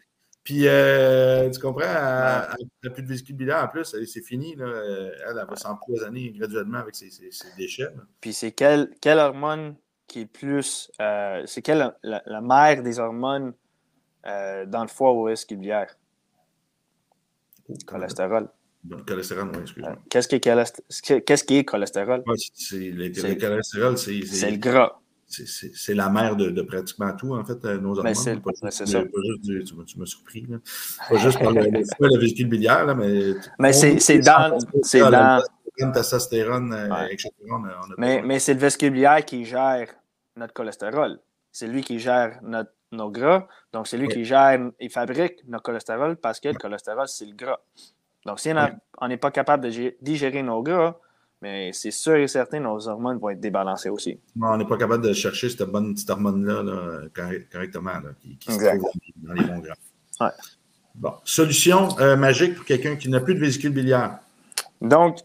puis, 0.45 0.67
euh, 0.67 1.49
tu 1.49 1.59
comprends, 1.59 1.81
elle 1.81 2.67
n'a 2.83 2.89
plus 2.91 3.01
de 3.01 3.07
vésicule 3.07 3.35
biliaire 3.35 3.63
en 3.63 3.67
plus, 3.67 3.95
c'est 4.05 4.21
fini. 4.21 4.55
Là. 4.55 4.67
Elle, 4.67 5.39
elle 5.41 5.47
va 5.49 5.55
s'empoisonner 5.55 6.31
graduellement 6.33 6.77
avec 6.77 6.95
ses, 6.95 7.09
déchets. 7.57 7.89
Puis, 8.21 8.31
c'est 8.31 8.51
quelle, 8.51 8.91
quelle 9.01 9.17
hormone 9.17 9.75
qui 10.07 10.21
est 10.21 10.25
plus. 10.25 10.91
Euh, 11.01 11.43
c'est 11.45 11.61
quelle 11.61 11.93
la, 12.03 12.41
mère 12.41 12.83
des 12.83 12.99
hormones 12.99 13.53
euh, 14.25 14.65
dans 14.65 14.81
le 14.81 14.87
foie 14.87 15.13
ou 15.13 15.29
biliaire? 15.51 15.95
Oh, 17.67 17.73
cholestérol. 17.85 18.49
Le 18.87 18.97
cholestérol, 18.97 19.49
oui, 19.53 19.61
excuse-moi. 19.61 19.95
Qu'est-ce 20.09 20.27
qui, 20.27 20.39
Qu'est-ce 20.39 21.43
qui 21.43 21.57
est 21.57 21.63
cholestérol? 21.63 22.23
Ouais, 22.27 22.35
c'est, 22.53 22.91
le 22.91 23.35
cholestérol, 23.35 23.97
c'est. 23.97 24.23
C'est 24.25 24.51
le 24.51 24.57
gras 24.57 24.99
c'est 25.27 25.93
la 25.93 26.09
mère 26.09 26.35
de, 26.35 26.61
pratiquement 26.61 27.11
tout, 27.13 27.33
en 27.33 27.43
fait, 27.43 27.63
euh, 27.65 27.79
nos 27.79 27.95
ben, 28.01 28.13
hormones. 28.15 28.41
pas, 28.41 28.71
ça. 28.71 28.85
Pas 28.85 29.21
juste 29.23 29.41
du, 29.41 29.63
tu, 29.63 29.99
m'as 29.99 30.05
surpris. 30.05 30.45
Là. 30.47 30.57
Pas 31.09 31.17
juste 31.17 31.39
par 31.39 31.51
le, 31.51 31.61
le 31.61 31.83
la 31.99 32.19
vésicule 32.19 32.47
biliaire, 32.47 32.85
là, 32.85 32.93
mais. 32.93 33.33
Mais 33.59 33.73
c'est 33.73 34.19
dans. 34.19 34.57
C'est 34.83 34.99
dans. 34.99 35.43
Testostérone, 35.77 36.73
euh, 36.73 37.07
etc. 37.07 37.31
mais, 37.97 38.21
mais 38.21 38.39
c'est 38.39 38.53
le 38.53 38.59
vésicule 38.59 38.91
biliaire 38.91 39.23
qui 39.25 39.45
gère 39.45 39.87
notre 40.35 40.53
cholestérol. 40.53 41.19
C'est 41.51 41.67
lui 41.67 41.81
qui 41.81 41.99
gère 41.99 42.39
notre, 42.43 42.71
nos 42.91 43.09
gras. 43.09 43.47
Donc, 43.73 43.87
c'est 43.87 43.97
lui 43.97 44.07
qui 44.07 44.25
gère 44.25 44.59
et 44.79 44.89
fabrique 44.89 45.39
notre 45.47 45.63
cholestérol 45.63 46.17
parce 46.17 46.39
que 46.39 46.49
le 46.49 46.55
cholestérol, 46.55 47.07
c'est 47.07 47.25
le 47.25 47.35
gras. 47.35 47.59
Donc, 48.25 48.39
si 48.39 48.51
on 48.99 49.07
n'est 49.07 49.17
pas 49.17 49.31
capable 49.31 49.69
de 49.69 49.95
digérer 50.01 50.43
nos 50.43 50.63
gras, 50.63 50.97
mais 51.41 51.71
c'est 51.73 51.91
sûr 51.91 52.15
et 52.15 52.27
certain, 52.27 52.59
nos 52.59 52.87
hormones 52.87 53.19
vont 53.19 53.29
être 53.29 53.39
débalancées 53.39 53.89
aussi. 53.89 54.19
on 54.41 54.57
n'est 54.57 54.65
pas 54.65 54.77
capable 54.77 55.03
de 55.03 55.13
chercher 55.13 55.49
cette 55.49 55.69
bonne 55.69 55.93
petite 55.93 56.09
hormone-là 56.09 57.07
correctement, 57.51 58.01
qui, 58.39 58.51
se 58.51 58.77
trouve 58.77 58.91
dans 59.17 59.33
les 59.33 59.43
bons 59.43 59.59
gras. 59.59 60.31
Bon. 60.95 61.13
Solution 61.25 61.89
euh, 61.99 62.15
magique 62.15 62.55
pour 62.55 62.65
quelqu'un 62.65 62.95
qui 62.95 63.09
n'a 63.09 63.19
plus 63.19 63.35
de 63.35 63.39
vésicule 63.39 63.71
biliaire. 63.71 64.19
Donc, 64.81 65.19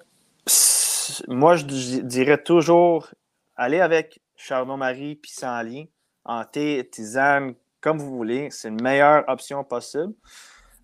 moi, 1.29 1.57
je 1.57 1.65
dirais 2.01 2.43
toujours 2.43 3.11
aller 3.57 3.81
avec 3.81 4.21
Chardon-Marie 4.37 5.17
pissenlit 5.17 5.91
en 6.25 6.45
thé, 6.45 6.89
tisane, 6.91 7.55
comme 7.81 7.99
vous 7.99 8.17
voulez. 8.17 8.49
C'est 8.51 8.69
une 8.69 8.81
meilleure 8.83 9.25
option 9.29 9.65
possible. 9.65 10.15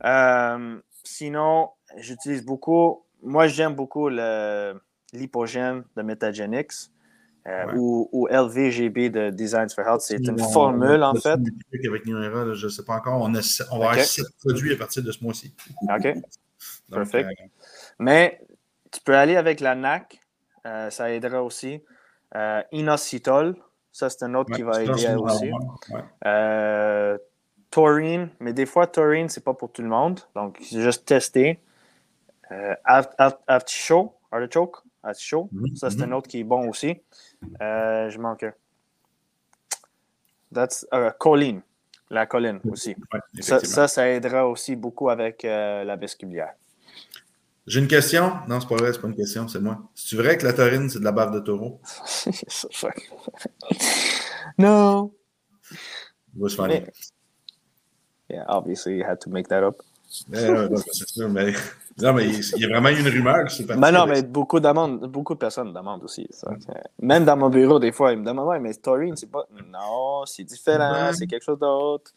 Euh, 0.04 0.78
sinon, 1.04 1.70
j'utilise 1.96 2.44
beaucoup, 2.44 3.04
moi, 3.22 3.46
j'aime 3.46 3.74
beaucoup 3.74 4.08
le 4.08 4.74
l'hypogène 5.12 5.84
de 5.96 6.02
Metagenics 6.02 6.90
euh, 7.46 7.72
ou, 7.76 8.26
LVGB 8.28 9.08
de 9.08 9.30
Designs 9.30 9.68
for 9.74 9.86
Health. 9.86 10.00
C'est 10.00 10.26
une 10.26 10.38
formule, 10.38 11.02
en 11.02 11.14
fait. 11.14 11.28
Avec 11.28 12.04
je 12.04 12.64
ne 12.64 12.68
sais 12.68 12.84
pas 12.84 12.96
encore. 12.96 13.20
On, 13.22 13.34
a, 13.34 13.66
on 13.70 13.78
va 13.78 13.90
avoir 13.90 14.04
sept 14.04 14.26
produits 14.40 14.72
à 14.72 14.76
partir 14.76 15.02
de 15.02 15.12
ce 15.12 15.22
mois-ci. 15.22 15.54
OK. 15.82 16.14
Perfect. 16.90 17.28
Euh, 17.28 17.44
Mais 18.00 18.40
tu 18.96 19.02
peux 19.02 19.16
aller 19.16 19.36
avec 19.36 19.60
la 19.60 19.74
NAC. 19.74 20.20
Euh, 20.66 20.90
ça 20.90 21.10
aidera 21.12 21.42
aussi. 21.42 21.82
inositol. 22.72 23.56
Ça, 23.92 24.10
c'est 24.10 24.24
un 24.24 24.34
autre 24.34 24.54
qui 24.54 24.62
va 24.62 24.82
aider 24.82 25.14
aussi. 25.14 25.50
taurine. 27.70 28.30
Mais 28.40 28.52
des 28.52 28.66
fois, 28.66 28.86
taurine, 28.86 29.28
c'est 29.28 29.44
pas 29.44 29.54
pour 29.54 29.72
tout 29.72 29.82
le 29.82 29.88
monde. 29.88 30.20
Donc, 30.34 30.60
juste 30.62 31.06
tester. 31.06 31.60
artichoke. 32.84 34.12
Artichoke 34.32 34.82
chaud. 35.14 35.48
Mhm, 35.52 35.76
ça, 35.76 35.90
c'est 35.90 36.02
un 36.02 36.06
mhm. 36.06 36.12
autre 36.14 36.28
qui 36.28 36.40
est 36.40 36.44
bon 36.44 36.68
aussi. 36.68 37.00
Euh, 37.60 38.10
je 38.10 38.18
manque 38.18 38.42
un. 38.42 38.52
That's, 40.52 40.86
uh, 40.92 41.10
choline, 41.18 41.60
la 42.08 42.26
colline 42.26 42.60
aussi. 42.70 42.96
ça, 43.40 43.88
ça, 43.88 44.08
aidera 44.08 44.46
aussi 44.46 44.76
beaucoup 44.76 45.10
avec 45.10 45.44
euh, 45.44 45.84
la 45.84 45.96
vestibulière. 45.96 46.54
J'ai 47.66 47.80
une 47.80 47.88
question? 47.88 48.32
Non, 48.48 48.60
c'est 48.60 48.68
pas 48.68 48.76
vrai, 48.76 48.92
c'est 48.92 49.00
pas 49.00 49.08
une 49.08 49.16
question, 49.16 49.48
c'est 49.48 49.58
moi. 49.58 49.78
C'est 49.94 50.16
vrai 50.16 50.38
que 50.38 50.46
la 50.46 50.52
taurine, 50.52 50.88
c'est 50.88 51.00
de 51.00 51.04
la 51.04 51.12
bave 51.12 51.32
de 51.32 51.40
taureau? 51.40 51.80
non. 54.58 55.10
It 55.72 56.40
was 56.40 56.50
funny. 56.50 56.82
Yeah, 58.30 58.44
obviously, 58.48 58.98
you 58.98 59.04
had 59.04 59.20
to 59.20 59.30
make 59.30 59.48
that 59.48 59.64
up. 59.64 59.76
Yeah, 60.30 60.68
c'est 60.92 61.08
sûr, 61.08 61.28
mais 61.28 61.52
non, 61.98 62.12
mais 62.12 62.28
il 62.28 62.60
y 62.60 62.64
a 62.64 62.68
vraiment 62.68 62.90
une 62.90 63.08
rumeur 63.08 63.46
qui 63.46 63.64
passée. 63.64 63.80
Ben 63.80 63.90
non, 63.90 64.06
mais 64.06 64.22
beaucoup, 64.22 64.60
beaucoup 64.60 65.34
de 65.34 65.38
personnes 65.38 65.72
demandent 65.72 66.04
aussi. 66.04 66.28
Ça. 66.30 66.52
Même 67.00 67.24
dans 67.24 67.36
mon 67.36 67.48
bureau, 67.48 67.80
des 67.80 67.90
fois, 67.90 68.12
ils 68.12 68.18
me 68.18 68.24
demandent 68.24 68.46
Ouais, 68.46 68.60
mais 68.60 68.74
Taurine, 68.74 69.16
c'est 69.16 69.30
pas. 69.30 69.44
Non, 69.72 70.24
c'est 70.24 70.44
différent, 70.44 71.10
c'est 71.12 71.26
quelque 71.26 71.44
chose 71.44 71.58
d'autre. 71.58 72.12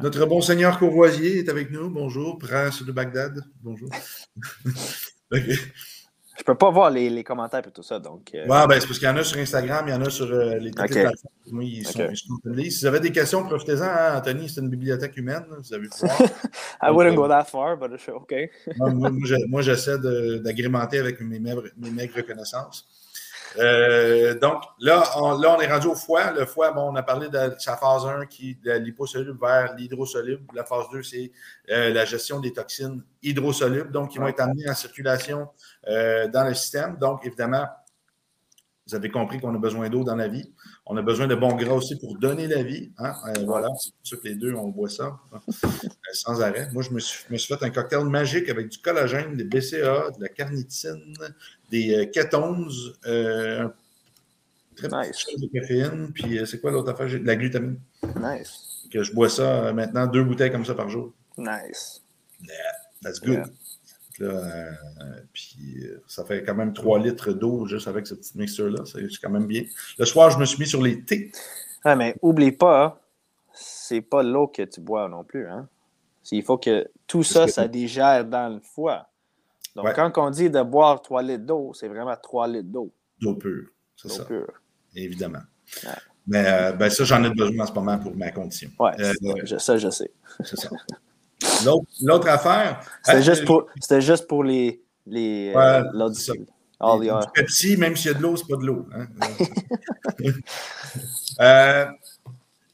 Notre 0.00 0.24
bon 0.24 0.40
seigneur 0.40 0.78
Courvoisier 0.78 1.40
est 1.40 1.48
avec 1.50 1.70
nous. 1.70 1.90
Bonjour. 1.90 2.38
Prince 2.38 2.82
de 2.82 2.92
Bagdad. 2.92 3.44
Bonjour. 3.62 3.90
Je 5.30 6.44
peux 6.44 6.54
pas 6.54 6.70
voir 6.70 6.90
les, 6.90 7.10
les 7.10 7.22
commentaires 7.22 7.66
et 7.68 7.70
tout 7.70 7.82
ça. 7.82 7.98
Donc, 7.98 8.30
euh... 8.34 8.46
ouais, 8.46 8.66
ben, 8.66 8.80
c'est 8.80 8.86
parce 8.86 8.98
qu'il 8.98 9.06
y 9.06 9.10
en 9.10 9.16
a 9.16 9.22
sur 9.22 9.38
Instagram, 9.38 9.84
il 9.86 9.90
y 9.90 9.94
en 9.94 10.00
a 10.00 10.08
sur 10.08 10.32
euh, 10.32 10.58
les 10.58 10.70
okay. 10.70 11.02
plateformes. 11.02 11.62
Ils 11.62 11.86
sont, 11.86 12.00
okay. 12.00 12.70
Si 12.70 12.80
vous 12.80 12.86
avez 12.86 13.00
des 13.00 13.12
questions, 13.12 13.44
profitez-en. 13.44 13.84
Hein, 13.84 14.16
Anthony, 14.16 14.48
c'est 14.48 14.62
une 14.62 14.70
bibliothèque 14.70 15.16
humaine. 15.18 15.44
Vous 15.50 15.74
avez 15.74 15.88
I 16.82 16.90
wouldn't 16.90 17.14
go 17.14 17.28
that 17.28 17.44
far, 17.44 17.76
but 17.76 17.90
OK. 18.08 18.34
moi, 19.48 19.60
j'essaie 19.60 19.98
d'agrémenter 20.42 21.00
avec 21.00 21.20
mes 21.20 21.38
maigres, 21.38 21.64
mes 21.76 21.90
maigres 21.90 22.24
connaissances. 22.26 22.88
Euh, 23.58 24.38
donc, 24.38 24.62
là 24.80 25.02
on, 25.16 25.38
là, 25.38 25.56
on 25.56 25.60
est 25.60 25.70
rendu 25.70 25.88
au 25.88 25.94
foie. 25.94 26.30
Le 26.32 26.46
foie, 26.46 26.72
bon, 26.72 26.92
on 26.92 26.96
a 26.96 27.02
parlé 27.02 27.28
de 27.28 27.54
sa 27.58 27.76
phase 27.76 28.06
1 28.06 28.26
qui 28.26 28.56
de 28.56 28.72
l'hyposoluble 28.72 29.38
vers 29.40 29.74
l'hydrosoluble. 29.74 30.44
La 30.54 30.64
phase 30.64 30.86
2, 30.92 31.02
c'est 31.02 31.32
euh, 31.70 31.90
la 31.90 32.04
gestion 32.04 32.40
des 32.40 32.52
toxines 32.52 33.02
hydrosolubles, 33.22 33.90
donc 33.90 34.10
qui 34.10 34.18
vont 34.18 34.28
être 34.28 34.40
amenées 34.40 34.68
en 34.68 34.74
circulation 34.74 35.48
euh, 35.88 36.28
dans 36.28 36.44
le 36.44 36.54
système. 36.54 36.96
Donc, 36.98 37.24
évidemment, 37.26 37.66
Vous 38.86 38.94
avez 38.94 39.10
compris 39.10 39.40
qu'on 39.40 39.54
a 39.54 39.58
besoin 39.58 39.88
d'eau 39.88 40.04
dans 40.04 40.16
la 40.16 40.28
vie. 40.28 40.52
On 40.86 40.96
a 40.96 41.02
besoin 41.02 41.28
de 41.28 41.34
bons 41.34 41.54
gras 41.54 41.74
aussi 41.74 41.96
pour 41.96 42.16
donner 42.18 42.48
la 42.48 42.62
vie. 42.62 42.90
Hein? 42.98 43.14
Euh, 43.28 43.44
voilà, 43.44 43.68
c'est 43.78 43.92
pour 43.92 44.06
ça 44.06 44.16
que 44.16 44.28
les 44.28 44.34
deux, 44.34 44.54
on 44.54 44.68
boit 44.68 44.88
ça 44.88 45.20
hein, 45.32 45.40
euh, 45.64 45.88
sans 46.12 46.42
arrêt. 46.42 46.68
Moi, 46.72 46.82
je 46.82 46.90
me, 46.90 46.98
suis, 46.98 47.24
fait 47.46 47.62
un 47.62 47.70
cocktail 47.70 48.04
magique 48.04 48.48
avec 48.48 48.68
du 48.68 48.78
collagène, 48.78 49.36
des 49.36 49.44
BCA, 49.44 50.10
de 50.10 50.20
la 50.20 50.28
carnitine, 50.28 51.14
des 51.70 51.94
euh, 51.94 52.06
ketones, 52.06 52.68
euh, 53.06 53.68
très 54.74 54.88
nice. 54.88 55.24
de 55.38 55.60
caféine, 55.60 56.12
puis 56.12 56.40
c'est 56.46 56.60
quoi 56.60 56.72
l'autre 56.72 56.90
affaire? 56.90 57.06
De 57.06 57.26
la 57.26 57.36
glutamine. 57.36 57.78
Nice. 58.20 58.88
Que 58.92 59.04
je 59.04 59.12
bois 59.12 59.28
ça 59.28 59.72
maintenant, 59.72 60.06
deux 60.08 60.24
bouteilles 60.24 60.50
comme 60.50 60.66
ça 60.66 60.74
par 60.74 60.88
jour. 60.88 61.12
Nice. 61.38 62.02
Yeah, 62.40 62.52
that's 63.02 63.20
good. 63.20 63.44
Euh, 64.22 64.70
puis 65.32 65.84
euh, 65.84 66.02
ça 66.06 66.24
fait 66.24 66.42
quand 66.44 66.54
même 66.54 66.72
3 66.72 66.98
litres 67.00 67.32
d'eau 67.32 67.66
juste 67.66 67.88
avec 67.88 68.06
cette 68.06 68.18
petite 68.18 68.34
mixture-là. 68.36 68.84
C'est 68.84 69.06
quand 69.22 69.30
même 69.30 69.46
bien. 69.46 69.64
Le 69.98 70.04
soir, 70.04 70.30
je 70.30 70.38
me 70.38 70.44
suis 70.44 70.58
mis 70.58 70.66
sur 70.66 70.82
les 70.82 71.02
thés. 71.02 71.32
Ah, 71.84 71.96
mais 71.96 72.16
oublie 72.22 72.52
pas, 72.52 73.00
c'est 73.52 74.00
pas 74.00 74.22
l'eau 74.22 74.46
que 74.46 74.62
tu 74.62 74.80
bois 74.80 75.08
non 75.08 75.24
plus. 75.24 75.46
Hein? 75.46 75.68
Il 76.30 76.42
faut 76.42 76.58
que 76.58 76.88
tout 77.06 77.22
ça, 77.22 77.48
ça 77.48 77.66
digère 77.68 78.24
dans 78.24 78.54
le 78.54 78.60
foie. 78.60 79.08
Donc, 79.74 79.92
quand 79.94 80.12
on 80.18 80.30
dit 80.30 80.50
de 80.50 80.62
boire 80.62 81.02
3 81.02 81.22
litres 81.22 81.44
d'eau, 81.44 81.72
c'est 81.74 81.88
vraiment 81.88 82.16
3 82.20 82.48
litres 82.48 82.68
d'eau. 82.68 82.92
D'eau 83.20 83.34
pure, 83.34 83.68
c'est 83.96 84.10
ça. 84.10 84.24
Pure. 84.24 84.52
Évidemment. 84.94 85.42
Mais 86.26 86.44
euh, 86.46 86.72
ben, 86.72 86.88
ça, 86.90 87.04
j'en 87.04 87.22
ai 87.24 87.30
besoin 87.30 87.64
en 87.64 87.66
ce 87.66 87.72
moment 87.72 87.98
pour 87.98 88.14
ma 88.14 88.30
condition. 88.30 88.70
Oui, 88.78 88.90
ça, 89.58 89.76
je 89.76 89.90
sais. 89.90 90.10
C'est 90.44 90.56
ça. 90.56 90.70
L'autre 92.02 92.28
affaire. 92.28 92.80
C'était 93.02 93.18
hein, 93.18 93.20
juste, 93.20 93.44
pour, 93.44 93.66
juste 93.98 94.26
pour 94.26 94.44
les. 94.44 94.82
les 95.06 95.52
euh, 95.54 95.82
Pepsi, 97.34 97.76
même 97.76 97.96
s'il 97.96 98.10
y 98.10 98.14
a 98.14 98.18
de 98.18 98.22
l'eau, 98.22 98.36
c'est 98.36 98.48
pas 98.48 98.56
de 98.56 98.66
l'eau. 98.66 98.86
Hein. 98.94 99.06
Euh, 101.40 101.86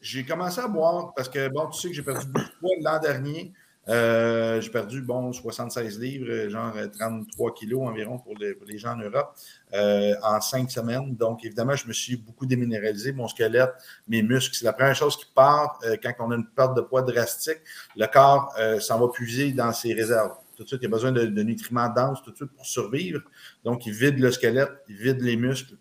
j'ai 0.00 0.24
commencé 0.24 0.60
à 0.60 0.66
boire 0.66 1.12
parce 1.14 1.28
que, 1.28 1.48
bon, 1.48 1.68
tu 1.68 1.80
sais 1.80 1.88
que 1.88 1.94
j'ai 1.94 2.02
perdu 2.02 2.26
beaucoup 2.26 2.44
de 2.44 2.58
poids 2.58 2.70
l'an 2.80 2.98
dernier. 2.98 3.52
Euh, 3.88 4.60
j'ai 4.60 4.70
perdu, 4.70 5.00
bon, 5.00 5.32
76 5.32 5.98
livres, 5.98 6.48
genre 6.48 6.74
33 6.98 7.54
kilos 7.54 7.88
environ 7.88 8.18
pour 8.18 8.34
les, 8.36 8.78
gens 8.78 8.92
en 8.92 8.96
Europe, 8.96 9.34
euh, 9.72 10.14
en 10.22 10.40
cinq 10.40 10.70
semaines. 10.70 11.14
Donc, 11.16 11.44
évidemment, 11.44 11.74
je 11.74 11.86
me 11.86 11.92
suis 11.92 12.16
beaucoup 12.16 12.46
déminéralisé. 12.46 13.12
Mon 13.12 13.28
squelette, 13.28 13.72
mes 14.06 14.22
muscles, 14.22 14.54
c'est 14.54 14.64
la 14.64 14.72
première 14.72 14.94
chose 14.94 15.16
qui 15.16 15.26
part 15.34 15.78
euh, 15.84 15.96
quand 16.02 16.12
on 16.20 16.30
a 16.30 16.36
une 16.36 16.46
perte 16.46 16.76
de 16.76 16.82
poids 16.82 17.02
drastique. 17.02 17.58
Le 17.96 18.06
corps 18.06 18.54
s'en 18.80 19.00
va 19.00 19.08
puiser 19.08 19.52
dans 19.52 19.72
ses 19.72 19.94
réserves. 19.94 20.32
Tout 20.56 20.64
de 20.64 20.68
suite, 20.68 20.80
il 20.82 20.86
a 20.86 20.90
besoin 20.90 21.12
de, 21.12 21.26
de 21.26 21.42
nutriments 21.42 21.88
denses 21.88 22.22
tout 22.22 22.32
de 22.32 22.36
suite 22.36 22.50
pour 22.50 22.66
survivre. 22.66 23.20
Donc, 23.64 23.86
il 23.86 23.92
vide 23.92 24.18
le 24.18 24.30
squelette, 24.30 24.72
il 24.88 24.96
vide 24.96 25.22
les 25.22 25.36
muscles 25.36 25.76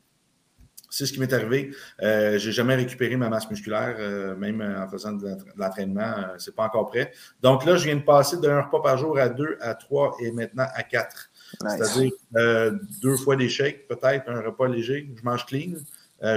c'est 0.90 1.06
ce 1.06 1.14
qui 1.14 1.20
m'est 1.20 1.32
arrivé. 1.34 1.72
Euh, 2.02 2.38
j'ai 2.38 2.52
jamais 2.52 2.76
récupéré 2.76 3.16
ma 3.16 3.30
masse 3.30 3.50
musculaire, 3.50 3.96
euh, 4.00 4.36
même 4.36 4.62
en 4.62 4.90
faisant 4.90 5.14
de 5.14 5.36
l'entraînement. 5.56 6.02
Euh, 6.18 6.36
c'est 6.38 6.56
pas 6.56 6.64
encore 6.64 6.88
prêt. 6.88 7.12
Donc 7.42 7.66
là, 7.66 7.76
je 7.76 7.86
viens 7.86 7.96
de 7.96 8.02
passer 8.02 8.38
d'un 8.38 8.62
repas 8.62 8.82
par 8.82 8.98
jour 8.98 9.18
à 9.18 9.30
deux, 9.30 9.58
à 9.62 9.76
trois 9.76 10.16
et 10.22 10.32
maintenant 10.32 10.68
à 10.74 10.84
quatre. 10.84 11.30
C'est-à-dire 11.62 12.12
euh, 12.36 12.72
deux 13.02 13.16
fois 13.18 13.36
des 13.36 13.50
shakes, 13.50 13.88
peut-être, 13.88 14.30
un 14.30 14.42
repas 14.42 14.68
léger. 14.68 15.10
Je 15.16 15.24
mange 15.24 15.46
clean. 15.46 15.74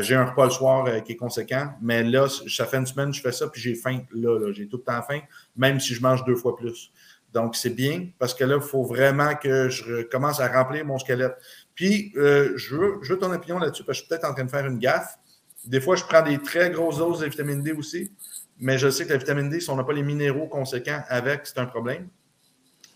j'ai 0.00 0.14
un 0.14 0.26
repas 0.26 0.44
le 0.44 0.50
soir 0.50 1.02
qui 1.04 1.12
est 1.12 1.16
conséquent, 1.16 1.72
mais 1.80 2.02
là, 2.02 2.28
ça 2.28 2.66
fait 2.66 2.76
une 2.76 2.86
semaine 2.86 3.10
que 3.10 3.16
je 3.16 3.22
fais 3.22 3.32
ça, 3.32 3.48
puis 3.48 3.60
j'ai 3.60 3.74
faim. 3.74 4.00
Là, 4.12 4.38
là 4.38 4.52
j'ai 4.52 4.68
tout 4.68 4.76
le 4.76 4.82
temps 4.82 5.02
faim, 5.02 5.20
même 5.56 5.80
si 5.80 5.94
je 5.94 6.02
mange 6.02 6.24
deux 6.24 6.36
fois 6.36 6.56
plus. 6.56 6.92
Donc, 7.32 7.54
c'est 7.54 7.70
bien 7.70 8.08
parce 8.18 8.34
que 8.34 8.44
là, 8.44 8.56
il 8.56 8.62
faut 8.62 8.82
vraiment 8.82 9.34
que 9.34 9.68
je 9.68 10.02
commence 10.02 10.40
à 10.40 10.48
remplir 10.48 10.84
mon 10.84 10.98
squelette. 10.98 11.36
Puis, 11.74 12.12
euh, 12.16 12.52
je, 12.56 12.74
veux, 12.76 13.18
ton 13.18 13.32
opinion 13.32 13.58
là-dessus 13.58 13.84
parce 13.84 13.98
que 13.98 14.02
je 14.02 14.06
suis 14.06 14.08
peut-être 14.08 14.28
en 14.28 14.34
train 14.34 14.44
de 14.44 14.50
faire 14.50 14.66
une 14.66 14.78
gaffe. 14.78 15.18
Des 15.64 15.80
fois, 15.80 15.96
je 15.96 16.04
prends 16.04 16.22
des 16.22 16.38
très 16.38 16.70
grosses 16.70 16.98
doses 16.98 17.20
de 17.20 17.26
vitamine 17.26 17.62
D 17.62 17.72
aussi, 17.72 18.12
mais 18.58 18.78
je 18.78 18.90
sais 18.90 19.04
que 19.04 19.12
la 19.12 19.18
vitamine 19.18 19.48
D, 19.48 19.60
si 19.60 19.70
on 19.70 19.76
n'a 19.76 19.84
pas 19.84 19.92
les 19.92 20.02
minéraux 20.02 20.46
conséquents 20.46 21.02
avec, 21.08 21.46
c'est 21.46 21.58
un 21.58 21.66
problème. 21.66 22.08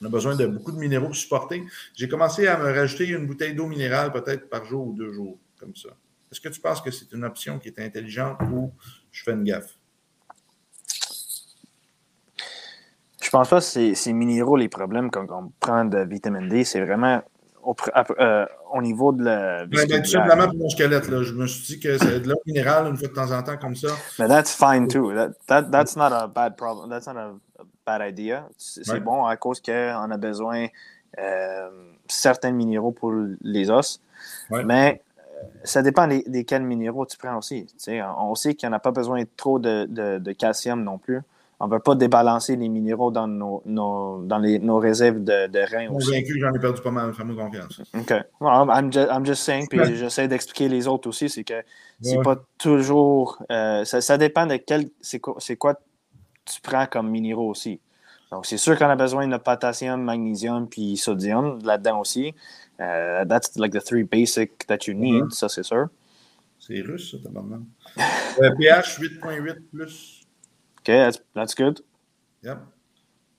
On 0.02 0.06
a 0.06 0.08
besoin 0.08 0.34
de 0.34 0.46
beaucoup 0.46 0.72
de 0.72 0.78
minéraux 0.78 1.06
pour 1.06 1.16
supporter. 1.16 1.62
J'ai 1.94 2.08
commencé 2.08 2.46
à 2.46 2.58
me 2.58 2.72
rajouter 2.72 3.08
une 3.08 3.26
bouteille 3.26 3.54
d'eau 3.54 3.66
minérale 3.66 4.12
peut-être 4.12 4.48
par 4.48 4.64
jour 4.64 4.88
ou 4.88 4.92
deux 4.92 5.12
jours, 5.12 5.38
comme 5.58 5.74
ça. 5.74 5.90
Est-ce 6.30 6.40
que 6.40 6.48
tu 6.48 6.60
penses 6.60 6.80
que 6.80 6.90
c'est 6.90 7.12
une 7.12 7.24
option 7.24 7.58
qui 7.58 7.68
est 7.68 7.78
intelligente 7.78 8.38
ou 8.50 8.72
je 9.12 9.22
fais 9.22 9.32
une 9.32 9.44
gaffe? 9.44 9.78
Je 13.22 13.30
pense 13.30 13.48
pas 13.48 13.60
que 13.60 13.94
c'est, 13.94 14.12
minéraux 14.12 14.56
les 14.56 14.68
problèmes 14.68 15.10
quand 15.10 15.26
on 15.30 15.50
prend 15.58 15.84
de 15.84 15.98
vitamine 15.98 16.48
D. 16.48 16.64
C'est 16.64 16.80
vraiment 16.84 17.22
au, 17.64 17.74
euh, 18.18 18.46
au 18.72 18.82
niveau 18.82 19.12
de 19.12 19.24
la. 19.24 19.66
Ben, 19.66 19.86
ben, 19.88 20.02
tout 20.02 20.10
simplement 20.10 20.46
pour 20.46 20.56
mon 20.56 20.68
squelette. 20.68 21.08
Là. 21.08 21.22
Je 21.22 21.32
me 21.32 21.46
suis 21.46 21.74
dit 21.74 21.80
que 21.80 21.98
c'est 21.98 22.20
de 22.20 22.28
l'eau 22.28 22.40
minérale 22.46 22.86
une 22.88 22.96
fois 22.96 23.08
de 23.08 23.12
temps 23.12 23.30
en 23.32 23.42
temps 23.42 23.56
comme 23.56 23.76
ça. 23.76 23.88
Mais 24.18 24.28
that's 24.28 24.54
fine 24.54 24.88
too. 24.88 25.12
That, 25.12 25.30
that, 25.46 25.62
that's 25.70 25.96
not 25.96 26.12
a 26.12 26.26
bad 26.28 26.56
problem. 26.56 26.90
That's 26.90 27.06
not 27.06 27.16
a, 27.16 27.34
bad 27.86 28.02
idea. 28.02 28.48
C'est 28.56 29.00
bon 29.00 29.24
à 29.24 29.36
cause 29.36 29.60
qu'on 29.60 30.10
a 30.10 30.16
besoin 30.16 30.66
euh, 31.18 31.70
certains 32.08 32.52
minéraux 32.52 32.92
pour 32.92 33.12
les 33.42 33.70
os. 33.70 34.00
Mais 34.50 35.02
euh, 35.18 35.42
ça 35.64 35.82
dépend 35.82 36.06
des, 36.06 36.44
quels 36.44 36.62
minéraux 36.62 37.06
tu 37.06 37.18
prends 37.18 37.36
aussi. 37.36 37.66
on 38.18 38.34
sait 38.34 38.54
qu'il 38.54 38.68
n'y 38.68 38.74
en 38.74 38.76
a 38.76 38.80
pas 38.80 38.92
besoin 38.92 39.22
de 39.22 39.28
trop 39.36 39.58
de, 39.58 39.86
de, 39.88 40.18
de 40.18 40.32
calcium 40.32 40.82
non 40.82 40.98
plus 40.98 41.20
on 41.60 41.66
ne 41.68 41.72
veut 41.72 41.80
pas 41.80 41.94
débalancer 41.94 42.56
les 42.56 42.68
minéraux 42.68 43.10
dans 43.10 43.28
nos, 43.28 43.62
dans 43.64 44.38
les, 44.38 44.58
nos 44.58 44.78
réserves 44.78 45.22
de, 45.22 45.46
de 45.46 45.58
reins 45.60 45.88
aussi. 45.90 46.24
J'en 46.38 46.52
ai 46.52 46.58
perdu 46.58 46.80
pas 46.82 46.90
mal, 46.90 47.14
fais-moi 47.14 47.36
confiance. 47.44 47.80
OK. 47.94 48.10
Well, 48.40 48.68
I'm, 48.70 48.92
just, 48.92 49.08
I'm 49.10 49.24
just 49.24 49.42
saying, 49.42 49.68
puis 49.68 49.96
j'essaie 49.96 50.28
d'expliquer 50.28 50.68
les 50.68 50.86
autres 50.86 51.08
aussi, 51.08 51.28
c'est 51.28 51.44
que 51.44 51.62
c'est 52.02 52.22
pas 52.22 52.36
toujours... 52.58 53.42
Euh, 53.50 53.84
ça, 53.84 54.00
ça, 54.00 54.18
dépend 54.18 54.46
de 54.46 54.56
quel... 54.56 54.90
C'est 55.00 55.20
quoi, 55.20 55.36
quoi 55.58 55.74
tu 56.44 56.60
prends 56.60 56.86
comme 56.86 57.10
minéraux 57.10 57.50
aussi. 57.50 57.80
Donc, 58.30 58.46
c'est 58.46 58.58
sûr 58.58 58.76
qu'on 58.76 58.88
a 58.88 58.96
besoin 58.96 59.28
de 59.28 59.36
potassium, 59.36 60.02
magnésium, 60.02 60.68
puis 60.68 60.96
sodium 60.96 61.60
là-dedans 61.62 62.00
aussi. 62.00 62.34
Uh, 62.80 63.24
that's 63.28 63.56
like 63.56 63.72
the 63.72 63.80
three 63.80 64.02
basic 64.02 64.66
that 64.66 64.88
you 64.88 64.94
need, 64.94 65.30
ça, 65.30 65.48
c'est 65.48 65.62
sûr. 65.62 65.86
C'est 66.58 66.80
russe, 66.80 67.12
ça, 67.12 67.18
d'abord. 67.22 67.60
euh, 67.96 68.50
pH 68.58 68.98
8.8 68.98 69.56
plus 69.72 70.23
OK, 70.84 70.92
that's, 70.92 71.18
that's 71.34 71.54
good. 71.54 71.80
Yep. 72.42 72.58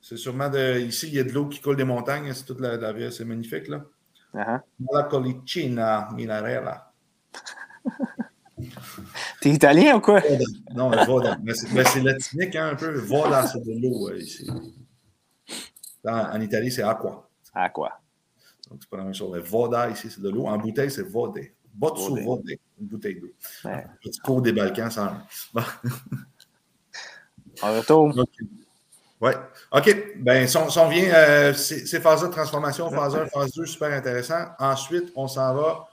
C'est 0.02 0.18
sûrement 0.18 0.50
de. 0.50 0.80
Ici, 0.80 1.10
il 1.10 1.14
y 1.14 1.20
a 1.20 1.24
de 1.24 1.32
l'eau 1.32 1.48
qui 1.48 1.62
coule 1.62 1.76
des 1.76 1.84
montagnes. 1.84 2.34
C'est 2.34 2.46
toute 2.46 2.60
la, 2.60 2.76
la 2.78 3.12
c'est 3.12 3.26
magnifique, 3.26 3.68
là. 3.68 3.86
Uh 4.34 4.38
-huh. 4.38 4.62
La 4.92 5.04
Colicina 5.04 6.10
Minarella. 6.16 6.92
T'es 9.42 9.52
italien 9.52 9.98
ou 9.98 10.02
quoi? 10.02 10.22
Non, 10.74 10.90
Voda. 11.06 11.38
Mais 11.44 11.54
c'est 11.54 12.02
latinique, 12.02 12.56
hein, 12.56 12.70
un 12.72 12.76
peu. 12.76 12.98
Voda, 12.98 13.46
c'est 13.48 13.64
de 13.64 13.74
l'eau 13.82 14.10
euh, 14.10 14.18
ici. 14.18 14.50
En, 16.04 16.36
en, 16.36 16.42
Italie, 16.42 16.72
c'est 16.72 16.84
aqua. 16.84 17.30
Aqua. 17.54 18.02
Donc, 18.70 18.80
c'est 18.82 18.90
pas 18.90 18.98
la 18.98 19.04
même 19.04 19.14
chose. 19.14 19.38
Voda, 19.40 19.90
ici, 19.90 20.10
c'est 20.10 20.22
de 20.22 20.30
l'eau. 20.30 20.48
En 20.48 20.58
bouteille, 20.58 20.92
c'est 20.92 21.08
Vode. 21.08 21.40
Botsu 21.74 22.24
Vode. 22.24 22.50
Une 22.80 22.88
bouteille 22.88 23.20
d'eau. 23.20 23.34
Ouais. 23.66 23.86
Petit 24.02 24.20
cours 24.20 24.42
des 24.42 24.54
Balkans, 24.54 24.92
ça. 24.92 25.26
En 27.62 27.78
retour. 27.78 28.14
Oui. 29.22 29.32
OK. 29.72 30.14
Ben, 30.18 30.48
si 30.48 30.58
on, 30.58 30.90
vient, 30.90 31.14
euh, 31.14 31.54
ces 31.54 32.00
phases 32.00 32.22
de 32.24 32.28
transformation, 32.28 32.90
phase 32.90 33.16
1, 33.16 33.28
phase 33.28 33.52
2, 33.54 33.66
super 33.66 33.92
intéressant. 33.92 34.46
Ensuite, 34.60 35.12
on 35.16 35.28
s'en 35.28 35.54
va. 35.56 35.88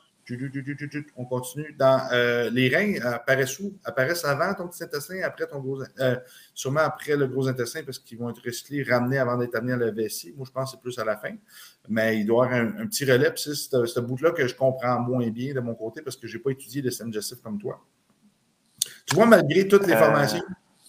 On 1.17 1.25
continue 1.25 1.75
dans 1.79 2.01
euh, 2.13 2.49
les 2.51 2.75
reins 2.75 2.95
apparaissent 3.05 3.59
où? 3.59 3.77
Apparaissent 3.85 4.25
avant 4.25 4.55
ton 4.55 4.69
petit 4.69 4.85
intestin, 4.85 5.21
après 5.25 5.47
ton 5.47 5.59
gros 5.59 5.83
euh, 5.99 6.17
sûrement 6.55 6.81
après 6.81 7.17
le 7.17 7.27
gros 7.27 7.49
intestin 7.49 7.83
parce 7.85 7.99
qu'ils 7.99 8.19
vont 8.19 8.31
être 8.31 8.41
recyclés, 8.45 8.85
ramenés 8.85 9.19
avant 9.19 9.37
d'être 9.37 9.57
amenés 9.57 9.73
à 9.73 9.77
la 9.77 9.91
vessie. 9.91 10.33
Moi, 10.37 10.47
je 10.47 10.53
pense 10.53 10.71
que 10.71 10.77
c'est 10.77 10.81
plus 10.81 10.99
à 10.99 11.05
la 11.05 11.17
fin. 11.17 11.35
Mais 11.89 12.19
il 12.19 12.27
doit 12.27 12.47
y 12.47 12.55
avoir 12.55 12.77
un, 12.79 12.87
petit 12.87 13.05
relais. 13.05 13.33
c'est 13.37 13.55
ce 13.55 14.01
bout-là 14.01 14.31
que 14.31 14.47
je 14.47 14.55
comprends 14.55 15.01
moins 15.01 15.29
bien 15.29 15.55
de 15.55 15.61
mon 15.61 15.75
côté 15.75 16.03
parce 16.03 16.17
que 16.17 16.27
je 16.27 16.37
n'ai 16.37 16.43
pas 16.43 16.51
étudié 16.51 16.83
le 16.83 16.91
système 16.91 17.11
digestif 17.11 17.41
comme 17.43 17.59
toi. 17.59 17.85
Tu 19.07 19.17
vois, 19.17 19.27
malgré 19.27 19.67
toutes 19.67 19.87
les 19.87 19.97
formations, 19.97 20.43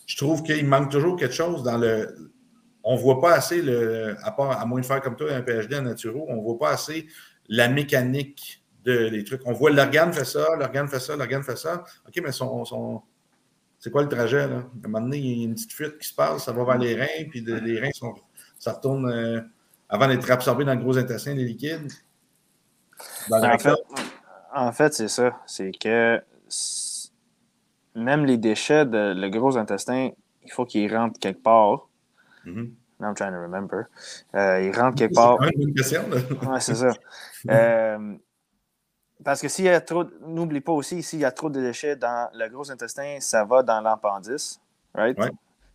je 0.05 0.17
trouve 0.17 0.43
qu'il 0.43 0.65
manque 0.67 0.91
toujours 0.91 1.17
quelque 1.17 1.35
chose 1.35 1.63
dans 1.63 1.77
le. 1.77 2.31
On 2.83 2.95
ne 2.95 2.99
voit 2.99 3.21
pas 3.21 3.33
assez, 3.33 3.61
le, 3.61 4.17
à, 4.23 4.31
part, 4.31 4.59
à 4.59 4.65
moins 4.65 4.81
de 4.81 4.85
faire 4.85 5.01
comme 5.01 5.15
toi 5.15 5.31
un 5.31 5.41
PhD 5.41 5.75
en 5.75 5.83
naturo, 5.83 6.25
on 6.27 6.35
ne 6.35 6.41
voit 6.41 6.59
pas 6.59 6.71
assez 6.71 7.07
la 7.47 7.69
mécanique 7.69 8.61
de, 8.83 9.07
des 9.07 9.23
trucs. 9.23 9.41
On 9.45 9.53
voit 9.53 9.71
l'organe 9.71 10.11
fait 10.11 10.25
ça, 10.25 10.55
l'organe 10.57 10.89
fait 10.89 10.99
ça, 10.99 11.15
l'organe 11.15 11.43
fait 11.43 11.57
ça. 11.57 11.83
OK, 12.07 12.21
mais 12.21 12.33
son, 12.33 12.65
son 12.65 13.01
c'est 13.83 13.89
quoi 13.89 14.01
le 14.01 14.09
trajet? 14.09 14.47
Là? 14.47 14.55
À 14.55 14.59
un 14.59 14.87
moment 14.87 15.01
donné, 15.01 15.17
il 15.17 15.39
y 15.39 15.41
a 15.41 15.43
une 15.43 15.55
petite 15.55 15.73
fuite 15.73 15.97
qui 15.97 16.07
se 16.07 16.15
passe, 16.15 16.45
ça 16.45 16.53
va 16.53 16.63
vers 16.63 16.77
les 16.77 16.95
reins, 16.95 17.25
puis 17.29 17.41
les 17.41 17.79
reins, 17.81 17.91
sont, 17.93 18.15
ça 18.57 18.71
retourne 18.71 19.09
euh, 19.11 19.41
avant 19.89 20.07
d'être 20.07 20.31
absorbé 20.31 20.63
dans 20.63 20.73
le 20.73 20.79
gros 20.79 20.97
intestin, 20.97 21.33
les 21.33 21.43
liquides. 21.43 21.91
en, 23.29 23.57
fait, 23.57 23.75
en 24.53 24.71
fait, 24.71 24.93
c'est 24.93 25.09
ça. 25.09 25.37
C'est 25.45 25.71
que 25.71 26.21
même 27.95 28.25
les 28.25 28.37
déchets 28.37 28.85
de 28.85 29.13
le 29.15 29.29
gros 29.29 29.57
intestin, 29.57 30.09
il 30.43 30.51
faut 30.51 30.65
qu'ils 30.65 30.93
rentrent 30.95 31.19
quelque 31.19 31.41
part. 31.41 31.87
Mm-hmm. 32.45 32.69
Now 32.99 33.09
I'm 33.09 33.15
trying 33.15 33.31
to 33.31 33.41
remember. 33.41 33.85
Euh, 34.35 34.61
ils 34.61 34.77
rentrent 34.77 34.97
quelque 34.97 35.15
part. 35.15 35.37
C'est 35.41 35.61
une 35.61 35.73
question. 35.73 36.03
ouais, 36.49 36.59
c'est 36.59 36.75
ça. 36.75 36.91
Euh, 37.49 38.15
parce 39.23 39.41
que 39.41 39.47
s'il 39.47 39.65
y 39.65 39.69
a 39.69 39.81
trop, 39.81 40.05
n'oublie 40.25 40.61
pas 40.61 40.71
aussi, 40.73 41.01
s'il 41.03 41.19
y 41.19 41.25
a 41.25 41.31
trop 41.31 41.49
de 41.49 41.59
déchets 41.61 41.95
dans 41.95 42.29
le 42.33 42.47
gros 42.49 42.69
intestin, 42.71 43.17
ça 43.19 43.45
va 43.45 43.63
dans 43.63 43.81
l'appendice, 43.81 44.59
right? 44.93 45.17
Ouais. 45.17 45.31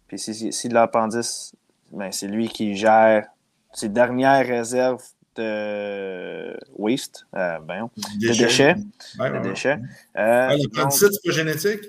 Puis 0.07 0.19
si, 0.19 0.53
si 0.53 0.69
l'appendice, 0.69 1.55
ben, 1.93 2.11
c'est 2.13 2.29
lui 2.29 2.49
qui 2.49 2.75
gère 2.77 3.27
ses 3.73 3.89
dernières 3.89 4.47
réserves 4.47 5.03
de 5.37 6.57
waste, 6.77 7.27
euh, 7.35 7.59
ben, 7.61 7.89
de 8.21 8.29
déchets. 8.39 8.75
Ouais, 9.19 9.29
de 9.31 9.35
ouais, 9.35 9.41
ouais. 9.41 9.49
déchets. 9.49 9.79
Ah, 10.15 10.51
Euh, 10.53 10.57
L'appendicite, 10.75 11.13
c'est 11.13 11.29
pas 11.29 11.33
génétique? 11.35 11.81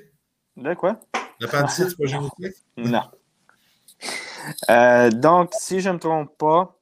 De 0.60 0.74
quoi? 0.74 1.00
L'appendicite, 1.40 1.90
c'est 1.90 1.98
pas? 1.98 2.10
Non. 2.78 3.12
Euh, 4.70 5.10
donc, 5.10 5.54
si 5.54 5.80
je 5.82 5.90
ne 5.90 5.96
me 5.96 6.00
trompe 6.00 6.38
pas, 6.38 6.76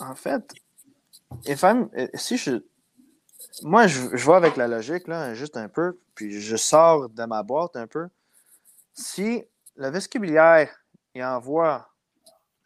en 0.00 0.14
fait, 0.14 0.52
if 1.46 1.62
I'm- 1.62 1.88
si 2.14 2.36
je. 2.36 2.62
Moi, 3.62 3.86
je, 3.86 4.14
je 4.14 4.26
vais 4.26 4.36
avec 4.36 4.56
la 4.56 4.68
logique, 4.68 5.08
là, 5.08 5.32
juste 5.34 5.56
un 5.56 5.68
peu, 5.68 5.98
puis 6.14 6.40
je 6.40 6.56
sors 6.56 7.08
de 7.08 7.24
ma 7.24 7.42
boîte 7.42 7.76
un 7.76 7.86
peu. 7.86 8.08
Si 8.92 9.44
le 9.76 9.88
vestibulière 9.90 10.74
il 11.14 11.24
envoie 11.24 11.88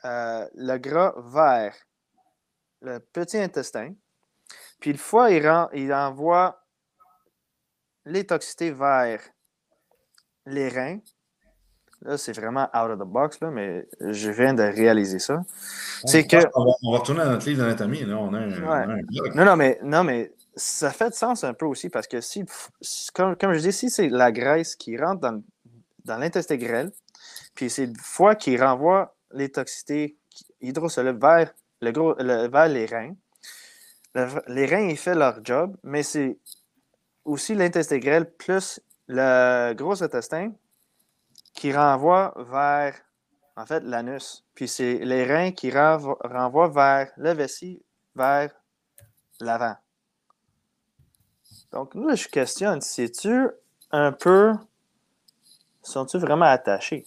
euh, 0.05 0.48
le 0.55 0.76
gras 0.78 1.14
vers 1.16 1.74
le 2.80 2.98
petit 2.98 3.38
intestin, 3.38 3.94
puis 4.80 4.90
une 4.90 4.96
fois, 4.98 5.30
il, 5.30 5.46
rend- 5.48 5.68
il 5.72 5.92
envoie 5.94 6.59
les 8.11 8.24
toxicités 8.24 8.70
vers 8.72 9.20
les 10.46 10.68
reins. 10.68 10.98
Là, 12.02 12.16
c'est 12.16 12.32
vraiment 12.32 12.64
out 12.74 12.90
of 12.90 12.98
the 12.98 13.02
box, 13.04 13.40
là, 13.40 13.50
mais 13.50 13.86
je 14.00 14.30
viens 14.30 14.54
de 14.54 14.62
réaliser 14.62 15.18
ça. 15.18 15.44
C'est 16.06 16.26
que. 16.26 16.36
On 16.54 16.64
va, 16.64 16.72
on 16.82 16.92
va 16.92 16.98
retourner 16.98 17.20
à 17.20 17.26
notre 17.26 17.46
livre 17.46 17.62
d'anatomie. 17.62 18.04
Là, 18.04 18.16
on 18.16 18.32
a 18.32 18.38
un, 18.38 18.62
on 18.62 18.70
a 18.70 18.94
un 18.94 19.02
blog. 19.02 19.34
Non, 19.34 19.44
non, 19.44 19.56
mais, 19.56 19.78
non, 19.82 20.02
mais 20.02 20.32
ça 20.56 20.90
fait 20.90 21.11
de 21.11 21.14
sens 21.14 21.44
un 21.44 21.52
peu 21.52 21.66
aussi 21.66 21.90
parce 21.90 22.06
que 22.06 22.20
si, 22.22 22.44
si- 22.80 23.11
comme, 23.12 23.36
comme 23.36 23.52
je 23.52 23.61
dis, 23.61 23.72
si 23.72 23.90
c'est 23.90 24.08
la 24.08 24.32
graisse 24.32 24.76
qui 24.76 24.96
rentre 24.96 25.20
dans, 25.20 25.42
dans 26.06 26.16
l'intestin 26.16 26.56
grêle, 26.56 26.90
puis 27.54 27.68
c'est 27.68 27.86
le 27.86 27.92
foie 28.02 28.34
qui 28.34 28.56
renvoie 28.56 29.14
les 29.32 29.50
toxicités 29.50 30.16
hydrosolubles 30.62 31.20
vers, 31.20 31.52
le 31.82 31.92
gros, 31.92 32.14
le- 32.18 32.48
vers 32.48 32.68
les 32.68 32.86
reins, 32.86 33.14
le- 34.14 34.42
les 34.48 34.64
reins, 34.64 34.88
ils 34.88 34.96
font 34.98 35.14
leur 35.14 35.44
job, 35.44 35.76
mais 35.82 36.02
c'est 36.02 36.38
aussi 37.24 37.54
l'intestin 37.54 37.98
grêle 37.98 38.30
plus 38.32 38.80
le 39.08 39.72
gros 39.74 40.02
intestin 40.02 40.52
qui 41.52 41.72
renvoie 41.72 42.32
vers, 42.36 42.94
en 43.56 43.66
fait, 43.66 43.80
l'anus. 43.80 44.44
Puis 44.54 44.68
c'est 44.68 44.98
les 44.98 45.24
reins 45.24 45.52
qui 45.52 45.70
renvo- 45.70 46.16
renvoient 46.22 46.68
vers 46.68 47.10
le 47.16 47.32
vessie, 47.32 47.82
vers 48.14 48.50
l'avant. 49.40 49.76
Donc 51.72 51.94
là, 51.94 52.14
je 52.14 52.28
questionne, 52.28 52.80
sais-tu 52.80 53.48
un 53.90 54.12
peu, 54.12 54.52
sont-tu 55.82 56.18
vraiment 56.18 56.46
attachés? 56.46 57.04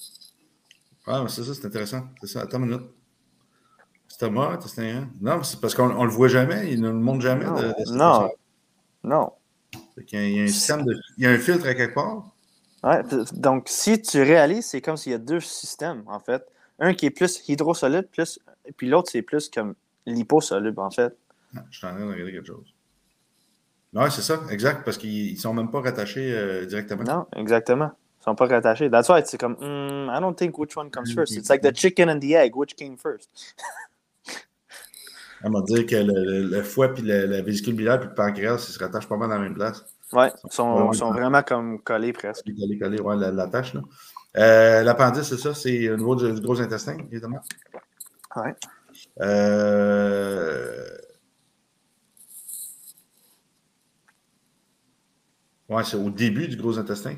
Ah, 1.06 1.22
mais 1.22 1.30
c'est 1.30 1.44
ça, 1.44 1.54
c'est 1.54 1.66
intéressant. 1.66 2.04
C'est 2.22 2.28
ça. 2.28 2.42
Attends 2.42 2.60
une 2.60 2.70
minute. 2.70 2.90
Stomac, 4.08 4.54
intestin. 4.54 5.10
Non, 5.20 5.38
mais 5.38 5.44
c'est 5.44 5.60
parce 5.60 5.76
qu'on 5.76 5.90
ne 5.90 6.06
le 6.06 6.12
voit 6.12 6.28
jamais. 6.30 6.72
Il 6.72 6.82
ne 6.82 6.90
le 6.90 6.94
montre 6.96 7.22
jamais. 7.22 7.46
Non, 7.46 7.56
de- 7.56 7.76
non. 7.92 8.32
Non. 9.04 9.34
Y 10.12 10.16
a- 10.18 10.24
il 10.28 10.36
y 10.36 10.40
a 10.40 10.44
un 10.44 10.48
système 10.48 10.84
de. 10.86 10.96
Il 11.18 11.24
y 11.24 11.28
a 11.28 11.32
un 11.32 11.38
filtre 11.38 11.68
à 11.68 11.74
quelque 11.76 11.94
part. 11.94 12.30
Ouais, 12.84 13.02
donc, 13.34 13.68
si 13.70 14.02
tu 14.02 14.22
réalises, 14.22 14.66
c'est 14.66 14.82
comme 14.82 14.98
s'il 14.98 15.12
y 15.14 15.16
a 15.16 15.20
deux 15.20 15.40
systèmes, 15.40 16.04
en 16.08 16.20
fait. 16.20 16.44
Un 16.80 16.94
qui 16.94 17.06
est 17.06 17.12
plus 17.12 17.48
hydrosoluble, 17.48 18.08
plus, 18.12 18.40
puis 18.76 18.90
l'autre, 18.90 19.10
c'est 19.12 19.22
plus 19.22 19.50
comme 19.50 19.76
liposoluble, 20.06 20.80
en 20.80 20.92
fait. 20.92 21.16
Ah, 21.56 21.64
je 21.70 21.78
suis 21.78 21.88
en 21.88 21.92
train 21.92 22.06
de 22.06 22.12
regarder 22.12 22.34
quelque 22.34 22.48
chose. 22.48 22.74
Oui, 23.94 24.06
c'est 24.10 24.24
ça, 24.24 24.42
exact, 24.50 24.84
parce 24.84 24.98
qu'ils 24.98 25.34
ne 25.34 25.38
sont 25.40 25.54
même 25.54 25.70
pas 25.70 25.80
rattachés 25.82 26.34
euh, 26.34 26.66
directement. 26.66 27.04
Non, 27.04 27.28
exactement. 27.36 27.92
Ils 28.20 28.24
sont 28.24 28.36
pas 28.36 28.48
rattachés. 28.48 28.90
That's 28.90 29.08
why 29.08 29.22
c'est 29.24 29.38
comme, 29.40 29.54
hmm, 29.60 30.10
I 30.10 30.20
don't 30.20 30.36
think 30.36 30.58
which 30.58 30.76
one 30.76 30.90
comes 30.90 31.14
first. 31.14 31.36
It's 31.38 31.50
like 31.50 31.62
the 31.62 31.74
chicken 31.76 32.10
and 32.10 32.20
the 32.20 32.34
egg. 32.36 32.56
Which 32.56 32.76
came 32.76 32.98
first? 32.98 33.30
On 35.44 35.50
va 35.52 35.62
dire 35.62 35.86
que 35.86 35.96
le, 35.96 36.14
le- 36.24 36.48
le 36.48 36.64
foie, 36.64 36.94
puis 36.94 37.04
la, 37.04 37.26
la 37.26 37.42
vésicule 37.42 37.76
biliaire, 37.76 38.00
puis 38.00 38.10
le 38.10 38.16
pancréas, 38.16 38.66
ils 38.70 38.72
se 38.74 38.80
rattachent 38.80 39.08
pas 39.10 39.18
mal 39.18 39.30
dans 39.30 39.36
la 39.36 39.42
même 39.42 39.54
place. 39.54 39.86
Ouais, 40.14 40.32
ils 40.46 40.52
sont, 40.54 40.88
ouais. 40.88 40.96
sont 40.96 41.12
vraiment 41.12 41.44
comme 41.44 41.82
collés 41.82 42.14
presque. 42.14 42.46
Coller, 42.46 42.78
coller, 42.78 43.02
ouais, 43.02 43.16
la, 43.18 43.32
la 43.32 43.48
tâche, 43.48 43.74
là. 43.74 43.82
Euh, 44.38 44.84
L'appendice, 44.84 45.24
c'est 45.24 45.38
ça, 45.38 45.54
c'est 45.54 45.90
au 45.90 45.98
niveau 45.98 46.16
du, 46.16 46.32
du 46.32 46.42
gros 46.42 46.60
intestin, 46.62 46.98
évidemment. 47.12 47.42
Ouais. 48.36 48.56
Euh... 49.22 50.88
Ouais, 55.70 55.84
c'est 55.84 55.98
au 55.98 56.10
début 56.10 56.48
du 56.48 56.56
gros 56.58 56.78
intestin. 56.78 57.16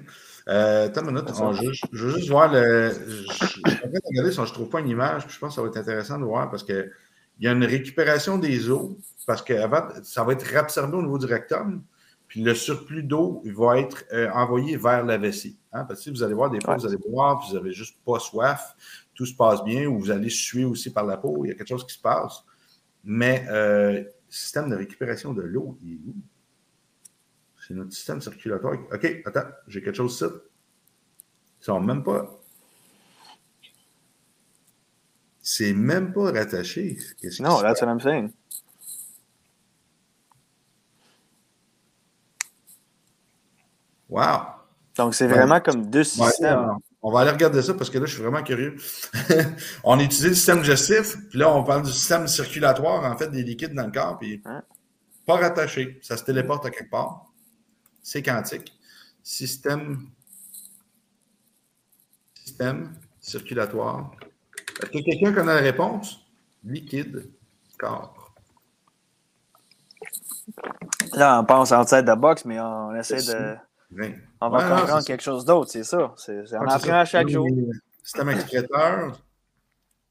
Euh, 0.47 0.85
attends 0.85 1.01
une 1.01 1.07
minute, 1.15 1.29
on- 1.41 1.53
je, 1.53 1.71
je 1.91 2.05
veux 2.05 2.11
juste 2.17 2.29
voir 2.29 2.51
le. 2.51 2.91
Je, 2.91 3.23
je 3.25 4.29
si 4.29 4.35
je 4.35 4.41
ne 4.41 4.45
trouve 4.53 4.69
pas 4.69 4.79
une 4.79 4.89
image, 4.89 5.25
puis 5.25 5.33
je 5.33 5.39
pense 5.39 5.49
que 5.49 5.55
ça 5.55 5.61
va 5.61 5.67
être 5.69 5.77
intéressant 5.77 6.19
de 6.19 6.23
voir 6.25 6.49
parce 6.51 6.63
qu'il 7.35 7.45
y 7.45 7.47
a 7.47 7.51
une 7.51 7.63
récupération 7.63 8.37
des 8.37 8.69
os, 8.69 8.91
parce 9.27 9.41
que 9.41 9.53
avant, 9.53 9.87
ça 10.03 10.23
va 10.23 10.33
être 10.33 10.43
réabsorbé 10.43 10.97
au 10.97 11.01
niveau 11.01 11.17
du 11.17 11.25
rectum, 11.25 11.83
puis 12.27 12.41
le 12.41 12.55
surplus 12.55 13.03
d'eau 13.03 13.41
va 13.45 13.79
être 13.79 14.03
euh, 14.13 14.29
envoyé 14.31 14.77
vers 14.77 15.03
la 15.05 15.17
vessie. 15.17 15.57
Hein? 15.71 15.85
Parce 15.85 15.99
que 15.99 16.03
si 16.05 16.09
vous 16.09 16.23
allez 16.23 16.33
voir, 16.33 16.49
des 16.49 16.59
fois, 16.61 16.73
Ouais. 16.73 16.79
vous 16.79 16.87
allez 16.87 16.97
boire, 16.97 17.39
puis 17.39 17.49
vous 17.49 17.55
n'avez 17.55 17.71
juste 17.71 17.97
pas 18.05 18.19
soif, 18.19 18.75
tout 19.13 19.25
se 19.25 19.35
passe 19.35 19.63
bien, 19.63 19.85
ou 19.87 19.99
vous 19.99 20.11
allez 20.11 20.29
suer 20.29 20.65
aussi 20.65 20.91
par 20.91 21.05
la 21.05 21.17
peau, 21.17 21.45
il 21.45 21.49
y 21.49 21.51
a 21.51 21.55
quelque 21.55 21.67
chose 21.69 21.85
qui 21.85 21.93
se 21.93 22.01
passe. 22.01 22.43
Mais 23.03 23.45
euh, 23.49 23.91
le 24.01 24.11
système 24.29 24.69
de 24.69 24.75
récupération 24.75 25.33
de 25.33 25.41
l'eau, 25.43 25.77
il 25.83 25.93
est 25.93 25.99
où? 26.07 26.15
C'est 27.67 27.73
notre 27.73 27.93
système 27.93 28.21
circulatoire. 28.21 28.73
OK, 28.91 29.21
attends, 29.25 29.49
j'ai 29.67 29.81
quelque 29.81 29.95
chose 29.95 30.13
ici. 30.15 30.25
Ils 31.61 31.65
sont 31.65 31.79
même 31.79 32.03
pas. 32.03 32.34
C'est 35.47 35.73
même 35.73 36.11
pas 36.11 36.31
rattaché. 36.31 36.97
Non, 37.39 37.61
that's 37.61 37.79
what 37.79 37.87
I'm 37.87 37.99
saying. 38.01 38.33
Wow! 44.09 44.41
Donc, 44.97 45.13
c'est 45.15 45.27
Ouais. 45.27 45.33
vraiment 45.33 45.59
comme 45.59 45.89
deux 45.89 46.03
systèmes. 46.03 46.77
on 47.01 47.11
va 47.11 47.19
aller 47.19 47.31
regarder 47.31 47.61
ça 47.61 47.73
parce 47.75 47.89
que 47.91 47.99
là, 47.99 48.05
je 48.07 48.13
suis 48.13 48.23
vraiment 48.23 48.41
curieux. 48.41 48.75
on 49.83 49.99
étudie 49.99 50.29
le 50.29 50.33
système 50.33 50.61
digestif, 50.61 51.15
puis 51.29 51.37
là, 51.37 51.53
on 51.53 51.63
parle 51.63 51.83
du 51.83 51.91
système 51.91 52.27
circulatoire, 52.27 53.03
en 53.03 53.15
fait, 53.15 53.27
des 53.29 53.43
liquides 53.43 53.73
dans 53.75 53.85
le 53.85 53.91
corps, 53.91 54.17
puis 54.17 54.41
pas 55.27 55.35
rattaché. 55.35 55.99
Ça 56.01 56.17
se 56.17 56.23
téléporte 56.23 56.65
à 56.65 56.71
quelque 56.71 56.89
part. 56.89 57.31
C'est 58.01 58.23
quantique. 58.23 58.73
Système. 59.21 60.07
Système 62.43 62.95
circulatoire. 63.19 64.11
Est-ce 64.81 64.91
que 64.91 65.03
quelqu'un 65.03 65.33
connaît 65.33 65.55
la 65.55 65.61
réponse? 65.61 66.19
Liquide, 66.63 67.31
corps. 67.77 68.33
Là, 71.13 71.39
on 71.39 71.45
pense 71.45 71.71
outside 71.71 72.05
the 72.05 72.17
box, 72.17 72.45
mais 72.45 72.59
on 72.59 72.95
essaie 72.95 73.17
de. 73.21 73.55
On 74.41 74.49
va 74.49 74.57
Ouais, 74.57 74.79
comprendre 74.81 75.05
quelque 75.05 75.23
chose 75.23 75.45
d'autre, 75.45 75.71
c'est 75.71 75.83
ça. 75.83 76.13
On 76.27 76.67
apprend 76.67 76.99
à 76.99 77.05
chaque 77.05 77.29
jour. 77.29 77.47
Système 78.03 78.29
excréteur. 78.29 79.21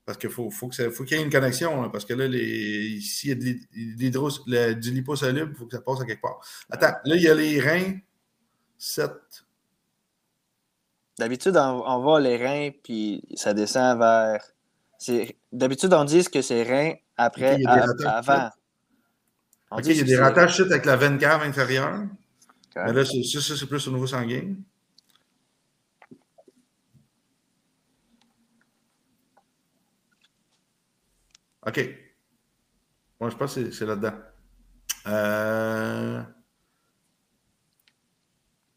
Parce 0.06 0.18
qu'il 0.18 0.28
faut, 0.30 0.50
faut 0.50 0.68
qu'il 0.68 0.84
y 1.12 1.14
ait 1.14 1.22
une 1.22 1.30
connexion. 1.30 1.82
là, 1.82 1.88
parce 1.88 2.04
que 2.04 2.12
là, 2.12 2.28
les, 2.28 3.00
s'il 3.00 3.30
y 3.30 3.32
a 3.32 3.34
de 3.36 4.38
le- 4.46 4.74
du 4.74 4.90
liposoluble, 4.90 5.52
il 5.54 5.56
faut 5.56 5.64
que 5.66 5.74
ça 5.76 5.80
passe 5.82 6.00
à 6.02 6.04
quelque 6.04 6.20
part. 6.20 6.40
Attends, 6.70 6.94
là, 7.04 7.16
il 7.16 7.22
y 7.22 7.28
a 7.28 7.34
les 7.34 7.58
reins. 7.58 7.94
7. 8.76 9.10
D'habitude, 11.18 11.56
on, 11.56 11.82
on 11.86 12.02
va 12.04 12.20
les 12.20 12.36
reins, 12.36 12.70
puis 12.82 13.22
ça 13.34 13.54
descend 13.54 13.98
vers. 13.98 14.44
D'habitude, 15.52 15.92
on 15.94 16.04
dit 16.04 16.24
que 16.24 16.42
c'est 16.42 16.62
reins 16.62 16.94
après, 17.16 17.56
à- 17.66 17.84
avant. 18.18 18.50
On 19.70 19.80
dit 19.80 19.90
il 19.90 19.96
y 19.96 20.00
a 20.00 20.04
des 20.04 20.16
rattaches 20.22 20.60
avec 20.60 20.84
la 20.84 20.96
veine 20.96 21.18
cave 21.18 21.42
inférieure. 21.42 22.04
Mais 22.86 22.92
là, 22.92 23.04
c'est- 23.04 23.22
ça, 23.40 23.56
c'est 23.56 23.66
plus 23.66 23.86
au 23.88 23.92
niveau 23.92 24.06
sanguin. 24.06 24.54
OK. 31.66 31.78
Moi, 33.20 33.30
je 33.30 33.36
pense 33.36 33.54
que 33.54 33.64
c'est- 33.64 33.72
c'est 33.72 33.86
là-dedans. 33.86 34.14
Euh... 35.06 36.22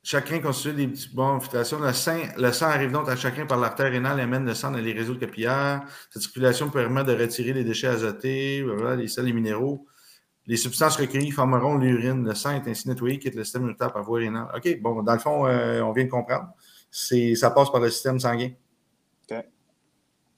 Chacun 0.10 0.40
constitué 0.40 0.72
des 0.72 0.88
petits 0.88 1.10
bons 1.14 1.42
filtrations. 1.42 1.82
Le 1.82 1.92
sang, 1.92 2.16
le 2.38 2.54
sang 2.54 2.68
arrive 2.68 2.94
donc 2.94 3.10
à 3.10 3.18
chacun 3.18 3.46
par 3.46 3.60
l'artère 3.60 3.92
rénale 3.92 4.22
et 4.22 4.24
amène 4.24 4.46
le 4.46 4.54
sang 4.54 4.72
dans 4.72 4.78
les 4.78 4.94
réseaux 4.94 5.16
capillaires. 5.16 5.82
Cette 6.12 6.22
circulation 6.22 6.70
permet 6.70 7.04
de 7.04 7.12
retirer 7.12 7.52
les 7.52 7.66
déchets 7.66 7.88
azotés, 7.88 8.66
les 8.98 9.08
sels 9.10 9.28
et 9.28 9.34
minéraux. 9.34 9.86
Les 10.46 10.56
substances 10.56 10.96
recueillies 10.96 11.32
formeront 11.32 11.78
l'urine. 11.78 12.24
Le 12.26 12.36
sang 12.36 12.52
est 12.52 12.70
ainsi 12.70 12.88
nettoyé, 12.88 13.20
quitte 13.20 13.36
le 13.36 13.44
système 13.44 13.64
immunitaire 13.64 13.92
par 13.92 14.02
voie 14.04 14.20
rénale. 14.20 14.48
OK, 14.56 14.80
bon, 14.82 15.04
dans 15.04 15.12
le 15.12 15.20
fond, 15.20 15.46
euh, 15.46 15.82
on 15.82 15.92
vient 15.92 16.06
de 16.06 16.10
comprendre. 16.10 16.54
Ça 16.90 17.52
passe 17.52 17.70
par 17.70 17.82
le 17.82 17.90
système 17.90 18.18
sanguin. 18.18 18.52
OK. 19.30 19.38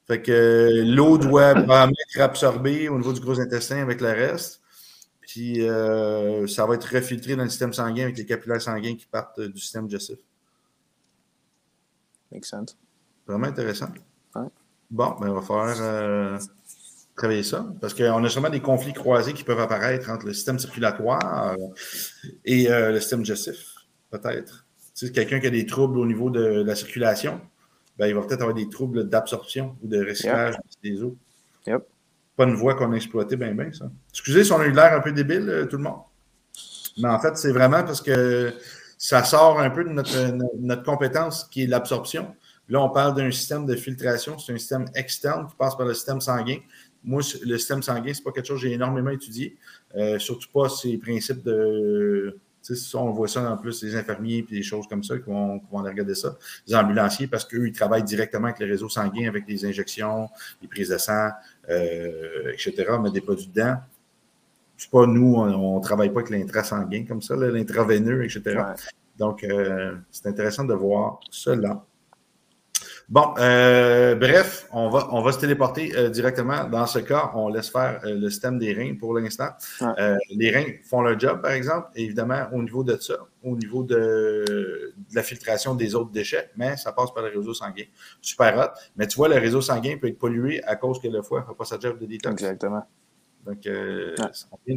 Fait 0.08 0.22
que 0.24 0.32
euh, 0.32 0.84
l'eau 0.84 1.20
doit 1.20 1.52
être 1.52 2.20
absorbée 2.20 2.90
au 2.90 2.98
niveau 2.98 3.14
du 3.14 3.20
gros 3.20 3.40
intestin 3.40 3.84
avec 3.84 4.02
le 4.02 4.08
reste. 4.08 4.62
Puis 5.30 5.62
euh, 5.62 6.48
ça 6.48 6.66
va 6.66 6.74
être 6.74 6.92
refiltré 6.92 7.36
dans 7.36 7.44
le 7.44 7.50
système 7.50 7.72
sanguin 7.72 8.06
avec 8.06 8.18
les 8.18 8.26
capillaires 8.26 8.60
sanguins 8.60 8.96
qui 8.96 9.06
partent 9.06 9.40
du 9.40 9.60
système 9.60 9.86
digestif. 9.86 10.18
Makes 12.32 12.46
sense. 12.46 12.76
Vraiment 13.28 13.46
intéressant. 13.46 13.90
Bon, 14.34 15.16
ben, 15.22 15.30
on 15.30 15.34
va 15.36 15.42
falloir 15.44 15.78
euh, 15.80 16.40
travailler 17.16 17.44
ça, 17.44 17.72
parce 17.80 17.94
qu'on 17.94 18.24
a 18.24 18.30
sûrement 18.30 18.50
des 18.50 18.60
conflits 18.60 18.94
croisés 18.94 19.34
qui 19.34 19.44
peuvent 19.44 19.60
apparaître 19.60 20.10
entre 20.10 20.26
le 20.26 20.34
système 20.34 20.58
circulatoire 20.58 21.56
et 22.44 22.68
le 22.68 23.00
système 23.00 23.22
digestif, 23.22 23.76
peut-être. 24.10 24.66
Tu 24.96 25.12
quelqu'un 25.12 25.40
qui 25.40 25.46
a 25.46 25.52
des 25.52 25.68
troubles 25.68 26.00
au 26.00 26.08
niveau 26.08 26.32
de 26.32 26.64
la 26.64 26.74
circulation, 26.74 27.40
ben, 28.00 28.08
il 28.08 28.16
va 28.16 28.22
peut-être 28.22 28.42
avoir 28.42 28.56
des 28.56 28.68
troubles 28.68 29.08
d'absorption 29.08 29.78
ou 29.84 29.88
de 29.88 30.04
recyclage 30.04 30.56
des 30.82 31.04
eaux. 31.04 31.16
Yep 31.68 31.84
pas 32.40 32.46
une 32.46 32.56
voie 32.56 32.74
qu'on 32.76 32.94
a 32.94 32.96
exploitée 32.96 33.36
bien, 33.36 33.54
bien, 33.54 33.70
ça. 33.74 33.92
Excusez 34.12 34.46
si 34.46 34.54
on 34.54 34.62
a 34.62 34.66
eu 34.66 34.72
l'air 34.72 34.94
un 34.94 35.02
peu 35.02 35.12
débile, 35.12 35.50
euh, 35.50 35.66
tout 35.66 35.76
le 35.76 35.84
monde. 35.84 36.00
Mais 36.98 37.10
en 37.10 37.20
fait, 37.20 37.36
c'est 37.36 37.52
vraiment 37.52 37.84
parce 37.84 38.02
que 38.02 38.54
ça 38.98 39.26
sort 39.26 39.60
un 39.60 39.70
peu 39.70 39.84
de 39.84 39.90
notre, 39.90 40.84
compétence 40.84 41.44
qui 41.44 41.64
est 41.64 41.68
l'absorption. 41.68 42.34
Là, 42.70 42.82
on 42.82 42.90
parle 42.92 43.14
d'un 43.14 43.30
système 43.30 43.66
de 43.66 43.76
filtration. 43.76 44.38
C'est 44.38 44.54
un 44.54 44.58
système 44.58 44.86
externe 44.96 45.48
qui 45.48 45.56
passe 45.58 45.76
par 45.76 45.86
le 45.86 45.94
système 45.94 46.22
sanguin. 46.22 46.60
Moi, 47.04 47.22
le 47.44 47.58
système 47.58 47.84
sanguin, 47.84 48.14
ce 48.14 48.20
n'est 48.20 48.24
pas 48.24 48.32
quelque 48.32 48.48
chose 48.48 48.62
que 48.62 48.68
j'ai 48.68 48.74
énormément 48.74 49.10
étudié. 49.10 49.58
Euh, 49.98 50.18
surtout 50.18 50.48
pas 50.54 50.70
ces 50.70 50.98
principes 50.98 51.44
de 51.44 52.40
on 52.94 53.12
voit 53.12 53.28
ça 53.28 53.52
en 53.52 53.58
plus, 53.58 53.84
les 53.84 53.96
infirmiers 53.96 54.38
et 54.38 54.42
des 54.44 54.64
choses 54.64 54.88
comme 54.88 55.04
ça 55.04 55.18
qui 55.18 55.26
vont, 55.26 55.62
aller 55.80 55.90
regarder 55.90 56.16
ça. 56.16 56.38
Les 56.68 56.76
ambulanciers, 56.76 57.28
parce 57.28 57.46
qu'eux, 57.46 57.68
ils 57.68 57.74
travaillent 57.74 58.04
directement 58.04 58.48
avec 58.48 58.60
les 58.60 58.66
réseaux 58.66 58.90
sanguins, 58.90 59.28
avec 59.28 59.46
les 59.48 59.66
injections, 59.66 60.30
les 60.62 60.68
prises 60.68 60.90
de 60.90 60.98
sang, 60.98 61.30
euh, 61.70 62.52
etc., 62.52 62.74
mettre 63.02 63.14
des 63.14 63.22
produits 63.22 63.48
dedans. 63.48 63.78
C'est 64.78 64.90
pas 64.90 65.06
nous, 65.06 65.36
on 65.36 65.78
ne 65.78 65.84
travaille 65.84 66.10
pas 66.10 66.22
avec 66.22 66.30
l'intrasanguin 66.30 67.06
comme 67.06 67.22
ça, 67.22 67.36
l'intraveineux, 67.36 68.24
etc. 68.24 68.62
Donc, 69.18 69.44
euh, 69.44 69.96
c'est 70.10 70.28
intéressant 70.28 70.64
de 70.64 70.74
voir 70.74 71.20
cela. 71.30 71.84
Bon, 73.10 73.34
euh, 73.40 74.14
bref, 74.14 74.68
on 74.72 74.88
va, 74.90 75.08
on 75.12 75.24
va 75.24 75.32
se 75.32 75.40
téléporter 75.40 75.96
euh, 75.96 76.10
directement. 76.10 76.66
Dans 76.66 76.86
ce 76.86 77.00
cas, 77.00 77.32
on 77.34 77.50
laisse 77.50 77.72
faire 77.72 78.00
euh, 78.06 78.14
le 78.14 78.30
système 78.30 78.60
des 78.60 78.72
reins 78.72 78.96
pour 79.00 79.18
l'instant. 79.18 79.50
les 80.30 80.52
reins 80.52 80.74
font 80.84 81.02
leur 81.02 81.20
job, 81.20 81.42
par 81.42 81.52
exemple, 81.52 81.88
évidemment, 81.96 82.48
au 82.54 82.62
niveau 82.62 82.84
de 82.84 82.96
ça, 82.98 83.16
au 83.44 83.56
niveau 83.56 83.82
de, 83.82 84.94
la 85.12 85.24
filtration 85.24 85.74
des 85.74 85.96
autres 85.96 86.12
déchets, 86.12 86.52
mais 86.56 86.78
ça 86.78 86.92
passe 86.92 87.12
par 87.12 87.24
le 87.24 87.36
réseau 87.36 87.56
sanguin. 87.56 87.86
Super 88.22 88.56
hot. 88.60 88.80
Mais 88.96 89.08
tu 89.08 89.16
vois, 89.16 89.28
le 89.28 89.40
réseau 89.40 89.62
sanguin 89.62 89.98
peut 90.00 90.08
être 90.08 90.20
pollué 90.20 90.64
à 90.66 90.76
cause 90.76 91.02
que 91.02 91.08
le 91.08 91.24
foie 91.24 91.42
ne 91.42 91.46
fait 91.48 91.58
pas 91.58 91.66
sa 91.66 91.80
job 91.80 91.98
de 91.98 92.06
détox. 92.06 92.44
Exactement. 92.44 92.86
Donc, 93.44 93.68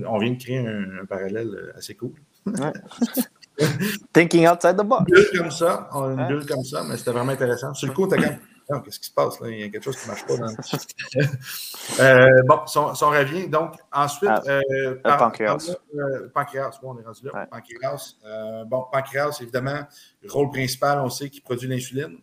on, 0.07 0.19
vient, 0.19 0.31
de 0.31 0.43
créer 0.43 0.59
un, 0.59 1.05
parallèle 1.07 1.75
assez 1.77 1.95
cool. 1.97 2.15
Thinking 4.13 4.47
outside 4.47 4.77
the 4.77 4.85
box. 4.85 5.05
Une 5.09 5.39
comme 5.41 5.51
ça, 5.51 5.89
on 5.93 6.05
a 6.05 6.23
une 6.23 6.29
bulle 6.29 6.47
comme 6.47 6.65
ça, 6.65 6.83
mais 6.85 6.97
c'était 6.97 7.13
vraiment 7.13 7.33
intéressant. 7.33 7.75
Sur 7.75 7.89
le 7.89 7.95
coup, 7.95 8.07
t'as 8.07 8.17
quand 8.17 8.23
même. 8.23 8.83
qu'est-ce 8.83 9.01
qui 9.01 9.09
se 9.09 9.15
passe 9.15 9.41
là? 9.41 9.51
Il 9.51 9.61
y 9.61 9.63
a 9.63 9.69
quelque 9.69 9.85
chose 9.85 9.97
qui 9.97 10.09
ne 10.09 10.13
marche 10.13 10.27
pas. 10.27 10.37
Dans... 10.37 10.47
euh, 12.05 12.43
bon, 12.47 12.67
son, 12.67 12.95
son 12.95 13.11
revient. 13.11 13.49
Donc, 13.49 13.75
ensuite, 13.93 14.31
ah, 14.31 14.43
euh, 14.47 14.95
par, 15.03 15.19
pancréas. 15.19 15.77
Euh, 15.95 16.29
pancréas, 16.33 16.79
on 16.83 16.99
est 16.99 17.05
rendu 17.05 17.27
là. 17.33 17.47
Pancréas. 17.47 18.17
Euh, 18.25 18.65
bon, 18.65 18.87
pancréas, 18.91 19.39
évidemment, 19.41 19.81
rôle 20.29 20.51
principal, 20.51 20.99
on 21.01 21.11
sait, 21.11 21.29
qui 21.29 21.41
produit 21.41 21.69
l'insuline. 21.69 22.19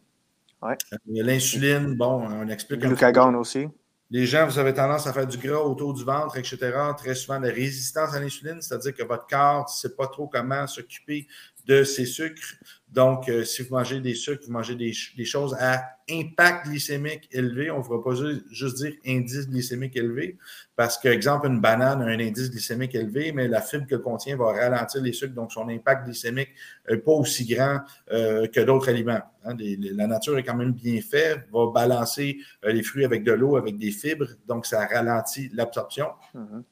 Ouais. 0.61 0.75
Euh, 0.93 0.97
l'insuline, 1.07 1.95
bon, 1.95 2.27
on 2.27 2.47
explique. 2.49 2.81
Le 2.81 2.89
glucagon 2.89 3.35
aussi. 3.35 3.67
Les 4.11 4.25
gens, 4.25 4.47
vous 4.47 4.57
avez 4.57 4.73
tendance 4.73 5.05
à 5.05 5.13
faire 5.13 5.27
du 5.27 5.37
gras 5.37 5.59
autour 5.59 5.93
du 5.93 6.03
ventre, 6.03 6.35
etc. 6.37 6.57
Très 6.97 7.13
souvent, 7.13 7.39
de 7.39 7.47
résistance 7.47 8.13
à 8.15 8.19
l'insuline, 8.19 8.59
c'est-à-dire 8.59 8.95
que 8.95 9.03
votre 9.03 9.27
corps 9.27 9.65
ne 9.65 9.71
sait 9.71 9.95
pas 9.95 10.07
trop 10.07 10.27
comment 10.27 10.65
s'occuper 10.65 11.27
de 11.69 11.83
ces 11.83 12.05
sucres. 12.05 12.55
Donc, 12.91 13.29
euh, 13.29 13.43
si 13.43 13.61
vous 13.61 13.75
mangez 13.75 13.99
des 13.99 14.15
sucres, 14.15 14.43
vous 14.47 14.51
mangez 14.51 14.73
des, 14.73 14.91
choses 15.23 15.55
à 15.59 15.83
impact 16.09 16.65
glycémique 16.65 17.29
élevé. 17.31 17.69
On 17.69 17.77
ne 17.77 17.83
va 17.83 17.99
pas 18.03 18.15
juste 18.49 18.77
dire 18.77 18.93
indice 19.05 19.47
glycémique 19.47 19.95
élevé, 19.95 20.39
parce 20.75 20.97
que, 20.97 21.07
exemple, 21.07 21.45
une 21.45 21.61
banane 21.61 22.01
a 22.01 22.05
un 22.05 22.19
indice 22.19 22.49
glycémique 22.49 22.95
élevé, 22.95 23.31
mais 23.31 23.47
la 23.47 23.61
fibre 23.61 23.85
qu'elle 23.85 24.01
contient 24.01 24.35
va 24.35 24.45
ralentir 24.53 25.03
les 25.03 25.13
sucres, 25.13 25.35
donc 25.35 25.51
son 25.51 25.69
impact 25.69 26.05
glycémique 26.05 26.49
n'est 26.89 26.97
pas 26.97 27.11
aussi 27.11 27.45
grand 27.45 27.81
euh, 28.11 28.47
que 28.47 28.61
d'autres 28.61 28.89
aliments. 28.89 29.21
Hein. 29.45 29.55
la 29.59 30.07
nature 30.07 30.39
est 30.39 30.43
quand 30.43 30.55
même 30.55 30.73
bien 30.73 30.99
faite, 31.01 31.41
va 31.53 31.67
balancer 31.71 32.39
euh, 32.65 32.71
les 32.71 32.81
fruits 32.81 33.05
avec 33.05 33.23
de 33.23 33.33
l'eau, 33.33 33.57
avec 33.57 33.77
des 33.77 33.91
fibres, 33.91 34.29
donc 34.47 34.65
ça 34.65 34.87
ralentit 34.87 35.51
l'absorption. 35.53 36.07
Mm-hmm. 36.33 36.63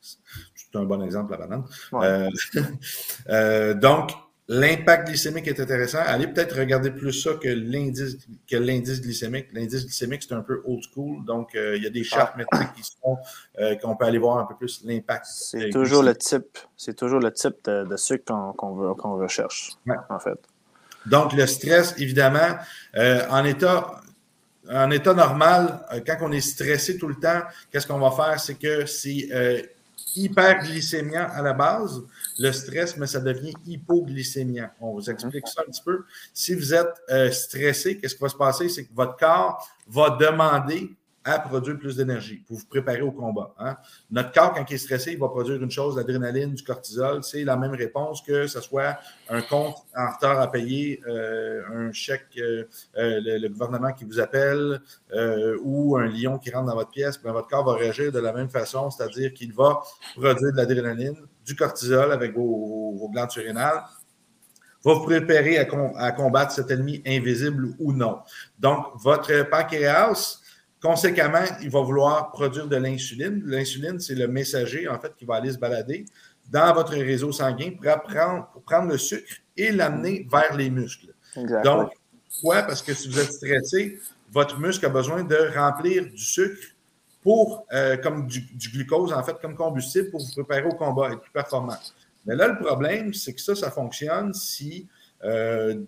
C'est 0.00 0.76
un 0.76 0.84
bon 0.84 1.02
exemple, 1.02 1.32
la 1.32 1.46
banane. 1.46 1.64
donc, 3.80 4.12
L'impact 4.50 5.08
glycémique 5.08 5.46
est 5.46 5.60
intéressant. 5.60 5.98
Allez 6.06 6.26
peut-être 6.26 6.56
regarder 6.56 6.90
plus 6.90 7.12
ça 7.12 7.34
que 7.34 7.48
l'indice 7.48 8.16
que 8.50 8.56
l'indice 8.56 9.02
glycémique. 9.02 9.48
L'indice 9.52 9.84
glycémique, 9.84 10.22
c'est 10.26 10.34
un 10.34 10.40
peu 10.40 10.62
old 10.64 10.82
school. 10.90 11.22
Donc, 11.26 11.54
euh, 11.54 11.76
il 11.76 11.82
y 11.82 11.86
a 11.86 11.90
des 11.90 12.02
chartes 12.02 12.32
ah. 12.34 12.38
métriques 12.38 12.72
qui 12.74 12.82
sont 12.82 13.18
euh, 13.58 13.76
qu'on 13.76 13.94
peut 13.94 14.06
aller 14.06 14.16
voir 14.16 14.38
un 14.38 14.46
peu 14.46 14.54
plus 14.56 14.82
l'impact. 14.84 15.26
C'est 15.26 15.68
toujours 15.68 16.02
le 16.02 16.16
type, 16.16 16.56
c'est 16.78 16.96
toujours 16.96 17.20
le 17.20 17.30
type 17.30 17.62
de, 17.66 17.96
sucre 17.98 18.24
qu'on 18.56 18.94
qu'on 18.94 19.18
recherche, 19.18 19.72
en 20.08 20.18
fait. 20.18 20.38
Donc, 21.04 21.34
le 21.34 21.46
stress, 21.46 21.94
évidemment, 21.98 22.56
euh, 22.96 23.26
en 23.28 23.44
état 23.44 24.00
en 24.70 24.90
état 24.90 25.12
normal, 25.14 25.80
quand 26.06 26.18
on 26.22 26.32
est 26.32 26.40
stressé 26.40 26.96
tout 26.96 27.08
le 27.08 27.16
temps, 27.16 27.40
qu'est-ce 27.70 27.86
qu'on 27.86 27.98
va 27.98 28.10
faire? 28.10 28.40
C'est 28.40 28.58
que 28.58 28.86
c'est 28.86 29.28
hyperglycémiant 30.14 31.28
à 31.32 31.42
la 31.42 31.52
base 31.52 32.02
le 32.38 32.52
stress, 32.52 32.96
mais 32.96 33.06
ça 33.06 33.20
devient 33.20 33.52
hypoglycémiant. 33.66 34.70
On 34.80 34.92
vous 34.92 35.10
explique 35.10 35.46
ça 35.48 35.62
un 35.66 35.70
petit 35.70 35.82
peu. 35.84 36.04
Si 36.32 36.54
vous 36.54 36.72
êtes 36.72 37.02
euh, 37.10 37.30
stressé, 37.30 37.98
qu'est-ce 37.98 38.14
qui 38.14 38.22
va 38.22 38.28
se 38.28 38.36
passer? 38.36 38.68
C'est 38.68 38.84
que 38.84 38.94
votre 38.94 39.16
corps 39.16 39.68
va 39.88 40.10
demander 40.10 40.94
à 41.24 41.40
produire 41.40 41.76
plus 41.78 41.96
d'énergie 41.96 42.36
pour 42.46 42.56
vous 42.56 42.64
préparer 42.66 43.02
au 43.02 43.10
combat. 43.10 43.52
Hein. 43.58 43.76
Notre 44.10 44.32
corps, 44.32 44.54
quand 44.54 44.64
il 44.70 44.74
est 44.74 44.78
stressé, 44.78 45.12
il 45.12 45.18
va 45.18 45.28
produire 45.28 45.62
une 45.62 45.70
chose, 45.70 45.96
l'adrénaline, 45.96 46.54
du 46.54 46.62
cortisol. 46.62 47.22
C'est 47.22 47.44
la 47.44 47.56
même 47.56 47.74
réponse 47.74 48.22
que 48.22 48.46
ce 48.46 48.60
soit 48.62 48.98
un 49.28 49.42
compte 49.42 49.76
en 49.94 50.10
retard 50.10 50.40
à 50.40 50.50
payer, 50.50 51.02
euh, 51.06 51.60
un 51.70 51.92
chèque, 51.92 52.38
euh, 52.38 52.64
le, 52.94 53.48
gouvernement 53.48 53.92
qui 53.92 54.04
vous 54.04 54.20
appelle 54.20 54.80
ou 55.62 55.98
un 55.98 56.06
lion 56.06 56.38
qui 56.38 56.50
rentre 56.50 56.66
dans 56.66 56.76
votre 56.76 56.90
pièce. 56.90 57.20
Ben, 57.20 57.32
votre 57.32 57.48
corps 57.48 57.64
va 57.64 57.74
réagir 57.74 58.10
de 58.10 58.20
la 58.20 58.32
même 58.32 58.48
façon, 58.48 58.90
c'est-à-dire 58.90 59.34
qu'il 59.34 59.52
va 59.52 59.82
produire 60.16 60.52
de 60.52 60.56
l'adrénaline, 60.56 61.16
du 61.48 61.56
cortisol 61.56 62.12
avec 62.12 62.34
vos, 62.34 63.08
glandes 63.12 63.30
surrénales 63.30 63.82
va 64.84 64.94
vous 64.94 65.04
préparer 65.04 65.58
à, 65.58 66.12
combattre 66.12 66.52
cet 66.52 66.70
ennemi 66.70 67.02
invisible 67.06 67.74
ou 67.80 67.92
non. 67.92 68.18
Donc, 68.58 68.86
votre 69.02 69.48
pancréas, 69.48 70.38
conséquemment, 70.80 71.44
il 71.62 71.70
va 71.70 71.80
vouloir 71.80 72.30
produire 72.30 72.68
de 72.68 72.76
l'insuline. 72.76 73.42
L'insuline, 73.44 73.98
c'est 73.98 74.14
le 74.14 74.28
messager, 74.28 74.86
en 74.86 75.00
fait, 75.00 75.16
qui 75.16 75.24
va 75.24 75.36
aller 75.36 75.52
se 75.52 75.58
balader 75.58 76.04
dans 76.48 76.72
votre 76.74 76.92
réseau 76.92 77.32
sanguin 77.32 77.72
pour 77.72 78.02
prendre, 78.02 78.48
prendre 78.64 78.92
le 78.92 78.98
sucre 78.98 79.32
et 79.56 79.72
l'amener 79.72 80.28
vers 80.30 80.54
les 80.54 80.70
muscles. 80.70 81.12
Donc, 81.64 81.90
pourquoi? 82.30 82.62
Parce 82.62 82.82
que 82.82 82.94
si 82.94 83.08
vous 83.08 83.18
êtes 83.18 83.32
stressé, 83.32 83.98
votre 84.30 84.58
muscle 84.60 84.86
a 84.86 84.90
besoin 84.90 85.24
de 85.24 85.56
remplir 85.56 86.04
du 86.06 86.18
sucre 86.18 86.62
pour, 87.22 87.66
euh, 87.72 87.96
comme 87.96 88.26
du, 88.26 88.70
glucose, 88.72 89.12
en 89.12 89.22
fait, 89.22 89.36
comme 89.40 89.54
combustible 89.54 90.10
pour 90.10 90.20
vous 90.20 90.32
préparer 90.32 90.64
au 90.64 90.74
combat, 90.74 91.10
être 91.10 91.20
plus 91.20 91.32
performant. 91.32 91.76
Mais 92.26 92.36
là, 92.36 92.48
le 92.48 92.58
problème, 92.58 93.12
c'est 93.14 93.34
que 93.34 93.40
ça, 93.40 93.54
ça 93.54 93.70
fonctionne 93.70 94.34
si 94.34 94.88
euh, 95.24 95.82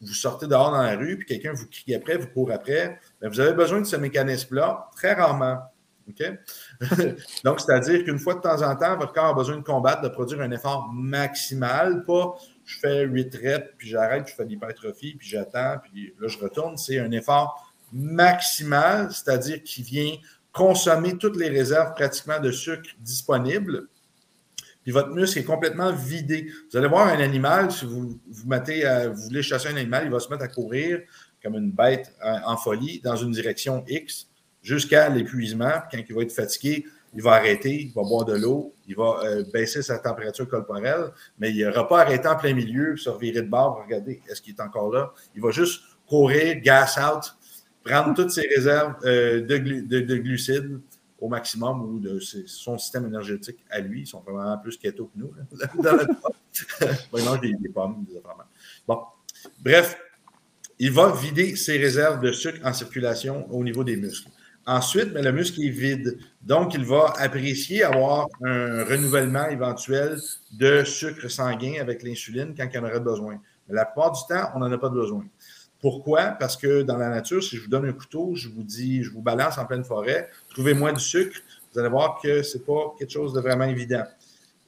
vous 0.00 0.14
sortez 0.14 0.46
dehors 0.46 0.72
dans 0.72 0.82
la 0.82 0.96
rue, 0.96 1.18
puis 1.18 1.26
quelqu'un 1.26 1.52
vous 1.52 1.66
crie 1.66 1.94
après, 1.94 2.16
vous 2.16 2.28
court 2.28 2.50
après. 2.50 2.98
Ben, 3.20 3.28
vous 3.28 3.40
avez 3.40 3.52
besoin 3.52 3.80
de 3.80 3.86
ce 3.86 3.96
mécanisme-là 3.96 4.90
très 4.96 5.14
rarement. 5.14 5.60
Donc, 7.44 7.60
c'est-à-dire 7.60 8.04
qu'une 8.04 8.18
fois 8.18 8.34
de 8.34 8.40
temps 8.40 8.62
en 8.62 8.76
temps, 8.76 8.96
votre 8.96 9.12
corps 9.12 9.26
a 9.26 9.34
besoin 9.34 9.56
de 9.56 9.62
combattre, 9.62 10.02
de 10.02 10.08
produire 10.08 10.40
un 10.40 10.50
effort 10.50 10.90
maximal, 10.92 12.04
pas 12.04 12.34
je 12.64 12.78
fais 12.78 13.04
8 13.04 13.36
reps, 13.36 13.68
puis 13.76 13.88
j'arrête, 13.88 14.24
puis 14.24 14.32
je 14.32 14.36
fais 14.36 14.48
l'hypertrophie, 14.48 15.14
puis 15.16 15.28
j'attends, 15.28 15.76
puis 15.82 16.14
là, 16.20 16.28
je 16.28 16.38
retourne. 16.38 16.76
C'est 16.76 16.98
un 16.98 17.10
effort 17.10 17.72
maximal, 17.92 19.12
c'est-à-dire 19.12 19.62
qui 19.62 19.82
vient 19.82 20.14
consommer 20.52 21.16
toutes 21.16 21.36
les 21.36 21.48
réserves 21.48 21.94
pratiquement 21.94 22.38
de 22.38 22.50
sucre 22.50 22.90
disponibles, 23.00 23.88
puis 24.82 24.92
votre 24.92 25.10
muscle 25.10 25.38
est 25.38 25.44
complètement 25.44 25.92
vidé. 25.92 26.48
Vous 26.70 26.76
allez 26.76 26.88
voir 26.88 27.06
un 27.08 27.20
animal, 27.20 27.70
si 27.70 27.86
vous, 27.86 28.18
mettez 28.46 28.84
vous 29.08 29.22
voulez 29.22 29.42
chasser 29.42 29.68
un 29.68 29.76
animal, 29.76 30.04
il 30.06 30.10
va 30.10 30.18
se 30.18 30.28
mettre 30.28 30.42
à 30.42 30.48
courir 30.48 31.00
comme 31.42 31.54
une 31.54 31.70
bête 31.70 32.12
en, 32.22 32.56
folie 32.56 33.00
dans 33.02 33.16
une 33.16 33.30
direction 33.30 33.84
X 33.88 34.28
jusqu'à 34.62 35.08
l'épuisement. 35.08 35.72
Quand 35.90 35.98
il 35.98 36.14
va 36.14 36.22
être 36.22 36.32
fatigué, 36.32 36.84
il 37.14 37.22
va 37.22 37.32
arrêter, 37.32 37.82
il 37.82 37.92
va 37.92 38.02
boire 38.02 38.24
de 38.24 38.34
l'eau, 38.34 38.74
il 38.86 38.96
va 38.96 39.20
euh, 39.24 39.44
baisser 39.52 39.82
sa 39.82 39.98
température 39.98 40.48
corporelle, 40.48 41.10
mais 41.38 41.50
il 41.50 41.64
n'aura 41.64 41.86
pas 41.86 42.00
arrêté 42.02 42.26
en 42.26 42.36
plein 42.36 42.54
milieu, 42.54 42.96
se 42.96 43.10
revirer 43.10 43.42
de 43.42 43.48
bord, 43.48 43.82
regarder, 43.84 44.22
est-ce 44.30 44.40
qu'il 44.40 44.54
est 44.54 44.60
encore 44.60 44.90
là? 44.90 45.12
Il 45.34 45.42
va 45.42 45.50
juste 45.50 45.82
courir, 46.06 46.60
gas 46.62 46.96
out, 46.98 47.34
prendre 47.84 48.14
toutes 48.14 48.30
ses 48.30 48.46
réserves 48.46 48.94
euh, 49.04 49.40
de, 49.40 50.16
glucides 50.16 50.80
au 51.18 51.28
maximum 51.28 51.82
ou 51.82 51.98
de 52.00 52.18
son 52.20 52.78
système 52.78 53.06
énergétique 53.06 53.58
à 53.70 53.80
lui. 53.80 54.02
Ils 54.02 54.06
sont 54.06 54.20
vraiment 54.20 54.58
plus 54.58 54.76
keto 54.76 55.06
que 55.06 55.18
nous. 55.18 55.32
dans 55.82 55.98
il 57.18 57.24
mange 57.24 57.40
des, 57.40 57.68
pommes, 57.68 58.04
des 58.08 58.20
Bon, 58.86 59.00
bref, 59.60 59.96
il 60.78 60.90
va 60.90 61.12
vider 61.12 61.54
ses 61.56 61.78
réserves 61.78 62.20
de 62.20 62.32
sucre 62.32 62.60
en 62.64 62.72
circulation 62.72 63.46
au 63.52 63.62
niveau 63.62 63.84
des 63.84 63.96
muscles. 63.96 64.28
Ensuite, 64.66 65.12
ben, 65.12 65.24
le 65.24 65.32
muscle 65.32 65.60
est 65.62 65.70
vide. 65.70 66.18
Donc, 66.40 66.74
il 66.74 66.84
va 66.84 67.14
apprécier 67.18 67.82
avoir 67.82 68.28
un 68.44 68.84
renouvellement 68.84 69.46
éventuel 69.48 70.18
de 70.52 70.84
sucre 70.84 71.28
sanguin 71.28 71.74
avec 71.80 72.02
l'insuline 72.02 72.54
quand 72.56 72.68
il 72.72 72.78
en 72.78 72.84
aurait 72.84 73.00
besoin. 73.00 73.40
Mais 73.68 73.74
la 73.74 73.84
plupart 73.84 74.12
du 74.12 74.20
temps, 74.28 74.50
on 74.54 74.60
n'en 74.60 74.70
a 74.70 74.78
pas 74.78 74.88
besoin. 74.88 75.24
Pourquoi? 75.82 76.28
Parce 76.28 76.56
que 76.56 76.82
dans 76.82 76.96
la 76.96 77.10
nature, 77.10 77.42
si 77.42 77.56
je 77.56 77.62
vous 77.62 77.68
donne 77.68 77.86
un 77.86 77.92
couteau, 77.92 78.34
je 78.34 78.48
vous 78.48 78.62
dis, 78.62 79.02
je 79.02 79.10
vous 79.10 79.20
balance 79.20 79.58
en 79.58 79.66
pleine 79.66 79.84
forêt, 79.84 80.30
trouvez-moi 80.50 80.92
du 80.92 81.00
sucre, 81.00 81.38
vous 81.72 81.80
allez 81.80 81.90
voir 81.90 82.18
que 82.22 82.42
ce 82.42 82.56
n'est 82.56 82.64
pas 82.64 82.94
quelque 82.98 83.10
chose 83.10 83.34
de 83.34 83.40
vraiment 83.40 83.64
évident. 83.64 84.04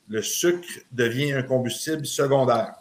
Le 0.09 0.21
sucre 0.21 0.69
devient 0.93 1.33
un 1.33 1.43
combustible 1.43 2.05
secondaire. 2.05 2.75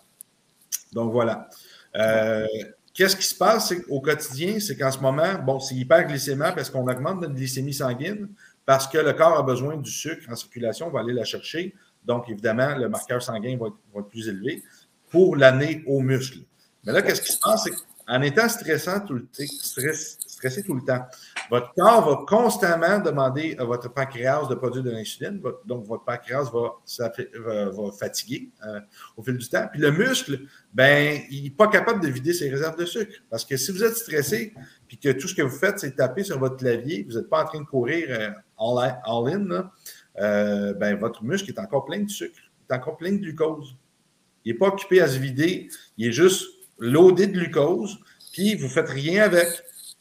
Donc 0.91 1.13
voilà. 1.13 1.47
Euh, 1.95 2.45
Qu'est-ce 2.93 3.15
qui 3.15 3.25
se 3.25 3.35
passe 3.35 3.73
au 3.89 4.01
quotidien? 4.01 4.59
C'est 4.59 4.77
qu'en 4.77 4.91
ce 4.91 4.99
moment, 4.99 5.33
bon, 5.43 5.59
c'est 5.59 5.73
hyperglycémie 5.73 6.51
parce 6.55 6.69
qu'on 6.69 6.87
augmente 6.87 7.21
notre 7.21 7.33
glycémie 7.33 7.73
sanguine 7.73 8.29
parce 8.65 8.87
que 8.87 8.99
le 8.99 9.13
corps 9.13 9.39
a 9.39 9.43
besoin 9.43 9.77
du 9.77 9.89
sucre 9.89 10.29
en 10.29 10.35
circulation, 10.35 10.87
on 10.87 10.91
va 10.91 10.99
aller 10.99 11.13
la 11.13 11.25
chercher. 11.25 11.73
Donc, 12.05 12.29
évidemment, 12.29 12.75
le 12.75 12.89
marqueur 12.89 13.21
sanguin 13.21 13.57
va 13.57 13.67
être, 13.67 14.07
plus 14.09 14.27
élevé 14.27 14.63
pour 15.09 15.35
l'année 15.35 15.83
aux 15.87 16.01
muscles. 16.01 16.39
Mais 16.83 16.93
là, 16.93 17.01
qu'est-ce 17.01 17.21
qui 17.21 17.31
se 17.31 17.39
passe? 17.39 17.63
C'est 17.63 17.71
qu'en 18.05 18.21
étant 18.21 18.49
stressant 18.49 18.99
tout 19.01 19.13
le, 19.13 19.27
stress, 19.33 20.17
stressé 20.27 20.63
tout 20.63 20.73
le 20.73 20.81
temps, 20.81 21.05
votre 21.49 21.73
corps 21.73 22.09
va 22.09 22.25
constamment 22.27 22.99
demander 22.99 23.55
à 23.59 23.63
votre 23.63 23.91
pancréas 23.93 24.47
de 24.47 24.55
produire 24.55 24.83
de 24.83 24.91
l'insuline. 24.91 25.41
Donc, 25.65 25.85
votre 25.85 26.03
pancréas 26.03 26.43
va, 26.51 26.73
va 27.71 27.91
fatiguer 27.91 28.49
euh, 28.65 28.79
au 29.17 29.23
fil 29.23 29.37
du 29.37 29.47
temps. 29.47 29.67
Puis 29.71 29.81
le 29.81 29.91
muscle, 29.91 30.41
ben, 30.73 31.21
il 31.29 31.43
n'est 31.43 31.49
pas 31.49 31.67
capable 31.67 32.01
de 32.01 32.07
vider 32.09 32.33
ses 32.33 32.49
réserves 32.49 32.77
de 32.77 32.85
sucre. 32.85 33.13
Parce 33.29 33.45
que 33.45 33.57
si 33.57 33.71
vous 33.71 33.83
êtes 33.83 33.95
stressé, 33.95 34.53
puis 34.87 34.97
que 34.97 35.09
tout 35.09 35.27
ce 35.27 35.35
que 35.35 35.41
vous 35.41 35.57
faites, 35.57 35.79
c'est 35.79 35.95
taper 35.95 36.23
sur 36.23 36.39
votre 36.39 36.57
clavier, 36.57 37.05
vous 37.07 37.17
n'êtes 37.17 37.29
pas 37.29 37.43
en 37.43 37.45
train 37.45 37.59
de 37.59 37.65
courir 37.65 38.07
euh, 38.09 38.29
all-in, 38.59 39.69
euh, 40.19 40.73
ben, 40.73 40.95
votre 40.97 41.23
muscle 41.23 41.49
est 41.49 41.59
encore 41.59 41.85
plein 41.85 41.99
de 41.99 42.09
sucre, 42.09 42.37
il 42.37 42.73
est 42.73 42.75
encore 42.75 42.97
plein 42.97 43.11
de 43.11 43.17
glucose. 43.17 43.75
Il 44.45 44.51
n'est 44.51 44.57
pas 44.57 44.67
occupé 44.67 45.01
à 45.01 45.07
se 45.07 45.17
vider, 45.19 45.69
il 45.97 46.07
est 46.07 46.11
juste 46.11 46.45
loadé 46.83 47.27
de 47.27 47.33
glucose, 47.33 47.97
puis 48.33 48.55
vous 48.55 48.65
ne 48.65 48.69
faites 48.69 48.89
rien 48.89 49.23
avec. 49.23 49.47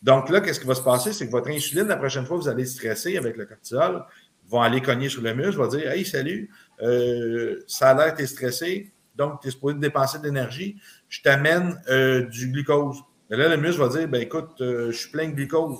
Donc 0.02 0.28
là, 0.30 0.40
qu'est-ce 0.40 0.60
qui 0.60 0.66
va 0.66 0.74
se 0.74 0.82
passer? 0.82 1.12
C'est 1.12 1.26
que 1.26 1.30
votre 1.30 1.48
insuline, 1.48 1.86
la 1.86 1.96
prochaine 1.96 2.26
fois 2.26 2.36
que 2.36 2.42
vous 2.42 2.48
allez 2.48 2.66
stresser 2.66 3.16
avec 3.16 3.36
le 3.36 3.46
cortisol, 3.46 4.04
vont 4.48 4.60
aller 4.60 4.80
cogner 4.80 5.08
sur 5.08 5.22
le 5.22 5.34
muscle, 5.34 5.58
va 5.60 5.68
dire 5.68 5.90
Hey, 5.90 6.04
salut, 6.04 6.50
euh, 6.82 7.62
ça 7.68 7.90
a 7.90 7.94
l'air 7.94 8.12
que 8.12 8.18
tu 8.18 8.24
es 8.24 8.26
stressé, 8.26 8.92
donc 9.14 9.40
tu 9.40 9.48
es 9.48 9.50
supposé 9.52 9.78
dépenser 9.78 10.18
de 10.18 10.24
l'énergie, 10.24 10.76
je 11.08 11.22
t'amène 11.22 11.80
euh, 11.88 12.26
du 12.26 12.48
glucose. 12.50 12.98
Mais 13.30 13.36
là, 13.36 13.48
le 13.48 13.56
muscle 13.56 13.80
va 13.80 13.88
dire 13.88 14.08
ben 14.08 14.20
écoute, 14.20 14.60
euh, 14.60 14.90
je 14.90 14.96
suis 14.96 15.10
plein 15.10 15.28
de 15.28 15.34
glucose, 15.34 15.78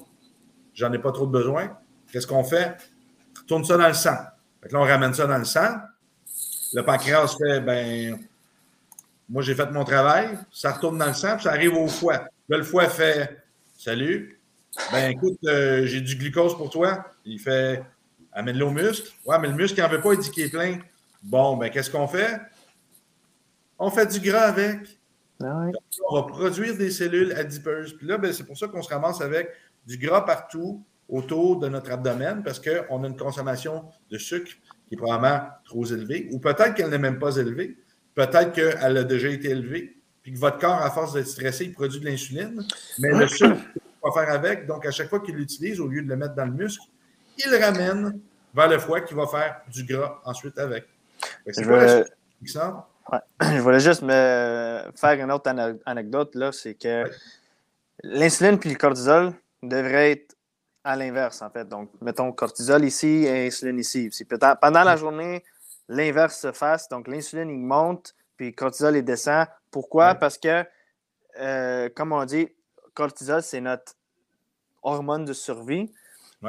j'en 0.74 0.92
ai 0.92 0.98
pas 0.98 1.12
trop 1.12 1.26
de 1.26 1.32
besoin. 1.32 1.76
Qu'est-ce 2.12 2.26
qu'on 2.26 2.44
fait? 2.44 2.76
Tourne 3.48 3.64
ça 3.64 3.76
dans 3.76 3.88
le 3.88 3.94
sang. 3.94 4.10
là, 4.70 4.78
on 4.78 4.84
ramène 4.84 5.14
ça 5.14 5.26
dans 5.26 5.38
le 5.38 5.44
sang. 5.44 5.68
Le 6.74 6.82
pancréas 6.82 7.36
fait 7.36 7.60
ben 7.60 8.18
moi 9.28 9.42
j'ai 9.42 9.54
fait 9.54 9.70
mon 9.70 9.84
travail, 9.84 10.38
ça 10.50 10.72
retourne 10.72 10.98
dans 10.98 11.06
le 11.06 11.14
sang, 11.14 11.34
puis 11.34 11.44
ça 11.44 11.50
arrive 11.50 11.74
au 11.74 11.88
foie. 11.88 12.28
Là, 12.48 12.58
le 12.58 12.62
foie 12.62 12.88
fait 12.88 13.38
Salut. 13.76 14.38
Ben 14.92 15.10
écoute, 15.10 15.38
euh, 15.44 15.84
j'ai 15.86 16.00
du 16.00 16.16
glucose 16.16 16.56
pour 16.56 16.70
toi. 16.70 17.04
Il 17.24 17.40
fait 17.40 17.82
Amène-le 18.32 18.64
au 18.64 18.70
muscle. 18.70 19.12
Ouais, 19.26 19.38
mais 19.38 19.48
le 19.48 19.54
muscle, 19.54 19.78
il 19.78 19.82
n'en 19.82 19.88
veut 19.88 20.00
pas, 20.00 20.14
il 20.14 20.20
dit 20.20 20.30
qu'il 20.30 20.44
est 20.44 20.48
plein. 20.48 20.78
Bon, 21.22 21.56
ben 21.56 21.70
qu'est-ce 21.70 21.90
qu'on 21.90 22.08
fait? 22.08 22.40
On 23.78 23.90
fait 23.90 24.06
du 24.06 24.20
gras 24.20 24.44
avec. 24.44 24.98
Ah 25.42 25.66
on 26.08 26.14
va 26.14 26.22
produire 26.22 26.76
des 26.76 26.90
cellules 26.90 27.32
adipeuses. 27.32 27.96
Puis 27.96 28.06
là, 28.06 28.16
ben, 28.16 28.32
c'est 28.32 28.44
pour 28.44 28.56
ça 28.56 28.68
qu'on 28.68 28.82
se 28.82 28.88
ramasse 28.88 29.20
avec 29.20 29.50
du 29.86 29.98
gras 29.98 30.22
partout 30.22 30.84
autour 31.08 31.58
de 31.58 31.68
notre 31.68 31.90
abdomen 31.90 32.42
parce 32.42 32.60
qu'on 32.60 33.04
a 33.04 33.06
une 33.06 33.16
consommation 33.16 33.84
de 34.10 34.18
sucre 34.18 34.52
qui 34.88 34.94
est 34.94 34.96
probablement 34.96 35.48
trop 35.64 35.84
élevée. 35.84 36.28
Ou 36.32 36.38
peut-être 36.38 36.74
qu'elle 36.74 36.90
n'est 36.90 36.98
même 36.98 37.18
pas 37.18 37.36
élevée. 37.36 37.76
Peut-être 38.14 38.52
qu'elle 38.52 38.96
a 38.96 39.04
déjà 39.04 39.28
été 39.28 39.50
élevée 39.50 39.96
puis 40.22 40.32
que 40.32 40.38
votre 40.38 40.58
corps, 40.58 40.80
à 40.80 40.90
force 40.90 41.14
d'être 41.14 41.26
stressé, 41.26 41.64
il 41.64 41.72
produit 41.72 41.98
de 41.98 42.06
l'insuline, 42.06 42.64
mais 43.00 43.08
le 43.10 43.26
sucre, 43.26 43.56
il 43.74 43.80
va 44.04 44.12
faire 44.12 44.32
avec. 44.32 44.66
Donc, 44.66 44.86
à 44.86 44.92
chaque 44.92 45.08
fois 45.08 45.20
qu'il 45.20 45.34
l'utilise, 45.34 45.80
au 45.80 45.88
lieu 45.88 46.02
de 46.02 46.08
le 46.08 46.16
mettre 46.16 46.34
dans 46.34 46.44
le 46.44 46.52
muscle, 46.52 46.84
il 47.38 47.50
le 47.50 47.58
ramène 47.58 48.20
vers 48.54 48.68
le 48.68 48.78
foie 48.78 49.00
qui 49.00 49.14
va 49.14 49.26
faire 49.26 49.62
du 49.68 49.84
gras 49.84 50.20
ensuite 50.24 50.58
avec. 50.58 50.84
Je, 51.46 51.64
voulais... 51.64 52.04
Je 53.40 53.60
voulais 53.60 53.80
juste 53.80 54.02
me 54.02 54.82
faire 54.94 55.20
une 55.20 55.32
autre 55.32 55.52
anecdote, 55.86 56.34
là, 56.36 56.52
c'est 56.52 56.74
que 56.74 57.04
l'insuline 58.04 58.58
puis 58.58 58.70
le 58.70 58.76
cortisol 58.76 59.32
devraient 59.62 60.12
être 60.12 60.36
à 60.84 60.94
l'inverse, 60.96 61.42
en 61.42 61.50
fait. 61.50 61.68
Donc, 61.68 61.90
mettons 62.00 62.30
cortisol 62.32 62.84
ici 62.84 63.24
et 63.24 63.48
insuline 63.48 63.78
ici. 63.78 64.08
Si 64.12 64.24
pendant 64.24 64.84
la 64.84 64.96
journée, 64.96 65.42
l'inverse 65.92 66.38
se 66.38 66.52
fasse, 66.52 66.88
donc 66.88 67.08
l'insuline, 67.08 67.50
il 67.50 67.58
monte, 67.58 68.14
puis 68.36 68.46
le 68.46 68.52
cortisol, 68.52 68.96
il 68.96 69.04
descend, 69.04 69.46
pourquoi? 69.70 70.14
Parce 70.14 70.38
que, 70.38 70.64
euh, 71.38 71.88
comme 71.94 72.12
on 72.12 72.24
dit, 72.24 72.48
cortisol, 72.94 73.42
c'est 73.42 73.60
notre 73.60 73.94
hormone 74.82 75.24
de 75.24 75.32
survie. 75.32 75.90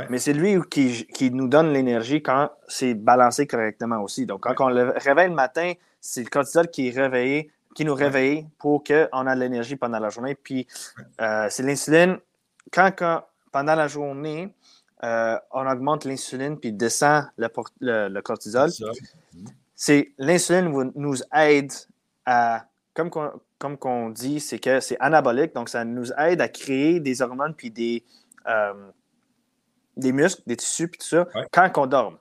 Mais 0.10 0.18
c'est 0.18 0.34
lui 0.34 0.60
qui, 0.72 1.06
qui, 1.14 1.30
nous 1.30 1.48
donne 1.48 1.72
l'énergie 1.72 2.24
quand 2.24 2.50
c'est 2.68 2.96
balancé 2.96 3.46
correctement 3.46 4.02
aussi. 4.02 4.26
Donc, 4.26 4.42
quand 4.42 4.56
on 4.66 4.70
le 4.70 4.90
réveille 4.98 5.30
le 5.30 5.36
matin, 5.36 5.74
c'est 6.02 6.24
le 6.24 6.30
cortisol 6.30 6.68
qui, 6.70 6.88
est 6.88 7.00
réveillé, 7.00 7.52
qui 7.76 7.86
nous 7.86 7.94
réveille 7.94 8.48
pour 8.58 8.84
qu'on 8.84 9.28
ait 9.28 9.36
de 9.36 9.40
l'énergie 9.40 9.76
pendant 9.76 10.00
la 10.00 10.10
journée. 10.10 10.34
Puis, 10.34 10.66
euh, 11.22 11.46
c'est 11.52 11.62
l'insuline. 11.62 12.18
Quand, 12.72 12.92
pendant 13.52 13.76
la 13.76 13.88
journée, 13.88 14.52
euh, 15.04 15.38
on 15.52 15.70
augmente 15.70 16.06
l'insuline 16.06 16.58
puis 16.60 16.72
descend 16.72 17.26
le, 17.38 17.50
le, 18.08 18.22
cortisol, 18.22 18.70
c'est 19.76 20.14
l'insuline 20.18 20.92
nous 20.96 21.18
aide 21.34 21.72
à 22.26 22.66
comme 22.94 23.10
qu'on 23.10 23.32
comme 23.58 24.14
dit, 24.14 24.40
c'est 24.40 24.60
que 24.60 24.80
c'est 24.80 24.98
anabolique, 25.00 25.54
donc 25.56 25.70
ça 25.70 25.84
nous 25.84 26.12
aide 26.14 26.42
à 26.42 26.48
créer 26.48 27.00
des 27.00 27.22
hormones 27.22 27.56
puis 27.56 27.72
des, 27.72 28.04
euh, 28.48 28.92
des 29.98 30.12
muscles, 30.12 30.42
des 30.46 30.58
tissus 30.58 30.88
puis 30.88 31.00
tout 31.00 31.08
ça 31.08 31.28
quand 31.52 31.72
on 31.78 31.86
dort. 31.86 32.14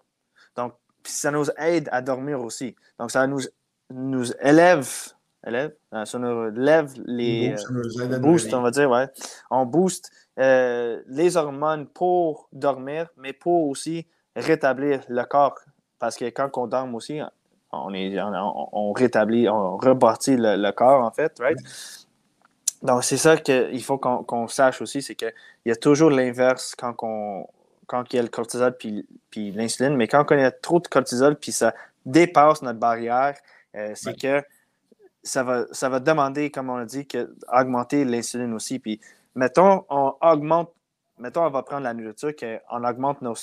Donc, 0.56 0.74
ça 1.04 1.30
nous 1.30 1.46
aide 1.58 1.88
à 1.92 2.00
dormir 2.00 2.40
aussi. 2.40 2.76
Donc, 2.98 3.10
ça 3.10 3.26
nous, 3.26 3.40
nous 3.90 4.32
élève, 4.40 4.88
élève 5.46 5.74
euh, 5.92 6.04
ça 6.04 6.18
nous 6.18 6.50
lève 6.50 6.92
les 7.04 7.54
boost, 8.20 8.52
on 8.54 8.62
va 8.62 8.70
dire, 8.70 8.90
ouais. 8.90 9.08
On 9.50 9.66
booste 9.66 10.10
euh, 10.38 11.02
les 11.08 11.36
hormones 11.36 11.86
pour 11.86 12.48
dormir, 12.52 13.08
mais 13.16 13.32
pour 13.32 13.68
aussi 13.68 14.06
rétablir 14.34 15.02
le 15.08 15.24
corps. 15.24 15.58
Parce 15.98 16.16
que 16.16 16.24
quand 16.26 16.56
on 16.56 16.66
dort 16.66 16.92
aussi, 16.94 17.20
on, 17.70 17.94
est, 17.94 18.18
on, 18.20 18.92
rétablit, 18.92 19.48
on 19.48 19.76
rebâtit 19.76 20.36
le, 20.36 20.70
corps, 20.72 21.04
en 21.04 21.10
fait, 21.10 21.38
right? 21.38 21.58
Donc, 22.82 23.04
c'est 23.04 23.16
ça 23.16 23.36
qu'il 23.36 23.82
faut 23.82 23.98
qu'on 23.98 24.48
sache 24.48 24.82
aussi, 24.82 25.02
c'est 25.02 25.14
qu'il 25.14 25.32
y 25.66 25.70
a 25.70 25.76
toujours 25.76 26.10
l'inverse 26.10 26.74
quand, 26.76 26.94
quand 27.86 28.12
il 28.12 28.16
y 28.16 28.18
a 28.18 28.22
le 28.22 28.28
cortisol 28.28 28.76
puis, 28.76 29.06
puis 29.30 29.52
l'insuline, 29.52 29.96
mais 29.96 30.08
quand 30.08 30.24
on 30.30 30.38
a 30.38 30.50
trop 30.50 30.80
de 30.80 30.88
cortisol 30.88 31.36
puis 31.36 31.52
ça 31.52 31.74
dépasse 32.04 32.62
notre 32.62 32.80
barrière, 32.80 33.36
euh, 33.76 33.92
c'est 33.94 34.18
que 34.18 34.42
ça 35.22 35.44
va, 35.44 35.66
ça 35.70 35.88
va 35.88 36.00
demander, 36.00 36.50
comme 36.50 36.70
on 36.70 36.76
a 36.76 36.84
dit, 36.84 37.06
que, 37.06 37.32
augmenter 37.52 38.04
l'insuline 38.04 38.52
aussi. 38.52 38.80
Puis, 38.80 39.00
mettons, 39.34 39.84
on 39.88 40.14
augmente, 40.20 40.72
mettons, 41.18 41.44
on 41.44 41.50
va 41.50 41.62
prendre 41.62 41.82
la 41.82 41.94
nourriture, 41.94 42.32
on 42.70 42.84
augmente 42.84 43.22
nos, 43.22 43.34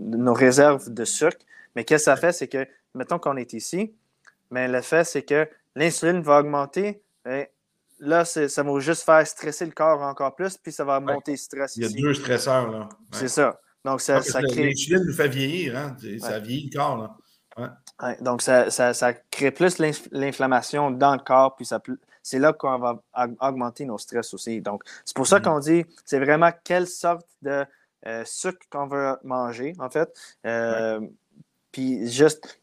nos 0.00 0.34
réserves 0.34 0.92
de 0.92 1.04
sucre, 1.04 1.38
mais 1.74 1.84
qu'est-ce 1.84 2.04
que 2.04 2.10
ça 2.12 2.16
fait, 2.16 2.32
c'est 2.32 2.48
que 2.48 2.66
mettons 2.94 3.18
qu'on 3.18 3.36
est 3.36 3.52
ici, 3.52 3.94
mais 4.50 4.68
le 4.68 4.80
fait, 4.80 5.04
c'est 5.04 5.22
que 5.22 5.48
l'insuline 5.74 6.22
va 6.22 6.40
augmenter. 6.40 7.02
Et 7.28 7.48
là, 7.98 8.24
ça 8.24 8.62
va 8.62 8.80
juste 8.80 9.02
faire 9.02 9.26
stresser 9.26 9.66
le 9.66 9.72
corps 9.72 10.00
encore 10.02 10.34
plus, 10.34 10.56
puis 10.56 10.72
ça 10.72 10.84
va 10.84 11.00
monter 11.00 11.32
le 11.32 11.36
stress 11.36 11.76
ici. 11.76 11.80
Il 11.80 12.00
y 12.00 12.04
a 12.04 12.08
deux 12.08 12.14
stresseurs. 12.14 12.70
là. 12.70 12.88
C'est 13.12 13.28
ça. 13.28 13.60
Donc, 13.84 14.00
ça, 14.00 14.20
ça 14.22 14.42
crée. 14.42 14.70
L'insuline 14.70 15.04
nous 15.04 15.12
fait 15.12 15.28
vieillir, 15.28 15.76
hein? 15.76 15.96
ça 16.18 16.40
vieillit 16.40 16.70
le 16.72 16.76
corps. 16.76 17.16
Là. 17.58 17.76
donc, 18.20 18.42
ça, 18.42 18.70
ça, 18.70 19.12
crée 19.30 19.50
plus 19.50 19.78
l'inflammation 20.10 20.90
dans 20.90 21.12
le 21.12 21.20
corps, 21.20 21.54
puis 21.56 21.66
c'est 22.26 22.40
là 22.40 22.52
qu'on 22.52 22.76
va 22.78 23.00
augmenter 23.40 23.84
nos 23.84 23.98
stress 23.98 24.34
aussi. 24.34 24.60
Donc, 24.60 24.82
c'est 25.04 25.14
pour 25.14 25.28
ça 25.28 25.38
mm-hmm. 25.38 25.42
qu'on 25.44 25.58
dit, 25.60 25.86
c'est 26.04 26.18
vraiment 26.18 26.50
quelle 26.64 26.88
sorte 26.88 27.24
de 27.40 27.64
euh, 28.04 28.24
sucre 28.24 28.66
qu'on 28.68 28.88
veut 28.88 29.16
manger, 29.22 29.74
en 29.78 29.88
fait. 29.88 30.12
Euh, 30.44 31.00
puis 31.70 32.08
juste, 32.10 32.60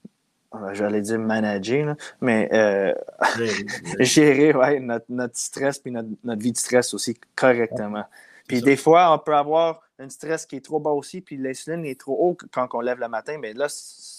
j'allais 0.73 0.99
dire 0.99 1.17
manager, 1.17 1.95
mais 2.19 2.49
euh, 2.51 2.93
gérer 3.99 4.53
ouais, 4.53 4.81
notre, 4.81 5.05
notre, 5.07 5.37
stress 5.37 5.79
puis 5.79 5.93
notre, 5.93 6.09
notre, 6.25 6.41
vie 6.41 6.51
de 6.51 6.57
stress 6.57 6.93
aussi 6.93 7.17
correctement. 7.33 8.03
Puis 8.49 8.61
des 8.61 8.75
fois, 8.75 9.13
on 9.13 9.19
peut 9.19 9.35
avoir 9.35 9.79
un 9.97 10.09
stress 10.09 10.45
qui 10.45 10.57
est 10.57 10.65
trop 10.65 10.81
bas 10.81 10.91
aussi, 10.91 11.21
puis 11.21 11.37
l'insuline 11.37 11.85
est 11.85 11.97
trop 11.97 12.17
haut 12.19 12.37
quand 12.51 12.67
on 12.73 12.81
lève 12.81 12.99
le 12.99 13.07
matin, 13.07 13.37
mais 13.39 13.53
là, 13.53 13.69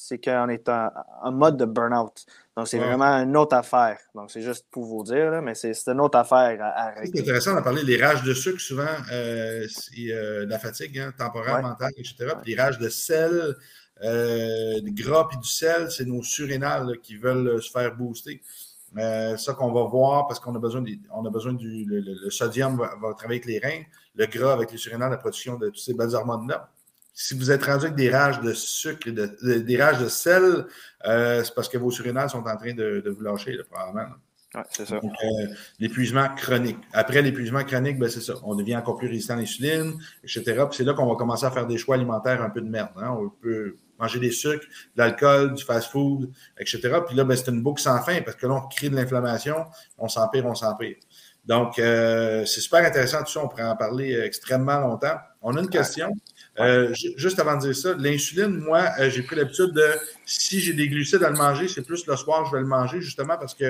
c'est 0.07 0.19
qu'on 0.19 0.49
est 0.49 0.69
en, 0.69 1.33
mode 1.33 1.57
de 1.57 1.65
burn-out. 1.65 2.27
Donc, 2.57 2.69
c'est 2.69 2.79
vraiment 2.79 3.23
une 3.23 3.37
autre 3.37 3.57
affaire. 3.57 3.99
Donc, 4.15 4.31
c'est 4.31 4.43
juste 4.43 4.67
pour 4.71 4.85
vous 4.85 5.03
dire, 5.03 5.41
mais 5.43 5.55
c'est 5.55 5.75
une 5.89 6.01
autre 6.01 6.19
affaire 6.19 6.59
à, 6.61 6.91
régler. 6.91 7.11
C'est 7.15 7.21
intéressant 7.23 7.55
de 7.55 7.61
parler 7.61 7.85
des 7.85 7.97
rages 7.97 8.23
de 8.23 8.35
sucre, 8.35 8.61
souvent, 8.61 8.85
euh, 9.13 9.67
euh, 9.99 10.47
la 10.47 10.59
fatigue 10.59 10.99
hein, 10.99 11.13
temporaire, 11.17 11.63
mentale, 11.63 11.93
etc. 11.97 12.35
Puis 12.43 12.55
les 12.55 12.61
rages 12.61 12.79
de 12.79 12.89
sel, 12.89 13.57
euh, 14.03 14.81
du 14.81 14.93
gras 14.93 15.29
et 15.33 15.37
du 15.37 15.49
sel, 15.49 15.91
c'est 15.91 16.05
nos 16.05 16.23
surrénales 16.23 16.99
qui 17.03 17.17
veulent 17.17 17.63
se 17.63 17.71
faire 17.71 17.97
booster. 17.97 18.43
Euh, 18.97 19.37
ça 19.37 19.55
qu'on 19.55 19.73
va 19.73 19.85
voir 19.85 20.29
parce 20.29 20.39
qu'on 20.39 20.55
a 20.55 20.59
besoin, 20.59 20.85
on 21.13 21.25
a 21.25 21.31
besoin 21.31 21.53
du 21.53 21.85
le, 21.85 22.31
sodium 22.31 22.77
va, 22.77 23.15
travailler 23.15 23.41
avec 23.41 23.47
les 23.47 23.59
reins, 23.59 23.83
le 24.15 24.27
gras 24.27 24.53
avec 24.53 24.71
les 24.71 24.79
surrénales, 24.79 25.11
la 25.11 25.17
production 25.17 25.57
de 25.57 25.67
toutes 25.67 25.79
ces 25.79 25.95
belles 25.95 26.15
hormones-là. 26.15 26.71
Si 27.17 27.39
vous 27.39 27.53
êtes 27.53 27.65
rendu 27.65 27.85
avec 27.85 27.97
des 27.97 28.11
rages 28.11 28.41
de 28.41 28.53
sucre, 28.53 29.09
de, 29.09 29.59
des 29.59 29.81
rages 29.81 30.01
de 30.01 30.09
sel, 30.09 30.67
euh, 31.07 31.45
c'est 31.45 31.55
parce 31.55 31.69
que 31.69 31.79
vos 31.79 31.93
surrénales 31.93 32.29
sont 32.29 32.43
en 32.45 32.57
train 32.57 32.75
de, 32.75 33.03
vous 33.07 33.23
lâcher, 33.23 33.57
probablement. 33.71 34.17
Oui, 34.57 34.63
c'est 34.71 34.87
ça. 34.87 34.97
Euh, 34.97 35.47
l'épuisement 35.79 36.29
chronique. 36.35 36.79
Après 36.93 37.23
l'épuisement 37.23 37.63
chronique, 37.63 38.01
ben, 38.01 38.09
c'est 38.09 38.21
ça. 38.21 38.35
On 38.43 38.57
devient 38.57 38.77
encore 38.77 38.97
plus 38.97 39.07
résistant 39.07 39.35
à 39.35 39.37
l'insuline, 39.37 39.95
etc. 40.25 40.43
Puis 40.43 40.79
c'est 40.79 40.85
là 40.85 40.93
qu'on 40.95 41.07
va 41.07 41.15
commencer 41.15 41.47
à 41.47 41.53
faire 41.53 41.69
des 41.69 41.79
choix 41.79 41.95
alimentaires 41.95 42.43
un 42.43 42.51
peu 42.51 42.61
de 42.61 42.69
merde. 42.69 42.91
Hein. 42.97 43.17
On 43.17 43.31
peut 43.31 43.77
manger 44.01 44.19
des 44.19 44.33
sucres, 44.33 44.67
de 44.97 45.03
l'alcool, 45.03 45.55
du 45.55 45.63
fast-food, 45.63 46.33
etc. 46.59 46.99
Puis 47.07 47.15
là, 47.15 47.23
ben, 47.23 47.37
c'est 47.37 47.51
une 47.51 47.63
boucle 47.63 47.81
sans 47.81 48.03
fin 48.03 48.23
parce 48.23 48.37
que 48.37 48.47
là, 48.49 48.55
on 48.55 48.69
crée 48.69 48.91
de 48.91 48.97
l'inflammation, 48.97 49.67
on 49.99 50.09
s'empire, 50.09 50.47
on 50.47 50.55
s'empire. 50.57 50.97
Donc, 51.45 51.79
euh, 51.79 52.45
c'est 52.45 52.61
super 52.61 52.85
intéressant 52.85 53.23
tout 53.23 53.31
ça. 53.31 53.41
On 53.45 53.49
pourrait 53.49 53.65
en 53.65 53.77
parler 53.77 54.19
extrêmement 54.25 54.81
longtemps. 54.81 55.17
On 55.43 55.57
a 55.57 55.61
une 55.61 55.69
question. 55.69 56.11
Euh, 56.61 56.95
juste 57.17 57.39
avant 57.41 57.57
de 57.57 57.63
dire 57.63 57.77
ça, 57.77 57.95
l'insuline, 57.99 58.59
moi, 58.59 58.87
euh, 59.01 59.11
j'ai 59.11 59.23
pris 59.23 59.35
l'habitude 59.35 59.73
de, 59.73 59.87
si 60.25 60.61
j'ai 60.61 60.73
des 60.73 60.89
glucides 60.89 61.23
à 61.23 61.31
le 61.31 61.37
manger, 61.37 61.67
c'est 61.67 61.83
plus 61.83 62.07
le 62.07 62.17
soir, 62.17 62.47
je 62.47 62.53
vais 62.53 62.61
le 62.61 62.67
manger, 62.67 63.01
justement 63.01 63.37
parce 63.37 63.55
que 63.55 63.65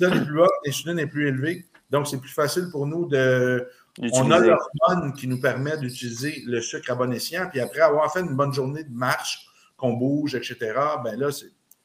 l'insuline 0.00 0.98
est 0.98 1.06
plus 1.06 1.28
élevée. 1.28 1.66
Donc, 1.90 2.06
c'est 2.06 2.20
plus 2.20 2.30
facile 2.30 2.68
pour 2.70 2.86
nous 2.86 3.06
de, 3.06 3.68
on 4.12 4.30
a 4.30 4.38
l'hormone 4.40 5.12
qui 5.14 5.28
nous 5.28 5.40
permet 5.40 5.76
d'utiliser 5.76 6.42
le 6.46 6.60
sucre 6.60 6.90
à 6.90 6.94
bon 6.94 7.12
escient. 7.12 7.48
Puis 7.50 7.60
après 7.60 7.80
avoir 7.80 8.12
fait 8.12 8.20
une 8.20 8.34
bonne 8.34 8.52
journée 8.52 8.84
de 8.84 8.92
marche, 8.92 9.48
qu'on 9.76 9.92
bouge, 9.92 10.34
etc., 10.34 10.72
ben 11.02 11.18
là, 11.18 11.30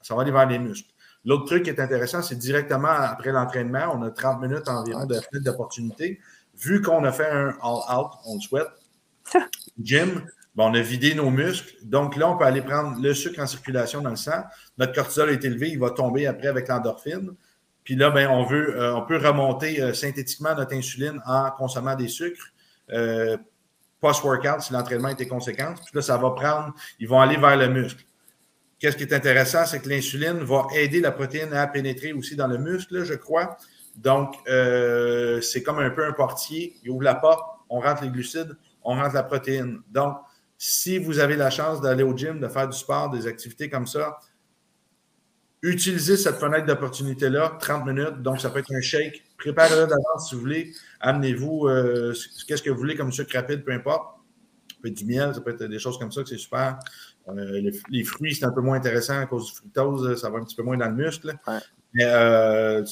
ça 0.01 0.15
va 0.15 0.21
aller 0.21 0.31
vers 0.31 0.47
les 0.47 0.59
muscles. 0.59 0.89
L'autre 1.25 1.45
truc 1.45 1.63
qui 1.63 1.69
est 1.69 1.79
intéressant, 1.79 2.21
c'est 2.21 2.37
directement 2.37 2.87
après 2.87 3.31
l'entraînement, 3.31 3.93
on 3.93 4.01
a 4.03 4.09
30 4.09 4.41
minutes 4.41 4.69
environ 4.69 5.05
de 5.05 5.15
fenêtre 5.15 5.43
d'opportunité. 5.43 6.19
Vu 6.57 6.81
qu'on 6.81 7.03
a 7.03 7.11
fait 7.11 7.29
un 7.29 7.49
all-out, 7.61 8.11
on 8.25 8.35
le 8.35 8.41
souhaite, 8.41 8.67
gym, 9.83 10.23
ben 10.55 10.65
on 10.65 10.73
a 10.73 10.81
vidé 10.81 11.13
nos 11.15 11.29
muscles. 11.29 11.75
Donc 11.83 12.15
là, 12.15 12.29
on 12.29 12.37
peut 12.37 12.45
aller 12.45 12.61
prendre 12.61 13.01
le 13.01 13.13
sucre 13.13 13.39
en 13.41 13.47
circulation 13.47 14.01
dans 14.01 14.09
le 14.09 14.15
sang. 14.15 14.43
Notre 14.77 14.93
cortisol 14.93 15.29
est 15.29 15.43
élevé, 15.45 15.69
il 15.69 15.79
va 15.79 15.91
tomber 15.91 16.27
après 16.27 16.47
avec 16.47 16.67
l'endorphine. 16.67 17.31
Puis 17.83 17.95
là, 17.95 18.11
ben, 18.11 18.29
on, 18.29 18.43
veut, 18.43 18.79
euh, 18.79 18.95
on 18.95 19.01
peut 19.03 19.17
remonter 19.17 19.81
euh, 19.81 19.93
synthétiquement 19.93 20.53
notre 20.55 20.75
insuline 20.75 21.19
en 21.25 21.49
consommant 21.51 21.95
des 21.95 22.07
sucres 22.07 22.53
euh, 22.91 23.37
post-workout 23.99 24.61
si 24.61 24.73
l'entraînement 24.73 25.09
était 25.09 25.27
conséquent. 25.27 25.73
Puis 25.73 25.91
là, 25.95 26.01
ça 26.01 26.17
va 26.17 26.29
prendre, 26.31 26.73
ils 26.99 27.07
vont 27.07 27.19
aller 27.19 27.37
vers 27.37 27.57
le 27.57 27.67
muscle. 27.67 28.03
Qu'est-ce 28.77 28.95
qui 28.95 29.03
est 29.03 29.13
intéressant, 29.13 29.65
c'est 29.65 29.81
que 29.81 29.89
l'insuline 29.89 30.39
va 30.43 30.67
aider 30.75 31.01
la 31.01 31.11
protéine 31.11 31.51
à 31.53 31.67
pénétrer 31.67 32.13
aussi 32.13 32.35
dans 32.35 32.47
le 32.47 32.57
muscle, 32.57 33.03
je 33.03 33.15
crois. 33.15 33.57
Donc, 33.97 34.35
c'est 34.45 35.63
comme 35.63 35.79
un 35.79 35.89
peu 35.89 36.05
un 36.05 36.13
portier. 36.13 36.77
Il 36.83 36.91
ouvre 36.91 37.03
la 37.03 37.15
porte, 37.15 37.43
on 37.69 37.81
rentre 37.81 38.03
les 38.03 38.09
glucides, 38.09 38.55
on 38.89 38.95
rentre 38.95 39.13
la 39.13 39.23
protéine. 39.23 39.81
Donc, 39.91 40.17
si 40.57 40.97
vous 40.97 41.19
avez 41.19 41.35
la 41.35 41.51
chance 41.51 41.79
d'aller 41.79 42.03
au 42.03 42.17
gym, 42.17 42.39
de 42.39 42.47
faire 42.47 42.67
du 42.67 42.75
sport, 42.75 43.11
des 43.11 43.27
activités 43.27 43.69
comme 43.69 43.85
ça, 43.85 44.17
utilisez 45.61 46.17
cette 46.17 46.37
fenêtre 46.37 46.65
d'opportunité-là, 46.65 47.57
30 47.59 47.85
minutes. 47.85 48.21
Donc, 48.23 48.41
ça 48.41 48.49
peut 48.49 48.59
être 48.59 48.73
un 48.73 48.81
shake. 48.81 49.23
Préparez-le 49.37 49.85
d'avance 49.85 50.29
si 50.29 50.35
vous 50.35 50.41
voulez. 50.41 50.73
Amenez-vous 51.01 51.67
euh, 51.67 52.15
qu'est-ce 52.47 52.63
que 52.63 52.71
vous 52.71 52.79
voulez 52.79 52.95
comme 52.95 53.11
sucre 53.11 53.35
rapide, 53.35 53.63
peu 53.63 53.71
importe. 53.71 54.17
Ça 54.71 54.77
peut 54.81 54.87
être 54.87 54.97
du 54.97 55.05
miel, 55.05 55.35
ça 55.35 55.41
peut 55.41 55.51
être 55.51 55.63
des 55.63 55.79
choses 55.79 55.99
comme 55.99 56.11
ça 56.11 56.23
que 56.23 56.29
c'est 56.29 56.37
super. 56.37 56.79
Euh, 57.27 57.71
les, 57.89 58.03
fruits, 58.03 58.33
c'est 58.33 58.45
un 58.45 58.51
peu 58.51 58.61
moins 58.61 58.77
intéressant 58.77 59.19
à 59.19 59.27
cause 59.27 59.45
du 59.45 59.51
fructose. 59.53 60.19
Ça 60.19 60.31
va 60.31 60.39
un 60.39 60.43
petit 60.43 60.55
peu 60.55 60.63
moins 60.63 60.77
dans 60.77 60.89
le 60.89 60.95
muscle. 60.95 61.37
Mais 61.93 62.05
euh, 62.05 62.83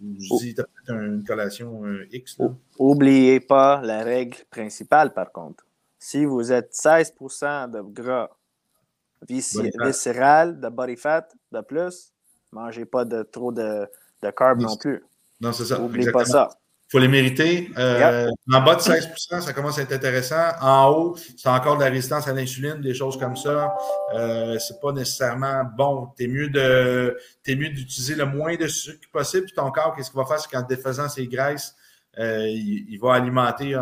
je 0.00 0.36
dis, 0.38 0.54
peut-être 0.54 0.90
une 0.90 1.24
collation 1.24 1.82
X. 2.10 2.38
N'oubliez 2.78 3.40
pas 3.40 3.80
la 3.82 4.02
règle 4.02 4.38
principale, 4.50 5.12
par 5.12 5.32
contre. 5.32 5.64
Si 5.98 6.24
vous 6.24 6.52
êtes 6.52 6.72
16% 6.72 7.70
de 7.70 7.80
gras 7.80 8.30
viscéral, 9.28 10.60
de 10.60 10.68
body 10.68 10.96
fat 10.96 11.28
de 11.52 11.60
plus, 11.62 12.12
Mangez 12.52 12.84
pas 12.86 13.04
de 13.04 13.22
trop 13.22 13.52
de, 13.52 13.86
de 14.22 14.30
carbs 14.30 14.60
non 14.60 14.76
plus. 14.76 15.04
Non, 15.40 15.52
c'est 15.52 15.64
ça. 15.66 15.78
N'oubliez 15.78 16.10
pas 16.10 16.24
ça. 16.24 16.48
Il 16.88 16.92
faut 16.92 16.98
les 16.98 17.08
mériter. 17.08 17.70
Euh, 17.76 18.28
en 18.52 18.60
bas 18.62 18.76
de 18.76 18.80
16% 18.80 19.40
ça 19.40 19.52
commence 19.52 19.78
à 19.78 19.82
être 19.82 19.92
intéressant. 19.92 20.50
En 20.60 20.90
haut, 20.90 21.16
c'est 21.36 21.48
encore 21.48 21.76
de 21.78 21.82
la 21.82 21.90
résistance 21.90 22.28
à 22.28 22.32
l'insuline, 22.32 22.80
des 22.80 22.94
choses 22.94 23.18
comme 23.18 23.36
ça. 23.36 23.74
Euh, 24.14 24.56
c'est 24.58 24.80
pas 24.80 24.92
nécessairement 24.92 25.64
bon. 25.76 26.08
Tu 26.16 26.24
es 26.24 26.28
mieux 26.28 26.48
d'utiliser 27.70 28.14
le 28.14 28.26
moins 28.26 28.54
de 28.56 28.68
sucre 28.68 29.08
possible. 29.12 29.46
Puis 29.46 29.54
ton 29.54 29.70
corps, 29.72 29.94
qu'est-ce 29.96 30.10
qu'il 30.10 30.20
va 30.20 30.26
faire? 30.26 30.38
C'est 30.38 30.50
qu'en 30.50 30.62
défaisant 30.62 31.08
ses 31.08 31.26
graisses, 31.26 31.74
euh, 32.18 32.46
il, 32.46 32.98
va 32.98 33.14
alimenter 33.14 33.76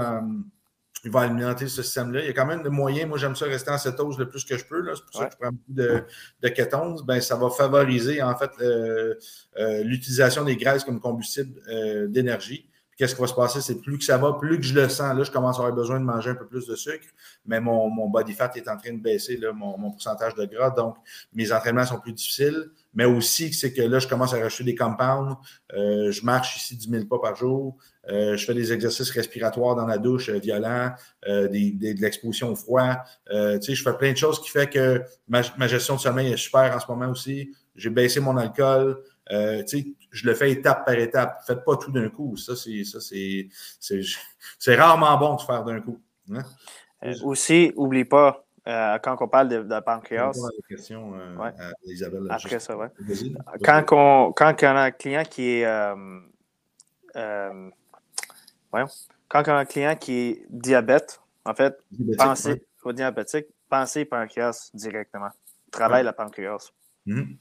il 1.05 1.11
va 1.11 1.21
alimenter 1.21 1.69
ce 1.69 1.83
système-là. 1.83 2.21
Il 2.21 2.27
y 2.27 2.31
a 2.31 2.33
quand 2.33 2.47
même 2.47 2.63
des 2.63 2.71
moyens. 2.71 3.09
Moi, 3.09 3.19
j'aime 3.19 3.37
ça 3.37 3.45
rester 3.45 3.71
en 3.71 3.79
cétose 3.79 4.19
le 4.19 4.29
plus 4.29 4.45
que 4.45 4.57
je 4.57 4.65
peux. 4.65 4.83
C'est 4.95 5.05
pour 5.05 5.15
ça 5.15 5.27
que 5.27 5.33
je 5.33 5.39
prends 5.39 5.53
beaucoup 5.53 5.73
de, 5.73 6.05
de 6.41 6.49
kétones. 6.49 6.97
Ben, 7.05 7.21
ça 7.21 7.37
va 7.37 7.51
favoriser, 7.51 8.23
en 8.23 8.35
fait, 8.37 8.51
euh, 8.61 9.15
euh, 9.59 9.83
l'utilisation 9.85 10.45
des 10.45 10.57
graisses 10.57 10.83
comme 10.83 11.01
combustible 11.01 11.61
euh, 11.69 12.07
d'énergie. 12.09 12.71
Qu'est-ce 12.97 13.15
qui 13.15 13.21
va 13.21 13.27
se 13.27 13.35
passer? 13.35 13.61
C'est 13.61 13.81
plus 13.81 13.99
que 13.99 14.05
ça 14.05 14.19
va, 14.19 14.35
plus 14.35 14.59
que 14.59 14.65
je 14.65 14.75
le 14.75 14.89
sens. 14.89 15.17
Là, 15.17 15.23
je 15.23 15.31
commence 15.31 15.57
à 15.57 15.61
avoir 15.61 15.75
besoin 15.75 15.99
de 16.01 16.05
manger 16.05 16.31
un 16.31 16.35
peu 16.35 16.47
plus 16.47 16.67
de 16.67 16.77
sucre, 16.77 17.07
mais 17.47 17.61
mon, 17.61 17.91
mon 17.91 18.09
body 18.09 18.33
fat 18.33 18.53
est 18.55 18.69
en 18.69 18.77
train 18.77 18.93
de 18.93 19.01
baisser, 19.01 19.37
là, 19.37 19.53
mon, 19.53 19.77
mon, 19.79 19.91
pourcentage 19.91 20.35
de 20.35 20.45
gras. 20.45 20.71
Donc, 20.71 20.97
mes 21.33 21.53
entraînements 21.53 21.87
sont 21.87 22.01
plus 22.01 22.13
difficiles, 22.13 22.71
mais 22.95 23.05
aussi 23.05 23.53
c'est 23.53 23.73
que 23.73 23.83
là, 23.83 23.99
je 23.99 24.09
commence 24.09 24.35
à 24.35 24.39
racheter 24.39 24.65
des 24.65 24.75
compounds. 24.75 25.37
je 25.71 26.25
marche 26.25 26.57
ici 26.57 26.77
10 26.77 26.91
000 26.91 27.05
pas 27.07 27.19
par 27.19 27.37
jour. 27.37 27.77
Euh, 28.11 28.37
je 28.37 28.45
fais 28.45 28.55
des 28.55 28.73
exercices 28.73 29.11
respiratoires 29.11 29.77
dans 29.77 29.87
la 29.87 29.99
douche 29.99 30.29
euh, 30.29 30.39
violents, 30.39 30.93
euh, 31.27 31.49
de 31.49 32.01
l'exposition 32.01 32.53
au 32.53 32.57
froid. 32.57 32.97
je 33.31 33.83
fais 33.83 33.97
plein 33.97 34.13
de 34.13 34.17
choses 34.17 34.41
qui 34.41 34.51
font 34.51 34.67
que 34.67 35.03
ma, 35.29 35.43
gestion 35.67 35.97
de 35.97 36.01
sommeil 36.01 36.33
est 36.33 36.37
super 36.37 36.75
en 36.75 36.81
ce 36.81 36.87
moment 36.89 37.11
aussi. 37.11 37.51
J'ai 37.75 37.91
baissé 37.91 38.21
mon 38.21 38.37
alcool. 38.37 38.99
Je 40.15 40.27
le 40.27 40.35
fais 40.35 40.53
étape 40.53 40.87
par 40.87 40.95
étape. 40.95 41.43
Faites 41.45 41.65
pas 41.65 41.77
tout 41.77 41.91
d'un 41.91 42.09
coup. 42.09 42.37
Ça, 42.37 42.55
c'est 42.57 43.49
rarement 44.77 45.19
bon 45.19 45.35
de 45.35 45.41
faire 45.41 45.65
d'un 45.65 45.81
coup. 45.81 46.01
Hein? 46.33 46.45
aussi, 47.23 47.71
oublie 47.77 48.07
pas, 48.07 48.47
quand 48.65 49.17
on 49.21 49.29
parle 49.29 49.49
de, 49.49 49.81
pancréas. 49.81 50.31
Après 52.31 52.61
ça, 52.61 52.77
ouais. 52.77 52.87
Quand, 53.63 53.85
on, 53.93 54.33
quand 54.33 54.55
on 54.63 54.67
a 54.67 54.85
un 54.85 54.91
client 54.93 55.25
qui 55.25 55.51
est 55.51 55.65
quand 57.13 57.73
on 59.49 59.53
a 59.53 59.59
un 59.59 59.65
client 59.65 59.97
qui 59.97 60.13
est 60.13 60.47
diabète, 60.49 61.21
en 61.45 61.55
fait, 61.55 61.77
pensez 62.17 62.65
au 62.85 62.93
diabétique, 62.93 63.47
pensez 63.69 64.05
pancréas 64.05 64.71
directement. 64.73 65.31
Travaille 65.73 66.05
la 66.05 66.13
pancréas. 66.13 66.71
Mm 67.05 67.35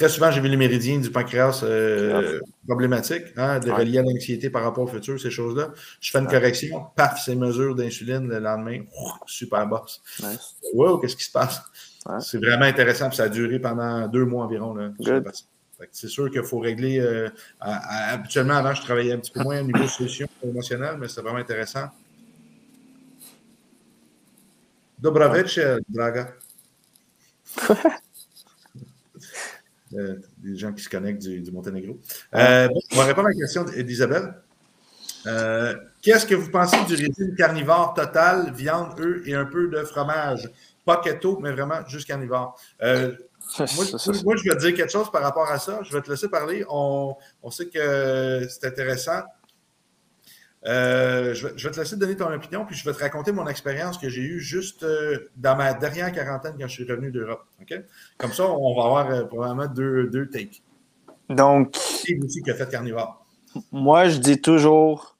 Très 0.00 0.08
souvent, 0.08 0.30
j'ai 0.30 0.40
vu 0.40 0.48
les 0.48 0.56
méridiens 0.56 0.98
du 0.98 1.10
pancréas 1.10 1.60
euh, 1.62 2.40
problématiques, 2.66 3.34
hein, 3.36 3.58
de 3.58 3.70
relier 3.70 3.98
à 3.98 4.02
l'anxiété 4.02 4.48
par 4.48 4.62
rapport 4.62 4.84
au 4.84 4.86
futur, 4.86 5.20
ces 5.20 5.30
choses-là. 5.30 5.74
Je 6.00 6.10
fais 6.10 6.20
une 6.20 6.26
correction, 6.26 6.86
paf, 6.96 7.22
ces 7.22 7.36
mesures 7.36 7.74
d'insuline 7.74 8.26
le 8.26 8.38
lendemain, 8.38 8.80
super 9.26 9.66
boss. 9.66 10.00
Wow, 10.72 10.96
qu'est-ce 11.00 11.16
qui 11.16 11.24
se 11.24 11.30
passe? 11.30 11.60
C'est 12.20 12.38
vraiment 12.38 12.64
intéressant, 12.64 13.10
ça 13.10 13.24
a 13.24 13.28
duré 13.28 13.58
pendant 13.58 14.08
deux 14.08 14.24
mois 14.24 14.46
environ. 14.46 14.74
C'est 15.92 16.08
sûr 16.08 16.30
qu'il 16.30 16.44
faut 16.44 16.60
régler. 16.60 16.98
Euh, 16.98 17.28
habituellement, 17.60 18.54
avant, 18.54 18.72
je 18.72 18.80
travaillais 18.80 19.12
un 19.12 19.18
petit 19.18 19.32
peu 19.32 19.42
moins 19.42 19.60
au 19.60 19.64
niveau 19.64 19.86
solution 19.86 20.26
émotionnelle, 20.42 20.96
mais 20.98 21.08
c'est 21.08 21.20
vraiment 21.20 21.40
intéressant. 21.40 21.90
Dobrovic, 24.98 25.58
euh, 25.58 25.78
Draga. 25.90 26.32
euh, 29.94 30.16
des 30.38 30.56
gens 30.56 30.72
qui 30.72 30.82
se 30.82 30.88
connectent 30.88 31.22
du, 31.22 31.50
Monténégro. 31.50 31.98
Euh, 32.34 32.68
on 32.92 32.96
va 32.96 33.04
répondre 33.04 33.28
à 33.28 33.30
la 33.30 33.36
question 33.36 33.64
d'Isabelle. 33.64 34.34
Qu'est-ce 36.02 36.26
que 36.26 36.34
vous 36.34 36.50
pensez 36.50 36.76
du 36.86 36.94
régime 36.94 37.34
carnivore 37.36 37.94
total, 37.94 38.52
viande, 38.52 38.98
œufs 39.00 39.22
et 39.26 39.34
un 39.34 39.44
peu 39.44 39.68
de 39.68 39.82
fromage? 39.84 40.48
Pas 40.84 40.98
keto, 40.98 41.38
mais 41.40 41.52
vraiment 41.52 41.86
juste 41.86 42.06
carnivore. 42.06 42.58
Moi, 43.58 44.36
je 44.36 44.48
vais 44.48 44.56
te 44.56 44.60
dire 44.60 44.74
quelque 44.74 44.92
chose 44.92 45.10
par 45.10 45.22
rapport 45.22 45.50
à 45.50 45.58
ça. 45.58 45.80
Je 45.82 45.92
vais 45.92 46.00
te 46.00 46.10
laisser 46.10 46.28
parler. 46.28 46.64
On, 46.68 47.16
sait 47.50 47.66
que 47.66 48.46
c'est 48.48 48.66
intéressant. 48.66 49.22
Euh, 50.66 51.32
je, 51.32 51.48
vais, 51.48 51.70
te 51.70 51.80
laisser 51.80 51.96
donner 51.96 52.16
ton 52.16 52.30
opinion, 52.32 52.66
puis 52.66 52.76
je 52.76 52.84
vais 52.84 52.94
te 52.94 53.00
raconter 53.00 53.32
mon 53.32 53.46
expérience 53.46 53.96
que 53.96 54.10
j'ai 54.10 54.20
eue 54.20 54.40
juste 54.40 54.82
euh, 54.82 55.30
dans 55.36 55.56
ma 55.56 55.72
dernière 55.72 56.12
quarantaine 56.12 56.54
quand 56.58 56.68
je 56.68 56.72
suis 56.72 56.84
revenu 56.84 57.10
d'Europe. 57.10 57.46
Comme 58.18 58.32
ça, 58.32 58.46
on 58.46 58.74
va 58.74 58.84
avoir 58.84 59.10
euh, 59.10 59.24
probablement 59.24 59.66
deux, 59.72 60.08
deux 60.08 60.28
takes. 60.28 60.62
Donc. 61.30 61.76
C'est 61.76 62.18
aussi 62.22 62.42
qui 62.42 62.50
a 62.50 62.54
fait 62.54 62.70
carnivore? 62.70 63.24
Moi, 63.72 64.08
je 64.08 64.18
dis 64.18 64.40
toujours 64.40 65.16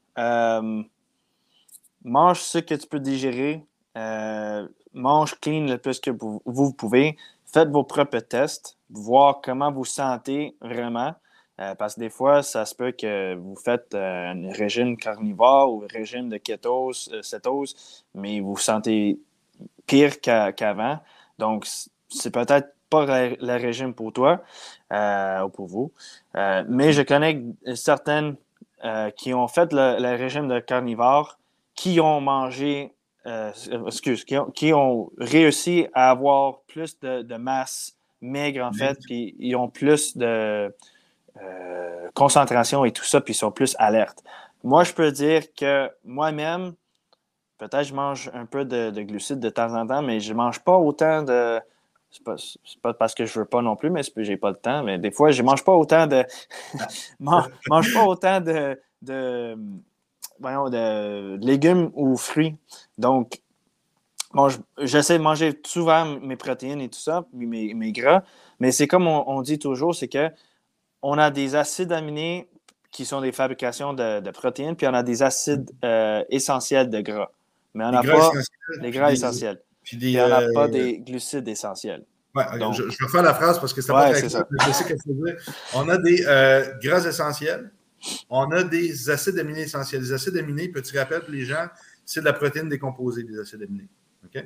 mange 2.02 2.40
ce 2.40 2.58
que 2.58 2.74
tu 2.74 2.86
peux 2.86 3.00
digérer, 3.00 3.64
mange 4.92 5.40
clean 5.40 5.66
le 5.66 5.78
plus 5.78 6.00
que 6.00 6.10
vous, 6.10 6.42
vous 6.44 6.72
pouvez, 6.74 7.16
faites 7.46 7.68
vos 7.70 7.84
propres 7.84 8.20
tests, 8.20 8.76
voir 8.90 9.40
comment 9.42 9.72
vous 9.72 9.86
sentez 9.86 10.56
vraiment. 10.60 11.14
Euh, 11.60 11.74
parce 11.74 11.94
que 11.94 12.00
des 12.00 12.10
fois, 12.10 12.42
ça 12.42 12.64
se 12.64 12.74
peut 12.74 12.92
que 12.92 13.34
vous 13.34 13.54
faites 13.54 13.94
euh, 13.94 14.32
un 14.32 14.52
régime 14.52 14.96
carnivore 14.96 15.74
ou 15.74 15.82
un 15.82 15.86
régime 15.86 16.30
de 16.30 16.38
kétose, 16.38 17.10
euh, 17.12 17.22
cétose, 17.22 18.04
mais 18.14 18.40
vous 18.40 18.54
vous 18.54 18.56
sentez 18.56 19.18
pire 19.86 20.20
qu'avant. 20.20 21.00
Donc, 21.38 21.66
c'est 22.08 22.32
peut-être 22.32 22.74
pas 22.88 23.04
le, 23.06 23.56
régime 23.56 23.92
pour 23.94 24.12
toi 24.12 24.42
ou 24.90 25.48
pour 25.50 25.66
vous. 25.66 25.92
mais 26.34 26.92
je 26.92 27.02
connais 27.02 27.40
certaines 27.74 28.36
qui 29.16 29.32
ont 29.32 29.46
fait 29.46 29.72
le, 29.72 30.16
régime 30.16 30.48
de 30.48 30.58
carnivore, 30.58 31.38
qui 31.74 32.00
ont 32.00 32.20
mangé, 32.20 32.92
excuse, 33.86 34.24
qui 34.24 34.72
ont, 34.72 35.10
réussi 35.18 35.86
à 35.94 36.10
avoir 36.10 36.60
plus 36.66 36.98
de, 37.00 37.22
de 37.22 37.36
masse 37.36 37.96
maigre, 38.20 38.64
en 38.64 38.72
fait, 38.72 38.98
puis 39.04 39.36
ils 39.38 39.54
ont 39.54 39.68
plus 39.68 40.16
de 40.16 40.74
euh, 41.42 42.08
concentration 42.14 42.84
et 42.84 42.92
tout 42.92 43.04
ça, 43.04 43.20
puis 43.20 43.32
ils 43.32 43.36
sont 43.36 43.50
plus 43.50 43.76
alertes. 43.78 44.22
Moi, 44.62 44.84
je 44.84 44.92
peux 44.92 45.10
dire 45.10 45.54
que 45.54 45.90
moi-même, 46.04 46.74
peut-être 47.58 47.84
je 47.84 47.94
mange 47.94 48.30
un 48.34 48.46
peu 48.46 48.64
de, 48.64 48.90
glucides 49.02 49.40
de 49.40 49.50
temps 49.50 49.74
en 49.74 49.86
temps, 49.86 50.02
mais 50.02 50.20
je 50.20 50.32
ne 50.32 50.36
mange 50.36 50.60
pas 50.60 50.76
autant 50.76 51.22
de. 51.22 51.60
C'est 52.10 52.24
pas, 52.24 52.34
pas 52.82 52.92
parce 52.92 53.14
que 53.14 53.24
je 53.24 53.38
veux 53.38 53.44
pas 53.44 53.62
non 53.62 53.76
plus, 53.76 53.88
mais 53.88 54.02
j'ai 54.16 54.36
pas 54.36 54.50
le 54.50 54.56
temps. 54.56 54.82
Mais 54.82 54.98
des 54.98 55.12
fois, 55.12 55.30
je 55.30 55.42
mange 55.42 55.64
pas 55.64 55.72
autant 55.72 56.06
de. 56.06 56.24
mange, 57.20 57.94
pas 57.94 58.04
autant 58.04 58.40
de, 58.40 58.80
de, 59.00 59.56
de, 60.40 61.36
légumes 61.36 61.90
ou 61.94 62.16
fruits. 62.16 62.56
Donc, 62.98 63.40
bon, 64.34 64.48
j'essaie 64.78 65.18
de 65.18 65.22
manger 65.22 65.58
souvent 65.64 66.04
mes 66.04 66.36
protéines 66.36 66.80
et 66.80 66.88
tout 66.88 66.98
ça, 66.98 67.24
mes, 67.32 67.74
mes 67.74 67.92
gras. 67.92 68.24
Mais 68.58 68.72
c'est 68.72 68.88
comme 68.88 69.06
on 69.06 69.40
dit 69.42 69.60
toujours, 69.60 69.94
c'est 69.94 70.08
que 70.08 70.30
on 71.02 71.18
a 71.18 71.30
des 71.30 71.54
acides 71.54 71.92
aminés 71.92 72.48
qui 72.90 73.04
sont 73.04 73.20
des 73.20 73.32
fabrications 73.32 73.92
de, 73.92 74.30
protéines, 74.30 74.76
puis 74.76 74.86
on 74.86 74.94
a 74.94 75.02
des 75.02 75.22
acides 75.22 75.70
euh, 75.84 76.24
essentiels 76.28 76.90
de 76.90 77.00
gras. 77.00 77.30
Mais 77.74 77.84
on 77.84 77.92
n'a 77.92 78.02
pas 78.02 78.32
des 78.80 78.90
gras 78.90 79.12
essentiels. 79.12 79.62
Puis 79.82 80.16
on 80.18 80.28
n'a 80.28 80.42
pas 80.52 80.68
des 80.68 80.98
glucides 80.98 81.46
essentiels. 81.48 82.04
Ouais, 82.34 82.44
je, 82.72 83.06
faire 83.08 83.22
la 83.22 83.34
phrase 83.34 83.58
parce 83.58 83.72
que 83.72 83.80
c'est 83.80 83.92
pas 83.92 84.10
très 84.10 84.22
clair. 84.22 84.44
Je 84.66 84.72
sais 84.72 84.84
qu'est-ce 84.84 85.02
que 85.02 85.12
dire. 85.12 85.36
On 85.74 85.88
a 85.88 85.98
des 85.98 86.24
euh, 86.26 86.78
gras 86.80 87.04
essentiels, 87.04 87.72
on 88.28 88.50
a 88.52 88.62
des 88.62 89.10
acides 89.10 89.38
aminés 89.38 89.62
essentiels. 89.62 90.02
Les 90.02 90.12
acides 90.12 90.36
aminés, 90.36 90.68
petit 90.68 90.96
rappel 90.96 91.22
pour 91.22 91.32
les 91.32 91.44
gens, 91.44 91.66
c'est 92.04 92.20
de 92.20 92.26
la 92.26 92.32
protéine 92.32 92.68
décomposée, 92.68 93.24
des 93.24 93.38
acides 93.38 93.62
aminés. 93.62 93.88
OK? 94.24 94.44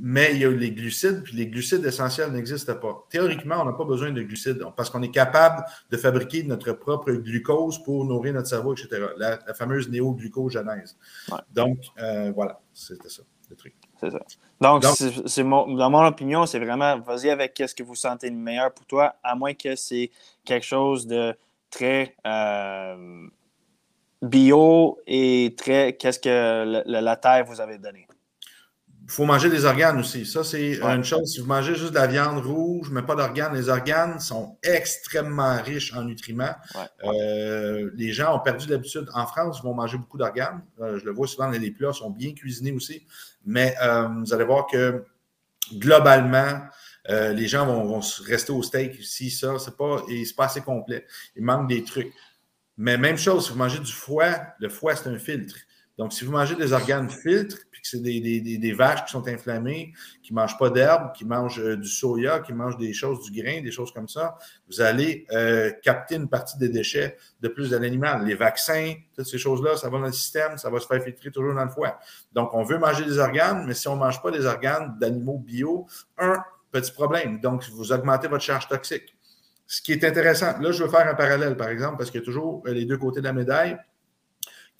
Mais 0.00 0.32
il 0.32 0.38
y 0.38 0.44
a 0.44 0.50
les 0.50 0.70
glucides, 0.70 1.22
puis 1.24 1.36
les 1.36 1.48
glucides 1.48 1.84
essentiels 1.84 2.30
n'existent 2.30 2.76
pas. 2.76 3.06
Théoriquement, 3.10 3.56
on 3.62 3.64
n'a 3.64 3.72
pas 3.72 3.84
besoin 3.84 4.12
de 4.12 4.22
glucides 4.22 4.64
parce 4.76 4.90
qu'on 4.90 5.02
est 5.02 5.10
capable 5.10 5.64
de 5.90 5.96
fabriquer 5.96 6.44
notre 6.44 6.72
propre 6.72 7.12
glucose 7.12 7.82
pour 7.82 8.04
nourrir 8.04 8.34
notre 8.34 8.48
cerveau, 8.48 8.74
etc. 8.74 9.06
La, 9.16 9.38
fameuse 9.54 9.88
néoglucogenèse. 9.88 10.96
Donc, 11.52 11.78
euh, 12.00 12.32
voilà, 12.34 12.60
c'était 12.72 13.08
ça, 13.08 13.22
le 13.50 13.56
truc. 13.56 13.74
C'est 14.00 14.10
ça. 14.10 14.20
Donc, 14.60 14.84
c'est 15.26 15.42
dans 15.42 15.90
mon 15.90 16.06
opinion, 16.06 16.46
c'est 16.46 16.60
vraiment 16.60 17.00
vas-y 17.00 17.30
avec 17.30 17.60
ce 17.66 17.74
que 17.74 17.82
vous 17.82 17.96
sentez 17.96 18.30
le 18.30 18.36
meilleur 18.36 18.72
pour 18.72 18.86
toi, 18.86 19.16
à 19.22 19.34
moins 19.34 19.54
que 19.54 19.74
c'est 19.74 20.10
quelque 20.44 20.66
chose 20.66 21.06
de 21.06 21.36
très 21.70 22.14
euh, 22.26 23.26
bio 24.22 24.98
et 25.06 25.54
très 25.56 25.94
qu'est-ce 25.94 26.18
que 26.18 26.82
la 26.86 27.16
terre 27.16 27.44
vous 27.44 27.60
avait 27.60 27.78
donné. 27.78 28.07
Il 29.08 29.12
faut 29.12 29.24
manger 29.24 29.48
des 29.48 29.64
organes 29.64 29.98
aussi. 30.00 30.26
Ça, 30.26 30.44
c'est 30.44 30.82
une 30.82 31.02
chose. 31.02 31.32
Si 31.32 31.40
vous 31.40 31.46
mangez 31.46 31.74
juste 31.74 31.92
de 31.92 31.94
la 31.94 32.06
viande 32.06 32.44
rouge, 32.44 32.90
mais 32.92 33.00
pas 33.00 33.14
d'organes, 33.14 33.54
les 33.54 33.70
organes 33.70 34.20
sont 34.20 34.58
extrêmement 34.62 35.62
riches 35.62 35.94
en 35.94 36.02
nutriments. 36.02 36.54
Euh, 37.04 37.90
les 37.94 38.12
gens 38.12 38.36
ont 38.36 38.40
perdu 38.40 38.68
l'habitude. 38.68 39.08
En 39.14 39.26
France, 39.26 39.60
ils 39.60 39.66
vont 39.66 39.72
manger 39.72 39.96
beaucoup 39.96 40.18
d'organes. 40.18 40.60
Euh, 40.82 40.98
je 40.98 41.06
le 41.06 41.12
vois 41.12 41.26
souvent, 41.26 41.48
les 41.48 41.70
plats 41.70 41.94
sont 41.94 42.10
bien 42.10 42.34
cuisinés 42.34 42.72
aussi. 42.72 43.06
Mais 43.46 43.74
euh, 43.82 44.08
vous 44.08 44.34
allez 44.34 44.44
voir 44.44 44.66
que 44.66 45.02
globalement, 45.72 46.60
les 47.08 47.48
gens 47.48 47.64
vont, 47.64 48.00
rester 48.26 48.52
au 48.52 48.62
steak 48.62 49.00
ici, 49.00 49.30
ça, 49.30 49.58
c'est 49.58 49.74
pas, 49.74 50.02
pas 50.36 50.44
assez 50.44 50.60
complet. 50.60 51.06
Il 51.34 51.44
manque 51.44 51.66
des 51.66 51.82
trucs. 51.82 52.12
Mais 52.76 52.98
même 52.98 53.16
chose, 53.16 53.46
si 53.46 53.52
vous 53.52 53.58
mangez 53.58 53.78
du 53.78 53.90
foie, 53.90 54.38
le 54.60 54.68
foie, 54.68 54.96
c'est 54.96 55.08
un 55.08 55.18
filtre. 55.18 55.56
Donc, 55.98 56.12
si 56.12 56.24
vous 56.24 56.30
mangez 56.30 56.54
des 56.54 56.72
organes 56.72 57.10
filtres, 57.10 57.58
puis 57.72 57.82
que 57.82 57.88
c'est 57.88 58.00
des, 58.00 58.72
vaches 58.72 59.04
qui 59.04 59.10
sont 59.10 59.26
inflammées, 59.26 59.92
qui 60.22 60.32
ne 60.32 60.40
mangent 60.40 60.56
pas 60.56 60.70
d'herbe, 60.70 61.12
qui 61.12 61.24
mangent 61.24 61.60
euh, 61.60 61.76
du 61.76 61.88
soya, 61.88 62.38
qui 62.38 62.52
mangent 62.52 62.76
des 62.76 62.92
choses, 62.92 63.28
du 63.28 63.42
grain, 63.42 63.60
des 63.62 63.72
choses 63.72 63.92
comme 63.92 64.06
ça, 64.06 64.38
vous 64.68 64.80
allez 64.80 65.26
euh, 65.32 65.72
capter 65.82 66.14
une 66.14 66.28
partie 66.28 66.56
des 66.56 66.68
déchets 66.68 67.16
de 67.40 67.48
plus 67.48 67.70
de 67.70 67.76
l'animal. 67.76 68.24
Les 68.24 68.36
vaccins, 68.36 68.94
toutes 69.16 69.26
ces 69.26 69.38
choses-là, 69.38 69.76
ça 69.76 69.90
va 69.90 69.98
dans 69.98 70.06
le 70.06 70.12
système, 70.12 70.56
ça 70.56 70.70
va 70.70 70.78
se 70.78 70.86
faire 70.86 71.02
filtrer 71.02 71.32
toujours 71.32 71.54
dans 71.54 71.64
le 71.64 71.70
foie. 71.70 71.98
Donc, 72.32 72.54
on 72.54 72.62
veut 72.62 72.78
manger 72.78 73.04
des 73.04 73.18
organes, 73.18 73.64
mais 73.66 73.74
si 73.74 73.88
on 73.88 73.96
ne 73.96 74.00
mange 74.00 74.22
pas 74.22 74.30
des 74.30 74.46
organes 74.46 74.96
d'animaux 75.00 75.38
bio, 75.38 75.88
un 76.16 76.36
petit 76.70 76.92
problème. 76.92 77.40
Donc, 77.40 77.68
vous 77.70 77.92
augmentez 77.92 78.28
votre 78.28 78.44
charge 78.44 78.68
toxique. 78.68 79.16
Ce 79.66 79.82
qui 79.82 79.92
est 79.92 80.04
intéressant, 80.04 80.58
là, 80.60 80.70
je 80.70 80.82
veux 80.82 80.88
faire 80.88 81.06
un 81.08 81.14
parallèle, 81.14 81.56
par 81.56 81.68
exemple, 81.68 81.98
parce 81.98 82.10
qu'il 82.10 82.20
y 82.20 82.22
a 82.22 82.24
toujours 82.24 82.62
euh, 82.66 82.72
les 82.72 82.84
deux 82.84 82.96
côtés 82.96 83.20
de 83.20 83.26
la 83.26 83.32
médaille. 83.32 83.76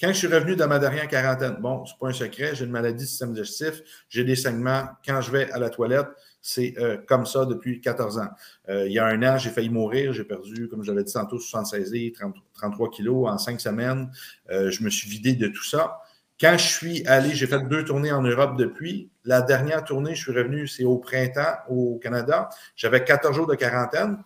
Quand 0.00 0.08
je 0.08 0.12
suis 0.12 0.28
revenu 0.28 0.54
dans 0.54 0.68
ma 0.68 0.78
dernière 0.78 1.08
quarantaine, 1.08 1.56
bon, 1.58 1.84
c'est 1.84 1.98
pas 1.98 2.08
un 2.08 2.12
secret, 2.12 2.54
j'ai 2.54 2.64
une 2.64 2.70
maladie 2.70 3.02
du 3.02 3.08
système 3.08 3.32
digestif, 3.32 3.82
j'ai 4.08 4.22
des 4.22 4.36
saignements. 4.36 4.84
Quand 5.04 5.20
je 5.20 5.32
vais 5.32 5.50
à 5.50 5.58
la 5.58 5.70
toilette, 5.70 6.06
c'est 6.40 6.74
euh, 6.78 6.98
comme 7.06 7.26
ça 7.26 7.44
depuis 7.46 7.80
14 7.80 8.18
ans. 8.18 8.28
Euh, 8.68 8.86
il 8.86 8.92
y 8.92 9.00
a 9.00 9.06
un 9.06 9.22
an, 9.24 9.38
j'ai 9.38 9.50
failli 9.50 9.70
mourir. 9.70 10.12
J'ai 10.12 10.22
perdu, 10.22 10.68
comme 10.68 10.84
je 10.84 10.92
l'avais 10.92 11.02
dit 11.02 11.12
tantôt, 11.12 11.38
76 11.38 11.92
et 11.94 12.12
33 12.54 12.90
kilos 12.90 13.28
en 13.28 13.38
cinq 13.38 13.60
semaines. 13.60 14.10
Euh, 14.50 14.70
je 14.70 14.84
me 14.84 14.90
suis 14.90 15.08
vidé 15.10 15.34
de 15.34 15.48
tout 15.48 15.64
ça. 15.64 16.00
Quand 16.40 16.56
je 16.56 16.68
suis 16.68 17.06
allé, 17.08 17.34
j'ai 17.34 17.48
fait 17.48 17.66
deux 17.68 17.84
tournées 17.84 18.12
en 18.12 18.22
Europe 18.22 18.56
depuis. 18.56 19.10
La 19.24 19.42
dernière 19.42 19.84
tournée, 19.84 20.14
je 20.14 20.22
suis 20.22 20.32
revenu, 20.32 20.68
c'est 20.68 20.84
au 20.84 20.98
printemps 20.98 21.56
au 21.68 21.98
Canada. 22.00 22.48
J'avais 22.76 23.02
14 23.02 23.34
jours 23.34 23.46
de 23.48 23.56
quarantaine. 23.56 24.22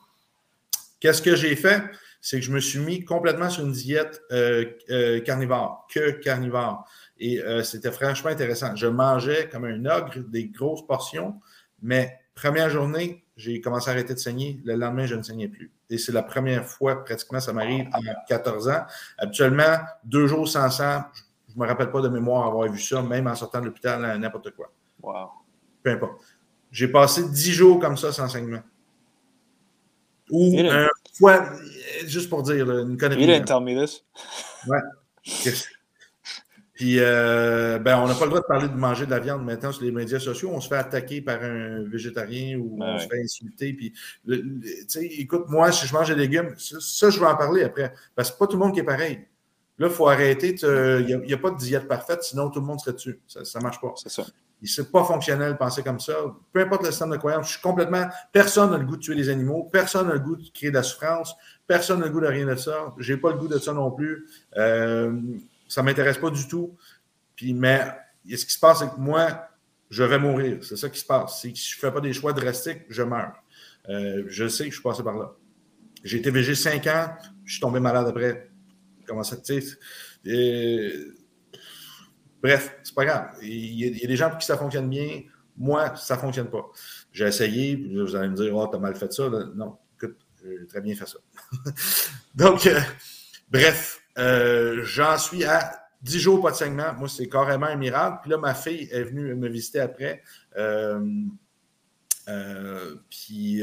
Qu'est-ce 1.00 1.22
que 1.22 1.34
j'ai 1.34 1.56
fait? 1.56 1.82
C'est 2.22 2.38
que 2.38 2.46
je 2.46 2.52
me 2.52 2.60
suis 2.60 2.78
mis 2.78 3.04
complètement 3.04 3.50
sur 3.50 3.64
une 3.64 3.72
diète 3.72 4.22
euh, 4.30 4.64
euh, 4.90 5.20
carnivore, 5.20 5.88
que 5.92 6.12
carnivore. 6.12 6.88
Et 7.18 7.42
euh, 7.42 7.64
c'était 7.64 7.90
franchement 7.90 8.30
intéressant. 8.30 8.76
Je 8.76 8.86
mangeais 8.86 9.48
comme 9.50 9.64
un 9.64 9.84
ogre 9.86 10.20
des 10.28 10.46
grosses 10.46 10.86
portions, 10.86 11.40
mais 11.82 12.20
première 12.36 12.70
journée, 12.70 13.24
j'ai 13.36 13.60
commencé 13.60 13.90
à 13.90 13.92
arrêter 13.92 14.14
de 14.14 14.20
saigner. 14.20 14.60
Le 14.64 14.76
lendemain, 14.76 15.04
je 15.04 15.16
ne 15.16 15.22
saignais 15.22 15.48
plus. 15.48 15.72
Et 15.90 15.98
c'est 15.98 16.12
la 16.12 16.22
première 16.22 16.64
fois, 16.64 17.04
pratiquement, 17.04 17.40
ça 17.40 17.52
m'arrive 17.52 17.88
à 17.92 17.98
14 18.28 18.68
ans. 18.68 18.84
Habituellement, 19.18 19.78
deux 20.04 20.28
jours 20.28 20.48
sans 20.48 20.70
sang, 20.70 21.02
je 21.48 21.54
ne 21.56 21.60
me 21.60 21.66
rappelle 21.66 21.90
pas 21.90 22.00
de 22.02 22.08
mémoire 22.08 22.46
avoir 22.46 22.70
vu 22.70 22.78
ça, 22.78 23.02
même 23.02 23.26
en 23.26 23.34
sortant 23.34 23.60
de 23.60 23.66
l'hôpital, 23.66 24.18
n'importe 24.18 24.52
quoi. 24.52 24.72
Wow. 25.02 25.28
Peu 25.82 25.90
importe. 25.90 26.22
J'ai 26.70 26.86
passé 26.86 27.28
dix 27.28 27.52
jours 27.52 27.80
comme 27.80 27.96
ça 27.96 28.12
sans 28.12 28.28
saignement. 28.28 28.62
Ou 30.30 30.56
un 30.60 30.88
fois, 31.18 31.50
juste 32.06 32.28
pour 32.28 32.42
dire, 32.42 32.70
une 32.70 32.96
connerie. 32.96 33.26
This. 33.74 34.04
Ouais. 34.66 35.52
Puis, 36.74 36.96
euh, 36.98 37.78
ben, 37.78 37.98
on 37.98 38.08
n'a 38.08 38.14
pas 38.14 38.24
le 38.24 38.30
droit 38.30 38.40
de 38.40 38.46
parler 38.46 38.68
de 38.68 38.74
manger 38.74 39.06
de 39.06 39.10
la 39.10 39.20
viande 39.20 39.44
maintenant 39.44 39.70
sur 39.70 39.84
les 39.84 39.92
médias 39.92 40.18
sociaux. 40.18 40.50
On 40.52 40.60
se 40.60 40.68
fait 40.68 40.76
attaquer 40.76 41.20
par 41.20 41.42
un 41.42 41.84
végétarien 41.84 42.58
ou 42.58 42.78
on 42.80 42.98
se 42.98 43.06
fait 43.06 43.22
insulter. 43.22 43.72
Puis, 43.74 43.92
tu 44.26 44.84
sais, 44.88 45.04
écoute, 45.04 45.44
moi, 45.48 45.70
si 45.70 45.86
je 45.86 45.92
mange 45.92 46.08
des 46.08 46.16
légumes, 46.16 46.54
ça, 46.56 47.10
je 47.10 47.20
vais 47.20 47.26
en 47.26 47.36
parler 47.36 47.62
après. 47.62 47.92
Parce 48.16 48.32
que 48.32 48.38
pas 48.38 48.46
tout 48.46 48.56
le 48.56 48.64
monde 48.64 48.74
qui 48.74 48.80
est 48.80 48.84
pareil. 48.84 49.26
Là, 49.78 49.88
il 49.88 49.92
faut 49.92 50.08
arrêter. 50.08 50.56
Il 50.60 51.22
n'y 51.24 51.32
a, 51.32 51.38
pas 51.38 51.50
de 51.50 51.56
diète 51.56 51.86
parfaite, 51.86 52.22
sinon 52.22 52.50
tout 52.50 52.60
le 52.60 52.66
monde 52.66 52.80
serait 52.80 52.94
dessus. 52.94 53.20
Ça 53.26 53.58
ne 53.58 53.62
marche 53.62 53.80
pas. 53.80 53.92
C'est 53.96 54.10
ça. 54.10 54.24
C'est 54.64 54.92
pas 54.92 55.04
fonctionnel 55.04 55.52
de 55.52 55.58
penser 55.58 55.82
comme 55.82 56.00
ça. 56.00 56.14
Peu 56.52 56.60
importe 56.60 56.84
le 56.84 56.90
système 56.90 57.10
de 57.10 57.16
croyance, 57.16 57.46
je 57.46 57.52
suis 57.52 57.60
complètement. 57.60 58.06
Personne 58.30 58.70
n'a 58.70 58.78
le 58.78 58.84
goût 58.84 58.96
de 58.96 59.02
tuer 59.02 59.14
les 59.14 59.28
animaux. 59.28 59.68
Personne 59.72 60.06
n'a 60.06 60.14
le 60.14 60.20
goût 60.20 60.36
de 60.36 60.42
créer 60.54 60.70
de 60.70 60.76
la 60.76 60.82
souffrance. 60.82 61.34
Personne 61.72 62.00
n'a 62.00 62.06
le 62.06 62.12
goût 62.12 62.20
de 62.20 62.26
rien 62.26 62.44
de 62.44 62.54
ça. 62.54 62.92
J'ai 62.98 63.16
pas 63.16 63.32
le 63.32 63.38
goût 63.38 63.48
de 63.48 63.56
ça 63.58 63.72
non 63.72 63.90
plus. 63.90 64.28
Euh, 64.58 65.18
ça 65.66 65.82
m'intéresse 65.82 66.18
pas 66.18 66.28
du 66.28 66.46
tout. 66.46 66.76
Puis, 67.34 67.54
mais 67.54 67.80
ce 68.28 68.44
qui 68.44 68.52
se 68.52 68.58
passe, 68.60 68.80
c'est 68.80 68.90
que 68.90 69.00
moi, 69.00 69.48
je 69.88 70.04
vais 70.04 70.18
mourir. 70.18 70.58
C'est 70.62 70.76
ça 70.76 70.90
qui 70.90 71.00
se 71.00 71.06
passe. 71.06 71.40
Si 71.40 71.54
je 71.54 71.78
fais 71.78 71.90
pas 71.90 72.02
des 72.02 72.12
choix 72.12 72.34
drastiques, 72.34 72.82
je 72.90 73.02
meurs. 73.02 73.42
Euh, 73.88 74.24
je 74.26 74.48
sais 74.48 74.64
que 74.64 74.70
je 74.70 74.74
suis 74.74 74.82
passé 74.82 75.02
par 75.02 75.16
là. 75.16 75.32
J'ai 76.04 76.18
été 76.18 76.30
végé 76.30 76.54
cinq 76.54 76.86
ans. 76.88 77.08
Je 77.46 77.52
suis 77.52 77.60
tombé 77.62 77.80
malade 77.80 78.06
après. 78.06 78.50
Comment 79.06 79.22
ça, 79.22 79.38
tu 79.38 79.62
bref, 82.42 82.76
c'est 82.82 82.94
pas 82.94 83.06
grave. 83.06 83.30
Il 83.40 83.98
y, 83.98 84.04
a, 84.04 84.06
des 84.06 84.16
gens 84.16 84.28
pour 84.28 84.36
qui 84.36 84.46
ça 84.46 84.58
fonctionne 84.58 84.90
bien. 84.90 85.22
Moi, 85.56 85.96
ça 85.96 86.16
ne 86.16 86.20
fonctionne 86.20 86.50
pas. 86.50 86.70
J'ai 87.12 87.28
essayé, 87.28 87.78
puis 87.78 87.98
vous 87.98 88.14
allez 88.14 88.28
me 88.28 88.36
dire, 88.36 88.54
oh, 88.54 88.66
t'as 88.66 88.78
mal 88.78 88.94
fait 88.94 89.10
ça. 89.10 89.30
Non, 89.54 89.78
écoute, 89.96 90.18
j'ai 90.44 90.66
très 90.66 90.82
bien 90.82 90.94
fait 90.94 91.06
ça. 91.06 91.18
Donc, 92.34 92.66
euh, 92.66 92.80
bref, 93.50 94.00
euh, 94.18 94.82
j'en 94.84 95.18
suis 95.18 95.44
à 95.44 95.72
10 96.02 96.18
jours 96.18 96.42
pas 96.42 96.50
de 96.50 96.56
saignement. 96.56 96.92
Moi, 96.98 97.08
c'est 97.08 97.28
carrément 97.28 97.66
un 97.66 97.76
miracle. 97.76 98.18
Puis 98.22 98.30
là, 98.30 98.38
ma 98.38 98.54
fille 98.54 98.88
est 98.90 99.04
venue 99.04 99.34
me 99.34 99.48
visiter 99.48 99.80
après. 99.80 100.22
Euh, 100.56 101.00
puis, 103.10 103.62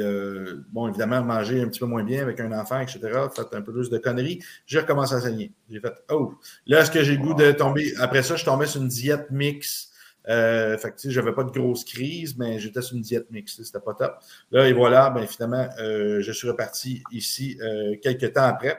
bon, 0.72 0.88
évidemment, 0.88 1.24
manger 1.24 1.62
un 1.62 1.68
petit 1.68 1.80
peu 1.80 1.86
moins 1.86 2.04
bien 2.04 2.22
avec 2.22 2.40
un 2.40 2.52
enfant, 2.52 2.80
etc., 2.80 3.00
fait 3.36 3.56
un 3.56 3.62
peu 3.62 3.74
plus 3.74 3.90
de 3.90 3.98
conneries. 3.98 4.44
J'ai 4.66 4.80
recommencé 4.80 5.16
à 5.16 5.22
saigner. 5.22 5.54
J'ai 5.70 5.80
fait, 5.80 5.94
oh, 6.12 6.34
là, 6.68 6.82
est-ce 6.82 6.92
que 6.92 7.04
j'ai 7.04 7.16
le 7.16 7.22
goût 7.22 7.34
de 7.34 7.52
tomber? 7.52 7.94
Après 8.00 8.24
ça, 8.24 8.36
je 8.36 8.46
tombais 8.46 8.66
sur 8.66 8.82
une 8.82 8.88
diète 8.88 9.32
mixte 9.32 9.90
euh, 10.30 10.78
fait 10.78 10.92
que, 10.92 11.10
j'avais 11.10 11.34
pas 11.34 11.44
de 11.44 11.52
grosse 11.52 11.84
crise, 11.84 12.38
mais 12.38 12.60
j'étais 12.60 12.82
sur 12.82 12.96
une 12.96 13.02
diète 13.02 13.32
mixte, 13.32 13.64
c'était 13.64 13.80
pas 13.80 13.94
top. 13.94 14.20
Là, 14.52 14.68
et 14.68 14.74
voilà, 14.74 15.10
ben, 15.10 15.26
finalement, 15.26 15.68
euh, 15.80 16.22
je 16.22 16.32
suis 16.32 16.48
reparti 16.48 17.04
ici 17.12 17.58
euh, 17.62 17.96
quelques 18.02 18.34
temps 18.34 18.44
après. 18.44 18.78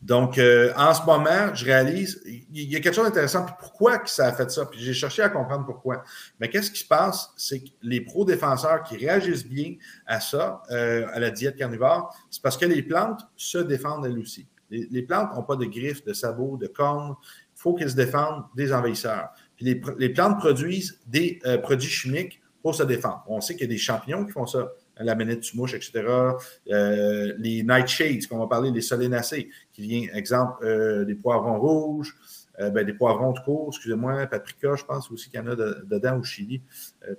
Donc, 0.00 0.38
euh, 0.38 0.72
en 0.76 0.94
ce 0.94 1.04
moment, 1.04 1.54
je 1.54 1.64
réalise, 1.64 2.22
il 2.26 2.70
y 2.70 2.76
a 2.76 2.80
quelque 2.80 2.94
chose 2.94 3.06
d'intéressant. 3.06 3.44
Puis 3.44 3.54
pourquoi 3.58 4.00
ça 4.06 4.26
a 4.26 4.32
fait 4.32 4.50
ça? 4.50 4.66
Puis 4.66 4.80
j'ai 4.80 4.94
cherché 4.94 5.22
à 5.22 5.28
comprendre 5.28 5.64
pourquoi. 5.64 6.02
Mais 6.38 6.48
qu'est-ce 6.48 6.70
qui 6.70 6.80
se 6.80 6.86
passe? 6.86 7.32
C'est 7.36 7.60
que 7.60 7.70
les 7.82 8.02
pro-défenseurs 8.02 8.82
qui 8.84 8.96
réagissent 8.96 9.46
bien 9.46 9.74
à 10.06 10.20
ça, 10.20 10.62
à 10.68 11.18
la 11.18 11.30
diète 11.30 11.56
carnivore, 11.56 12.14
c'est 12.30 12.42
parce 12.42 12.58
que 12.58 12.66
les 12.66 12.82
plantes 12.82 13.22
se 13.36 13.58
défendent 13.58 14.04
elles 14.04 14.18
aussi. 14.18 14.46
Les, 14.70 14.86
les 14.90 15.02
plantes 15.02 15.34
n'ont 15.34 15.42
pas 15.42 15.56
de 15.56 15.64
griffes, 15.64 16.04
de 16.04 16.12
sabots, 16.12 16.58
de 16.58 16.66
cornes. 16.66 17.14
Il 17.56 17.60
faut 17.60 17.74
qu'elles 17.74 17.90
se 17.90 17.96
défendent 17.96 18.44
des 18.54 18.74
envahisseurs 18.74 19.30
les, 19.60 20.08
plantes 20.10 20.38
produisent 20.38 21.00
des 21.06 21.38
euh, 21.46 21.58
produits 21.58 21.88
chimiques 21.88 22.40
pour 22.62 22.74
se 22.74 22.82
défendre. 22.82 23.22
On 23.28 23.40
sait 23.40 23.54
qu'il 23.54 23.62
y 23.62 23.70
a 23.70 23.72
des 23.72 23.78
champignons 23.78 24.24
qui 24.24 24.32
font 24.32 24.46
ça, 24.46 24.72
la 24.98 25.14
manette 25.14 25.40
du 25.40 25.56
mouche, 25.56 25.74
etc. 25.74 26.04
Euh, 26.70 27.34
les 27.38 27.62
nightshades, 27.62 28.26
qu'on 28.26 28.38
va 28.38 28.46
parler, 28.46 28.70
les 28.70 28.80
solénacées, 28.80 29.50
qui 29.72 29.82
viennent, 29.82 30.10
exemple, 30.16 30.64
euh, 30.64 31.04
des 31.04 31.14
poivrons 31.14 31.60
rouges, 31.60 32.16
ben, 32.58 32.86
des 32.86 32.94
poivrons 32.94 33.32
de 33.32 33.40
cours, 33.40 33.68
excusez-moi, 33.68 34.26
paprika, 34.28 34.76
je 34.76 34.84
pense 34.84 35.10
aussi 35.10 35.28
qu'il 35.28 35.38
y 35.38 35.42
en 35.42 35.46
a 35.48 35.54
dedans 35.54 36.18
au 36.18 36.22
Chili, 36.22 36.62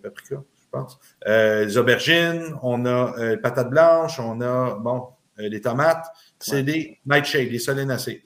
paprika, 0.02 0.42
je 0.60 0.66
pense. 0.72 1.00
les 1.28 1.78
aubergines, 1.78 2.56
on 2.64 2.88
a 2.88 3.38
patates 3.38 3.70
blanches, 3.70 4.20
on 4.20 4.42
a, 4.42 4.74
bon, 4.80 5.10
les 5.38 5.62
tomates, 5.62 6.08
c'est 6.40 6.64
des 6.64 6.98
nightshades, 7.06 7.50
des 7.50 7.60
solénacées. 7.60 8.24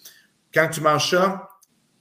Quand 0.54 0.70
tu 0.70 0.80
manges 0.80 1.10
ça, 1.10 1.51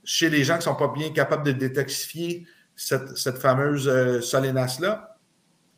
chez 0.03 0.29
les 0.29 0.43
gens 0.43 0.53
qui 0.53 0.59
ne 0.59 0.73
sont 0.73 0.75
pas 0.75 0.87
bien 0.87 1.11
capables 1.11 1.43
de 1.43 1.51
détoxifier 1.51 2.45
cette, 2.75 3.37
fameuse 3.37 3.87
euh, 3.87 4.21
solénace-là, 4.21 5.11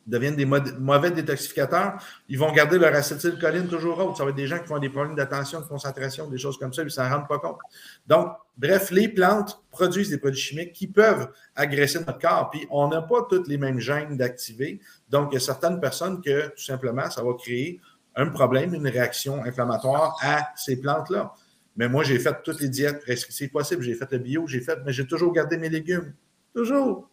deviennent 0.06 0.36
des 0.36 0.44
mauvais 0.44 1.10
détoxificateurs, 1.10 1.94
ils 2.28 2.38
vont 2.38 2.52
garder 2.52 2.78
leur 2.78 2.94
acétylcholine 2.94 3.68
toujours 3.68 3.98
haute. 3.98 4.16
Ça 4.16 4.24
va 4.24 4.30
être 4.30 4.36
des 4.36 4.46
gens 4.46 4.58
qui 4.58 4.70
ont 4.72 4.78
des 4.78 4.90
problèmes 4.90 5.14
d'attention, 5.14 5.60
de 5.60 5.66
concentration, 5.66 6.28
des 6.28 6.38
choses 6.38 6.58
comme 6.58 6.72
ça, 6.72 6.82
ils 6.82 6.86
ne 6.86 6.90
s'en 6.90 7.08
rendent 7.08 7.28
pas 7.28 7.38
compte. 7.38 7.58
Donc, 8.06 8.32
bref, 8.56 8.90
les 8.90 9.08
plantes 9.08 9.62
produisent 9.70 10.10
des 10.10 10.18
produits 10.18 10.40
chimiques 10.40 10.72
qui 10.72 10.88
peuvent 10.88 11.28
agresser 11.56 12.00
notre 12.00 12.18
corps. 12.18 12.50
Puis, 12.50 12.66
on 12.70 12.88
n'a 12.88 13.02
pas 13.02 13.26
toutes 13.28 13.48
les 13.48 13.56
mêmes 13.56 13.78
gènes 13.78 14.16
d'activer. 14.16 14.80
Donc, 15.08 15.30
il 15.32 15.34
y 15.34 15.36
a 15.38 15.40
certaines 15.40 15.80
personnes 15.80 16.20
que, 16.20 16.48
tout 16.48 16.64
simplement, 16.64 17.08
ça 17.10 17.22
va 17.22 17.32
créer 17.34 17.80
un 18.16 18.26
problème, 18.26 18.74
une 18.74 18.86
réaction 18.86 19.42
inflammatoire 19.44 20.16
à 20.22 20.52
ces 20.56 20.80
plantes-là. 20.80 21.34
Mais 21.76 21.88
moi, 21.88 22.04
j'ai 22.04 22.18
fait 22.18 22.36
toutes 22.42 22.60
les 22.60 22.68
diètes 22.68 23.02
restrictives 23.04 23.50
possibles. 23.50 23.82
J'ai 23.82 23.94
fait 23.94 24.10
le 24.12 24.18
bio, 24.18 24.46
j'ai 24.46 24.60
fait, 24.60 24.78
mais 24.84 24.92
j'ai 24.92 25.06
toujours 25.06 25.32
gardé 25.32 25.56
mes 25.56 25.68
légumes. 25.68 26.12
Toujours. 26.54 27.10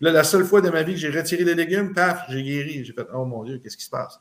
Là, 0.00 0.10
la 0.10 0.24
seule 0.24 0.44
fois 0.44 0.62
de 0.62 0.70
ma 0.70 0.82
vie 0.82 0.94
que 0.94 0.98
j'ai 0.98 1.10
retiré 1.10 1.44
les 1.44 1.54
légumes, 1.54 1.92
paf, 1.92 2.24
j'ai 2.30 2.42
guéri. 2.42 2.84
J'ai 2.84 2.92
fait, 2.94 3.06
oh 3.12 3.24
mon 3.26 3.44
Dieu, 3.44 3.58
qu'est-ce 3.58 3.76
qui 3.76 3.84
se 3.84 3.90
passe? 3.90 4.18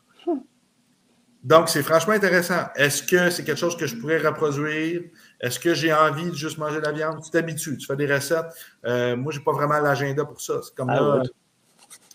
Donc, 1.42 1.70
c'est 1.70 1.84
franchement 1.84 2.14
intéressant. 2.14 2.68
Est-ce 2.76 3.02
que 3.02 3.30
c'est 3.30 3.46
quelque 3.46 3.58
chose 3.58 3.78
que 3.78 3.88
je 3.88 3.96
pourrais 3.96 4.18
reproduire? 4.18 5.04
Est-ce 5.40 5.58
que 5.58 5.74
j'ai 5.74 5.94
envie 5.94 6.30
de 6.30 6.36
juste 6.36 6.58
manger 6.58 6.82
de 6.82 6.86
la 6.86 6.92
viande? 6.92 7.24
Tu 7.24 7.32
t'habitues, 7.32 7.78
tu 7.78 7.88
fais 7.88 7.96
des 7.96 8.14
recettes. 8.14 8.48
Euh, 8.86 9.16
moi, 9.16 9.32
je 9.32 9.38
n'ai 9.38 9.46
pas 9.46 9.54
vraiment 9.54 9.80
l'agenda 9.80 10.26
pour 10.26 10.42
ça. 10.42 10.60
C'est 10.62 10.76
comme 10.76 10.90
ah 10.90 11.00
là, 11.00 11.24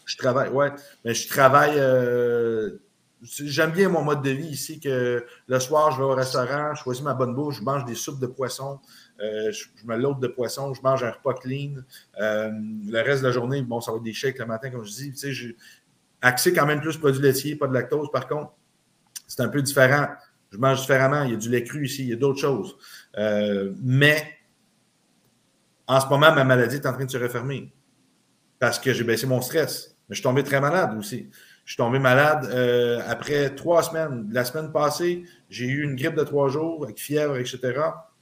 je 0.04 0.16
travaille, 0.18 0.50
ouais, 0.50 0.70
mais 1.04 1.14
je 1.14 1.26
travaille 1.26 1.76
euh, 1.78 2.72
J'aime 3.22 3.72
bien 3.72 3.88
mon 3.88 4.02
mode 4.02 4.22
de 4.22 4.30
vie 4.30 4.48
ici 4.48 4.80
que 4.80 5.24
le 5.46 5.60
soir, 5.60 5.92
je 5.92 5.98
vais 5.98 6.04
au 6.04 6.14
restaurant, 6.14 6.74
je 6.74 6.82
choisis 6.82 7.02
ma 7.02 7.14
bonne 7.14 7.34
bouffe, 7.34 7.56
je 7.56 7.62
mange 7.62 7.84
des 7.86 7.94
soupes 7.94 8.20
de 8.20 8.26
poisson, 8.26 8.80
euh, 9.20 9.50
je, 9.50 9.66
me 9.86 9.96
load 9.96 10.20
de 10.20 10.28
poisson, 10.28 10.74
je 10.74 10.82
mange 10.82 11.02
un 11.04 11.10
repas 11.10 11.34
clean. 11.34 11.76
Euh, 12.20 12.50
le 12.52 13.00
reste 13.00 13.22
de 13.22 13.28
la 13.28 13.32
journée, 13.32 13.62
bon, 13.62 13.80
ça 13.80 13.92
va 13.92 13.96
être 13.96 14.02
des 14.02 14.12
shakes 14.12 14.38
le 14.38 14.46
matin, 14.46 14.70
comme 14.70 14.84
je 14.84 14.92
dis. 14.92 15.12
Tu 15.12 15.34
sais, 15.34 15.56
accès 16.20 16.52
quand 16.52 16.66
même 16.66 16.80
plus 16.80 16.96
produits 16.96 17.22
laitiers, 17.22 17.56
pas 17.56 17.66
de 17.66 17.74
lactose. 17.74 18.10
Par 18.10 18.26
contre, 18.26 18.52
c'est 19.26 19.42
un 19.42 19.48
peu 19.48 19.62
différent. 19.62 20.08
Je 20.50 20.58
mange 20.58 20.80
différemment. 20.80 21.22
Il 21.22 21.30
y 21.30 21.34
a 21.34 21.36
du 21.36 21.48
lait 21.48 21.64
cru 21.64 21.84
ici, 21.84 22.02
il 22.02 22.10
y 22.10 22.12
a 22.12 22.16
d'autres 22.16 22.40
choses. 22.40 22.76
Euh, 23.16 23.72
mais 23.82 24.38
en 25.86 26.00
ce 26.00 26.06
moment, 26.06 26.32
ma 26.34 26.44
maladie 26.44 26.76
est 26.76 26.86
en 26.86 26.92
train 26.92 27.04
de 27.04 27.10
se 27.10 27.18
refermer 27.18 27.72
parce 28.58 28.78
que 28.78 28.92
j'ai 28.92 29.04
baissé 29.04 29.26
mon 29.26 29.40
stress. 29.40 29.96
Mais 30.08 30.14
je 30.14 30.20
suis 30.20 30.22
tombé 30.22 30.42
très 30.42 30.60
malade 30.60 30.96
aussi. 30.98 31.30
Je 31.64 31.72
suis 31.72 31.76
tombé 31.78 31.98
malade 31.98 32.50
euh, 32.52 33.00
après 33.06 33.54
trois 33.54 33.82
semaines. 33.82 34.28
La 34.30 34.44
semaine 34.44 34.70
passée, 34.70 35.24
j'ai 35.48 35.64
eu 35.64 35.82
une 35.82 35.96
grippe 35.96 36.14
de 36.14 36.22
trois 36.22 36.48
jours 36.48 36.84
avec 36.84 36.98
fièvre, 36.98 37.36
etc. 37.36 37.58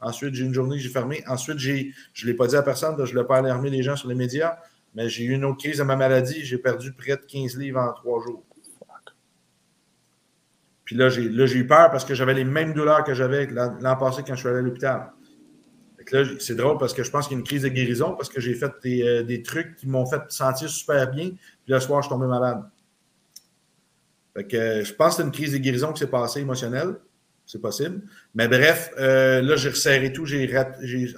Ensuite, 0.00 0.34
j'ai 0.34 0.44
une 0.44 0.54
journée 0.54 0.76
que 0.76 0.82
j'ai 0.82 0.88
fermée. 0.88 1.24
Ensuite, 1.26 1.58
je 1.58 1.72
ne 1.72 2.26
l'ai 2.26 2.34
pas 2.34 2.46
dit 2.46 2.56
à 2.56 2.62
personne, 2.62 2.94
je 3.04 3.14
ne 3.14 3.20
l'ai 3.20 3.26
pas 3.26 3.38
alarmé 3.38 3.70
les 3.70 3.82
gens 3.82 3.96
sur 3.96 4.08
les 4.08 4.14
médias, 4.14 4.58
mais 4.94 5.08
j'ai 5.08 5.24
eu 5.24 5.32
une 5.32 5.44
autre 5.44 5.58
crise 5.58 5.78
de 5.78 5.82
ma 5.82 5.96
maladie. 5.96 6.44
J'ai 6.44 6.58
perdu 6.58 6.92
près 6.92 7.16
de 7.16 7.22
15 7.22 7.56
livres 7.56 7.80
en 7.80 7.92
trois 7.92 8.22
jours. 8.22 8.44
Puis 10.84 10.96
là, 10.96 11.08
j'ai, 11.08 11.28
là, 11.28 11.46
j'ai 11.46 11.58
eu 11.58 11.66
peur 11.66 11.90
parce 11.90 12.04
que 12.04 12.14
j'avais 12.14 12.34
les 12.34 12.44
mêmes 12.44 12.74
douleurs 12.74 13.02
que 13.02 13.14
j'avais 13.14 13.46
l'an 13.46 13.96
passé 13.96 14.22
quand 14.26 14.34
je 14.34 14.40
suis 14.40 14.48
allé 14.48 14.58
à 14.58 14.62
l'hôpital. 14.62 15.12
Là, 16.10 16.24
c'est 16.40 16.56
drôle 16.56 16.78
parce 16.78 16.92
que 16.92 17.02
je 17.02 17.10
pense 17.10 17.26
qu'il 17.26 17.36
y 17.36 17.38
a 17.38 17.40
une 17.40 17.46
crise 17.46 17.62
de 17.62 17.68
guérison 17.68 18.14
parce 18.14 18.28
que 18.28 18.40
j'ai 18.40 18.54
fait 18.54 18.72
des, 18.82 19.02
euh, 19.02 19.22
des 19.22 19.42
trucs 19.42 19.76
qui 19.76 19.88
m'ont 19.88 20.04
fait 20.04 20.20
sentir 20.28 20.68
super 20.68 21.10
bien. 21.10 21.30
Puis 21.30 21.72
le 21.72 21.80
soir, 21.80 22.02
je 22.02 22.08
suis 22.08 22.14
tombé 22.14 22.26
malade. 22.26 22.62
Euh, 24.36 24.84
je 24.84 24.92
pense 24.94 25.16
que 25.16 25.22
c'est 25.22 25.26
une 25.26 25.32
crise 25.32 25.52
de 25.52 25.58
guérison 25.58 25.92
qui 25.92 26.00
s'est 26.00 26.10
passée 26.10 26.40
émotionnelle. 26.40 26.96
C'est 27.44 27.60
possible. 27.60 28.02
Mais 28.34 28.48
bref, 28.48 28.92
euh, 28.98 29.42
là, 29.42 29.56
j'ai 29.56 29.70
resserré 29.70 30.12
tout, 30.12 30.24
j'ai 30.24 30.48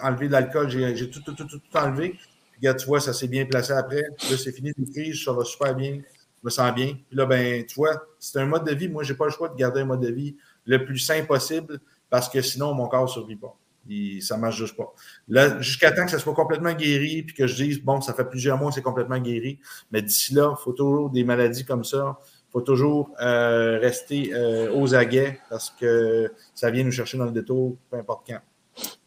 enlevé 0.03 0.27
de 0.27 0.33
l'alcool, 0.33 0.69
j'ai 0.71 1.11
tout, 1.11 1.21
tout, 1.21 1.35
tout, 1.35 1.47
tout, 1.47 1.61
enlevé. 1.75 2.19
Puis, 2.53 2.75
tu 2.77 2.87
vois, 2.87 3.01
ça 3.01 3.13
s'est 3.13 3.29
bien 3.29 3.45
placé 3.45 3.73
après. 3.73 4.03
Là, 4.03 4.37
c'est 4.37 4.53
fini 4.53 4.73
une 4.77 4.91
crise, 4.91 5.23
ça 5.23 5.33
va 5.33 5.45
super 5.45 5.75
bien, 5.75 5.99
je 5.99 6.41
me 6.43 6.51
sens 6.51 6.75
bien. 6.75 6.95
Puis 7.09 7.17
là, 7.17 7.27
ben, 7.27 7.65
tu 7.67 7.75
vois, 7.75 8.07
c'est 8.19 8.41
un 8.41 8.47
mode 8.47 8.67
de 8.67 8.75
vie. 8.75 8.89
Moi, 8.89 9.05
je 9.05 9.13
n'ai 9.13 9.19
pas 9.19 9.27
le 9.27 9.31
choix 9.31 9.49
de 9.49 9.55
garder 9.55 9.83
un 9.83 9.85
mode 9.85 10.01
de 10.01 10.11
vie 10.11 10.37
le 10.65 10.85
plus 10.85 10.99
sain 10.99 11.23
possible 11.25 11.79
parce 12.09 12.29
que 12.29 12.41
sinon, 12.41 12.75
mon 12.75 12.89
corps 12.89 13.03
ne 13.03 13.09
survit 13.09 13.37
pas. 13.37 13.57
Et 13.89 14.21
ça 14.23 14.37
ne 14.37 14.41
marche 14.41 14.57
juste 14.57 14.77
pas. 14.77 14.95
Là, 15.29 15.61
jusqu'à 15.61 15.93
temps 15.93 16.07
que 16.07 16.11
ça 16.11 16.19
soit 16.19 16.35
complètement 16.35 16.73
guéri, 16.73 17.23
puis 17.23 17.35
que 17.35 17.47
je 17.47 17.55
dise, 17.55 17.81
bon, 17.81 18.01
ça 18.01 18.15
fait 18.15 18.25
plusieurs 18.25 18.57
mois 18.57 18.71
que 18.71 18.77
c'est 18.77 18.83
complètement 18.83 19.19
guéri. 19.19 19.61
Mais 19.93 20.01
d'ici 20.01 20.33
là, 20.33 20.55
il 20.59 20.63
faut 20.63 20.73
toujours 20.73 21.11
des 21.11 21.23
maladies 21.23 21.67
comme 21.67 21.85
ça 21.85 22.19
faut 22.55 22.61
toujours 22.61 23.11
euh, 23.21 23.81
rester 23.81 24.33
euh, 24.33 24.73
aux 24.73 24.95
aguets 24.95 25.41
parce 25.51 25.71
que 25.71 26.33
ça 26.55 26.71
vient 26.71 26.85
nous 26.85 26.93
chercher 26.93 27.19
dans 27.19 27.25
le 27.25 27.33
détour, 27.33 27.77
peu 27.91 27.97
importe 27.99 28.29
quand. 28.29 28.39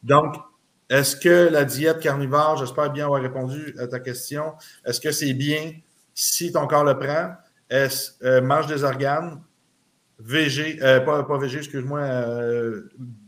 Donc, 0.04 0.36
est-ce 0.90 1.16
que 1.16 1.48
la 1.50 1.64
diète 1.64 2.02
carnivore, 2.02 2.58
j'espère 2.58 2.92
bien 2.92 3.06
avoir 3.06 3.22
répondu 3.22 3.74
à 3.80 3.88
ta 3.88 4.02
question, 4.02 4.54
est-ce 4.86 5.00
que 5.00 5.12
c'est 5.12 5.34
bien 5.34 5.72
si 6.14 6.52
ton 6.52 6.68
corps 6.68 6.84
le 6.84 7.00
prend? 7.00 7.36
Est-ce 7.70 8.12
euh, 8.26 8.42
mange 8.42 8.68
des 8.68 8.84
organes, 8.84 9.42
VG, 10.20 10.80
pas, 11.06 11.24
pas 11.24 11.38
VG, 11.38 11.60
excuse-moi, 11.60 12.02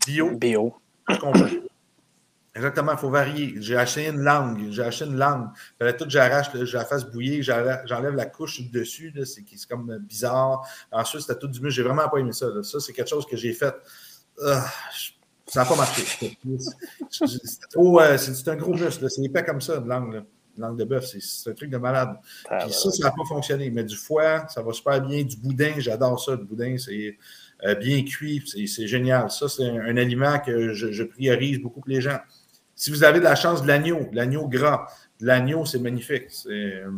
bio? 0.05 0.35
Bio. 0.35 0.75
Exactement, 2.59 2.91
il 2.91 2.97
faut 2.97 3.09
varier. 3.09 3.55
J'ai 3.61 3.77
acheté 3.77 4.07
une 4.07 4.19
langue. 4.19 4.69
J'ai 4.69 4.83
acheté 4.83 5.05
une 5.05 5.15
langue. 5.15 5.47
Fallait 5.77 5.95
tout, 5.95 6.03
j'arrache, 6.09 6.47
je 6.53 6.77
la 6.77 6.83
fasse 6.83 7.09
bouillir, 7.09 7.41
j'enlève 7.41 8.15
la 8.15 8.25
couche 8.25 8.69
dessus. 8.69 9.13
C'est 9.23 9.45
comme 9.69 9.97
bizarre. 9.99 10.67
Ensuite, 10.91 11.21
c'était 11.21 11.39
tout 11.39 11.47
du 11.47 11.61
muscle. 11.61 11.77
J'ai 11.77 11.83
vraiment 11.83 12.09
pas 12.09 12.17
aimé 12.17 12.33
ça. 12.33 12.47
Ça, 12.63 12.81
c'est 12.81 12.91
quelque 12.91 13.07
chose 13.07 13.25
que 13.25 13.37
j'ai 13.37 13.53
fait. 13.53 13.73
Ah, 14.45 14.65
ça 15.47 15.61
n'a 15.61 15.69
pas 15.69 15.75
marché. 15.77 16.37
Euh, 17.77 18.17
c'est 18.17 18.47
un 18.49 18.55
gros 18.55 18.73
muscle. 18.73 19.09
C'est 19.09 19.23
épais 19.23 19.43
comme 19.45 19.61
ça, 19.61 19.77
une 19.77 19.87
langue. 19.87 20.23
Une 20.57 20.63
langue 20.63 20.77
de 20.77 20.83
bœuf. 20.83 21.05
C'est 21.05 21.49
un 21.49 21.53
truc 21.53 21.69
de 21.69 21.77
malade. 21.77 22.17
Ah, 22.49 22.65
Puis 22.65 22.73
ça, 22.73 22.91
ça 22.91 23.05
n'a 23.05 23.11
pas 23.11 23.23
fonctionné. 23.27 23.69
Mais 23.71 23.85
du 23.85 23.95
foie, 23.95 24.47
ça 24.49 24.61
va 24.61 24.73
super 24.73 25.01
bien. 25.01 25.23
Du 25.23 25.37
boudin, 25.37 25.75
j'adore 25.77 26.21
ça. 26.21 26.31
Le 26.31 26.43
boudin, 26.43 26.75
c'est 26.77 27.17
euh, 27.63 27.75
bien 27.75 28.03
cuit. 28.03 28.43
C'est 28.45 28.87
génial. 28.87 29.31
Ça, 29.31 29.47
c'est 29.47 29.65
un, 29.65 29.95
aliment 29.95 30.39
que 30.39 30.73
je, 30.73 30.91
je 30.91 31.03
priorise 31.03 31.59
beaucoup 31.59 31.79
pour 31.79 31.89
les 31.89 32.01
gens. 32.01 32.19
Si 32.79 32.91
vous 32.91 33.03
avez 33.03 33.19
de 33.19 33.25
la 33.25 33.35
chance 33.35 33.61
de 33.61 33.67
l'agneau, 33.67 34.07
l'agneau 34.13 34.47
gras, 34.47 34.87
l'agneau, 35.19 35.65
c'est 35.65 35.79
magnifique. 35.79 36.27
C'est 36.29 36.49
euh, 36.49 36.89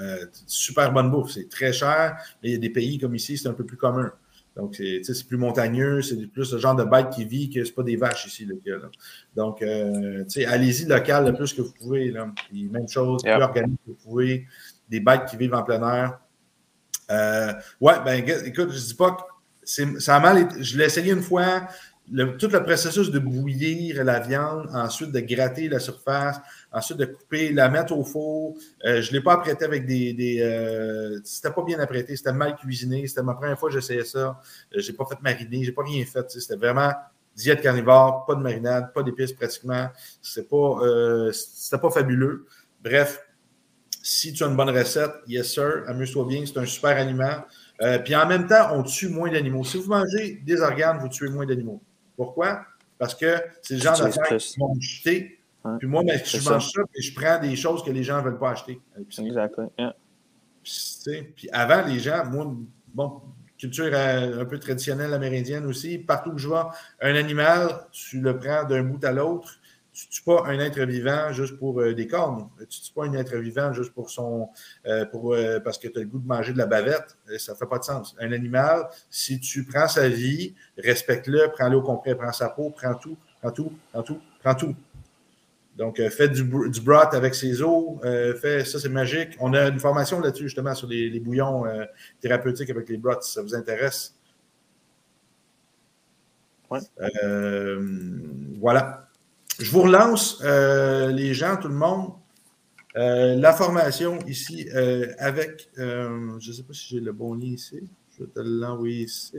euh, 0.00 0.26
super 0.46 0.92
bonne 0.92 1.10
bouffe. 1.10 1.32
C'est 1.32 1.48
très 1.48 1.72
cher, 1.72 2.16
mais 2.40 2.50
il 2.50 2.52
y 2.52 2.54
a 2.54 2.58
des 2.58 2.70
pays 2.70 2.96
comme 2.98 3.16
ici, 3.16 3.36
c'est 3.36 3.48
un 3.48 3.54
peu 3.54 3.66
plus 3.66 3.76
commun. 3.76 4.12
Donc, 4.54 4.76
c'est 4.76 5.26
plus 5.26 5.36
montagneux, 5.36 6.00
c'est 6.00 6.28
plus 6.28 6.52
le 6.52 6.58
genre 6.60 6.76
de 6.76 6.84
bête 6.84 7.10
qui 7.10 7.24
vit 7.24 7.50
que 7.50 7.64
c'est 7.64 7.72
pas 7.72 7.82
des 7.82 7.96
vaches 7.96 8.26
ici. 8.26 8.46
Là, 8.46 8.54
là. 8.66 8.88
Donc, 9.34 9.62
euh, 9.62 10.24
allez-y 10.46 10.84
local 10.84 11.26
le 11.26 11.32
plus 11.34 11.52
que 11.52 11.62
vous 11.62 11.72
pouvez. 11.72 12.12
Là. 12.12 12.32
Puis, 12.48 12.68
même 12.68 12.86
chose, 12.86 13.20
plus 13.24 13.32
organique 13.32 13.80
que 13.84 13.90
vous 13.90 13.98
pouvez. 14.10 14.46
Des 14.88 15.00
bêtes 15.00 15.24
qui 15.24 15.36
vivent 15.36 15.54
en 15.54 15.64
plein 15.64 15.82
air. 15.92 16.20
Euh, 17.10 17.52
ouais, 17.80 17.94
ben 18.04 18.24
écoute, 18.46 18.70
je 18.70 18.78
dis 18.78 18.94
pas 18.94 19.10
que 19.10 20.00
ça 20.00 20.14
a 20.14 20.20
mal 20.20 20.38
été. 20.38 20.62
Je 20.62 20.78
l'ai 20.78 20.84
essayé 20.84 21.12
une 21.12 21.22
fois 21.22 21.66
tout 22.38 22.48
le 22.48 22.62
processus 22.62 23.10
de 23.10 23.18
bouillir 23.18 24.04
la 24.04 24.20
viande, 24.20 24.68
ensuite 24.72 25.10
de 25.10 25.20
gratter 25.20 25.68
la 25.68 25.78
surface, 25.78 26.38
ensuite 26.70 26.98
de 26.98 27.06
couper, 27.06 27.52
la 27.52 27.68
mettre 27.70 27.96
au 27.96 28.04
four. 28.04 28.56
Euh, 28.84 29.00
je 29.00 29.10
ne 29.10 29.16
l'ai 29.16 29.22
pas 29.22 29.34
apprêté 29.34 29.64
avec 29.64 29.86
des. 29.86 30.12
des 30.12 30.40
euh, 30.40 31.20
c'était 31.24 31.50
pas 31.50 31.62
bien 31.62 31.78
apprêté, 31.80 32.14
c'était 32.16 32.32
mal 32.32 32.56
cuisiné. 32.56 33.06
C'était 33.06 33.22
ma 33.22 33.34
première 33.34 33.58
fois 33.58 33.70
que 33.70 33.74
j'essayais 33.74 34.04
ça. 34.04 34.40
Euh, 34.74 34.80
je 34.80 34.90
n'ai 34.90 34.96
pas 34.96 35.06
fait 35.06 35.20
mariner, 35.22 35.64
j'ai 35.64 35.72
pas 35.72 35.82
rien 35.82 36.04
fait. 36.04 36.30
C'était 36.30 36.56
vraiment 36.56 36.92
diète 37.34 37.62
carnivore, 37.62 38.26
pas 38.26 38.34
de 38.34 38.40
marinade, 38.40 38.92
pas 38.92 39.02
d'épices 39.02 39.32
pratiquement. 39.32 39.88
C'était 40.20 40.46
pas, 40.46 41.32
c'était 41.32 41.78
pas 41.78 41.90
fabuleux. 41.90 42.46
Bref, 42.82 43.18
si 44.02 44.34
tu 44.34 44.44
as 44.44 44.46
une 44.46 44.56
bonne 44.56 44.70
recette, 44.70 45.10
yes 45.26 45.52
sir, 45.54 45.84
amuse-toi 45.88 46.26
bien, 46.26 46.44
c'est 46.46 46.58
un 46.58 46.66
super 46.66 46.96
aliment. 46.96 47.44
puis 48.04 48.14
en 48.14 48.26
même 48.28 48.46
temps, 48.46 48.68
on 48.72 48.82
tue 48.82 49.08
moins 49.08 49.32
d'animaux. 49.32 49.64
Si 49.64 49.78
vous 49.78 49.88
mangez 49.88 50.42
des 50.44 50.60
organes, 50.60 50.98
vous 50.98 51.08
tuez 51.08 51.30
moins 51.30 51.46
d'animaux. 51.46 51.82
Pourquoi? 52.16 52.64
Parce 52.98 53.14
que 53.14 53.36
c'est 53.62 53.74
le 53.74 53.80
genre 53.80 53.98
d'affaires 53.98 54.36
qui 54.36 54.58
vont 54.58 54.74
jeter. 54.80 55.40
Puis 55.78 55.88
moi, 55.88 56.02
ben, 56.04 56.20
je 56.24 56.48
mange 56.48 56.72
ça, 56.72 56.82
et 56.94 57.02
je 57.02 57.14
prends 57.14 57.38
des 57.40 57.56
choses 57.56 57.82
que 57.82 57.90
les 57.90 58.02
gens 58.02 58.18
ne 58.18 58.24
veulent 58.24 58.38
pas 58.38 58.50
acheter. 58.50 58.80
Exactement. 59.18 59.72
Puis, 60.62 61.48
avant, 61.52 61.86
les 61.86 61.98
gens, 61.98 62.24
moi, 62.26 62.54
bon, 62.94 63.22
culture 63.58 63.90
euh, 63.92 64.42
un 64.42 64.44
peu 64.44 64.58
traditionnelle 64.58 65.12
amérindienne 65.14 65.66
aussi, 65.66 65.98
partout 65.98 66.30
où 66.32 66.38
je 66.38 66.48
vois 66.48 66.74
un 67.00 67.14
animal, 67.14 67.86
tu 67.92 68.20
le 68.20 68.36
prends 68.38 68.64
d'un 68.64 68.82
bout 68.82 69.02
à 69.04 69.12
l'autre, 69.12 69.58
tu 69.94 70.08
ne 70.08 70.10
tues 70.10 70.22
pas 70.22 70.42
un 70.46 70.58
être 70.58 70.80
vivant 70.82 71.32
juste 71.32 71.56
pour 71.56 71.80
euh, 71.80 71.94
des 71.94 72.08
cornes. 72.08 72.48
Tu 72.58 72.62
ne 72.62 72.66
tues 72.66 72.92
pas 72.92 73.04
un 73.04 73.12
être 73.14 73.36
vivant 73.36 73.72
juste 73.72 73.94
pour 73.94 74.10
son. 74.10 74.48
Euh, 74.86 75.06
pour, 75.06 75.34
euh, 75.34 75.60
parce 75.60 75.78
que 75.78 75.86
tu 75.86 75.98
as 75.98 76.02
le 76.02 76.08
goût 76.08 76.18
de 76.18 76.26
manger 76.26 76.52
de 76.52 76.58
la 76.58 76.66
bavette. 76.66 77.16
Ça 77.38 77.52
ne 77.52 77.56
fait 77.56 77.66
pas 77.66 77.78
de 77.78 77.84
sens. 77.84 78.16
Un 78.18 78.32
animal, 78.32 78.88
si 79.08 79.38
tu 79.38 79.64
prends 79.64 79.86
sa 79.86 80.08
vie, 80.08 80.54
respecte-le, 80.76 81.48
prends-le 81.52 81.76
au 81.76 81.82
complet, 81.82 82.16
prends 82.16 82.32
sa 82.32 82.48
peau, 82.48 82.70
prends 82.70 82.96
tout, 82.96 83.16
prends 83.40 83.52
tout, 83.52 83.72
prends 83.92 84.02
tout, 84.02 84.20
prends 84.42 84.54
tout. 84.56 84.74
Donc, 85.76 86.00
fais 86.10 86.28
du, 86.28 86.42
du 86.42 86.80
broth 86.80 87.14
avec 87.14 87.34
ses 87.34 87.62
os. 87.62 88.00
fait, 88.40 88.64
ça, 88.64 88.80
c'est 88.80 88.88
magique. 88.88 89.36
On 89.40 89.54
a 89.54 89.68
une 89.68 89.80
formation 89.80 90.20
là-dessus, 90.20 90.44
justement, 90.44 90.74
sur 90.74 90.88
les, 90.88 91.20
bouillons 91.20 91.64
thérapeutiques 92.20 92.70
avec 92.70 92.88
les 92.88 92.96
broths, 92.96 93.22
si 93.22 93.32
ça 93.32 93.42
vous 93.42 93.54
intéresse. 93.54 94.14
Ouais. 96.70 96.80
voilà. 98.60 99.04
Je 99.58 99.70
vous 99.70 99.82
relance, 99.82 100.42
euh, 100.44 101.10
les 101.12 101.34
gens, 101.34 101.56
tout 101.56 101.68
le 101.68 101.74
monde. 101.74 102.12
Euh, 102.96 103.34
la 103.36 103.52
formation 103.52 104.18
ici 104.26 104.68
euh, 104.74 105.12
avec, 105.18 105.68
je 105.76 106.34
ne 106.34 106.52
sais 106.52 106.62
pas 106.62 106.72
si 106.72 106.94
j'ai 106.94 107.00
le 107.00 107.12
bon 107.12 107.34
lien 107.34 107.48
ici. 107.48 107.80
Je 108.16 108.24
vais 108.24 108.30
te 108.30 108.40
l'envoyer 108.40 109.04
ici. 109.04 109.36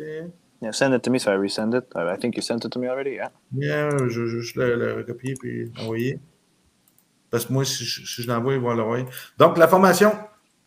Yeah, 0.62 0.72
send 0.72 0.94
it 0.94 1.02
to 1.04 1.12
me 1.12 1.20
so 1.20 1.32
I 1.32 1.36
resend 1.36 1.74
it. 1.74 1.86
I 1.96 2.18
think 2.18 2.36
you 2.36 2.42
sent 2.42 2.66
it 2.66 2.72
to 2.72 2.80
me 2.80 2.88
already, 2.88 3.16
yeah. 3.16 3.30
Yeah, 3.54 3.90
je 4.08 4.22
vais 4.22 4.28
juste 4.28 4.56
le, 4.56 4.94
recopier 4.96 5.36
puis 5.36 5.72
l'envoyer. 5.78 6.20
Parce 7.30 7.46
que 7.46 7.54
moi, 7.54 7.66
si 7.66 7.86
je, 7.86 8.06
si 8.06 8.24
je 8.24 8.28
l'envoie, 8.28 8.56
il 8.56 8.62
va 8.62 8.74
l'envoyer. 8.74 9.06
Donc, 9.38 9.58
la 9.58 9.68
formation, 9.68 10.12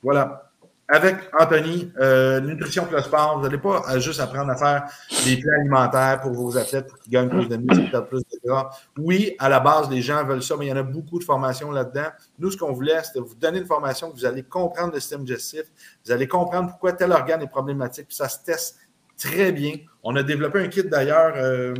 voilà 0.02 0.47
avec 0.88 1.16
Anthony, 1.38 1.92
euh, 2.00 2.40
Nutrition 2.40 2.86
Plus 2.86 3.02
Sport, 3.02 3.36
vous 3.36 3.44
n'allez 3.44 3.58
pas 3.58 3.98
juste 3.98 4.20
apprendre 4.20 4.50
à 4.50 4.56
faire 4.56 4.84
des 5.24 5.36
plans 5.36 5.52
alimentaires 5.60 6.20
pour 6.22 6.32
vos 6.32 6.56
athlètes 6.56 6.86
pour 6.86 6.98
qu'ils 6.98 7.12
gagnent 7.12 7.28
plus 7.28 7.46
de 7.46 7.56
muscles, 7.56 8.06
plus 8.08 8.20
de 8.20 8.40
gras. 8.46 8.70
Oui, 8.96 9.36
à 9.38 9.50
la 9.50 9.60
base, 9.60 9.90
les 9.90 10.00
gens 10.00 10.24
veulent 10.24 10.42
ça, 10.42 10.56
mais 10.58 10.66
il 10.66 10.68
y 10.70 10.72
en 10.72 10.76
a 10.76 10.82
beaucoup 10.82 11.18
de 11.18 11.24
formations 11.24 11.70
là-dedans. 11.70 12.08
Nous, 12.38 12.50
ce 12.52 12.56
qu'on 12.56 12.72
voulait, 12.72 13.02
c'était 13.04 13.20
vous 13.20 13.34
donner 13.34 13.58
une 13.58 13.66
formation 13.66 14.10
que 14.10 14.16
vous 14.16 14.24
allez 14.24 14.42
comprendre 14.42 14.94
le 14.94 15.00
système 15.00 15.24
digestif, 15.24 15.64
vous 16.06 16.12
allez 16.12 16.26
comprendre 16.26 16.70
pourquoi 16.70 16.94
tel 16.94 17.12
organe 17.12 17.42
est 17.42 17.48
problématique, 17.48 18.06
puis 18.08 18.16
ça 18.16 18.28
se 18.28 18.42
teste 18.42 18.78
très 19.18 19.52
bien. 19.52 19.74
On 20.02 20.16
a 20.16 20.22
développé 20.22 20.60
un 20.60 20.68
kit 20.68 20.84
d'ailleurs. 20.84 21.34
Euh, 21.36 21.74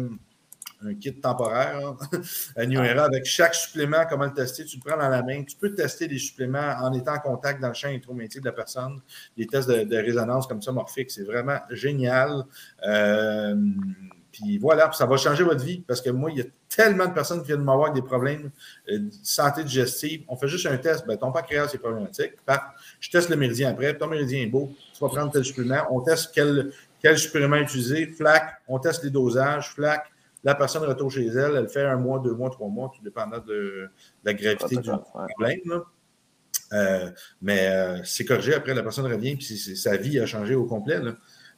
un 0.85 0.95
kit 0.95 1.15
temporaire 1.15 1.95
à 2.57 2.67
New 2.67 2.83
Era 2.83 3.05
avec 3.05 3.25
chaque 3.25 3.55
supplément, 3.55 4.05
comment 4.09 4.27
le 4.27 4.33
tester. 4.33 4.65
Tu 4.65 4.77
le 4.77 4.83
prends 4.89 4.99
dans 4.99 5.09
la 5.09 5.23
main. 5.23 5.43
Tu 5.45 5.57
peux 5.57 5.75
tester 5.75 6.07
des 6.07 6.19
suppléments 6.19 6.77
en 6.81 6.93
étant 6.93 7.15
en 7.15 7.19
contact 7.19 7.61
dans 7.61 7.69
le 7.69 7.75
champ 7.75 7.89
intrométier 7.89 8.41
de 8.41 8.47
la 8.47 8.53
personne. 8.53 9.01
Des 9.37 9.47
tests 9.47 9.69
de, 9.69 9.97
résonance 9.97 10.47
comme 10.47 10.63
ça, 10.63 10.73
morphique, 10.73 11.11
c'est 11.11 11.25
vraiment 11.25 11.59
génial. 11.71 12.45
Euh, 12.87 13.57
puis 14.31 14.59
voilà, 14.59 14.93
ça 14.93 15.07
va 15.07 15.17
changer 15.17 15.43
votre 15.43 15.65
vie 15.65 15.81
parce 15.81 16.01
que 16.01 16.11
moi, 16.11 16.31
il 16.31 16.39
y 16.39 16.41
a 16.41 16.45
tellement 16.69 17.07
de 17.07 17.13
personnes 17.13 17.41
qui 17.41 17.49
viennent 17.49 17.65
m'avoir 17.65 17.91
avec 17.91 18.03
des 18.03 18.07
problèmes 18.07 18.51
euh, 18.89 18.99
de 18.99 19.11
santé 19.23 19.65
digestive. 19.65 20.23
On 20.29 20.37
fait 20.37 20.49
juste 20.49 20.67
un 20.67 20.77
test. 20.77 21.07
Ben, 21.07 21.17
ton 21.17 21.33
pancréas 21.33 21.73
est 21.75 21.79
problématique. 21.79 22.33
je 23.01 23.11
teste 23.11 23.31
le 23.31 23.37
méridien 23.37 23.71
après. 23.71 23.97
Ton 23.97 24.07
méridien 24.07 24.43
est 24.43 24.47
beau. 24.47 24.73
Tu 24.95 25.01
vas 25.01 25.09
prendre 25.09 25.33
tel 25.33 25.45
supplément. 25.45 25.87
On 25.91 26.01
teste 26.03 26.31
quel, 26.33 26.71
quel 27.03 27.19
supplément 27.19 27.57
utiliser. 27.57 28.07
Flac. 28.07 28.61
On 28.69 28.79
teste 28.79 29.03
les 29.03 29.11
dosages. 29.11 29.71
Flac 29.75 30.05
la 30.45 30.55
personne 30.55 30.85
retourne 30.85 31.11
chez 31.11 31.27
elle, 31.27 31.57
elle 31.57 31.69
fait 31.69 31.85
un 31.85 31.97
mois, 31.97 32.21
deux 32.21 32.35
mois, 32.35 32.51
trois 32.51 32.69
mois, 32.69 32.91
tout 32.95 33.03
dépendant 33.03 33.39
de, 33.39 33.91
la 34.25 34.35
gravité 34.35 34.77
du 34.77 34.91
problème. 34.91 35.83
Euh, 36.73 37.11
mais 37.41 37.69
euh, 37.69 38.05
c'est 38.05 38.25
corrigé, 38.25 38.55
après 38.55 38.75
la 38.75 38.83
personne 38.83 39.07
revient, 39.07 39.37
puis 39.37 39.57
sa 39.57 39.97
vie 39.97 40.19
a 40.21 40.27
changé 40.27 40.55
au 40.55 40.65
complet. 40.65 41.01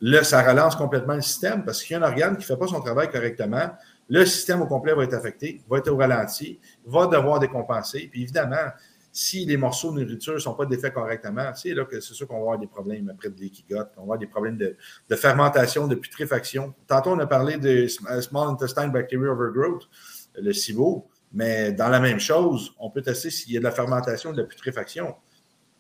Là. 0.01 0.25
ça 0.25 0.43
relance 0.49 0.77
complètement 0.77 1.15
le 1.15 1.21
système 1.21 1.65
parce 1.65 1.83
qu'il 1.83 1.97
y 1.97 2.01
a 2.01 2.03
un 2.03 2.09
organe 2.09 2.35
qui 2.37 2.43
ne 2.43 2.47
fait 2.47 2.57
pas 2.57 2.69
son 2.69 2.81
travail 2.81 3.11
correctement. 3.11 3.71
Le 4.09 4.25
système 4.25 4.63
au 4.63 4.67
complet 4.67 4.95
va 4.95 5.05
être 5.05 5.15
affecté, 5.15 5.63
va 5.69 5.79
être 5.79 5.89
au 5.89 5.97
ralenti, 5.97 6.59
va 6.85 7.07
devoir 7.07 7.39
décompenser. 7.39 8.09
Puis 8.11 8.23
évidemment, 8.23 8.71
si 9.13 9.45
les 9.45 9.57
morceaux 9.57 9.93
de 9.93 10.01
nourriture 10.01 10.35
ne 10.35 10.39
sont 10.39 10.55
pas 10.55 10.67
défaits 10.67 10.95
correctement, 10.95 11.53
c'est 11.55 11.75
là 11.75 11.85
que 11.85 12.01
c'est 12.01 12.15
sûr 12.15 12.29
qu'on 12.29 12.35
va 12.35 12.41
avoir 12.41 12.59
des 12.59 12.67
problèmes 12.67 13.09
après 13.11 13.31
de 13.31 13.41
l'équigote, 13.41 13.91
on 13.97 14.01
va 14.01 14.03
avoir 14.03 14.19
des 14.19 14.27
problèmes 14.27 14.57
de, 14.57 14.77
fermentation, 15.17 15.89
de 15.89 15.97
putréfaction. 15.97 16.75
Tantôt, 16.87 17.11
on 17.11 17.19
a 17.19 17.27
parlé 17.27 17.57
de 17.57 17.87
Small 17.89 18.49
Intestine 18.49 18.91
Bacteria 18.93 19.33
Overgrowth, 19.33 19.89
le 20.37 20.53
SIBO, 20.53 21.09
mais 21.33 21.73
dans 21.73 21.89
la 21.89 22.01
même 22.01 22.21
chose, 22.21 22.73
on 22.79 22.91
peut 22.91 23.03
tester 23.03 23.31
s'il 23.31 23.53
y 23.53 23.57
a 23.57 23.61
de 23.61 23.65
la 23.65 23.71
fermentation, 23.73 24.33
de 24.33 24.43
la 24.43 24.47
putréfaction. 24.47 25.17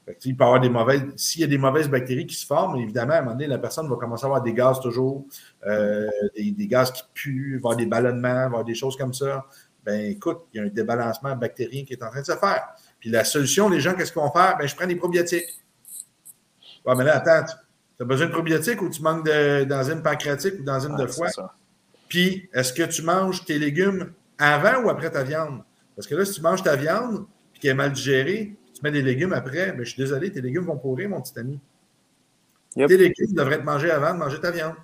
peut 0.06 0.14
avoir 0.40 0.60
des 0.60 0.68
mauvaises, 0.68 1.02
s'il 1.16 1.42
y 1.42 1.44
a 1.44 1.48
des 1.48 1.58
mauvaises 1.58 1.88
bactéries 1.88 2.26
qui 2.26 2.34
se 2.36 2.46
forment, 2.46 2.76
évidemment, 2.80 3.14
à 3.14 3.18
un 3.18 3.22
moment 3.22 3.32
donné, 3.32 3.46
la 3.46 3.58
personne 3.58 3.88
va 3.88 3.96
commencer 3.96 4.24
à 4.24 4.26
avoir 4.26 4.42
des 4.42 4.54
gaz 4.54 4.80
toujours, 4.80 5.24
euh, 5.66 6.08
des, 6.36 6.66
gaz 6.66 6.90
qui 6.90 7.02
puent, 7.14 7.56
avoir 7.56 7.76
des 7.76 7.86
ballonnements, 7.86 8.44
avoir 8.44 8.64
des 8.64 8.74
choses 8.74 8.96
comme 8.96 9.14
ça. 9.14 9.46
Ben 9.84 10.10
écoute, 10.10 10.42
il 10.52 10.58
y 10.58 10.60
a 10.60 10.66
un 10.66 10.68
débalancement 10.68 11.34
bactérien 11.36 11.84
qui 11.84 11.94
est 11.94 12.02
en 12.02 12.10
train 12.10 12.20
de 12.20 12.26
se 12.26 12.36
faire. 12.36 12.74
Puis 13.00 13.10
la 13.10 13.24
solution, 13.24 13.68
les 13.68 13.80
gens, 13.80 13.94
qu'est-ce 13.94 14.12
qu'ils 14.12 14.20
vont 14.20 14.30
faire? 14.30 14.56
Ben, 14.58 14.68
je 14.68 14.76
prends 14.76 14.86
des 14.86 14.96
probiotiques. 14.96 15.58
Ouais, 16.84 16.94
mais 16.94 17.04
là, 17.04 17.16
attends, 17.16 17.52
tu 17.96 18.02
as 18.02 18.06
besoin 18.06 18.26
de 18.26 18.32
probiotiques 18.32 18.80
ou 18.82 18.90
tu 18.90 19.02
manques 19.02 19.24
d'enzymes 19.24 20.02
pancréatiques 20.02 20.60
ou 20.60 20.62
d'enzymes 20.62 20.96
de 20.96 21.06
foie? 21.06 21.28
Puis, 22.08 22.48
est-ce 22.52 22.72
que 22.72 22.82
tu 22.82 23.02
manges 23.02 23.44
tes 23.44 23.58
légumes 23.58 24.12
avant 24.38 24.82
ou 24.82 24.90
après 24.90 25.10
ta 25.10 25.22
viande? 25.22 25.62
Parce 25.96 26.06
que 26.06 26.14
là, 26.14 26.24
si 26.24 26.34
tu 26.34 26.42
manges 26.42 26.62
ta 26.62 26.76
viande 26.76 27.26
et 27.54 27.58
qu'elle 27.58 27.72
est 27.72 27.74
mal 27.74 27.92
digérée, 27.92 28.56
tu 28.74 28.80
mets 28.82 28.90
des 28.90 29.02
légumes 29.02 29.32
après, 29.32 29.66
mais 29.72 29.78
ben, 29.78 29.84
je 29.84 29.90
suis 29.90 30.02
désolé, 30.02 30.30
tes 30.30 30.40
légumes 30.40 30.64
vont 30.64 30.78
pourrir, 30.78 31.08
mon 31.08 31.20
petit 31.20 31.38
ami. 31.38 31.58
Tes 32.74 32.96
légumes 32.96 33.32
devraient 33.32 33.56
être 33.56 33.64
mangés 33.64 33.90
avant 33.90 34.14
de 34.14 34.18
manger 34.18 34.40
ta 34.40 34.50
viande. 34.50 34.74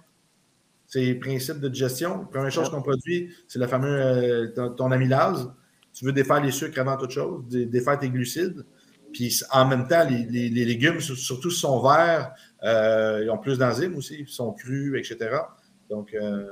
C'est 0.86 1.05
le 1.05 1.18
principe 1.18 1.60
de 1.60 1.68
digestion. 1.68 2.20
La 2.20 2.26
première 2.26 2.51
chose 2.51 2.70
qu'on 2.70 2.82
produit, 2.82 3.34
c'est 3.48 3.59
le 3.59 3.66
fameux 3.66 3.88
euh, 3.88 4.68
ton 4.70 4.90
amylase 4.93 5.51
tu 5.97 6.05
veux 6.05 6.12
défaire 6.12 6.43
les 6.43 6.51
sucres 6.51 6.78
avant 6.78 6.98
toute 6.98 7.10
chose, 7.10 7.43
défaire 7.48 7.98
tes 7.98 8.10
glucides. 8.10 8.66
Puis 9.14 9.40
en 9.51 9.66
même 9.66 9.89
temps, 9.89 10.06
les, 10.06 10.51
légumes, 10.51 11.01
surtout 11.01 11.51
si 11.51 11.60
sont 11.60 11.81
verts, 11.81 12.32
euh, 12.62 13.23
ils 13.24 13.31
ont 13.31 13.39
plus 13.39 13.56
d'enzymes 13.56 13.97
aussi, 13.97 14.16
ils 14.20 14.28
sont 14.28 14.52
crus, 14.52 14.94
etc. 14.98 15.39
Donc, 15.89 16.12
euh, 16.12 16.44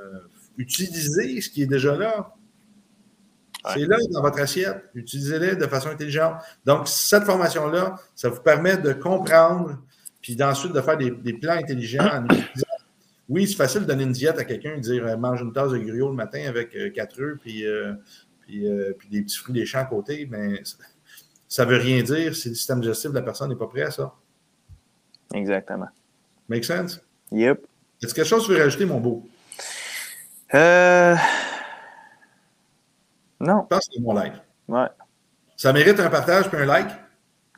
utilisez 0.57 1.43
ce 1.43 1.51
qui 1.51 1.63
est 1.63 1.67
déjà 1.67 1.95
là. 1.95 2.35
C'est 3.73 3.87
là 3.87 3.99
dans 4.11 4.23
votre 4.23 4.41
assiette. 4.41 4.83
Utilisez-les 4.95 5.57
de 5.57 5.67
façon 5.67 5.91
intelligente. 5.91 6.37
Donc, 6.65 6.89
cette 6.89 7.25
formation-là, 7.25 7.97
ça 8.15 8.31
vous 8.31 8.41
permet 8.41 8.79
de 8.79 8.95
comprendre, 8.95 9.79
puis 10.23 10.43
ensuite 10.43 10.73
de 10.73 10.81
faire 10.81 10.97
des, 10.97 11.33
plans 11.35 11.53
intelligents. 11.53 12.25
oui, 13.29 13.47
c'est 13.47 13.57
facile 13.57 13.83
de 13.83 13.87
donner 13.87 14.05
une 14.05 14.13
diète 14.13 14.39
à 14.39 14.45
quelqu'un, 14.45 14.79
dire 14.79 15.07
euh, 15.07 15.17
mange 15.19 15.43
une 15.43 15.53
tasse 15.53 15.73
de 15.73 15.79
griot 15.79 16.09
le 16.09 16.15
matin 16.15 16.45
avec 16.47 16.75
quatre 16.95 17.21
œufs, 17.21 17.39
puis 17.43 17.67
euh, 17.67 17.93
puis, 18.47 18.67
des 19.11 19.23
petits 19.23 19.37
fruits 19.37 19.55
des 19.55 19.67
champs 19.67 19.81
à 19.81 19.85
côté, 19.85 20.27
mais 20.31 20.63
ça 21.49 21.65
ne 21.65 21.71
veut 21.71 21.79
rien 21.79 22.03
dire 22.03 22.35
si 22.35 22.49
le 22.49 22.55
système 22.55 22.81
digestif 22.81 23.11
de 23.11 23.17
la 23.17 23.23
personne 23.23 23.49
n'est 23.49 23.57
pas 23.57 23.67
prêt 23.67 23.83
à 23.83 23.91
ça. 23.91 24.15
Exactement. 25.33 25.89
Make 26.49 26.65
sense? 26.65 27.01
Yep. 27.33 27.67
Est-ce 28.03 28.15
quelque 28.15 28.27
chose 28.27 28.43
que 28.43 28.53
tu 28.53 28.59
veux 28.59 28.63
rajouter, 28.63 28.85
mon 28.85 29.01
beau? 29.01 29.27
Euh... 30.55 31.17
Non. 33.41 33.63
Je 33.63 33.67
pense 33.69 33.87
que 33.89 33.95
c'est 33.95 34.01
mon 34.01 34.15
like. 34.15 34.35
Ouais. 34.69 34.87
Ça 35.57 35.73
mérite 35.73 35.99
un 36.01 36.11
partage 36.11 36.49
puis 36.49 36.59
un 36.59 36.67
like? 36.67 36.89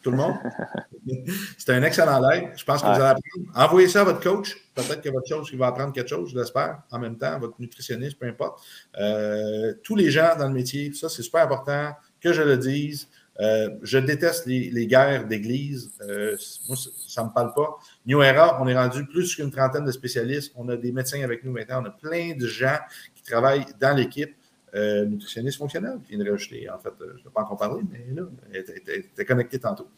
Tout 0.06 0.12
le 0.12 0.18
monde. 0.18 0.36
C'est 1.58 1.72
un 1.72 1.82
excellent 1.82 2.20
live. 2.20 2.50
Je 2.56 2.64
pense 2.64 2.80
que 2.80 2.86
vous 2.86 2.92
allez 2.92 3.02
apprendre. 3.02 3.46
Envoyez 3.56 3.88
ça 3.88 4.02
à 4.02 4.04
votre 4.04 4.20
coach. 4.20 4.56
Peut-être 4.72 5.00
que 5.00 5.08
votre 5.08 5.28
coach 5.28 5.52
va 5.54 5.66
apprendre 5.66 5.92
quelque 5.92 6.08
chose, 6.08 6.30
je 6.30 6.38
l'espère, 6.38 6.82
en 6.92 6.98
même 7.00 7.18
temps, 7.18 7.36
votre 7.40 7.56
nutritionniste, 7.58 8.18
peu 8.18 8.26
importe. 8.26 8.62
Euh, 8.98 9.74
tous 9.82 9.96
les 9.96 10.10
gens 10.10 10.36
dans 10.38 10.46
le 10.46 10.54
métier, 10.54 10.92
ça, 10.92 11.08
c'est 11.08 11.22
super 11.22 11.42
important 11.42 11.92
que 12.20 12.32
je 12.32 12.42
le 12.42 12.56
dise. 12.56 13.08
Euh, 13.40 13.68
je 13.82 13.98
déteste 13.98 14.46
les, 14.46 14.86
guerres 14.86 15.26
d'église. 15.26 15.90
Euh, 16.02 16.36
moi, 16.68 16.76
ça 17.08 17.22
ne 17.22 17.28
me 17.28 17.32
parle 17.32 17.52
pas. 17.52 17.76
New 18.06 18.22
Era, 18.22 18.62
on 18.62 18.68
est 18.68 18.76
rendu 18.76 19.06
plus 19.06 19.34
qu'une 19.34 19.50
trentaine 19.50 19.84
de 19.84 19.92
spécialistes. 19.92 20.52
On 20.54 20.68
a 20.68 20.76
des 20.76 20.92
médecins 20.92 21.22
avec 21.22 21.42
nous 21.42 21.50
maintenant. 21.50 21.82
On 21.82 21.86
a 21.86 21.90
plein 21.90 22.36
de 22.36 22.46
gens 22.46 22.78
qui 23.14 23.24
travaillent 23.24 23.66
dans 23.80 23.96
l'équipe. 23.96 24.36
Euh, 24.76 25.04
nutritionniste 25.06 25.58
fonctionnel 25.58 25.98
qui 26.04 26.14
vient 26.14 26.24
de 26.24 26.30
rajouter. 26.30 26.68
En 26.70 26.78
fait, 26.78 26.92
je 27.00 27.04
ne 27.04 27.24
vais 27.24 27.30
pas 27.34 27.42
encore 27.42 27.56
parler, 27.56 27.82
mais 27.90 28.06
là, 28.14 28.22
elle 28.52 28.64
était 28.86 29.24
connectée 29.24 29.58
tantôt. 29.58 29.88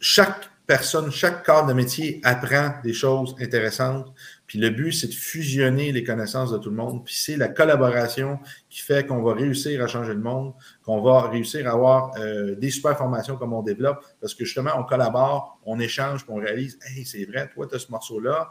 chaque 0.00 0.52
personne, 0.66 1.10
chaque 1.10 1.44
cadre 1.44 1.68
de 1.68 1.72
métier 1.72 2.20
apprend 2.24 2.74
des 2.82 2.92
choses 2.92 3.34
intéressantes. 3.40 4.12
Puis 4.46 4.58
le 4.58 4.70
but, 4.70 4.92
c'est 4.92 5.08
de 5.08 5.14
fusionner 5.14 5.92
les 5.92 6.04
connaissances 6.04 6.52
de 6.52 6.58
tout 6.58 6.70
le 6.70 6.76
monde. 6.76 7.04
Puis 7.04 7.14
c'est 7.14 7.36
la 7.36 7.48
collaboration 7.48 8.38
qui 8.70 8.80
fait 8.80 9.06
qu'on 9.06 9.22
va 9.22 9.34
réussir 9.34 9.82
à 9.82 9.86
changer 9.86 10.14
le 10.14 10.20
monde, 10.20 10.54
qu'on 10.82 11.02
va 11.02 11.28
réussir 11.28 11.66
à 11.68 11.72
avoir 11.72 12.12
euh, 12.18 12.54
des 12.56 12.70
super 12.70 12.96
formations 12.96 13.36
comme 13.36 13.52
on 13.52 13.62
développe, 13.62 14.04
parce 14.20 14.34
que 14.34 14.44
justement, 14.44 14.70
on 14.78 14.84
collabore, 14.84 15.60
on 15.64 15.78
échange, 15.80 16.24
puis 16.24 16.32
on 16.32 16.40
réalise, 16.40 16.78
hey, 16.86 17.04
c'est 17.04 17.24
vrai, 17.24 17.50
toi, 17.52 17.66
tu 17.66 17.74
as 17.74 17.78
ce 17.78 17.90
morceau-là, 17.90 18.50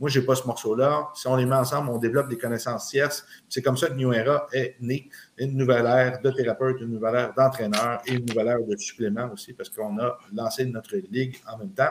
moi, 0.00 0.08
je 0.08 0.20
n'ai 0.20 0.26
pas 0.26 0.36
ce 0.36 0.46
morceau-là. 0.46 1.08
Si 1.14 1.26
on 1.26 1.34
les 1.34 1.44
met 1.44 1.56
ensemble, 1.56 1.90
on 1.90 1.98
développe 1.98 2.28
des 2.28 2.38
connaissances 2.38 2.88
tierces. 2.88 3.26
C'est 3.48 3.62
comme 3.62 3.76
ça 3.76 3.88
que 3.88 3.94
New 3.94 4.12
Era 4.12 4.46
est 4.52 4.76
né. 4.80 5.08
Une 5.38 5.56
nouvelle 5.56 5.86
ère 5.86 6.20
de 6.22 6.30
thérapeute, 6.30 6.80
une 6.80 6.92
nouvelle 6.92 7.16
ère 7.16 7.34
d'entraîneur 7.34 8.00
et 8.06 8.12
une 8.12 8.24
nouvelle 8.24 8.48
ère 8.48 8.62
de 8.64 8.76
supplément 8.76 9.30
aussi, 9.32 9.54
parce 9.54 9.68
qu'on 9.68 9.98
a 9.98 10.18
lancé 10.32 10.66
notre 10.66 10.96
ligue 10.96 11.36
en 11.52 11.58
même 11.58 11.72
temps. 11.72 11.90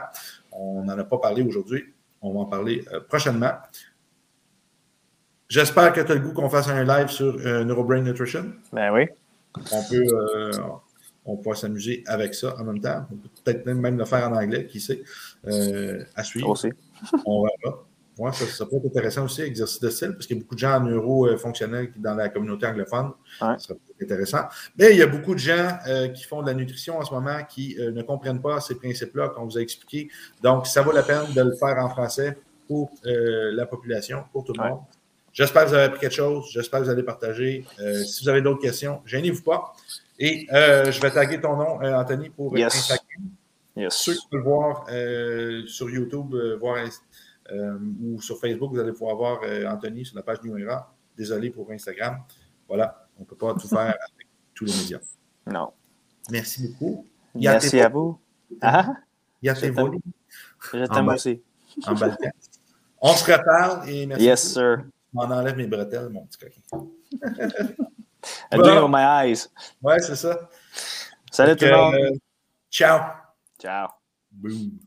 On 0.52 0.84
n'en 0.84 0.98
a 0.98 1.04
pas 1.04 1.18
parlé 1.18 1.42
aujourd'hui. 1.42 1.84
On 2.22 2.32
va 2.32 2.40
en 2.40 2.46
parler 2.46 2.84
euh, 2.92 3.00
prochainement. 3.00 3.52
J'espère 5.48 5.92
que 5.92 6.00
tu 6.00 6.12
as 6.12 6.14
le 6.14 6.20
goût 6.20 6.32
qu'on 6.32 6.48
fasse 6.48 6.68
un 6.68 6.84
live 6.84 7.08
sur 7.08 7.26
euh, 7.26 7.64
Neurobrain 7.64 8.00
Nutrition. 8.00 8.52
Ben 8.72 8.92
oui. 8.92 9.06
On 9.72 9.82
peut, 9.82 10.04
euh, 10.12 10.52
on 11.24 11.36
pourra 11.36 11.56
s'amuser 11.56 12.04
avec 12.06 12.34
ça 12.34 12.56
en 12.58 12.64
même 12.64 12.80
temps. 12.80 13.06
On 13.12 13.16
peut 13.16 13.28
peut-être 13.44 13.66
même 13.66 13.98
le 13.98 14.04
faire 14.04 14.30
en 14.30 14.36
anglais, 14.36 14.66
qui 14.66 14.80
sait, 14.80 15.02
à 16.14 16.24
suivre. 16.24 16.50
Aussi. 16.50 16.70
on 17.26 17.44
verra. 17.44 17.87
Ouais, 18.18 18.32
ça, 18.32 18.66
peut 18.66 18.76
être 18.76 18.86
intéressant 18.86 19.24
aussi, 19.24 19.42
exercice 19.42 19.78
de 19.78 19.90
style, 19.90 20.12
parce 20.12 20.26
qu'il 20.26 20.36
y 20.36 20.40
a 20.40 20.42
beaucoup 20.42 20.56
de 20.56 20.60
gens 20.60 20.74
en 20.74 20.80
neuro-fonctionnels 20.80 21.92
dans 21.96 22.14
la 22.14 22.28
communauté 22.28 22.66
anglophone. 22.66 23.12
Ça 23.38 23.56
serait 23.58 23.78
intéressant. 24.02 24.42
Mais 24.76 24.90
il 24.90 24.98
y 24.98 25.02
a 25.02 25.06
beaucoup 25.06 25.34
de 25.34 25.38
gens 25.38 25.78
euh, 25.86 26.08
qui 26.08 26.24
font 26.24 26.42
de 26.42 26.48
la 26.48 26.54
nutrition 26.54 26.98
en 26.98 27.04
ce 27.04 27.14
moment 27.14 27.44
qui 27.48 27.76
euh, 27.78 27.92
ne 27.92 28.02
comprennent 28.02 28.42
pas 28.42 28.60
ces 28.60 28.74
principes-là 28.74 29.28
qu'on 29.28 29.44
vous 29.44 29.56
a 29.56 29.60
expliqués. 29.60 30.08
Donc, 30.42 30.66
ça 30.66 30.82
vaut 30.82 30.90
la 30.90 31.04
peine 31.04 31.32
de 31.32 31.42
le 31.42 31.54
faire 31.54 31.78
en 31.78 31.88
français 31.88 32.36
pour 32.66 32.90
euh, 33.06 33.52
la 33.52 33.66
population, 33.66 34.24
pour 34.32 34.42
tout 34.42 34.52
le 34.58 34.68
monde. 34.68 34.80
J'espère 35.32 35.64
que 35.64 35.68
vous 35.68 35.74
avez 35.74 35.84
appris 35.84 36.00
quelque 36.00 36.14
chose. 36.14 36.46
J'espère 36.50 36.80
que 36.80 36.86
vous 36.86 36.90
allez 36.90 37.04
partager. 37.04 37.64
si 38.04 38.24
vous 38.24 38.28
avez 38.28 38.42
d'autres 38.42 38.62
questions, 38.62 39.00
gênez-vous 39.06 39.42
pas. 39.42 39.72
Et 40.18 40.48
je 40.50 41.00
vais 41.00 41.10
taguer 41.12 41.40
ton 41.40 41.56
nom, 41.56 41.80
Anthony, 41.80 42.30
pour 42.30 42.56
Instagram. 42.56 42.98
Yes. 43.78 43.94
Ceux 43.94 44.14
qui 44.14 44.26
peuvent 44.28 44.42
voir 44.42 44.86
sur 45.68 45.88
YouTube, 45.88 46.34
voir 46.58 46.78
euh, 46.78 46.88
ou 47.50 48.20
sur 48.20 48.38
Facebook, 48.38 48.72
vous 48.72 48.78
allez 48.78 48.92
pouvoir 48.92 49.16
voir 49.16 49.40
euh, 49.42 49.66
Anthony 49.66 50.04
sur 50.04 50.16
la 50.16 50.22
page 50.22 50.38
Era. 50.44 50.94
Désolé 51.16 51.50
pour 51.50 51.70
Instagram. 51.70 52.22
Voilà, 52.68 53.08
on 53.16 53.22
ne 53.22 53.26
peut 53.26 53.36
pas 53.36 53.54
tout 53.54 53.68
faire 53.68 53.80
avec 53.80 54.28
tous 54.54 54.64
les 54.64 54.72
médias. 54.72 55.00
Non. 55.46 55.72
Merci 56.30 56.68
beaucoup. 56.68 57.06
Merci 57.34 57.80
à 57.80 57.88
vous. 57.88 58.18
Ah, 58.60 58.94
y 59.42 59.48
a 59.48 59.54
tes 59.54 59.70
volets. 59.70 59.98
Je 60.72 60.84
t'aime 60.84 61.08
aussi. 61.08 61.42
En 61.86 61.94
Balkan. 61.94 62.30
On 63.00 63.12
se 63.12 63.32
reparle 63.32 63.88
et 63.88 64.06
merci. 64.06 64.24
Yes, 64.24 64.52
sir. 64.52 64.78
Je 64.80 65.16
m'en 65.16 65.24
enlève 65.24 65.56
mes 65.56 65.66
bretelles, 65.66 66.08
mon 66.08 66.26
petit 66.26 66.38
coquin. 66.38 66.86
With 68.52 68.88
my 68.88 69.02
eyes. 69.02 69.48
Ouais, 69.80 70.00
c'est 70.00 70.16
ça. 70.16 70.48
Salut 71.30 71.56
tout 71.56 71.64
le 71.64 71.76
monde. 71.76 71.94
Euh, 71.94 72.10
ciao. 72.70 73.00
Ciao. 73.58 73.88
Boom. 74.30 74.78